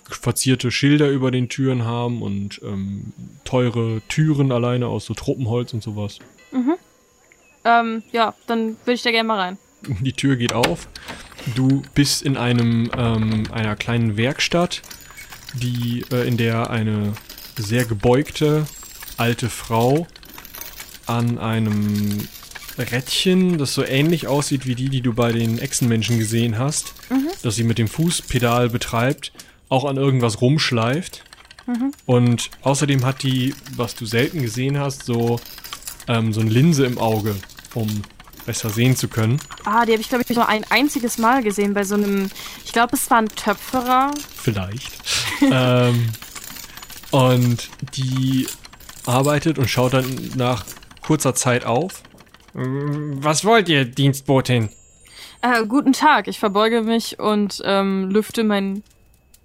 verzierte 0.10 0.72
Schilder 0.72 1.10
über 1.10 1.32
den 1.32 1.50
Türen 1.50 1.86
haben 1.86 2.22
und 2.22 2.62
ähm, 2.64 3.14
teure 3.44 4.02
Türen 4.08 4.52
alleine 4.52 4.88
aus 4.88 5.06
so 5.06 5.14
Tropenholz 5.14 5.74
und 5.74 5.84
sowas. 5.84 6.20
Ähm, 7.68 8.04
ja, 8.12 8.34
dann 8.48 8.78
würde 8.86 8.94
ich 8.94 9.02
da 9.02 9.12
gerne 9.12 9.28
mal 9.28 9.40
rein. 9.40 9.58
Die 10.02 10.14
Tür 10.14 10.38
geht 10.38 10.54
auf. 10.54 10.88
Du 11.56 11.82
bist 11.94 12.24
in 12.24 12.38
einem 12.38 12.90
ähm, 12.98 13.44
einer 13.52 13.76
kleinen 13.76 14.18
Werkstatt, 14.18 14.82
die 15.54 16.04
äh, 16.12 16.28
in 16.28 16.38
der 16.38 16.70
eine 16.70 17.14
sehr 17.58 17.86
gebeugte 17.86 18.66
alte 19.18 19.50
Frau 19.50 20.08
an 21.06 21.38
einem 21.38 22.28
Rädchen, 22.78 23.58
das 23.58 23.74
so 23.74 23.84
ähnlich 23.84 24.28
aussieht 24.28 24.66
wie 24.66 24.76
die, 24.76 24.90
die 24.90 25.02
du 25.02 25.14
bei 25.14 25.32
den 25.32 25.58
Echsenmenschen 25.58 26.20
gesehen 26.20 26.60
hast, 26.60 26.94
das 27.42 27.56
sie 27.56 27.64
mit 27.64 27.80
dem 27.80 27.88
Fußpedal 27.88 28.70
betreibt, 28.70 29.32
auch 29.70 29.86
an 29.86 29.98
irgendwas 29.98 30.42
rumschleift. 30.42 31.24
Und 32.06 32.50
außerdem 32.62 33.04
hat 33.04 33.24
die, 33.24 33.54
was 33.76 33.94
du 33.94 34.06
selten 34.06 34.42
gesehen 34.42 34.80
hast, 34.80 35.04
so 35.04 35.38
ähm, 36.08 36.34
so 36.34 36.42
eine 36.42 36.50
Linse 36.50 36.86
im 36.86 36.98
Auge, 36.98 37.36
um 37.74 38.04
besser 38.46 38.70
sehen 38.70 38.96
zu 38.96 39.10
können. 39.10 39.40
Ah, 39.66 39.86
die 39.86 39.92
habe 39.92 40.02
ich, 40.02 40.08
glaube 40.08 40.24
ich, 40.28 40.36
nur 40.36 40.48
ein 40.48 40.64
einziges 40.70 41.18
Mal 41.18 41.44
gesehen 41.44 41.74
bei 41.74 41.84
so 41.84 41.96
einem, 41.96 42.30
ich 42.64 42.72
glaube, 42.72 42.96
es 42.96 43.10
war 43.12 43.18
ein 43.18 43.28
Töpferer. 43.28 44.12
Vielleicht. 44.36 44.94
ähm, 45.52 46.10
und 47.12 47.70
die 47.96 48.48
arbeitet 49.06 49.60
und 49.60 49.70
schaut 49.70 49.94
dann 49.94 50.32
nach 50.36 50.66
kurzer 51.02 51.36
Zeit 51.36 51.66
auf. 51.66 52.04
Was 52.54 53.46
wollt 53.46 53.70
ihr, 53.70 53.86
Dienstbotin? 53.86 54.70
Äh, 55.42 55.66
guten 55.68 55.94
Tag, 55.94 56.28
ich 56.28 56.40
verbeuge 56.40 56.82
mich 56.82 57.20
und 57.20 57.62
ähm, 57.64 58.10
lüfte 58.10 58.44
mein, 58.44 58.84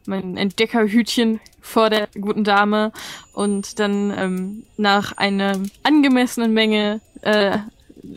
mein 0.07 0.37
Entdeckerhütchen 0.37 1.41
vor 1.61 1.91
der 1.91 2.09
guten 2.21 2.45
Dame 2.45 2.93
und 3.33 3.79
dann 3.79 4.13
ähm, 4.17 4.65
nach 4.77 5.17
einer 5.17 5.59
angemessenen 5.83 6.53
Menge 6.53 7.01
äh, 7.23 7.59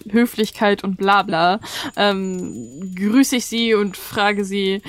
Höflichkeit 0.09 0.83
und 0.83 0.97
Blabla 0.97 1.59
ähm, 1.95 2.93
grüße 2.95 3.37
ich 3.37 3.45
sie 3.45 3.75
und 3.75 3.97
frage 3.97 4.43
sie, 4.43 4.81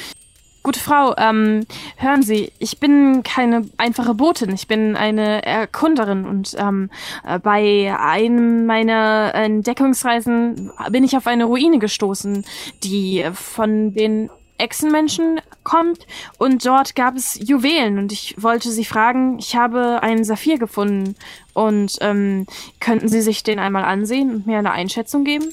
Gute 0.67 0.81
Frau, 0.81 1.15
ähm, 1.17 1.65
hören 1.97 2.25
Sie, 2.25 2.51
ich 2.59 2.81
bin 2.81 3.23
keine 3.23 3.69
einfache 3.77 4.15
Botin, 4.15 4.53
ich 4.53 4.67
bin 4.67 4.97
eine 4.97 5.47
Erkunderin 5.47 6.25
und 6.25 6.57
ähm, 6.59 6.91
äh, 7.25 7.39
bei 7.39 7.97
einem 7.97 8.67
meiner 8.67 9.33
Entdeckungsreisen 9.33 10.73
bin 10.91 11.05
ich 11.05 11.17
auf 11.17 11.29
eine 11.29 11.45
Ruine 11.45 11.79
gestoßen, 11.79 12.45
die 12.83 13.25
von 13.33 13.95
den 13.95 14.29
Echsenmenschen 14.59 15.41
kommt 15.63 16.07
und 16.39 16.65
dort 16.65 16.95
gab 16.95 17.17
es 17.17 17.39
Juwelen 17.43 17.99
und 17.99 18.13
ich 18.13 18.35
wollte 18.39 18.71
Sie 18.71 18.85
fragen, 18.85 19.39
ich 19.39 19.57
habe 19.57 20.03
einen 20.03 20.25
Saphir 20.25 20.59
gefunden 20.59 21.17
und 21.53 21.97
ähm, 22.01 22.47
könnten 22.81 23.09
Sie 23.09 23.21
sich 23.21 23.43
den 23.43 23.59
einmal 23.59 23.85
ansehen 23.85 24.31
und 24.31 24.47
mir 24.47 24.59
eine 24.59 24.73
Einschätzung 24.73 25.25
geben? 25.25 25.53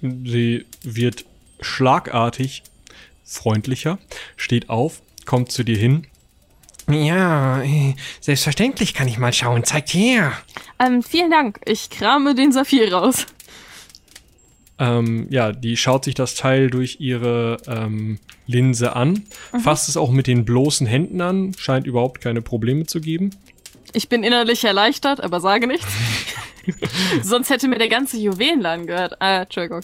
Sie 0.00 0.66
wird 0.82 1.24
schlagartig 1.60 2.62
freundlicher, 3.24 3.98
steht 4.36 4.70
auf, 4.70 5.02
kommt 5.24 5.50
zu 5.50 5.64
dir 5.64 5.76
hin. 5.76 6.06
Ja, 6.88 7.62
äh, 7.62 7.94
selbstverständlich 8.20 8.92
kann 8.92 9.08
ich 9.08 9.18
mal 9.18 9.32
schauen. 9.32 9.64
Zeigt 9.64 9.94
her. 9.94 10.32
Ähm, 10.78 11.02
vielen 11.02 11.30
Dank, 11.30 11.60
ich 11.64 11.88
krame 11.88 12.34
den 12.34 12.52
Saphir 12.52 12.92
raus. 12.92 13.26
Ähm, 14.78 15.28
ja, 15.30 15.52
die 15.52 15.76
schaut 15.76 16.04
sich 16.04 16.14
das 16.14 16.34
Teil 16.34 16.68
durch 16.68 16.96
ihre 16.98 17.58
ähm, 17.66 18.18
Linse 18.46 18.96
an, 18.96 19.24
fasst 19.62 19.88
es 19.88 19.96
auch 19.96 20.10
mit 20.10 20.26
den 20.26 20.44
bloßen 20.44 20.86
Händen 20.86 21.20
an, 21.20 21.54
scheint 21.56 21.86
überhaupt 21.86 22.20
keine 22.20 22.42
Probleme 22.42 22.84
zu 22.84 23.00
geben. 23.00 23.30
Ich 23.92 24.08
bin 24.08 24.24
innerlich 24.24 24.64
erleichtert, 24.64 25.22
aber 25.22 25.40
sage 25.40 25.68
nichts. 25.68 25.86
Sonst 27.22 27.50
hätte 27.50 27.68
mir 27.68 27.78
der 27.78 27.88
ganze 27.88 28.16
Juwelenladen 28.16 28.86
gehört. 28.86 29.20
Ah, 29.20 29.42
Entschuldigung. 29.42 29.82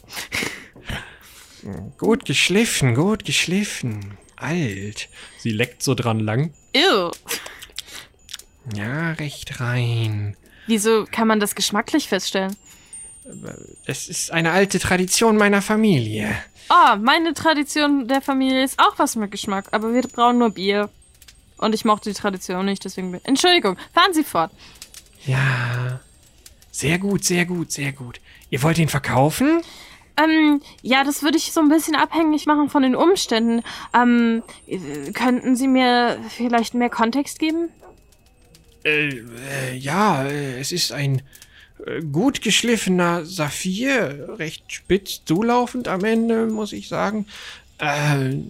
Gut 1.98 2.24
geschliffen, 2.24 2.94
gut 2.94 3.24
geschliffen. 3.24 4.18
Alt. 4.34 5.08
Sie 5.38 5.50
leckt 5.50 5.82
so 5.82 5.94
dran 5.94 6.18
lang. 6.18 6.52
Ew. 6.74 7.10
Ja, 8.74 9.12
recht 9.12 9.60
rein. 9.60 10.36
Wieso 10.66 11.04
kann 11.04 11.28
man 11.28 11.38
das 11.40 11.54
geschmacklich 11.54 12.08
feststellen? 12.08 12.56
Es 13.86 14.09
ist 14.09 14.32
eine 14.32 14.52
alte 14.52 14.78
Tradition 14.78 15.36
meiner 15.36 15.62
Familie. 15.62 16.34
Ah, 16.68 16.97
meine 16.97 17.34
Tradition 17.34 18.09
der 18.09 18.22
Familie 18.22 18.64
ist 18.64 18.78
auch 18.78 18.98
was 18.98 19.16
mit 19.16 19.30
Geschmack, 19.30 19.66
aber 19.72 19.92
wir 19.92 20.02
brauen 20.02 20.38
nur 20.38 20.51
Bier. 20.51 20.88
Und 21.59 21.74
ich 21.74 21.84
mochte 21.84 22.10
die 22.10 22.16
Tradition 22.16 22.64
nicht, 22.64 22.84
deswegen 22.84 23.12
bin... 23.12 23.20
Entschuldigung, 23.24 23.76
fahren 23.92 24.14
Sie 24.14 24.24
fort. 24.24 24.51
Ja. 25.26 26.01
Sehr 26.70 26.98
gut, 26.98 27.24
sehr 27.24 27.44
gut, 27.44 27.72
sehr 27.72 27.92
gut. 27.92 28.20
Ihr 28.48 28.62
wollt 28.62 28.78
ihn 28.78 28.88
verkaufen? 28.88 29.60
Ähm, 30.16 30.62
ja, 30.82 31.05
das 31.05 31.22
würde 31.22 31.36
ich 31.36 31.52
so 31.52 31.60
ein 31.60 31.68
bisschen 31.68 31.94
abhängig 31.94 32.47
machen 32.47 32.68
von 32.68 32.82
den 32.82 32.94
Umständen. 32.94 33.62
Ähm, 33.94 34.42
äh, 34.66 35.12
könnten 35.12 35.56
Sie 35.56 35.68
mir 35.68 36.18
vielleicht 36.30 36.74
mehr 36.74 36.90
Kontext 36.90 37.38
geben? 37.38 37.68
Äh, 38.84 39.09
äh, 39.09 39.76
ja, 39.76 40.24
äh, 40.24 40.59
es 40.59 40.72
ist 40.72 40.92
ein 40.92 41.22
gut 42.12 42.43
geschliffener 42.43 43.24
Saphir, 43.24 44.36
recht 44.39 44.73
spitz 44.73 45.23
zulaufend 45.24 45.89
am 45.89 46.05
Ende, 46.05 46.47
muss 46.47 46.73
ich 46.73 46.89
sagen. 46.89 47.27
Äh, 47.78 48.43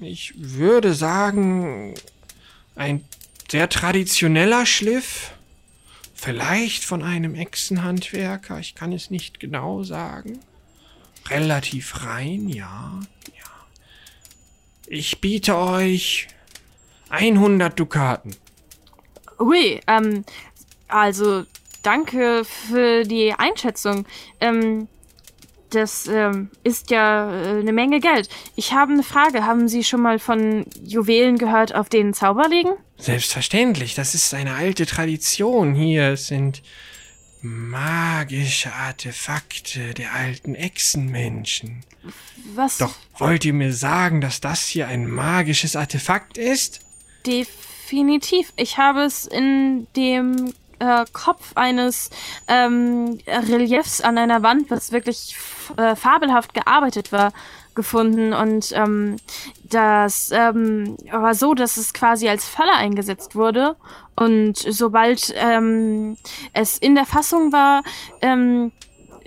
ich 0.00 0.32
würde 0.36 0.94
sagen, 0.94 1.94
ein 2.76 3.04
sehr 3.50 3.68
traditioneller 3.68 4.66
Schliff. 4.66 5.32
Vielleicht 6.14 6.84
von 6.84 7.02
einem 7.02 7.34
Echsenhandwerker, 7.34 8.58
ich 8.58 8.74
kann 8.74 8.92
es 8.92 9.10
nicht 9.10 9.38
genau 9.38 9.84
sagen. 9.84 10.40
Relativ 11.28 12.04
rein, 12.04 12.48
ja, 12.48 13.00
ja. 13.26 13.66
Ich 14.86 15.20
biete 15.20 15.56
euch 15.56 16.26
100 17.10 17.78
Dukaten. 17.78 18.34
Ui, 19.38 19.80
ähm, 19.86 20.24
also 20.88 21.44
danke 21.82 22.44
für 22.44 23.04
die 23.04 23.32
Einschätzung. 23.32 24.06
Ähm, 24.40 24.88
das 25.70 26.06
ähm, 26.06 26.50
ist 26.64 26.90
ja 26.90 27.30
äh, 27.30 27.60
eine 27.60 27.72
Menge 27.72 28.00
Geld. 28.00 28.28
Ich 28.56 28.72
habe 28.72 28.92
eine 28.92 29.02
Frage. 29.02 29.44
Haben 29.44 29.68
Sie 29.68 29.84
schon 29.84 30.00
mal 30.00 30.18
von 30.18 30.64
Juwelen 30.82 31.38
gehört, 31.38 31.74
auf 31.74 31.88
denen 31.88 32.14
Zauber 32.14 32.48
liegen? 32.48 32.70
Selbstverständlich, 32.96 33.94
das 33.94 34.14
ist 34.14 34.32
eine 34.34 34.54
alte 34.54 34.86
Tradition 34.86 35.74
hier. 35.74 36.12
Es 36.12 36.28
sind 36.28 36.62
magische 37.40 38.72
Artefakte 38.72 39.94
der 39.94 40.14
alten 40.14 40.54
Echsenmenschen. 40.54 41.84
Was? 42.54 42.78
Doch 42.78 42.94
wollt 43.18 43.44
ihr 43.44 43.52
mir 43.52 43.72
sagen, 43.72 44.20
dass 44.20 44.40
das 44.40 44.66
hier 44.66 44.88
ein 44.88 45.08
magisches 45.08 45.76
Artefakt 45.76 46.38
ist? 46.38 46.80
Definitiv. 47.26 48.52
Ich 48.56 48.78
habe 48.78 49.02
es 49.02 49.26
in 49.26 49.86
dem 49.94 50.52
äh, 50.78 51.04
Kopf 51.12 51.52
eines 51.54 52.10
ähm, 52.46 53.18
Reliefs 53.26 54.00
an 54.00 54.18
einer 54.18 54.42
Wand, 54.42 54.70
was 54.70 54.92
wirklich 54.92 55.36
äh, 55.76 55.96
fabelhaft 55.96 56.54
gearbeitet 56.54 57.12
war, 57.12 57.32
gefunden. 57.74 58.32
Und 58.32 58.72
ähm, 58.74 59.16
das 59.64 60.30
ähm, 60.32 60.96
war 61.10 61.34
so, 61.34 61.54
dass 61.54 61.76
es 61.76 61.92
quasi 61.92 62.28
als 62.28 62.46
Falle 62.46 62.74
eingesetzt 62.74 63.34
wurde. 63.34 63.76
Und 64.16 64.56
sobald 64.58 65.32
ähm, 65.36 66.16
es 66.52 66.78
in 66.78 66.94
der 66.94 67.06
Fassung 67.06 67.52
war, 67.52 67.82
ähm, 68.20 68.72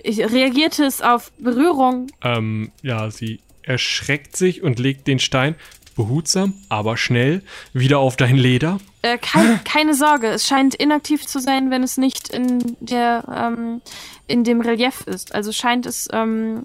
reagierte 0.04 0.84
es 0.84 1.00
auf 1.00 1.32
Berührung 1.38 2.08
Ähm, 2.22 2.72
ja, 2.82 3.10
sie 3.10 3.40
erschreckt 3.62 4.36
sich 4.36 4.62
und 4.62 4.78
legt 4.78 5.06
den 5.06 5.18
Stein 5.18 5.54
behutsam, 5.94 6.54
aber 6.68 6.96
schnell 6.96 7.42
wieder 7.72 7.98
auf 7.98 8.16
dein 8.16 8.36
Leder. 8.36 8.78
Äh, 9.02 9.18
kein, 9.18 9.62
keine 9.64 9.94
Sorge, 9.94 10.28
es 10.28 10.46
scheint 10.46 10.74
inaktiv 10.74 11.26
zu 11.26 11.38
sein, 11.40 11.70
wenn 11.70 11.82
es 11.82 11.96
nicht 11.96 12.28
in 12.28 12.76
der 12.80 13.24
ähm, 13.34 13.80
in 14.26 14.44
dem 14.44 14.60
Relief 14.60 15.02
ist. 15.06 15.34
Also 15.34 15.52
scheint 15.52 15.86
es 15.86 16.08
ähm, 16.12 16.64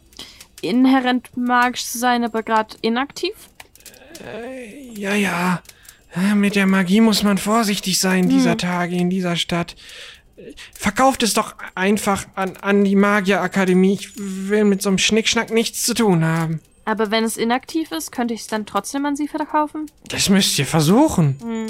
inhärent 0.61 1.35
magisch 1.35 1.85
zu 1.85 1.97
sein, 1.97 2.23
aber 2.23 2.43
gerade 2.43 2.75
inaktiv. 2.81 3.33
Ja, 4.95 5.13
ja. 5.13 5.61
Äh, 6.15 6.35
Mit 6.35 6.55
der 6.55 6.67
Magie 6.67 7.01
muss 7.01 7.23
man 7.23 7.37
vorsichtig 7.37 7.99
sein 7.99 8.29
dieser 8.29 8.51
Hm. 8.51 8.57
Tage 8.57 8.95
in 8.95 9.09
dieser 9.09 9.35
Stadt. 9.35 9.75
Äh, 10.37 10.53
Verkauft 10.73 11.23
es 11.23 11.33
doch 11.33 11.55
einfach 11.75 12.25
an, 12.35 12.57
an 12.57 12.83
die 12.83 12.95
Magierakademie. 12.95 13.93
Ich 13.93 14.11
will 14.15 14.63
mit 14.63 14.81
so 14.81 14.89
einem 14.89 14.97
Schnickschnack 14.97 15.51
nichts 15.51 15.83
zu 15.83 15.93
tun 15.93 16.23
haben. 16.23 16.61
Aber 16.87 17.11
wenn 17.11 17.25
es 17.25 17.35
inaktiv 17.35 17.91
ist, 17.91 18.13
könnte 18.13 18.33
ich 18.33 18.39
es 18.41 18.47
dann 18.47 18.65
trotzdem 18.65 19.05
an 19.05 19.17
Sie 19.17 19.27
verkaufen? 19.27 19.91
Das 20.07 20.29
müsst 20.29 20.57
ihr 20.57 20.65
versuchen. 20.65 21.37
Hm. 21.41 21.67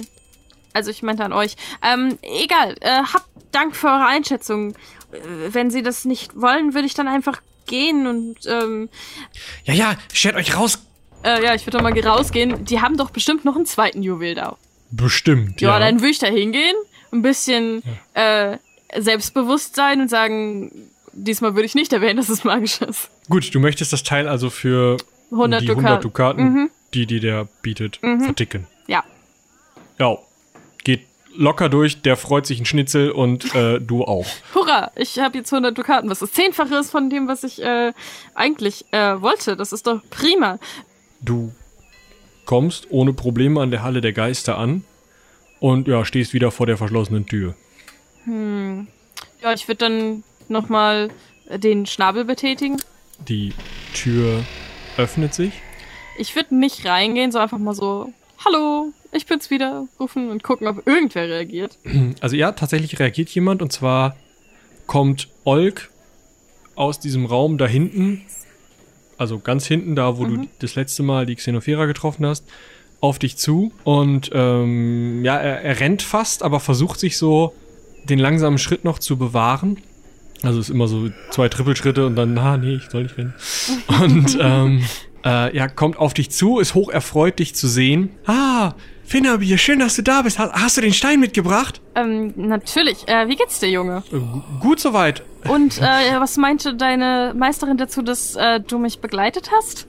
Also 0.73 0.91
ich 0.91 1.01
meinte 1.01 1.25
an 1.25 1.33
euch. 1.33 1.55
Ähm, 1.83 2.19
egal, 2.21 2.75
äh, 2.81 3.01
habt 3.01 3.25
Dank 3.51 3.75
für 3.75 3.87
eure 3.87 4.05
Einschätzung. 4.05 4.73
Äh, 5.11 5.17
wenn 5.49 5.71
Sie 5.71 5.81
das 5.81 6.05
nicht 6.05 6.39
wollen, 6.39 6.75
würde 6.75 6.85
ich 6.85 6.93
dann 6.93 7.07
einfach 7.07 7.41
gehen 7.65 8.05
und 8.05 8.35
ähm, 8.45 8.89
Ja, 9.65 9.73
ja, 9.73 9.95
stellt 10.13 10.35
euch 10.35 10.55
raus. 10.55 10.85
äh, 11.23 11.43
ja, 11.43 11.55
ich 11.55 11.65
würde 11.65 11.79
doch 11.79 11.83
mal 11.83 11.99
rausgehen. 11.99 12.63
Die 12.65 12.79
haben 12.79 12.95
doch 12.95 13.09
bestimmt 13.09 13.43
noch 13.43 13.55
einen 13.55 13.65
zweiten 13.65 14.03
Juwel 14.03 14.35
da. 14.35 14.55
Bestimmt, 14.91 15.59
Ja, 15.61 15.71
ja. 15.71 15.79
dann 15.79 15.95
würde 16.01 16.11
ich 16.11 16.19
da 16.19 16.27
hingehen, 16.27 16.75
ein 17.11 17.23
bisschen 17.23 17.81
äh, 18.13 18.57
selbstbewusst 18.95 19.75
sein 19.75 19.99
und 19.99 20.09
sagen, 20.09 20.91
diesmal 21.17 21.55
würde 21.55 21.65
ich 21.65 21.75
nicht 21.75 21.91
erwähnen, 21.93 22.17
dass 22.17 22.29
es 22.29 22.43
magisch 22.43 22.81
ist. 22.81 23.09
Gut, 23.29 23.53
du 23.53 23.59
möchtest 23.59 23.91
das 23.93 24.03
Teil 24.03 24.27
also 24.27 24.49
für 24.49 24.97
100 25.31 25.61
die 25.61 25.65
Dukaten. 25.67 25.85
100 25.85 26.03
Dukaten, 26.05 26.43
Mhm. 26.53 26.69
die 26.93 27.05
die 27.05 27.19
der 27.19 27.47
bietet, 27.61 27.99
Mhm. 28.01 28.21
verticken. 28.21 28.67
Ja. 28.87 29.03
Ja, 29.99 30.17
geht 30.83 31.01
locker 31.35 31.69
durch, 31.69 32.01
der 32.01 32.15
freut 32.17 32.45
sich 32.45 32.59
ein 32.59 32.65
Schnitzel 32.65 33.11
und 33.11 33.53
äh, 33.55 33.79
du 33.79 34.03
auch. 34.03 34.25
Hurra, 34.55 34.91
ich 34.95 35.19
habe 35.19 35.37
jetzt 35.37 35.51
100 35.51 35.77
Dukaten, 35.77 36.09
was 36.09 36.19
das 36.19 36.31
Zehnfache 36.31 36.75
ist 36.75 36.91
von 36.91 37.09
dem, 37.09 37.27
was 37.27 37.43
ich 37.43 37.61
äh, 37.61 37.93
eigentlich 38.33 38.85
äh, 38.91 39.21
wollte. 39.21 39.55
Das 39.57 39.73
ist 39.73 39.85
doch 39.87 40.01
prima. 40.09 40.59
Du 41.21 41.51
kommst 42.45 42.87
ohne 42.91 43.11
Probleme 43.13 43.59
an 43.61 43.71
der 43.71 43.83
Halle 43.83 44.01
der 44.01 44.13
Geister 44.13 44.57
an 44.57 44.83
und 45.59 45.87
ja, 45.87 46.05
stehst 46.05 46.33
wieder 46.33 46.51
vor 46.51 46.65
der 46.67 46.77
verschlossenen 46.77 47.25
Tür. 47.25 47.55
Hm. 48.23 48.87
Ja, 49.41 49.53
ich 49.53 49.67
würde 49.67 49.77
dann 49.79 50.23
nochmal 50.49 51.09
den 51.49 51.85
Schnabel 51.85 52.25
betätigen. 52.25 52.77
Die 53.27 53.53
Tür 53.93 54.43
öffnet 54.97 55.33
sich. 55.33 55.53
Ich 56.17 56.35
würde 56.35 56.55
nicht 56.55 56.85
reingehen, 56.85 57.31
so 57.31 57.39
einfach 57.39 57.57
mal 57.57 57.73
so, 57.73 58.11
hallo, 58.43 58.91
ich 59.11 59.25
bin's 59.25 59.49
wieder, 59.49 59.87
rufen 59.99 60.29
und 60.29 60.43
gucken, 60.43 60.67
ob 60.67 60.85
irgendwer 60.87 61.27
reagiert. 61.27 61.77
Also 62.21 62.35
ja, 62.35 62.51
tatsächlich 62.51 62.99
reagiert 62.99 63.29
jemand 63.29 63.61
und 63.61 63.71
zwar 63.71 64.15
kommt 64.87 65.27
Olk 65.43 65.89
aus 66.75 66.99
diesem 66.99 67.25
Raum 67.25 67.57
da 67.57 67.67
hinten, 67.67 68.23
also 69.17 69.39
ganz 69.39 69.65
hinten, 69.65 69.95
da 69.95 70.17
wo 70.17 70.25
du 70.25 70.47
das 70.59 70.75
letzte 70.75 71.03
Mal 71.03 71.25
die 71.25 71.35
Xenophera 71.35 71.85
getroffen 71.85 72.25
hast, 72.25 72.45
auf 72.99 73.19
dich 73.19 73.37
zu 73.37 73.71
und 73.83 74.31
ähm, 74.33 75.23
ja, 75.23 75.37
er, 75.37 75.61
er 75.61 75.79
rennt 75.79 76.01
fast, 76.01 76.43
aber 76.43 76.59
versucht 76.59 76.99
sich 76.99 77.17
so 77.17 77.53
den 78.05 78.19
langsamen 78.19 78.57
Schritt 78.57 78.83
noch 78.83 78.99
zu 78.99 79.17
bewahren. 79.17 79.77
Also 80.43 80.59
ist 80.59 80.69
immer 80.69 80.87
so 80.87 81.09
zwei 81.31 81.49
Trippelschritte 81.49 82.05
und 82.05 82.15
dann, 82.15 82.37
ah 82.37 82.57
nee, 82.57 82.75
ich 82.75 82.89
soll 82.89 83.03
nicht 83.03 83.17
rennen. 83.17 83.33
Und 84.01 84.37
ähm, 84.39 84.83
äh, 85.25 85.55
ja, 85.55 85.67
kommt 85.67 85.97
auf 85.97 86.13
dich 86.13 86.29
zu, 86.29 86.59
ist 86.59 86.75
hoch 86.75 86.89
erfreut, 86.89 87.39
dich 87.39 87.55
zu 87.55 87.67
sehen. 87.67 88.11
Ah, 88.27 88.73
Finnabier, 89.03 89.57
schön, 89.57 89.79
dass 89.79 89.95
du 89.95 90.03
da 90.03 90.21
bist. 90.21 90.37
Hast, 90.37 90.53
hast 90.53 90.77
du 90.77 90.81
den 90.81 90.93
Stein 90.93 91.19
mitgebracht? 91.19 91.81
Ähm, 91.95 92.33
natürlich. 92.35 93.07
Äh, 93.07 93.27
wie 93.29 93.35
geht's 93.35 93.59
dir, 93.59 93.69
Junge? 93.69 94.03
Äh, 94.11 94.17
gu- 94.19 94.41
gut 94.59 94.79
soweit. 94.79 95.23
Und 95.47 95.77
äh, 95.81 96.19
was 96.19 96.37
meinte 96.37 96.75
deine 96.75 97.33
Meisterin 97.35 97.77
dazu, 97.77 98.01
dass 98.03 98.35
äh, 98.35 98.59
du 98.59 98.77
mich 98.77 98.99
begleitet 98.99 99.49
hast? 99.57 99.87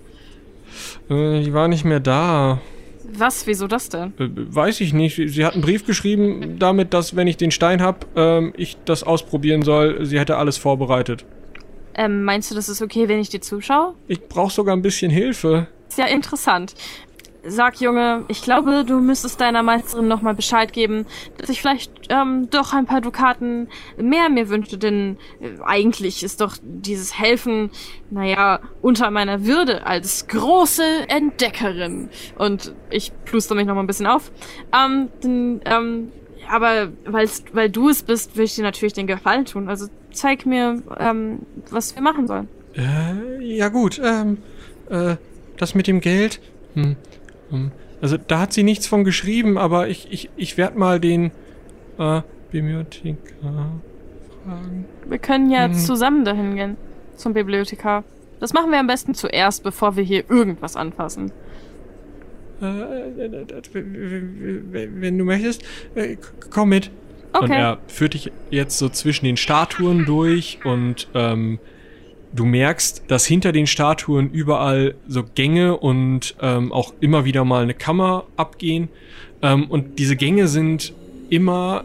Äh, 1.11 1.43
die 1.43 1.53
war 1.53 1.69
nicht 1.69 1.85
mehr 1.85 2.01
da. 2.01 2.61
Was? 3.11 3.47
Wieso 3.47 3.67
das 3.67 3.89
denn? 3.89 4.13
Äh, 4.19 4.29
weiß 4.35 4.81
ich 4.81 4.93
nicht. 4.93 5.17
Sie, 5.17 5.45
hat 5.45 5.55
einen 5.55 5.63
Brief 5.63 5.87
geschrieben, 5.87 6.59
damit, 6.59 6.95
dass, 6.95 7.17
wenn 7.17 7.27
ich 7.27 7.37
den 7.37 7.51
Stein 7.51 7.83
hab, 7.83 8.07
ähm, 8.17 8.53
ich 8.57 8.77
das 8.85 9.03
ausprobieren 9.03 9.63
soll. 9.63 10.05
Sie 10.05 10.19
hätte 10.19 10.37
alles 10.37 10.59
vorbereitet. 10.59 11.25
Ähm, 11.95 12.23
meinst 12.23 12.51
du, 12.51 12.55
das 12.55 12.69
ist 12.69 12.81
okay, 12.81 13.09
wenn 13.09 13.19
ich 13.19 13.29
dir 13.29 13.41
zuschaue? 13.41 13.95
Ich 14.07 14.21
brauche 14.29 14.53
sogar 14.53 14.77
ein 14.77 14.83
bisschen 14.83 15.11
Hilfe. 15.11 15.67
Ist 15.89 15.99
ja 15.99 16.07
interessant. 16.07 16.75
Sag, 17.45 17.81
Junge, 17.81 18.25
ich 18.29 18.43
glaube, 18.43 18.85
du 18.85 19.01
müsstest 19.01 19.41
deiner 19.41 19.63
Meisterin 19.63 20.09
nochmal 20.09 20.35
Bescheid 20.35 20.73
geben, 20.73 21.07
dass 21.37 21.49
ich 21.49 21.61
vielleicht 21.61 21.93
ähm, 22.09 22.49
doch 22.51 22.73
ein 22.73 22.87
paar 22.87 23.01
Dukaten 23.01 23.69
mehr 23.97 24.29
mir 24.29 24.49
wünschte, 24.49 24.77
denn 24.77 25.19
äh, 25.41 25.51
eigentlich 25.65 26.25
ist 26.25 26.41
doch 26.41 26.57
dieses 26.63 27.19
Helfen, 27.19 27.71
naja, 28.11 28.61
unter 28.83 29.11
meiner 29.11 29.45
Würde 29.45 29.87
als 29.87 30.27
große 30.27 31.09
Entdeckerin. 31.09 32.11
Und 32.37 32.75
ich 32.91 33.13
pluster 33.25 33.55
mich 33.55 33.67
nochmal 33.67 33.85
ein 33.85 33.89
bisschen 33.89 34.07
auf. 34.07 34.33
Ähm, 34.75 35.09
denn, 35.23 35.61
ähm, 35.65 36.13
aber 36.51 36.89
weil 37.05 37.71
du 37.71 37.89
es 37.89 38.03
bist, 38.03 38.37
will 38.37 38.45
ich 38.45 38.57
dir 38.57 38.63
natürlich 38.63 38.95
den 38.95 39.07
Gefallen 39.07 39.45
tun. 39.45 39.69
Also 39.69 39.87
zeig 40.13 40.45
mir, 40.45 40.83
ähm, 40.99 41.41
was 41.71 41.95
wir 41.95 42.03
machen 42.03 42.27
sollen. 42.27 42.49
Äh, 42.75 43.45
ja 43.45 43.69
gut, 43.69 44.01
ähm, 44.03 44.39
äh, 44.91 45.17
das 45.57 45.75
mit 45.75 45.87
dem 45.87 46.01
Geld. 46.01 46.41
Hm. 46.75 46.97
Hm. 47.51 47.71
Also 48.01 48.17
da 48.17 48.41
hat 48.41 48.53
sie 48.53 48.63
nichts 48.63 48.87
von 48.87 49.05
geschrieben, 49.05 49.59
aber 49.59 49.89
ich, 49.89 50.11
ich, 50.13 50.31
ich 50.37 50.57
werde 50.57 50.79
mal 50.79 51.01
den 51.01 51.33
äh, 51.99 52.23
Bibliothekar 52.51 53.73
fragen. 54.45 54.85
Wir 55.07 55.19
können 55.19 55.51
ja 55.51 55.69
Mhm. 55.69 55.75
zusammen 55.75 56.25
dahin 56.25 56.55
gehen. 56.55 56.77
Zum 57.17 57.33
Bibliothekar. 57.33 58.05
Das 58.41 58.53
machen 58.53 58.71
wir 58.71 58.79
am 58.79 58.87
besten 58.87 59.15
zuerst, 59.15 59.65
bevor 59.65 59.97
wir 59.97 60.05
hier 60.05 60.31
irgendwas 60.31 60.77
anfassen. 60.77 61.33
Äh, 62.63 62.67
äh, 62.67 63.43
äh, 63.43 64.89
wenn 64.95 65.19
du 65.19 65.25
möchtest, 65.25 65.63
komm 66.51 66.69
mit. 66.71 66.91
Und 67.33 67.43
Okay. 67.45 67.53
er 67.61 67.79
führt 67.89 68.15
dich 68.15 68.33
jetzt 68.51 68.79
so 68.79 68.89
zwischen 68.89 69.25
den 69.27 69.37
Statuen 69.37 70.07
durch 70.07 70.59
und 70.65 71.09
ähm, 71.15 71.59
du 72.39 72.45
merkst, 72.45 73.05
dass 73.09 73.27
hinter 73.27 73.53
den 73.53 73.67
Statuen 73.67 74.31
überall 74.31 74.95
so 75.09 75.25
Gänge 75.25 75.77
und 75.77 76.37
ähm, 76.41 76.73
auch 76.73 76.95
immer 77.01 77.25
wieder 77.25 77.45
mal 77.45 77.63
eine 77.63 77.75
Kammer 77.75 78.25
abgehen. 78.37 78.89
Ähm, 79.43 79.67
und 79.69 79.99
diese 79.99 80.17
Gänge 80.17 80.47
sind 80.49 80.93
immer 81.31 81.85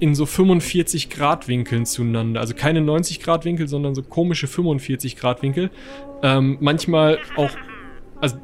in 0.00 0.16
so 0.16 0.26
45 0.26 1.10
Grad 1.10 1.46
Winkeln 1.46 1.86
zueinander. 1.86 2.40
Also 2.40 2.54
keine 2.54 2.80
90 2.80 3.20
Grad 3.20 3.44
Winkel, 3.44 3.68
sondern 3.68 3.94
so 3.94 4.02
komische 4.02 4.48
45 4.48 5.16
Grad 5.16 5.42
Winkel. 5.42 5.70
Ähm, 6.22 6.58
manchmal 6.60 7.20
auch, 7.36 7.50
also 8.20 8.36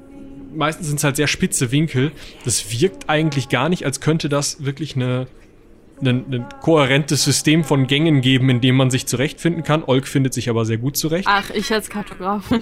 meistens 0.55 0.87
sind 0.87 0.99
es 0.99 1.05
halt 1.05 1.17
sehr 1.17 1.27
spitze 1.27 1.73
Winkel. 1.73 2.13
Das 2.45 2.71
wirkt 2.71 3.09
eigentlich 3.09 3.49
gar 3.49 3.69
nicht, 3.69 3.85
als 3.85 4.01
könnte 4.01 4.29
das 4.29 4.65
wirklich 4.65 4.95
eine, 4.95 5.27
ein, 6.03 6.25
ein 6.33 6.47
kohärentes 6.61 7.25
System 7.25 7.65
von 7.65 7.87
Gängen 7.87 8.21
geben, 8.21 8.51
in 8.51 8.61
dem 8.61 8.77
man 8.77 8.91
sich 8.91 9.07
zurechtfinden 9.07 9.63
kann. 9.63 9.83
Olk 9.85 10.07
findet 10.07 10.35
sich 10.35 10.49
aber 10.49 10.65
sehr 10.65 10.79
gut 10.79 10.97
zurecht. 10.97 11.27
Ach, 11.29 11.51
ich 11.51 11.73
als 11.73 11.89
Kartografin. 11.91 12.61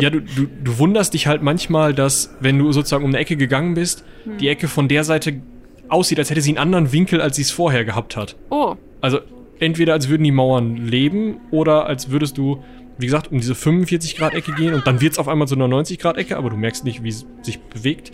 Ja, 0.00 0.10
du, 0.10 0.20
du, 0.20 0.46
du 0.64 0.78
wunderst 0.78 1.14
dich 1.14 1.26
halt 1.26 1.42
manchmal, 1.42 1.94
dass, 1.94 2.34
wenn 2.40 2.58
du 2.58 2.72
sozusagen 2.72 3.04
um 3.04 3.10
eine 3.10 3.18
Ecke 3.18 3.36
gegangen 3.36 3.74
bist, 3.74 4.04
die 4.40 4.48
Ecke 4.48 4.66
von 4.66 4.88
der 4.88 5.04
Seite 5.04 5.40
aussieht, 5.88 6.18
als 6.18 6.30
hätte 6.30 6.40
sie 6.40 6.50
einen 6.50 6.58
anderen 6.58 6.92
Winkel, 6.92 7.20
als 7.20 7.36
sie 7.36 7.42
es 7.42 7.50
vorher 7.50 7.84
gehabt 7.84 8.16
hat. 8.16 8.36
Oh, 8.50 8.74
Also 9.00 9.20
entweder 9.60 9.92
als 9.92 10.08
würden 10.08 10.24
die 10.24 10.32
Mauern 10.32 10.76
leben 10.76 11.36
oder 11.50 11.86
als 11.86 12.10
würdest 12.10 12.38
du, 12.38 12.62
wie 12.98 13.06
gesagt, 13.06 13.30
um 13.30 13.38
diese 13.38 13.54
45 13.54 14.16
Grad 14.16 14.34
Ecke 14.34 14.52
gehen 14.52 14.74
und 14.74 14.86
dann 14.86 15.00
wird 15.00 15.12
es 15.12 15.18
auf 15.18 15.28
einmal 15.28 15.46
zu 15.46 15.54
einer 15.54 15.68
90 15.68 15.98
Grad 15.98 16.16
Ecke, 16.16 16.36
aber 16.36 16.50
du 16.50 16.56
merkst 16.56 16.84
nicht, 16.84 17.02
wie 17.04 17.08
es 17.10 17.26
sich 17.42 17.60
bewegt. 17.60 18.10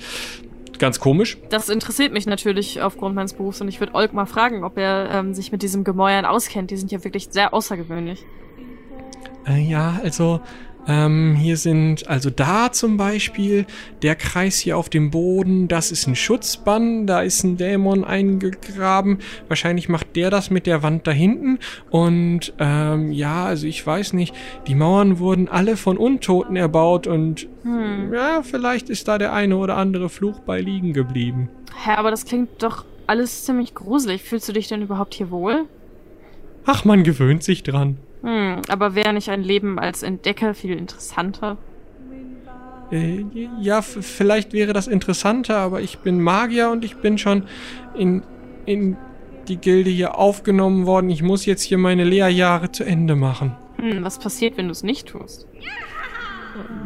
Ganz 0.78 1.00
komisch. 1.00 1.38
das 1.50 1.68
interessiert 1.68 2.12
mich 2.12 2.26
natürlich 2.26 2.82
aufgrund 2.82 3.14
meines 3.14 3.34
Berufs 3.34 3.60
und 3.60 3.68
ich 3.68 3.80
würde 3.80 3.94
Olk 3.94 4.12
mal 4.12 4.26
fragen, 4.26 4.64
ob 4.64 4.78
er 4.78 5.10
ähm, 5.10 5.34
sich 5.34 5.52
mit 5.52 5.62
diesem 5.62 5.84
Gemäuern 5.84 6.24
auskennt. 6.24 6.70
Die 6.70 6.76
sind 6.76 6.92
ja 6.92 7.02
wirklich 7.04 7.28
sehr 7.30 7.54
außergewöhnlich. 7.54 8.24
Äh, 9.46 9.60
ja, 9.60 10.00
also 10.02 10.40
ähm, 10.86 11.36
hier 11.36 11.56
sind, 11.56 12.08
also 12.08 12.30
da 12.30 12.72
zum 12.72 12.96
Beispiel, 12.96 13.66
der 14.02 14.14
Kreis 14.14 14.58
hier 14.58 14.76
auf 14.76 14.88
dem 14.88 15.10
Boden, 15.10 15.68
das 15.68 15.90
ist 15.90 16.06
ein 16.06 16.16
Schutzbann, 16.16 17.06
da 17.06 17.22
ist 17.22 17.44
ein 17.44 17.56
Dämon 17.56 18.04
eingegraben. 18.04 19.18
Wahrscheinlich 19.48 19.88
macht 19.88 20.16
der 20.16 20.30
das 20.30 20.50
mit 20.50 20.66
der 20.66 20.82
Wand 20.82 21.06
da 21.06 21.10
hinten. 21.10 21.58
Und 21.90 22.52
ähm, 22.58 23.12
ja, 23.12 23.44
also 23.44 23.66
ich 23.66 23.86
weiß 23.86 24.12
nicht, 24.12 24.34
die 24.66 24.74
Mauern 24.74 25.18
wurden 25.18 25.48
alle 25.48 25.76
von 25.76 25.96
Untoten 25.96 26.56
erbaut 26.56 27.06
und 27.06 27.48
Hm. 27.66 28.14
ja, 28.14 28.42
vielleicht 28.42 28.88
ist 28.90 29.08
da 29.08 29.18
der 29.18 29.32
eine 29.32 29.56
oder 29.56 29.76
andere 29.76 30.08
Fluch 30.08 30.38
bei 30.38 30.60
liegen 30.60 30.92
geblieben. 30.92 31.48
Hä, 31.84 31.90
aber 31.96 32.12
das 32.12 32.24
klingt 32.24 32.62
doch 32.62 32.84
alles 33.08 33.44
ziemlich 33.44 33.74
gruselig. 33.74 34.22
Fühlst 34.22 34.48
du 34.48 34.52
dich 34.52 34.68
denn 34.68 34.82
überhaupt 34.82 35.14
hier 35.14 35.32
wohl? 35.32 35.64
Ach, 36.64 36.84
man 36.84 37.02
gewöhnt 37.02 37.42
sich 37.42 37.64
dran. 37.64 37.98
Hm, 38.22 38.62
aber 38.68 38.94
wäre 38.94 39.12
nicht 39.12 39.28
ein 39.28 39.42
Leben 39.42 39.78
als 39.78 40.02
Entdecker 40.02 40.54
viel 40.54 40.76
interessanter? 40.76 41.58
Äh, 42.90 43.24
ja, 43.60 43.82
vielleicht 43.82 44.52
wäre 44.52 44.72
das 44.72 44.86
interessanter, 44.86 45.56
aber 45.58 45.80
ich 45.80 45.98
bin 45.98 46.20
Magier 46.20 46.70
und 46.70 46.84
ich 46.84 46.96
bin 46.96 47.18
schon 47.18 47.44
in, 47.94 48.22
in 48.64 48.96
die 49.48 49.56
Gilde 49.56 49.90
hier 49.90 50.16
aufgenommen 50.16 50.86
worden. 50.86 51.10
Ich 51.10 51.22
muss 51.22 51.46
jetzt 51.46 51.62
hier 51.62 51.78
meine 51.78 52.04
Lehrjahre 52.04 52.70
zu 52.70 52.84
Ende 52.84 53.16
machen. 53.16 53.56
Hm, 53.76 54.04
was 54.04 54.18
passiert, 54.18 54.56
wenn 54.56 54.66
du 54.66 54.72
es 54.72 54.82
nicht 54.82 55.08
tust? 55.08 55.46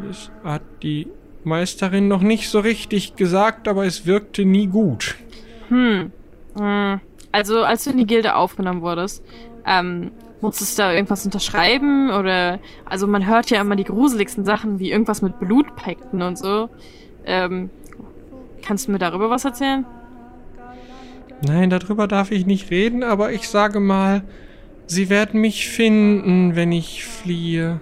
Das 0.07 0.31
hat 0.43 0.63
die 0.83 1.07
Meisterin 1.45 2.09
noch 2.09 2.23
nicht 2.23 2.49
so 2.49 2.61
richtig 2.61 3.17
gesagt, 3.17 3.69
aber 3.69 3.87
es 3.87 4.07
wirkte 4.07 4.45
nie 4.45 4.67
gut. 4.67 5.17
Hm. 5.69 6.13
hm. 6.59 7.01
Also, 7.33 7.63
als 7.63 7.85
du 7.85 7.91
in 7.91 7.99
die 7.99 8.07
Gilde 8.07 8.35
aufgenommen 8.35 8.83
wurdest, 8.83 9.25
ähm, 9.65 10.11
musstest 10.41 10.79
du 10.79 10.83
da 10.83 10.93
irgendwas 10.93 11.25
unterschreiben? 11.25 12.11
Oder, 12.11 12.59
also 12.85 13.07
man 13.07 13.27
hört 13.27 13.51
ja 13.51 13.61
immer 13.61 13.77
die 13.77 13.85
gruseligsten 13.85 14.45
Sachen, 14.45 14.79
wie 14.79 14.91
irgendwas 14.91 15.23
mit 15.23 15.39
Blutpakten 15.39 16.23
und 16.23 16.39
so. 16.39 16.69
Ähm, 17.25 17.71
kannst 18.63 18.89
du 18.89 18.93
mir 18.93 18.99
darüber 18.99 19.31
was 19.31 19.45
erzählen? 19.45 19.85
Nein, 21.43 21.71
darüber 21.71 22.07
darf 22.07 22.31
ich 22.31 22.47
nicht 22.47 22.71
reden, 22.71 23.03
aber 23.03 23.33
ich 23.33 23.49
sage 23.49 23.81
mal, 23.81 24.23
sie 24.87 25.09
werden 25.09 25.41
mich 25.41 25.69
finden, 25.69 26.55
wenn 26.55 26.73
ich 26.73 27.05
fliehe. 27.05 27.81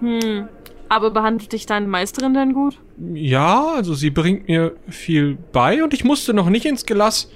Hm. 0.00 0.48
Aber 0.88 1.10
behandelt 1.10 1.52
dich 1.52 1.66
deine 1.66 1.88
Meisterin 1.88 2.34
denn 2.34 2.52
gut? 2.52 2.78
Ja, 3.14 3.72
also 3.74 3.94
sie 3.94 4.10
bringt 4.10 4.46
mir 4.46 4.76
viel 4.88 5.36
bei 5.52 5.82
und 5.82 5.92
ich 5.94 6.04
musste 6.04 6.32
noch 6.32 6.48
nicht 6.48 6.64
ins 6.64 6.86
Gelass. 6.86 7.28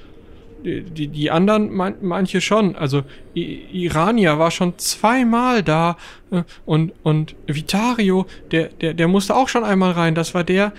Die, 0.65 1.09
die, 1.09 1.31
anderen, 1.31 1.73
man, 1.73 1.95
manche 2.03 2.41
schon. 2.41 2.77
Also 2.77 3.03
I 3.35 3.63
Irania 3.73 4.39
war 4.39 4.51
schon 4.51 4.79
zweimal 4.79 5.63
da 5.63 5.97
äh, 6.31 6.43
und, 6.67 6.93
und 7.03 7.35
Vitario, 7.47 8.27
der, 8.51 8.69
der, 8.69 8.95
der 8.95 9.09
musste 9.09 9.35
auch 9.35 9.49
schon 9.49 9.65
einmal 9.65 9.93
rein. 9.93 10.15
Das 10.15 10.35
war 10.35 10.45
der, 10.45 10.73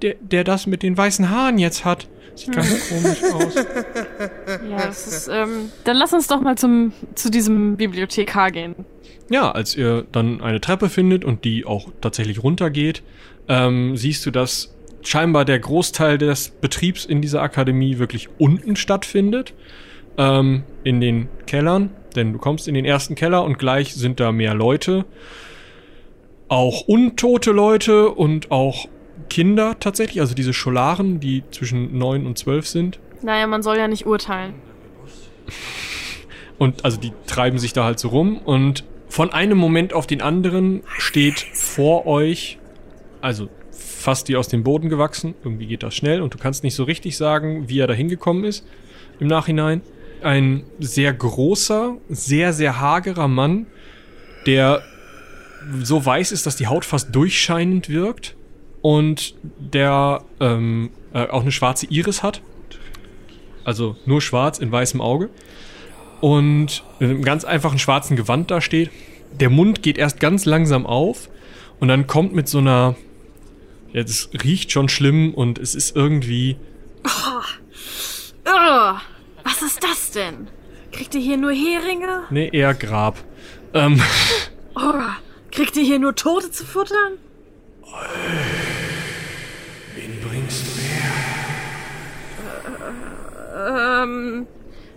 der, 0.00 0.14
der 0.20 0.44
das 0.44 0.66
mit 0.66 0.82
den 0.82 0.96
weißen 0.96 1.28
Haaren 1.30 1.58
jetzt 1.58 1.84
hat. 1.84 2.06
Sieht 2.34 2.52
ganz 2.52 2.88
komisch 2.88 3.22
aus. 3.34 3.54
Ja, 3.54 4.86
das 4.86 5.06
ist, 5.06 5.28
ähm, 5.28 5.70
dann 5.84 5.96
lass 5.96 6.12
uns 6.12 6.26
doch 6.28 6.40
mal 6.40 6.56
zum, 6.56 6.92
zu 7.14 7.30
diesem 7.30 7.76
Bibliothekar 7.76 8.50
gehen. 8.50 8.74
Ja, 9.28 9.50
als 9.52 9.76
ihr 9.76 10.06
dann 10.12 10.40
eine 10.40 10.60
Treppe 10.60 10.88
findet 10.88 11.24
und 11.24 11.44
die 11.44 11.64
auch 11.64 11.88
tatsächlich 12.00 12.42
runtergeht, 12.42 13.02
ähm, 13.48 13.96
siehst 13.96 14.24
du, 14.26 14.30
dass 14.30 14.74
scheinbar 15.02 15.44
der 15.44 15.58
Großteil 15.58 16.18
des 16.18 16.50
Betriebs 16.50 17.04
in 17.04 17.20
dieser 17.22 17.42
Akademie 17.42 17.98
wirklich 17.98 18.28
unten 18.38 18.76
stattfindet. 18.76 19.54
Ähm, 20.18 20.64
in 20.84 21.00
den 21.00 21.28
Kellern. 21.46 21.90
Denn 22.14 22.32
du 22.32 22.38
kommst 22.38 22.68
in 22.68 22.74
den 22.74 22.84
ersten 22.84 23.14
Keller 23.14 23.44
und 23.44 23.58
gleich 23.58 23.94
sind 23.94 24.20
da 24.20 24.30
mehr 24.32 24.54
Leute. 24.54 25.06
Auch 26.48 26.82
untote 26.82 27.50
Leute 27.50 28.10
und 28.10 28.50
auch 28.50 28.86
Kinder 29.30 29.76
tatsächlich. 29.80 30.20
Also 30.20 30.34
diese 30.34 30.52
Scholaren, 30.52 31.18
die 31.20 31.44
zwischen 31.50 31.96
9 31.96 32.26
und 32.26 32.36
12 32.36 32.66
sind. 32.66 32.98
Naja, 33.22 33.46
man 33.46 33.62
soll 33.62 33.78
ja 33.78 33.88
nicht 33.88 34.04
urteilen. 34.04 34.54
Und 36.58 36.84
also 36.84 37.00
die 37.00 37.12
treiben 37.26 37.58
sich 37.58 37.72
da 37.72 37.84
halt 37.84 37.98
so 37.98 38.08
rum 38.08 38.38
und 38.38 38.84
von 39.08 39.32
einem 39.32 39.58
Moment 39.58 39.92
auf 39.92 40.06
den 40.06 40.22
anderen 40.22 40.82
steht 40.96 41.40
vor 41.52 42.06
euch, 42.06 42.58
also 43.20 43.48
fast 44.02 44.28
wie 44.28 44.36
aus 44.36 44.48
dem 44.48 44.62
Boden 44.62 44.88
gewachsen, 44.88 45.34
irgendwie 45.44 45.66
geht 45.66 45.82
das 45.82 45.94
schnell 45.94 46.20
und 46.20 46.34
du 46.34 46.38
kannst 46.38 46.64
nicht 46.64 46.74
so 46.74 46.84
richtig 46.84 47.16
sagen, 47.16 47.68
wie 47.68 47.78
er 47.78 47.86
da 47.86 47.94
hingekommen 47.94 48.44
ist 48.44 48.66
im 49.20 49.28
Nachhinein. 49.28 49.82
Ein 50.22 50.64
sehr 50.78 51.12
großer, 51.12 51.96
sehr, 52.08 52.52
sehr 52.52 52.80
hagerer 52.80 53.28
Mann, 53.28 53.66
der 54.46 54.82
so 55.82 56.04
weiß 56.04 56.32
ist, 56.32 56.46
dass 56.46 56.56
die 56.56 56.66
Haut 56.66 56.84
fast 56.84 57.14
durchscheinend 57.14 57.88
wirkt 57.88 58.36
und 58.82 59.34
der 59.58 60.24
ähm, 60.40 60.90
äh, 61.14 61.26
auch 61.28 61.42
eine 61.42 61.52
schwarze 61.52 61.86
Iris 61.86 62.22
hat. 62.22 62.42
Also 63.64 63.96
nur 64.06 64.20
schwarz 64.20 64.58
in 64.58 64.72
weißem 64.72 65.00
Auge 65.00 65.30
und 66.20 66.82
in 67.00 67.10
einem 67.10 67.22
ganz 67.22 67.44
einfachen 67.44 67.78
schwarzen 67.78 68.16
Gewand 68.16 68.50
da 68.50 68.60
steht. 68.60 68.90
Der 69.40 69.50
Mund 69.50 69.82
geht 69.82 69.98
erst 69.98 70.20
ganz 70.20 70.44
langsam 70.44 70.86
auf 70.86 71.28
und 71.80 71.88
dann 71.88 72.06
kommt 72.06 72.34
mit 72.34 72.48
so 72.48 72.58
einer. 72.58 72.96
Ja, 73.92 74.02
das 74.02 74.30
riecht 74.42 74.72
schon 74.72 74.88
schlimm 74.88 75.34
und 75.34 75.58
es 75.58 75.74
ist 75.74 75.94
irgendwie. 75.96 76.56
Oh, 77.04 77.42
was 79.44 79.62
ist 79.62 79.82
das 79.82 80.10
denn? 80.12 80.48
Kriegt 80.92 81.14
ihr 81.14 81.20
hier 81.20 81.36
nur 81.36 81.52
Heringe? 81.52 82.24
Nee, 82.30 82.48
eher 82.52 82.74
Grab. 82.74 83.18
Ähm, 83.74 84.00
Oh, 84.74 84.94
kriegt 85.50 85.76
ihr 85.76 85.82
hier 85.84 85.98
nur 85.98 86.14
Tote 86.14 86.50
zu 86.50 86.64
futtern? 86.64 87.18
Wen 89.94 90.18
bringst 90.26 90.64
du 90.66 90.80
her? 90.80 91.12
Ähm, 94.04 94.46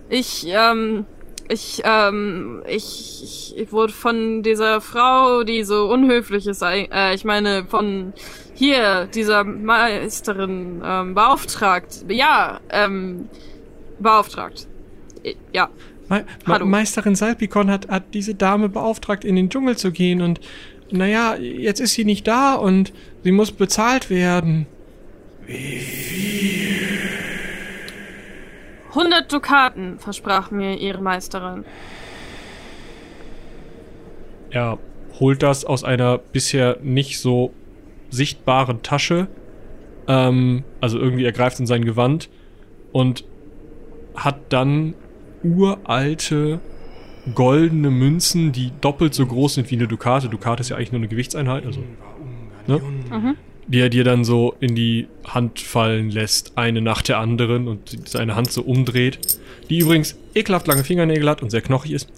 ich, 0.09 0.45
ähm, 0.47 1.05
ich, 1.49 1.81
ähm, 1.83 2.63
ich, 2.67 3.21
ich, 3.23 3.57
ich 3.57 3.71
wurde 3.71 3.93
von 3.93 4.43
dieser 4.43 4.81
Frau, 4.81 5.43
die 5.43 5.63
so 5.63 5.89
unhöflich 5.91 6.47
ist, 6.47 6.61
äh, 6.61 7.13
ich 7.13 7.25
meine, 7.25 7.65
von 7.65 8.13
hier, 8.53 9.07
dieser 9.13 9.43
Meisterin, 9.43 10.81
ähm, 10.83 11.13
beauftragt. 11.13 12.05
Ja, 12.09 12.59
ähm, 12.69 13.29
beauftragt. 13.99 14.67
Ja. 15.53 15.69
Me 16.07 16.25
Me 16.45 16.53
Hallo. 16.53 16.65
Meisterin 16.65 17.15
Salpikon 17.15 17.71
hat, 17.71 17.87
hat 17.89 18.13
diese 18.13 18.35
Dame 18.35 18.69
beauftragt, 18.69 19.25
in 19.25 19.35
den 19.35 19.49
Dschungel 19.49 19.77
zu 19.77 19.91
gehen 19.91 20.21
und. 20.21 20.39
Naja, 20.91 21.35
jetzt 21.35 21.79
ist 21.79 21.93
sie 21.93 22.05
nicht 22.05 22.27
da 22.27 22.53
und 22.53 22.93
sie 23.23 23.31
muss 23.31 23.51
bezahlt 23.51 24.11
werden. 24.11 24.67
100 28.95 29.31
Dukaten, 29.31 29.99
versprach 29.99 30.51
mir 30.51 30.77
ihre 30.77 31.01
Meisterin. 31.01 31.65
Er 34.49 34.77
holt 35.19 35.43
das 35.43 35.65
aus 35.65 35.83
einer 35.83 36.17
bisher 36.17 36.77
nicht 36.81 37.19
so 37.19 37.53
sichtbaren 38.09 38.81
Tasche. 38.83 39.27
Ähm, 40.07 40.63
also 40.81 40.97
irgendwie 40.99 41.25
er 41.25 41.31
greift 41.31 41.59
in 41.59 41.67
sein 41.67 41.83
Gewand 41.83 42.29
und 42.91 43.25
hat 44.15 44.37
dann 44.49 44.93
uralte 45.43 46.59
goldene 47.33 47.89
Münzen, 47.89 48.51
die 48.51 48.71
doppelt 48.81 49.13
so 49.13 49.25
groß 49.25 49.55
sind 49.55 49.71
wie 49.71 49.75
eine 49.75 49.87
Dukate. 49.87 50.29
Dukate 50.29 50.61
ist 50.61 50.69
ja 50.69 50.77
eigentlich 50.77 50.91
nur 50.91 50.99
eine 50.99 51.07
Gewichtseinheit, 51.07 51.65
also. 51.65 51.81
Ne? 52.67 52.81
Die 53.67 53.79
er 53.79 53.89
dir 53.89 54.03
dann 54.03 54.23
so 54.23 54.55
in 54.59 54.75
die 54.75 55.07
Hand 55.25 55.59
fallen 55.59 56.11
lässt, 56.11 56.55
eine 56.55 56.81
nach 56.81 57.01
der 57.01 57.17
anderen 57.17 57.67
und 57.67 58.07
seine 58.07 58.35
Hand 58.35 58.51
so 58.51 58.61
umdreht. 58.61 59.39
Die 59.69 59.79
übrigens 59.79 60.15
ekelhaft 60.35 60.67
lange 60.67 60.83
Fingernägel 60.83 61.27
hat 61.29 61.41
und 61.41 61.49
sehr 61.49 61.61
knochig 61.61 61.91
ist. 61.91 62.09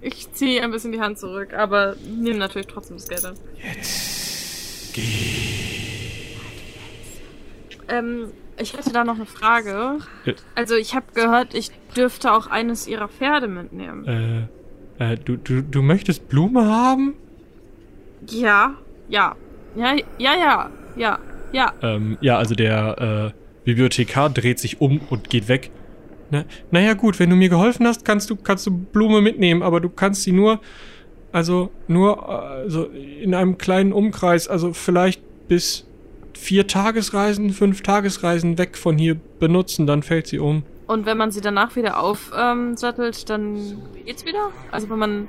Ich 0.00 0.32
ziehe 0.32 0.62
ein 0.62 0.70
bisschen 0.70 0.92
die 0.92 1.00
Hand 1.00 1.18
zurück, 1.18 1.54
aber 1.54 1.96
nehme 2.06 2.38
natürlich 2.38 2.68
trotzdem 2.68 2.98
das 2.98 3.08
Geld 3.08 3.24
an. 3.24 3.34
Ähm, 7.88 8.26
ich 8.58 8.74
hätte 8.74 8.92
da 8.92 9.04
noch 9.04 9.16
eine 9.16 9.26
Frage. 9.26 9.98
Also 10.54 10.76
ich 10.76 10.94
habe 10.94 11.06
gehört, 11.14 11.54
ich 11.54 11.70
dürfte 11.96 12.32
auch 12.32 12.46
eines 12.46 12.86
ihrer 12.86 13.08
Pferde 13.08 13.48
mitnehmen. 13.48 14.48
Äh, 14.98 15.12
äh, 15.12 15.16
du, 15.16 15.36
du, 15.36 15.62
du 15.62 15.82
möchtest 15.82 16.28
Blume 16.28 16.66
haben? 16.66 17.14
Ja, 18.26 18.74
ja, 19.08 19.34
ja, 19.76 19.96
ja, 20.18 20.34
ja, 20.36 20.70
ja, 20.96 21.18
ja. 21.52 21.72
Ähm, 21.82 22.18
ja, 22.20 22.38
also 22.38 22.54
der 22.54 23.32
äh, 23.34 23.64
Bibliothekar 23.64 24.30
dreht 24.30 24.58
sich 24.58 24.80
um 24.80 25.00
und 25.10 25.30
geht 25.30 25.48
weg. 25.48 25.70
Na, 26.30 26.44
naja 26.70 26.94
gut, 26.94 27.18
wenn 27.18 27.30
du 27.30 27.36
mir 27.36 27.48
geholfen 27.48 27.86
hast, 27.86 28.04
kannst 28.04 28.30
du, 28.30 28.36
kannst 28.36 28.66
du 28.66 28.70
Blume 28.70 29.20
mitnehmen, 29.20 29.62
aber 29.62 29.80
du 29.80 29.88
kannst 29.88 30.22
sie 30.22 30.32
nur, 30.32 30.60
also 31.32 31.70
nur 31.86 32.18
äh, 32.28 32.62
also 32.62 32.84
in 32.84 33.34
einem 33.34 33.58
kleinen 33.58 33.92
Umkreis, 33.92 34.48
also 34.48 34.72
vielleicht 34.72 35.22
bis 35.48 35.86
vier 36.34 36.66
Tagesreisen, 36.66 37.50
fünf 37.50 37.82
Tagesreisen 37.82 38.58
weg 38.58 38.76
von 38.76 38.98
hier 38.98 39.16
benutzen, 39.38 39.86
dann 39.86 40.02
fällt 40.02 40.26
sie 40.26 40.38
um. 40.38 40.62
Und 40.86 41.04
wenn 41.04 41.18
man 41.18 41.30
sie 41.30 41.40
danach 41.40 41.76
wieder 41.76 42.00
aufsattelt, 42.00 42.58
ähm, 42.58 42.76
sattelt, 42.76 43.28
dann 43.28 43.78
geht's 44.06 44.24
wieder? 44.24 44.50
Also 44.70 44.88
wenn 44.88 44.98
man 44.98 45.28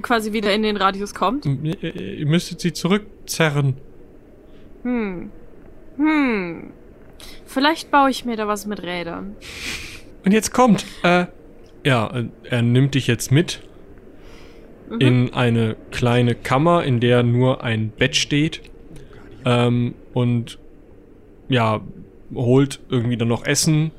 quasi 0.00 0.32
wieder 0.32 0.54
in 0.54 0.62
den 0.62 0.76
Radius 0.76 1.14
kommt? 1.14 1.46
Ihr, 1.46 1.82
ihr 1.82 2.18
ihr 2.18 2.26
müsstet 2.26 2.60
sie 2.60 2.72
zurückzerren. 2.72 3.76
Hm. 4.82 5.30
Hm. 5.96 6.70
Vielleicht 7.46 7.90
baue 7.90 8.10
ich 8.10 8.24
mir 8.24 8.36
da 8.36 8.46
was 8.46 8.66
mit 8.66 8.82
Rädern. 8.82 9.36
Und 10.24 10.32
jetzt 10.32 10.52
kommt, 10.52 10.86
äh, 11.02 11.26
ja, 11.84 12.06
äh, 12.14 12.28
er 12.44 12.62
nimmt 12.62 12.94
dich 12.94 13.06
jetzt 13.06 13.32
mit 13.32 13.60
in 14.98 15.32
eine 15.34 15.76
kleine 15.92 16.34
Kammer, 16.34 16.84
in 16.84 16.98
der 16.98 17.22
nur 17.22 17.62
ein 17.62 17.90
Bett 17.90 18.16
steht. 18.16 18.60
Ähm, 19.44 19.94
und 20.12 20.58
ja, 21.48 21.80
holt 22.34 22.80
irgendwie 22.88 23.16
dann 23.16 23.28
noch 23.28 23.44
Essen, 23.44 23.92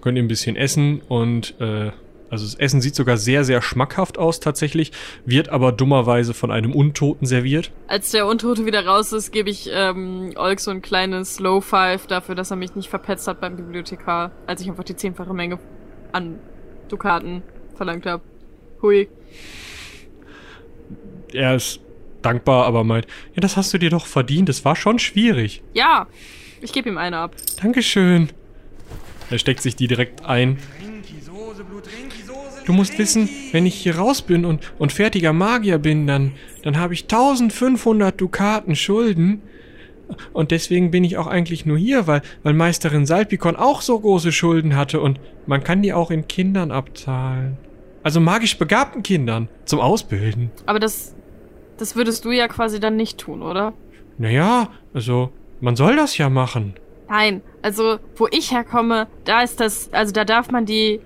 könnt 0.00 0.18
ihr 0.18 0.24
ein 0.24 0.28
bisschen 0.28 0.56
essen 0.56 1.00
und 1.08 1.54
äh, 1.60 1.90
also 2.34 2.44
das 2.44 2.56
Essen 2.56 2.80
sieht 2.80 2.94
sogar 2.94 3.16
sehr, 3.16 3.44
sehr 3.44 3.62
schmackhaft 3.62 4.18
aus 4.18 4.40
tatsächlich, 4.40 4.92
wird 5.24 5.48
aber 5.48 5.72
dummerweise 5.72 6.34
von 6.34 6.50
einem 6.50 6.72
Untoten 6.72 7.26
serviert. 7.26 7.70
Als 7.86 8.10
der 8.10 8.26
Untote 8.26 8.66
wieder 8.66 8.84
raus 8.84 9.12
ist, 9.12 9.30
gebe 9.30 9.50
ich 9.50 9.70
ähm, 9.72 10.32
Olk 10.36 10.60
so 10.60 10.70
ein 10.70 10.82
kleines 10.82 11.38
Low 11.38 11.60
Five 11.60 12.06
dafür, 12.06 12.34
dass 12.34 12.50
er 12.50 12.56
mich 12.56 12.74
nicht 12.74 12.88
verpetzt 12.88 13.28
hat 13.28 13.40
beim 13.40 13.56
Bibliothekar, 13.56 14.32
als 14.46 14.60
ich 14.60 14.68
einfach 14.68 14.84
die 14.84 14.96
zehnfache 14.96 15.32
Menge 15.32 15.58
an 16.12 16.38
Dukaten 16.88 17.42
verlangt 17.76 18.04
habe. 18.06 18.22
Hui. 18.82 19.08
Er 21.32 21.54
ist 21.54 21.80
dankbar, 22.22 22.66
aber 22.66 22.84
meint, 22.84 23.06
ja, 23.34 23.40
das 23.40 23.56
hast 23.56 23.72
du 23.72 23.78
dir 23.78 23.90
doch 23.90 24.06
verdient, 24.06 24.48
es 24.48 24.64
war 24.64 24.76
schon 24.76 24.98
schwierig. 24.98 25.62
Ja, 25.72 26.06
ich 26.60 26.72
gebe 26.72 26.88
ihm 26.88 26.98
eine 26.98 27.18
ab. 27.18 27.36
Dankeschön. 27.62 28.30
Er 29.30 29.38
steckt 29.38 29.62
sich 29.62 29.76
die 29.76 29.86
direkt 29.86 30.24
ein. 30.24 30.58
Du 32.66 32.72
musst 32.72 32.98
wissen, 32.98 33.28
wenn 33.52 33.66
ich 33.66 33.74
hier 33.74 33.96
raus 33.98 34.22
bin 34.22 34.44
und, 34.44 34.72
und 34.78 34.92
fertiger 34.92 35.32
Magier 35.32 35.78
bin, 35.78 36.06
dann, 36.06 36.32
dann 36.62 36.78
habe 36.78 36.94
ich 36.94 37.02
1500 37.02 38.18
Dukaten 38.18 38.74
Schulden. 38.74 39.42
Und 40.32 40.50
deswegen 40.50 40.90
bin 40.90 41.04
ich 41.04 41.16
auch 41.16 41.26
eigentlich 41.26 41.66
nur 41.66 41.78
hier, 41.78 42.06
weil, 42.06 42.22
weil 42.42 42.54
Meisterin 42.54 43.06
Salpikon 43.06 43.56
auch 43.56 43.80
so 43.80 43.98
große 43.98 44.32
Schulden 44.32 44.76
hatte 44.76 45.00
und 45.00 45.18
man 45.46 45.62
kann 45.64 45.82
die 45.82 45.92
auch 45.92 46.10
in 46.10 46.28
Kindern 46.28 46.70
abzahlen. 46.70 47.56
Also 48.02 48.20
magisch 48.20 48.58
begabten 48.58 49.02
Kindern 49.02 49.48
zum 49.64 49.80
Ausbilden. 49.80 50.50
Aber 50.66 50.78
das, 50.78 51.14
das 51.78 51.96
würdest 51.96 52.24
du 52.24 52.32
ja 52.32 52.48
quasi 52.48 52.80
dann 52.80 52.96
nicht 52.96 53.18
tun, 53.18 53.42
oder? 53.42 53.72
Naja, 54.18 54.68
also 54.92 55.30
man 55.60 55.76
soll 55.76 55.96
das 55.96 56.18
ja 56.18 56.28
machen. 56.28 56.74
Nein, 57.08 57.42
also 57.62 57.98
wo 58.16 58.28
ich 58.30 58.52
herkomme, 58.52 59.06
da 59.24 59.42
ist 59.42 59.60
das, 59.60 59.90
also 59.92 60.12
da 60.12 60.24
darf 60.24 60.50
man 60.50 60.66
die, 60.66 61.00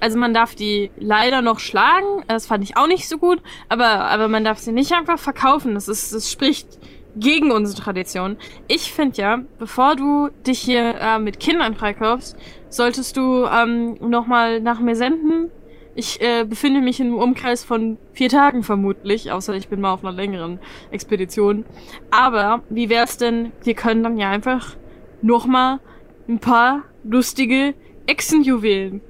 also 0.00 0.18
man 0.18 0.34
darf 0.34 0.54
die 0.54 0.90
leider 0.96 1.42
noch 1.42 1.58
schlagen, 1.58 2.22
das 2.28 2.46
fand 2.46 2.64
ich 2.64 2.76
auch 2.76 2.86
nicht 2.86 3.08
so 3.08 3.18
gut, 3.18 3.40
aber, 3.68 3.86
aber 3.86 4.28
man 4.28 4.44
darf 4.44 4.58
sie 4.58 4.72
nicht 4.72 4.92
einfach 4.92 5.18
verkaufen, 5.18 5.74
das 5.74 5.88
ist, 5.88 6.14
das 6.14 6.30
spricht 6.30 6.78
gegen 7.16 7.50
unsere 7.50 7.80
Tradition. 7.80 8.36
Ich 8.68 8.92
finde 8.92 9.16
ja, 9.16 9.40
bevor 9.58 9.96
du 9.96 10.28
dich 10.46 10.60
hier 10.60 10.94
äh, 11.00 11.18
mit 11.18 11.40
Kindern 11.40 11.74
freikaufst, 11.74 12.36
solltest 12.68 13.16
du 13.16 13.44
ähm, 13.44 13.96
nochmal 14.00 14.60
nach 14.60 14.80
mir 14.80 14.94
senden. 14.94 15.50
Ich 15.94 16.20
äh, 16.20 16.44
befinde 16.44 16.80
mich 16.80 17.00
im 17.00 17.16
Umkreis 17.16 17.64
von 17.64 17.98
vier 18.12 18.28
Tagen 18.28 18.62
vermutlich, 18.62 19.32
außer 19.32 19.54
ich 19.54 19.68
bin 19.68 19.80
mal 19.80 19.92
auf 19.92 20.04
einer 20.04 20.14
längeren 20.14 20.60
Expedition. 20.92 21.64
Aber 22.10 22.62
wie 22.68 22.88
wär's 22.88 23.16
denn, 23.16 23.50
wir 23.64 23.74
können 23.74 24.04
dann 24.04 24.16
ja 24.16 24.30
einfach 24.30 24.76
nochmal 25.22 25.80
ein 26.28 26.38
paar 26.38 26.84
lustige 27.02 27.74
Echsenjuwelen. 28.06 29.00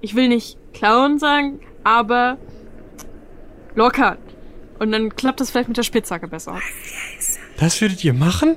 Ich 0.00 0.14
will 0.14 0.28
nicht 0.28 0.56
klauen 0.72 1.18
sagen, 1.18 1.60
aber 1.84 2.38
lockern. 3.74 4.18
Und 4.78 4.92
dann 4.92 5.14
klappt 5.16 5.40
das 5.40 5.50
vielleicht 5.50 5.68
mit 5.68 5.76
der 5.76 5.82
Spitzhacke 5.82 6.28
besser. 6.28 6.58
Das 7.58 7.80
würdet 7.80 8.04
ihr 8.04 8.14
machen? 8.14 8.56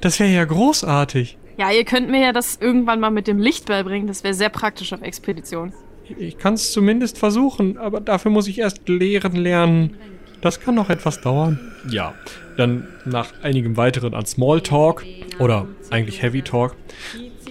Das 0.00 0.18
wäre 0.18 0.30
ja 0.30 0.44
großartig. 0.44 1.38
Ja, 1.56 1.70
ihr 1.70 1.84
könnt 1.84 2.10
mir 2.10 2.20
ja 2.20 2.32
das 2.32 2.56
irgendwann 2.60 3.00
mal 3.00 3.10
mit 3.10 3.28
dem 3.28 3.38
Licht 3.38 3.66
beibringen. 3.66 4.08
Das 4.08 4.24
wäre 4.24 4.34
sehr 4.34 4.48
praktisch 4.48 4.92
auf 4.92 5.02
Expedition. 5.02 5.72
Ich 6.18 6.38
kann 6.38 6.54
es 6.54 6.72
zumindest 6.72 7.18
versuchen, 7.18 7.78
aber 7.78 8.00
dafür 8.00 8.30
muss 8.30 8.46
ich 8.48 8.58
erst 8.58 8.88
lehren 8.88 9.36
lernen. 9.36 9.96
Das 10.40 10.60
kann 10.60 10.74
noch 10.74 10.90
etwas 10.90 11.20
dauern. 11.20 11.72
Ja, 11.88 12.14
dann 12.56 12.86
nach 13.04 13.32
einigem 13.42 13.76
weiteren 13.76 14.14
an 14.14 14.26
Smalltalk 14.26 15.04
oder 15.38 15.66
eigentlich 15.90 16.22
Heavy 16.22 16.42
Talk 16.42 16.76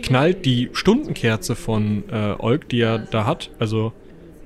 knallt 0.05 0.45
die 0.45 0.69
Stundenkerze 0.73 1.55
von 1.55 2.03
äh, 2.11 2.35
Olk, 2.37 2.69
die 2.69 2.79
er 2.79 2.99
da 2.99 3.25
hat. 3.25 3.49
Also 3.59 3.91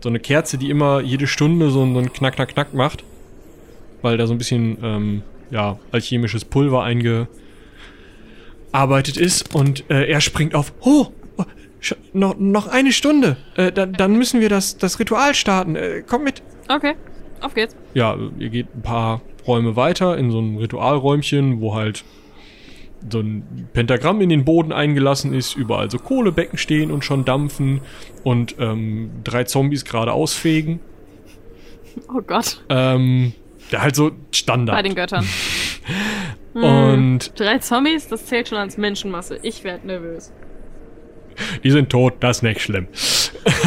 so 0.02 0.10
eine 0.10 0.20
Kerze, 0.20 0.58
die 0.58 0.70
immer 0.70 1.02
jede 1.02 1.28
Stunde 1.28 1.70
so 1.70 1.82
einen 1.82 2.14
Knack, 2.14 2.36
Knack, 2.36 2.54
Knack 2.54 2.74
macht. 2.74 3.04
Weil 4.02 4.18
da 4.18 4.28
so 4.28 4.34
ein 4.34 4.38
bisschen, 4.38 4.78
ähm, 4.82 5.24
ja, 5.52 5.78
alchemisches 5.92 6.46
Pulver 6.46 6.84
eingearbeitet 6.84 9.18
ist. 9.18 9.54
Und 9.54 9.84
äh, 9.90 10.10
er 10.10 10.22
springt 10.22 10.56
auf. 10.56 10.72
Oh, 10.80 11.08
oh 11.36 11.44
noch, 12.14 12.38
noch 12.38 12.68
eine 12.68 12.94
Stunde. 12.94 13.36
Äh, 13.58 13.74
dann, 13.74 13.92
dann 13.94 14.18
müssen 14.18 14.40
wir 14.40 14.48
das, 14.48 14.78
das 14.78 15.00
Ritual 15.00 15.36
starten. 15.36 15.76
Äh, 15.76 16.04
komm 16.08 16.24
mit. 16.24 16.42
Okay, 16.70 16.94
auf 17.42 17.54
geht's. 17.54 17.76
Ja, 17.94 18.16
ihr 18.38 18.50
geht 18.50 18.74
ein 18.74 18.82
paar 18.82 19.20
Räume 19.46 19.76
weiter 19.76 20.18
in 20.18 20.32
so 20.32 20.40
ein 20.40 20.56
Ritualräumchen, 20.58 21.60
wo 21.60 21.76
halt 21.76 22.06
so 23.10 23.20
ein 23.20 23.70
Pentagramm 23.74 24.20
in 24.22 24.30
den 24.30 24.44
Boden 24.46 24.72
eingelassen 24.72 25.34
ist, 25.34 25.56
überall 25.56 25.90
so 25.90 25.98
Kohlebecken 26.00 26.58
stehen 26.58 26.92
und 26.92 27.06
schon 27.06 27.24
dampfen 27.26 27.82
und 28.24 28.56
ähm, 28.60 29.12
drei 29.24 29.44
Zombies 29.46 29.86
gerade 29.86 30.12
ausfegen. 30.12 30.80
Oh 32.14 32.22
Gott, 32.22 32.64
Ähm, 32.70 33.34
ja, 33.72 33.82
halt 33.82 33.96
so 33.96 34.10
bei 34.12 34.16
Standard. 34.32 34.86
den 34.86 34.96
Göttern. 34.96 35.26
Und 36.54 37.40
Drei 37.40 37.60
Zombies, 37.60 38.08
das 38.08 38.26
zählt 38.26 38.48
schon 38.50 38.58
als 38.58 38.78
Menschenmasse. 38.78 39.40
Ich 39.44 39.64
werd 39.64 39.86
nervös. 39.86 40.32
die 41.64 41.70
sind 41.72 41.90
tot, 41.90 42.16
das 42.22 42.38
ist 42.38 42.44
nicht 42.44 42.62
schlimm. 42.62 42.88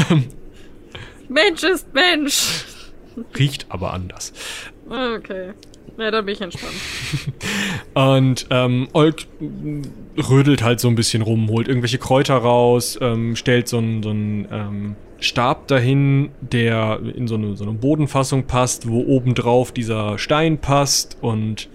Mensch 1.28 1.62
ist 1.62 1.92
Mensch! 1.94 2.64
Riecht 3.38 3.66
aber 3.68 3.92
anders. 3.92 4.32
Okay. 4.88 5.52
Ja, 6.02 6.10
da 6.10 6.20
bin 6.20 6.34
ich 6.34 6.40
entspannt. 6.40 6.74
Und 7.94 8.46
ähm, 8.50 8.88
Olk 8.92 9.26
rödelt 10.18 10.62
halt 10.62 10.80
so 10.80 10.88
ein 10.88 10.96
bisschen 10.96 11.22
rum, 11.22 11.48
holt 11.48 11.68
irgendwelche 11.68 11.98
Kräuter 11.98 12.34
raus, 12.34 12.98
ähm, 13.00 13.36
stellt 13.36 13.68
so 13.68 13.78
einen 13.78 14.02
so 14.02 14.10
einen, 14.10 14.48
ähm, 14.50 14.96
Stab 15.20 15.68
dahin, 15.68 16.30
der 16.40 17.00
in 17.14 17.28
so 17.28 17.36
eine, 17.36 17.56
so 17.56 17.62
eine 17.62 17.74
Bodenfassung 17.74 18.44
passt, 18.44 18.88
wo 18.88 19.00
obendrauf 19.02 19.70
dieser 19.70 20.18
Stein 20.18 20.58
passt 20.58 21.16
und 21.20 21.68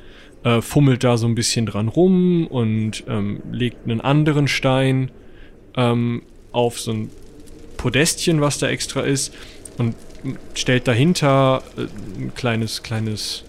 äh, 0.43 0.61
fummelt 0.61 1.05
da 1.05 1.15
so 1.15 1.27
ein 1.27 1.35
bisschen 1.35 1.65
dran 1.65 1.87
rum 1.87 2.47
und 2.47 3.05
ähm, 3.07 3.41
legt 3.51 3.85
einen 3.85 4.01
anderen 4.01 4.49
Stein 4.49 5.11
ähm, 5.77 6.23
auf 6.51 6.79
so 6.79 6.91
ein 6.91 7.09
Podestchen, 7.77 8.41
was 8.41 8.57
da 8.57 8.67
extra 8.67 9.01
ist 9.01 9.33
und 9.77 9.95
stellt 10.53 10.87
dahinter 10.87 11.63
äh, 11.77 11.83
ein 12.21 12.33
kleines, 12.35 12.83
kleines 12.83 13.45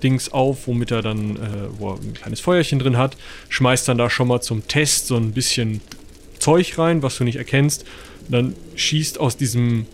Kohledings 0.00 0.32
auf, 0.32 0.66
womit 0.66 0.90
er 0.90 1.02
dann, 1.02 1.36
äh, 1.36 1.84
er 1.84 1.94
ein 1.94 2.14
kleines 2.14 2.40
Feuerchen 2.40 2.78
drin 2.78 2.96
hat, 2.96 3.16
schmeißt 3.48 3.86
dann 3.88 3.98
da 3.98 4.08
schon 4.08 4.28
mal 4.28 4.40
zum 4.40 4.66
Test 4.66 5.06
so 5.06 5.16
ein 5.16 5.32
bisschen 5.32 5.80
Zeug 6.38 6.78
rein, 6.78 7.02
was 7.02 7.18
du 7.18 7.24
nicht 7.24 7.36
erkennst, 7.36 7.84
Dann 8.28 8.54
schießt 8.76 9.18
aus 9.18 9.36
diesem 9.36 9.86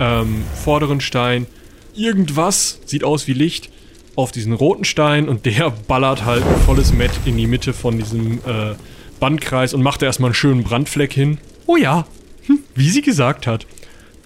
ähm, 0.00 0.42
vorderen 0.64 1.00
Stein 1.00 1.46
irgendwas, 1.94 2.80
sieht 2.86 3.04
aus 3.04 3.28
wie 3.28 3.34
Licht, 3.34 3.70
auf 4.16 4.32
diesen 4.32 4.52
roten 4.52 4.84
Stein 4.84 5.28
und 5.28 5.46
der 5.46 5.70
ballert 5.88 6.24
halt 6.24 6.44
ein 6.44 6.60
volles 6.62 6.92
Met 6.92 7.12
in 7.24 7.36
die 7.36 7.46
Mitte 7.46 7.72
von 7.72 7.96
diesem 7.96 8.38
äh, 8.38 8.74
Bandkreis 9.20 9.74
und 9.74 9.82
macht 9.82 10.02
da 10.02 10.06
erstmal 10.06 10.28
einen 10.28 10.34
schönen 10.34 10.64
Brandfleck 10.64 11.12
hin. 11.12 11.38
Oh 11.66 11.76
ja, 11.76 12.06
hm, 12.46 12.58
wie 12.74 12.90
sie 12.90 13.02
gesagt 13.02 13.46
hat. 13.46 13.66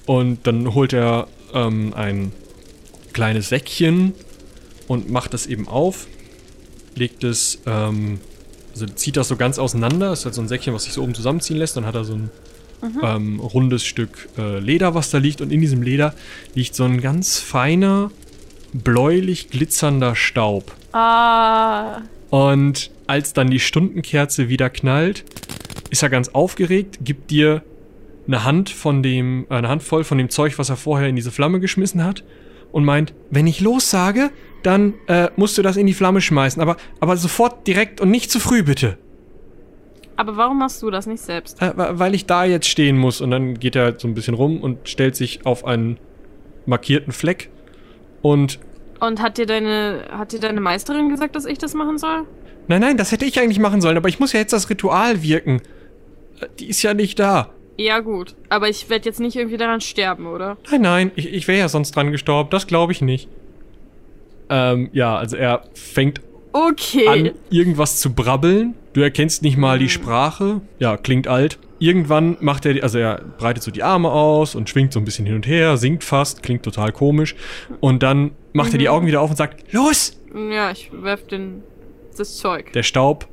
Und 0.07 0.47
dann 0.47 0.75
holt 0.75 0.95
er 0.95 1.29
ähm, 1.53 1.93
ein 1.95 2.33
kleines 3.13 3.51
Säckchen 3.51 4.15
und 4.89 5.11
macht 5.11 5.35
das 5.35 5.47
eben 5.47 5.69
auf, 5.69 6.07
legt 6.97 7.23
es, 7.23 7.61
ähm, 7.67 8.19
also 8.73 8.87
zieht 8.87 9.17
das 9.17 9.29
so 9.29 9.37
ganz 9.37 9.59
auseinander, 9.59 10.13
ist 10.13 10.25
halt 10.25 10.35
so 10.35 10.41
ein 10.41 10.49
Säckchen, 10.49 10.75
was 10.75 10.85
sich 10.85 10.93
so 10.93 11.03
oben 11.03 11.15
zusammenziehen 11.15 11.59
lässt, 11.59 11.77
dann 11.77 11.87
hat 11.87 11.95
er 11.95 12.05
so 12.05 12.15
ein 12.15 12.31
ähm, 13.03 13.41
rundes 13.41 13.85
Stück 13.85 14.29
äh, 14.39 14.59
Leder, 14.59 14.95
was 14.95 15.11
da 15.11 15.19
liegt. 15.19 15.41
Und 15.41 15.53
in 15.53 15.61
diesem 15.61 15.83
Leder 15.83 16.15
liegt 16.55 16.75
so 16.75 16.85
ein 16.85 17.01
ganz 17.01 17.39
feiner, 17.39 18.11
bläulich 18.73 19.51
glitzernder 19.51 20.15
Staub. 20.15 20.73
Ah. 20.93 22.03
Und 22.31 22.91
als 23.07 23.33
dann 23.33 23.51
die 23.51 23.61
Stundenkerze 23.61 24.49
wieder 24.49 24.71
knallt, 24.71 25.25
ist 25.91 26.03
er 26.03 26.11
ganz 26.11 26.29
aufgeregt, 26.29 26.99
gibt 27.03 27.31
dir 27.31 27.63
eine 28.27 28.45
Hand 28.45 28.69
von 28.69 29.03
dem, 29.03 29.47
eine 29.49 29.69
Handvoll 29.69 30.05
von 30.05 30.19
dem 30.19 30.29
Zeug, 30.29 30.59
was 30.59 30.69
er 30.69 30.77
vorher 30.77 31.09
in 31.09 31.17
diese 31.17 31.31
Flamme 31.31 31.61
geschmissen 31.61 32.05
hat 32.05 32.23
und 32.73 32.85
meint, 32.85 33.15
wenn 33.31 33.47
ich 33.47 33.61
los 33.61 33.91
sage, 33.91 34.31
dann 34.63 34.95
äh, 35.07 35.29
musst 35.37 35.57
du 35.59 35.63
das 35.63 35.77
in 35.77 35.87
die 35.87 35.95
Flamme 35.95 36.21
schmeißen, 36.21 36.61
aber, 36.61 36.77
aber 37.01 37.17
sofort 37.17 37.67
direkt 37.67 38.01
und 38.01 38.11
nicht 38.11 38.31
zu 38.31 38.41
früh 38.41 38.63
bitte. 38.63 38.99
Aber 40.17 40.37
warum 40.37 40.59
machst 40.59 40.83
du 40.83 40.91
das 40.91 41.07
nicht 41.07 41.23
selbst? 41.23 41.63
Äh, 41.63 41.73
weil 41.77 42.15
ich 42.15 42.27
da 42.27 42.45
jetzt 42.45 42.67
stehen 42.69 42.99
muss 42.99 43.21
und 43.21 43.31
dann 43.31 43.55
geht 43.59 43.77
er 43.77 43.99
so 43.99 44.09
ein 44.09 44.15
bisschen 44.15 44.35
rum 44.35 44.61
und 44.61 44.89
stellt 44.89 45.15
sich 45.15 45.47
auf 45.47 45.65
einen 45.65 45.99
markierten 46.67 47.13
Fleck 47.13 47.51
und 48.21 48.59
Und 49.01 49.23
hat 49.23 49.39
dir 49.39 49.47
deine, 49.47 50.07
hat 50.11 50.33
dir 50.33 50.41
deine 50.41 50.61
Meisterin 50.61 51.09
gesagt, 51.09 51.37
dass 51.37 51.45
ich 51.47 51.59
das 51.59 51.75
machen 51.75 51.99
soll? 51.99 52.25
Nein, 52.67 52.81
nein, 52.81 52.97
das 52.97 53.13
hätte 53.13 53.25
ich 53.25 53.39
eigentlich 53.39 53.61
machen 53.61 53.81
sollen, 53.81 53.97
aber 53.97 54.09
ich 54.09 54.19
muss 54.19 54.33
ja 54.33 54.41
jetzt 54.41 54.53
das 54.53 54.69
Ritual 54.69 55.23
wirken. 55.23 55.63
Äh, 56.41 56.47
Die 56.59 56.69
ist 56.69 56.83
ja 56.83 56.95
nicht 56.95 57.19
da. 57.21 57.51
Ja, 57.79 58.01
gut. 58.01 58.35
Aber 58.49 58.69
ich 58.69 58.91
werde 58.91 59.05
jetzt 59.07 59.21
nicht 59.21 59.37
irgendwie 59.37 59.57
daran 59.57 59.81
sterben, 59.81 60.27
oder? 60.27 60.57
Nein, 60.71 60.81
nein, 60.83 61.11
ich, 61.15 61.33
ich 61.33 61.47
wäre 61.49 61.59
ja 61.61 61.69
sonst 61.69 61.93
dran 61.95 62.11
gestorben, 62.11 62.51
das 62.51 62.67
glaube 62.67 62.93
ich 62.93 63.01
nicht. 63.01 63.29
Ähm, 64.51 64.91
ja, 64.93 65.17
also 65.17 65.37
er 65.37 65.63
fängt 65.75 66.21
Okay. 66.53 67.07
an, 67.07 67.31
irgendwas 67.51 68.01
zu 68.01 68.15
brabbeln. 68.15 68.75
Du 68.95 69.01
erkennst 69.03 69.43
nicht 69.43 69.57
mal 69.57 69.79
die 69.79 69.89
Sprache. 69.91 70.61
Ja, 70.79 70.97
klingt 70.97 71.29
alt. 71.29 71.59
Irgendwann 71.79 72.37
macht 72.41 72.67
er, 72.67 72.75
die- 72.75 72.83
also 72.83 72.99
er 72.99 73.21
breitet 73.39 73.63
so 73.63 73.71
die 73.71 73.83
Arme 73.85 74.11
aus 74.11 74.55
und 74.57 74.69
schwingt 74.69 74.93
so 74.93 74.99
ein 74.99 75.05
bisschen 75.05 75.27
hin 75.27 75.37
und 75.37 75.47
her, 75.47 75.77
singt 75.77 76.03
fast, 76.03 76.43
klingt 76.43 76.65
total 76.65 76.91
komisch. 76.91 77.37
Und 77.81 78.03
dann 78.03 78.33
macht 78.53 78.73
er 78.73 78.79
die 78.79 78.89
Augen 78.89 79.07
wieder 79.07 79.21
auf 79.21 79.31
und 79.31 79.37
sagt, 79.37 79.73
los! 79.73 80.19
Ja, 80.35 80.71
ich 80.73 80.91
werf 80.93 81.27
den, 81.27 81.63
das 82.17 82.37
Zeug. 82.39 82.73
Der 82.73 82.83
Staub 82.83 83.29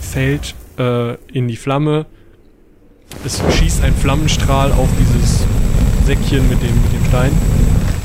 fällt 0.00 0.54
äh, 0.78 1.14
in 1.32 1.48
die 1.48 1.56
Flamme. 1.56 2.04
Es 3.24 3.42
schießt 3.56 3.82
ein 3.82 3.94
Flammenstrahl 3.94 4.72
auf 4.72 4.88
dieses 4.98 5.46
Säckchen 6.06 6.48
mit 6.48 6.62
dem, 6.62 6.82
mit 6.82 6.92
dem 6.92 7.04
Stein. 7.08 7.32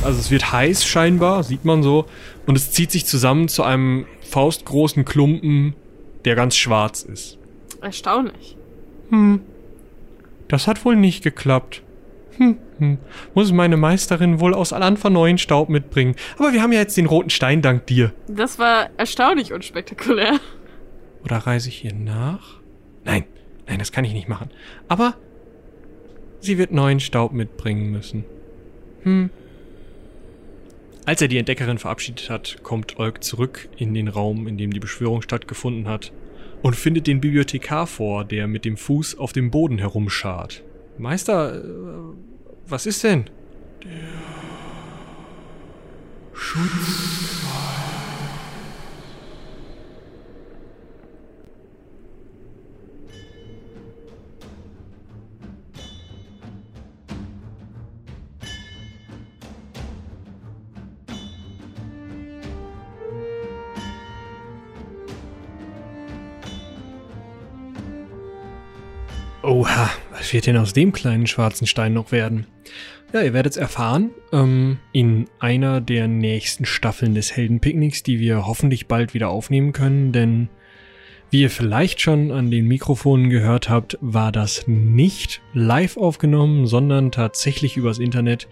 Also 0.03 0.19
es 0.19 0.31
wird 0.31 0.51
heiß 0.51 0.85
scheinbar, 0.85 1.43
sieht 1.43 1.65
man 1.65 1.84
so. 1.84 2.05
Und 2.45 2.57
es 2.57 2.71
zieht 2.71 2.91
sich 2.91 3.05
zusammen 3.05 3.47
zu 3.47 3.63
einem 3.63 4.05
faustgroßen 4.30 5.05
Klumpen, 5.05 5.75
der 6.25 6.35
ganz 6.35 6.55
schwarz 6.55 7.03
ist. 7.03 7.38
Erstaunlich. 7.81 8.57
Hm. 9.09 9.41
Das 10.47 10.67
hat 10.67 10.84
wohl 10.84 10.95
nicht 10.95 11.23
geklappt. 11.23 11.84
Hm, 12.38 12.57
hm. 12.80 12.97
Muss 13.34 13.51
meine 13.51 13.77
Meisterin 13.77 14.39
wohl 14.39 14.53
aus 14.53 14.73
Alanfa 14.73 15.09
neuen 15.09 15.38
Staub 15.38 15.69
mitbringen. 15.69 16.15
Aber 16.38 16.51
wir 16.51 16.61
haben 16.61 16.73
ja 16.73 16.80
jetzt 16.80 16.97
den 16.97 17.05
roten 17.05 17.30
Stein 17.30 17.61
dank 17.61 17.85
dir. 17.85 18.11
Das 18.27 18.59
war 18.59 18.89
erstaunlich 18.97 19.53
unspektakulär. 19.53 20.39
Oder 21.23 21.38
reise 21.38 21.69
ich 21.69 21.77
hier 21.77 21.93
nach? 21.93 22.62
Das 23.84 23.91
kann 23.91 24.05
ich 24.05 24.14
nicht 24.14 24.30
machen. 24.30 24.49
Aber 24.88 25.18
sie 26.39 26.57
wird 26.57 26.72
neuen 26.72 27.01
Staub 27.01 27.34
mitbringen 27.34 27.91
müssen. 27.91 28.23
Hm. 29.01 29.30
Als 31.03 31.22
er 31.22 31.27
die 31.27 31.38
Entdeckerin 31.38 31.80
verabschiedet 31.80 32.30
hat, 32.30 32.64
kommt 32.64 32.97
Olk 32.97 33.26
zurück 33.26 33.68
in 33.76 33.93
den 33.93 34.07
Raum, 34.07 34.47
in 34.47 34.57
dem 34.57 34.72
die 34.72 34.80
Beschwörung 34.80 35.22
stattgefunden 35.22 35.89
hat 35.89 36.14
und 36.61 36.77
findet 36.77 37.07
den 37.07 37.19
Bibliothekar 37.19 37.85
vor, 37.85 38.23
der 38.23 38.47
mit 38.47 38.64
dem 38.64 38.77
Fuß 38.77 39.18
auf 39.18 39.34
dem 39.34 39.51
Boden 39.51 39.80
herumschart. 39.80 40.64
Meister, 40.97 41.61
äh, 41.61 41.68
was 42.65 42.85
ist 42.85 43.03
denn? 43.03 43.26
Oha, 46.55 47.72
was 70.23 70.31
wird 70.31 70.47
denn 70.47 70.55
aus 70.55 70.71
dem 70.71 70.93
kleinen 70.93 71.27
schwarzen 71.27 71.67
Stein 71.67 71.91
noch 71.91 72.13
werden? 72.13 72.47
Ja, 73.11 73.21
ihr 73.21 73.33
werdet 73.33 73.51
es 73.51 73.57
erfahren 73.57 74.11
ähm, 74.31 74.77
in 74.93 75.25
einer 75.39 75.81
der 75.81 76.07
nächsten 76.07 76.63
Staffeln 76.63 77.13
des 77.13 77.35
Heldenpicknicks, 77.35 78.03
die 78.03 78.21
wir 78.21 78.47
hoffentlich 78.47 78.87
bald 78.87 79.13
wieder 79.13 79.27
aufnehmen 79.27 79.73
können, 79.73 80.13
denn 80.13 80.47
wie 81.29 81.41
ihr 81.41 81.49
vielleicht 81.49 81.99
schon 81.99 82.31
an 82.31 82.51
den 82.51 82.69
Mikrofonen 82.69 83.29
gehört 83.29 83.67
habt, 83.67 83.97
war 83.99 84.31
das 84.31 84.65
nicht 84.65 85.41
live 85.53 85.97
aufgenommen, 85.97 86.67
sondern 86.67 87.11
tatsächlich 87.11 87.75
übers 87.75 87.99
Internet. 87.99 88.47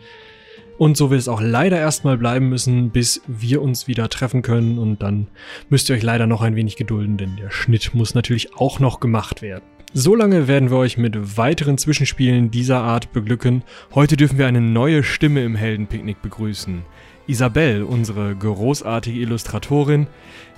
Und 0.78 0.98
so 0.98 1.10
wird 1.10 1.22
es 1.22 1.30
auch 1.30 1.42
leider 1.42 1.78
erstmal 1.78 2.18
bleiben 2.18 2.50
müssen, 2.50 2.90
bis 2.90 3.22
wir 3.28 3.62
uns 3.62 3.88
wieder 3.88 4.10
treffen 4.10 4.42
können. 4.42 4.78
Und 4.78 5.02
dann 5.04 5.28
müsst 5.70 5.90
ihr 5.90 5.96
euch 5.96 6.04
leider 6.04 6.28
noch 6.28 6.42
ein 6.42 6.58
wenig 6.58 6.76
gedulden, 6.76 7.16
denn 7.16 7.38
der 7.38 7.50
Schnitt 7.50 7.94
muss 7.94 8.14
natürlich 8.14 8.58
auch 8.58 8.80
noch 8.80 9.00
gemacht 9.00 9.42
werden. 9.42 9.64
Solange 9.94 10.48
werden 10.48 10.70
wir 10.70 10.78
euch 10.78 10.98
mit 10.98 11.38
weiteren 11.38 11.78
Zwischenspielen 11.78 12.50
dieser 12.50 12.80
Art 12.80 13.12
beglücken. 13.12 13.64
Heute 13.94 14.16
dürfen 14.16 14.38
wir 14.38 14.48
eine 14.48 14.62
neue 14.62 15.04
Stimme 15.04 15.44
im 15.44 15.56
Heldenpicknick 15.56 16.22
begrüßen. 16.22 16.84
Isabel, 17.28 17.84
unsere 17.84 18.34
großartige 18.34 19.20
Illustratorin, 19.20 20.08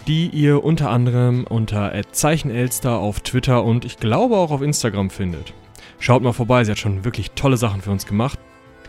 die 0.06 0.28
ihr 0.28 0.64
unter 0.64 0.92
anderem 0.92 1.46
unter 1.46 1.92
@zeichenelster 2.12 3.00
auf 3.00 3.22
Twitter 3.22 3.64
und 3.64 3.86
ich 3.86 3.98
glaube 3.98 4.38
auch 4.38 4.52
auf 4.52 4.62
Instagram 4.62 5.10
findet. 5.10 5.52
Schaut 5.98 6.22
mal 6.22 6.34
vorbei, 6.34 6.64
sie 6.64 6.70
hat 6.70 6.78
schon 6.78 7.04
wirklich 7.04 7.32
tolle 7.32 7.58
Sachen 7.58 7.82
für 7.82 7.92
uns 7.92 8.06
gemacht. 8.06 8.38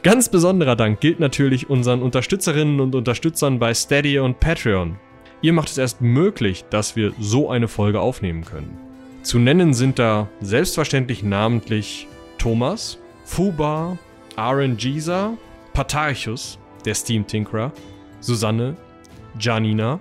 Ganz 0.02 0.28
besonderer 0.28 0.76
Dank 0.76 1.00
gilt 1.00 1.20
natürlich 1.20 1.70
unseren 1.70 2.02
Unterstützerinnen 2.02 2.80
und 2.80 2.94
Unterstützern 2.94 3.58
bei 3.58 3.72
Steady 3.72 4.18
und 4.18 4.40
Patreon. 4.40 4.96
Ihr 5.40 5.54
macht 5.54 5.70
es 5.70 5.78
erst 5.78 6.02
möglich, 6.02 6.66
dass 6.68 6.96
wir 6.96 7.14
so 7.18 7.48
eine 7.48 7.68
Folge 7.68 8.00
aufnehmen 8.00 8.44
können. 8.44 8.93
Zu 9.24 9.38
nennen 9.38 9.72
sind 9.72 9.98
da 9.98 10.28
selbstverständlich 10.42 11.22
namentlich 11.22 12.06
Thomas, 12.36 12.98
Fubar, 13.24 13.96
Aaron 14.36 14.76
Gisa, 14.76 15.38
Patarchus, 15.72 16.58
der 16.84 16.94
Steam 16.94 17.26
Tinkerer, 17.26 17.72
Susanne, 18.20 18.76
Janina, 19.40 19.98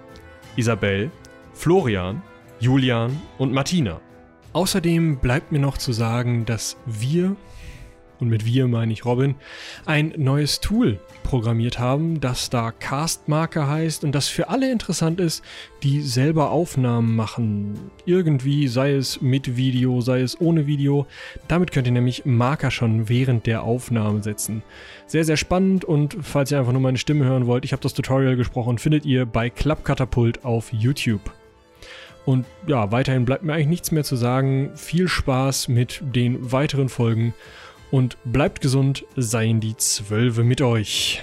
Isabel, 0.57 1.09
Florian, 1.53 2.21
Julian 2.59 3.17
und 3.37 3.53
Martina. 3.53 4.01
Außerdem 4.51 5.19
bleibt 5.19 5.53
mir 5.53 5.59
noch 5.59 5.77
zu 5.77 5.93
sagen, 5.93 6.43
dass 6.45 6.75
wir, 6.85 7.37
und 8.23 8.29
mit 8.29 8.45
wir 8.45 8.67
meine 8.67 8.93
ich 8.93 9.05
Robin, 9.05 9.35
ein 9.85 10.13
neues 10.17 10.61
Tool 10.61 10.99
programmiert 11.23 11.77
haben, 11.77 12.19
das 12.21 12.49
da 12.49 12.71
Castmarker 12.71 13.67
heißt 13.67 14.03
und 14.03 14.13
das 14.13 14.27
für 14.27 14.49
alle 14.49 14.71
interessant 14.71 15.19
ist, 15.19 15.43
die 15.83 16.01
selber 16.01 16.51
Aufnahmen 16.51 17.15
machen. 17.15 17.91
Irgendwie, 18.05 18.67
sei 18.67 18.93
es 18.93 19.21
mit 19.21 19.57
Video, 19.57 20.01
sei 20.01 20.21
es 20.21 20.39
ohne 20.39 20.67
Video. 20.67 21.05
Damit 21.47 21.71
könnt 21.71 21.87
ihr 21.87 21.93
nämlich 21.93 22.25
Marker 22.25 22.71
schon 22.71 23.09
während 23.09 23.45
der 23.45 23.63
Aufnahme 23.63 24.23
setzen. 24.23 24.63
Sehr, 25.05 25.25
sehr 25.25 25.37
spannend 25.37 25.85
und 25.85 26.17
falls 26.21 26.51
ihr 26.51 26.59
einfach 26.59 26.71
nur 26.71 26.81
meine 26.81 26.97
Stimme 26.97 27.25
hören 27.25 27.45
wollt, 27.45 27.65
ich 27.65 27.73
habe 27.73 27.83
das 27.83 27.93
Tutorial 27.93 28.35
gesprochen, 28.35 28.77
findet 28.77 29.05
ihr 29.05 29.25
bei 29.25 29.49
Klappkatapult 29.49 30.45
auf 30.45 30.71
YouTube. 30.71 31.31
Und 32.25 32.45
ja, 32.67 32.91
weiterhin 32.91 33.25
bleibt 33.25 33.43
mir 33.43 33.53
eigentlich 33.53 33.67
nichts 33.67 33.91
mehr 33.91 34.03
zu 34.03 34.15
sagen. 34.15 34.71
Viel 34.75 35.07
Spaß 35.07 35.67
mit 35.67 36.01
den 36.01 36.51
weiteren 36.51 36.89
Folgen 36.89 37.33
und 37.93 38.17
bleibt 38.25 38.59
gesund, 38.59 39.05
seien 39.15 39.59
die 39.59 39.77
Zwölfe 39.77 40.43
mit 40.43 40.63
euch. 40.63 41.21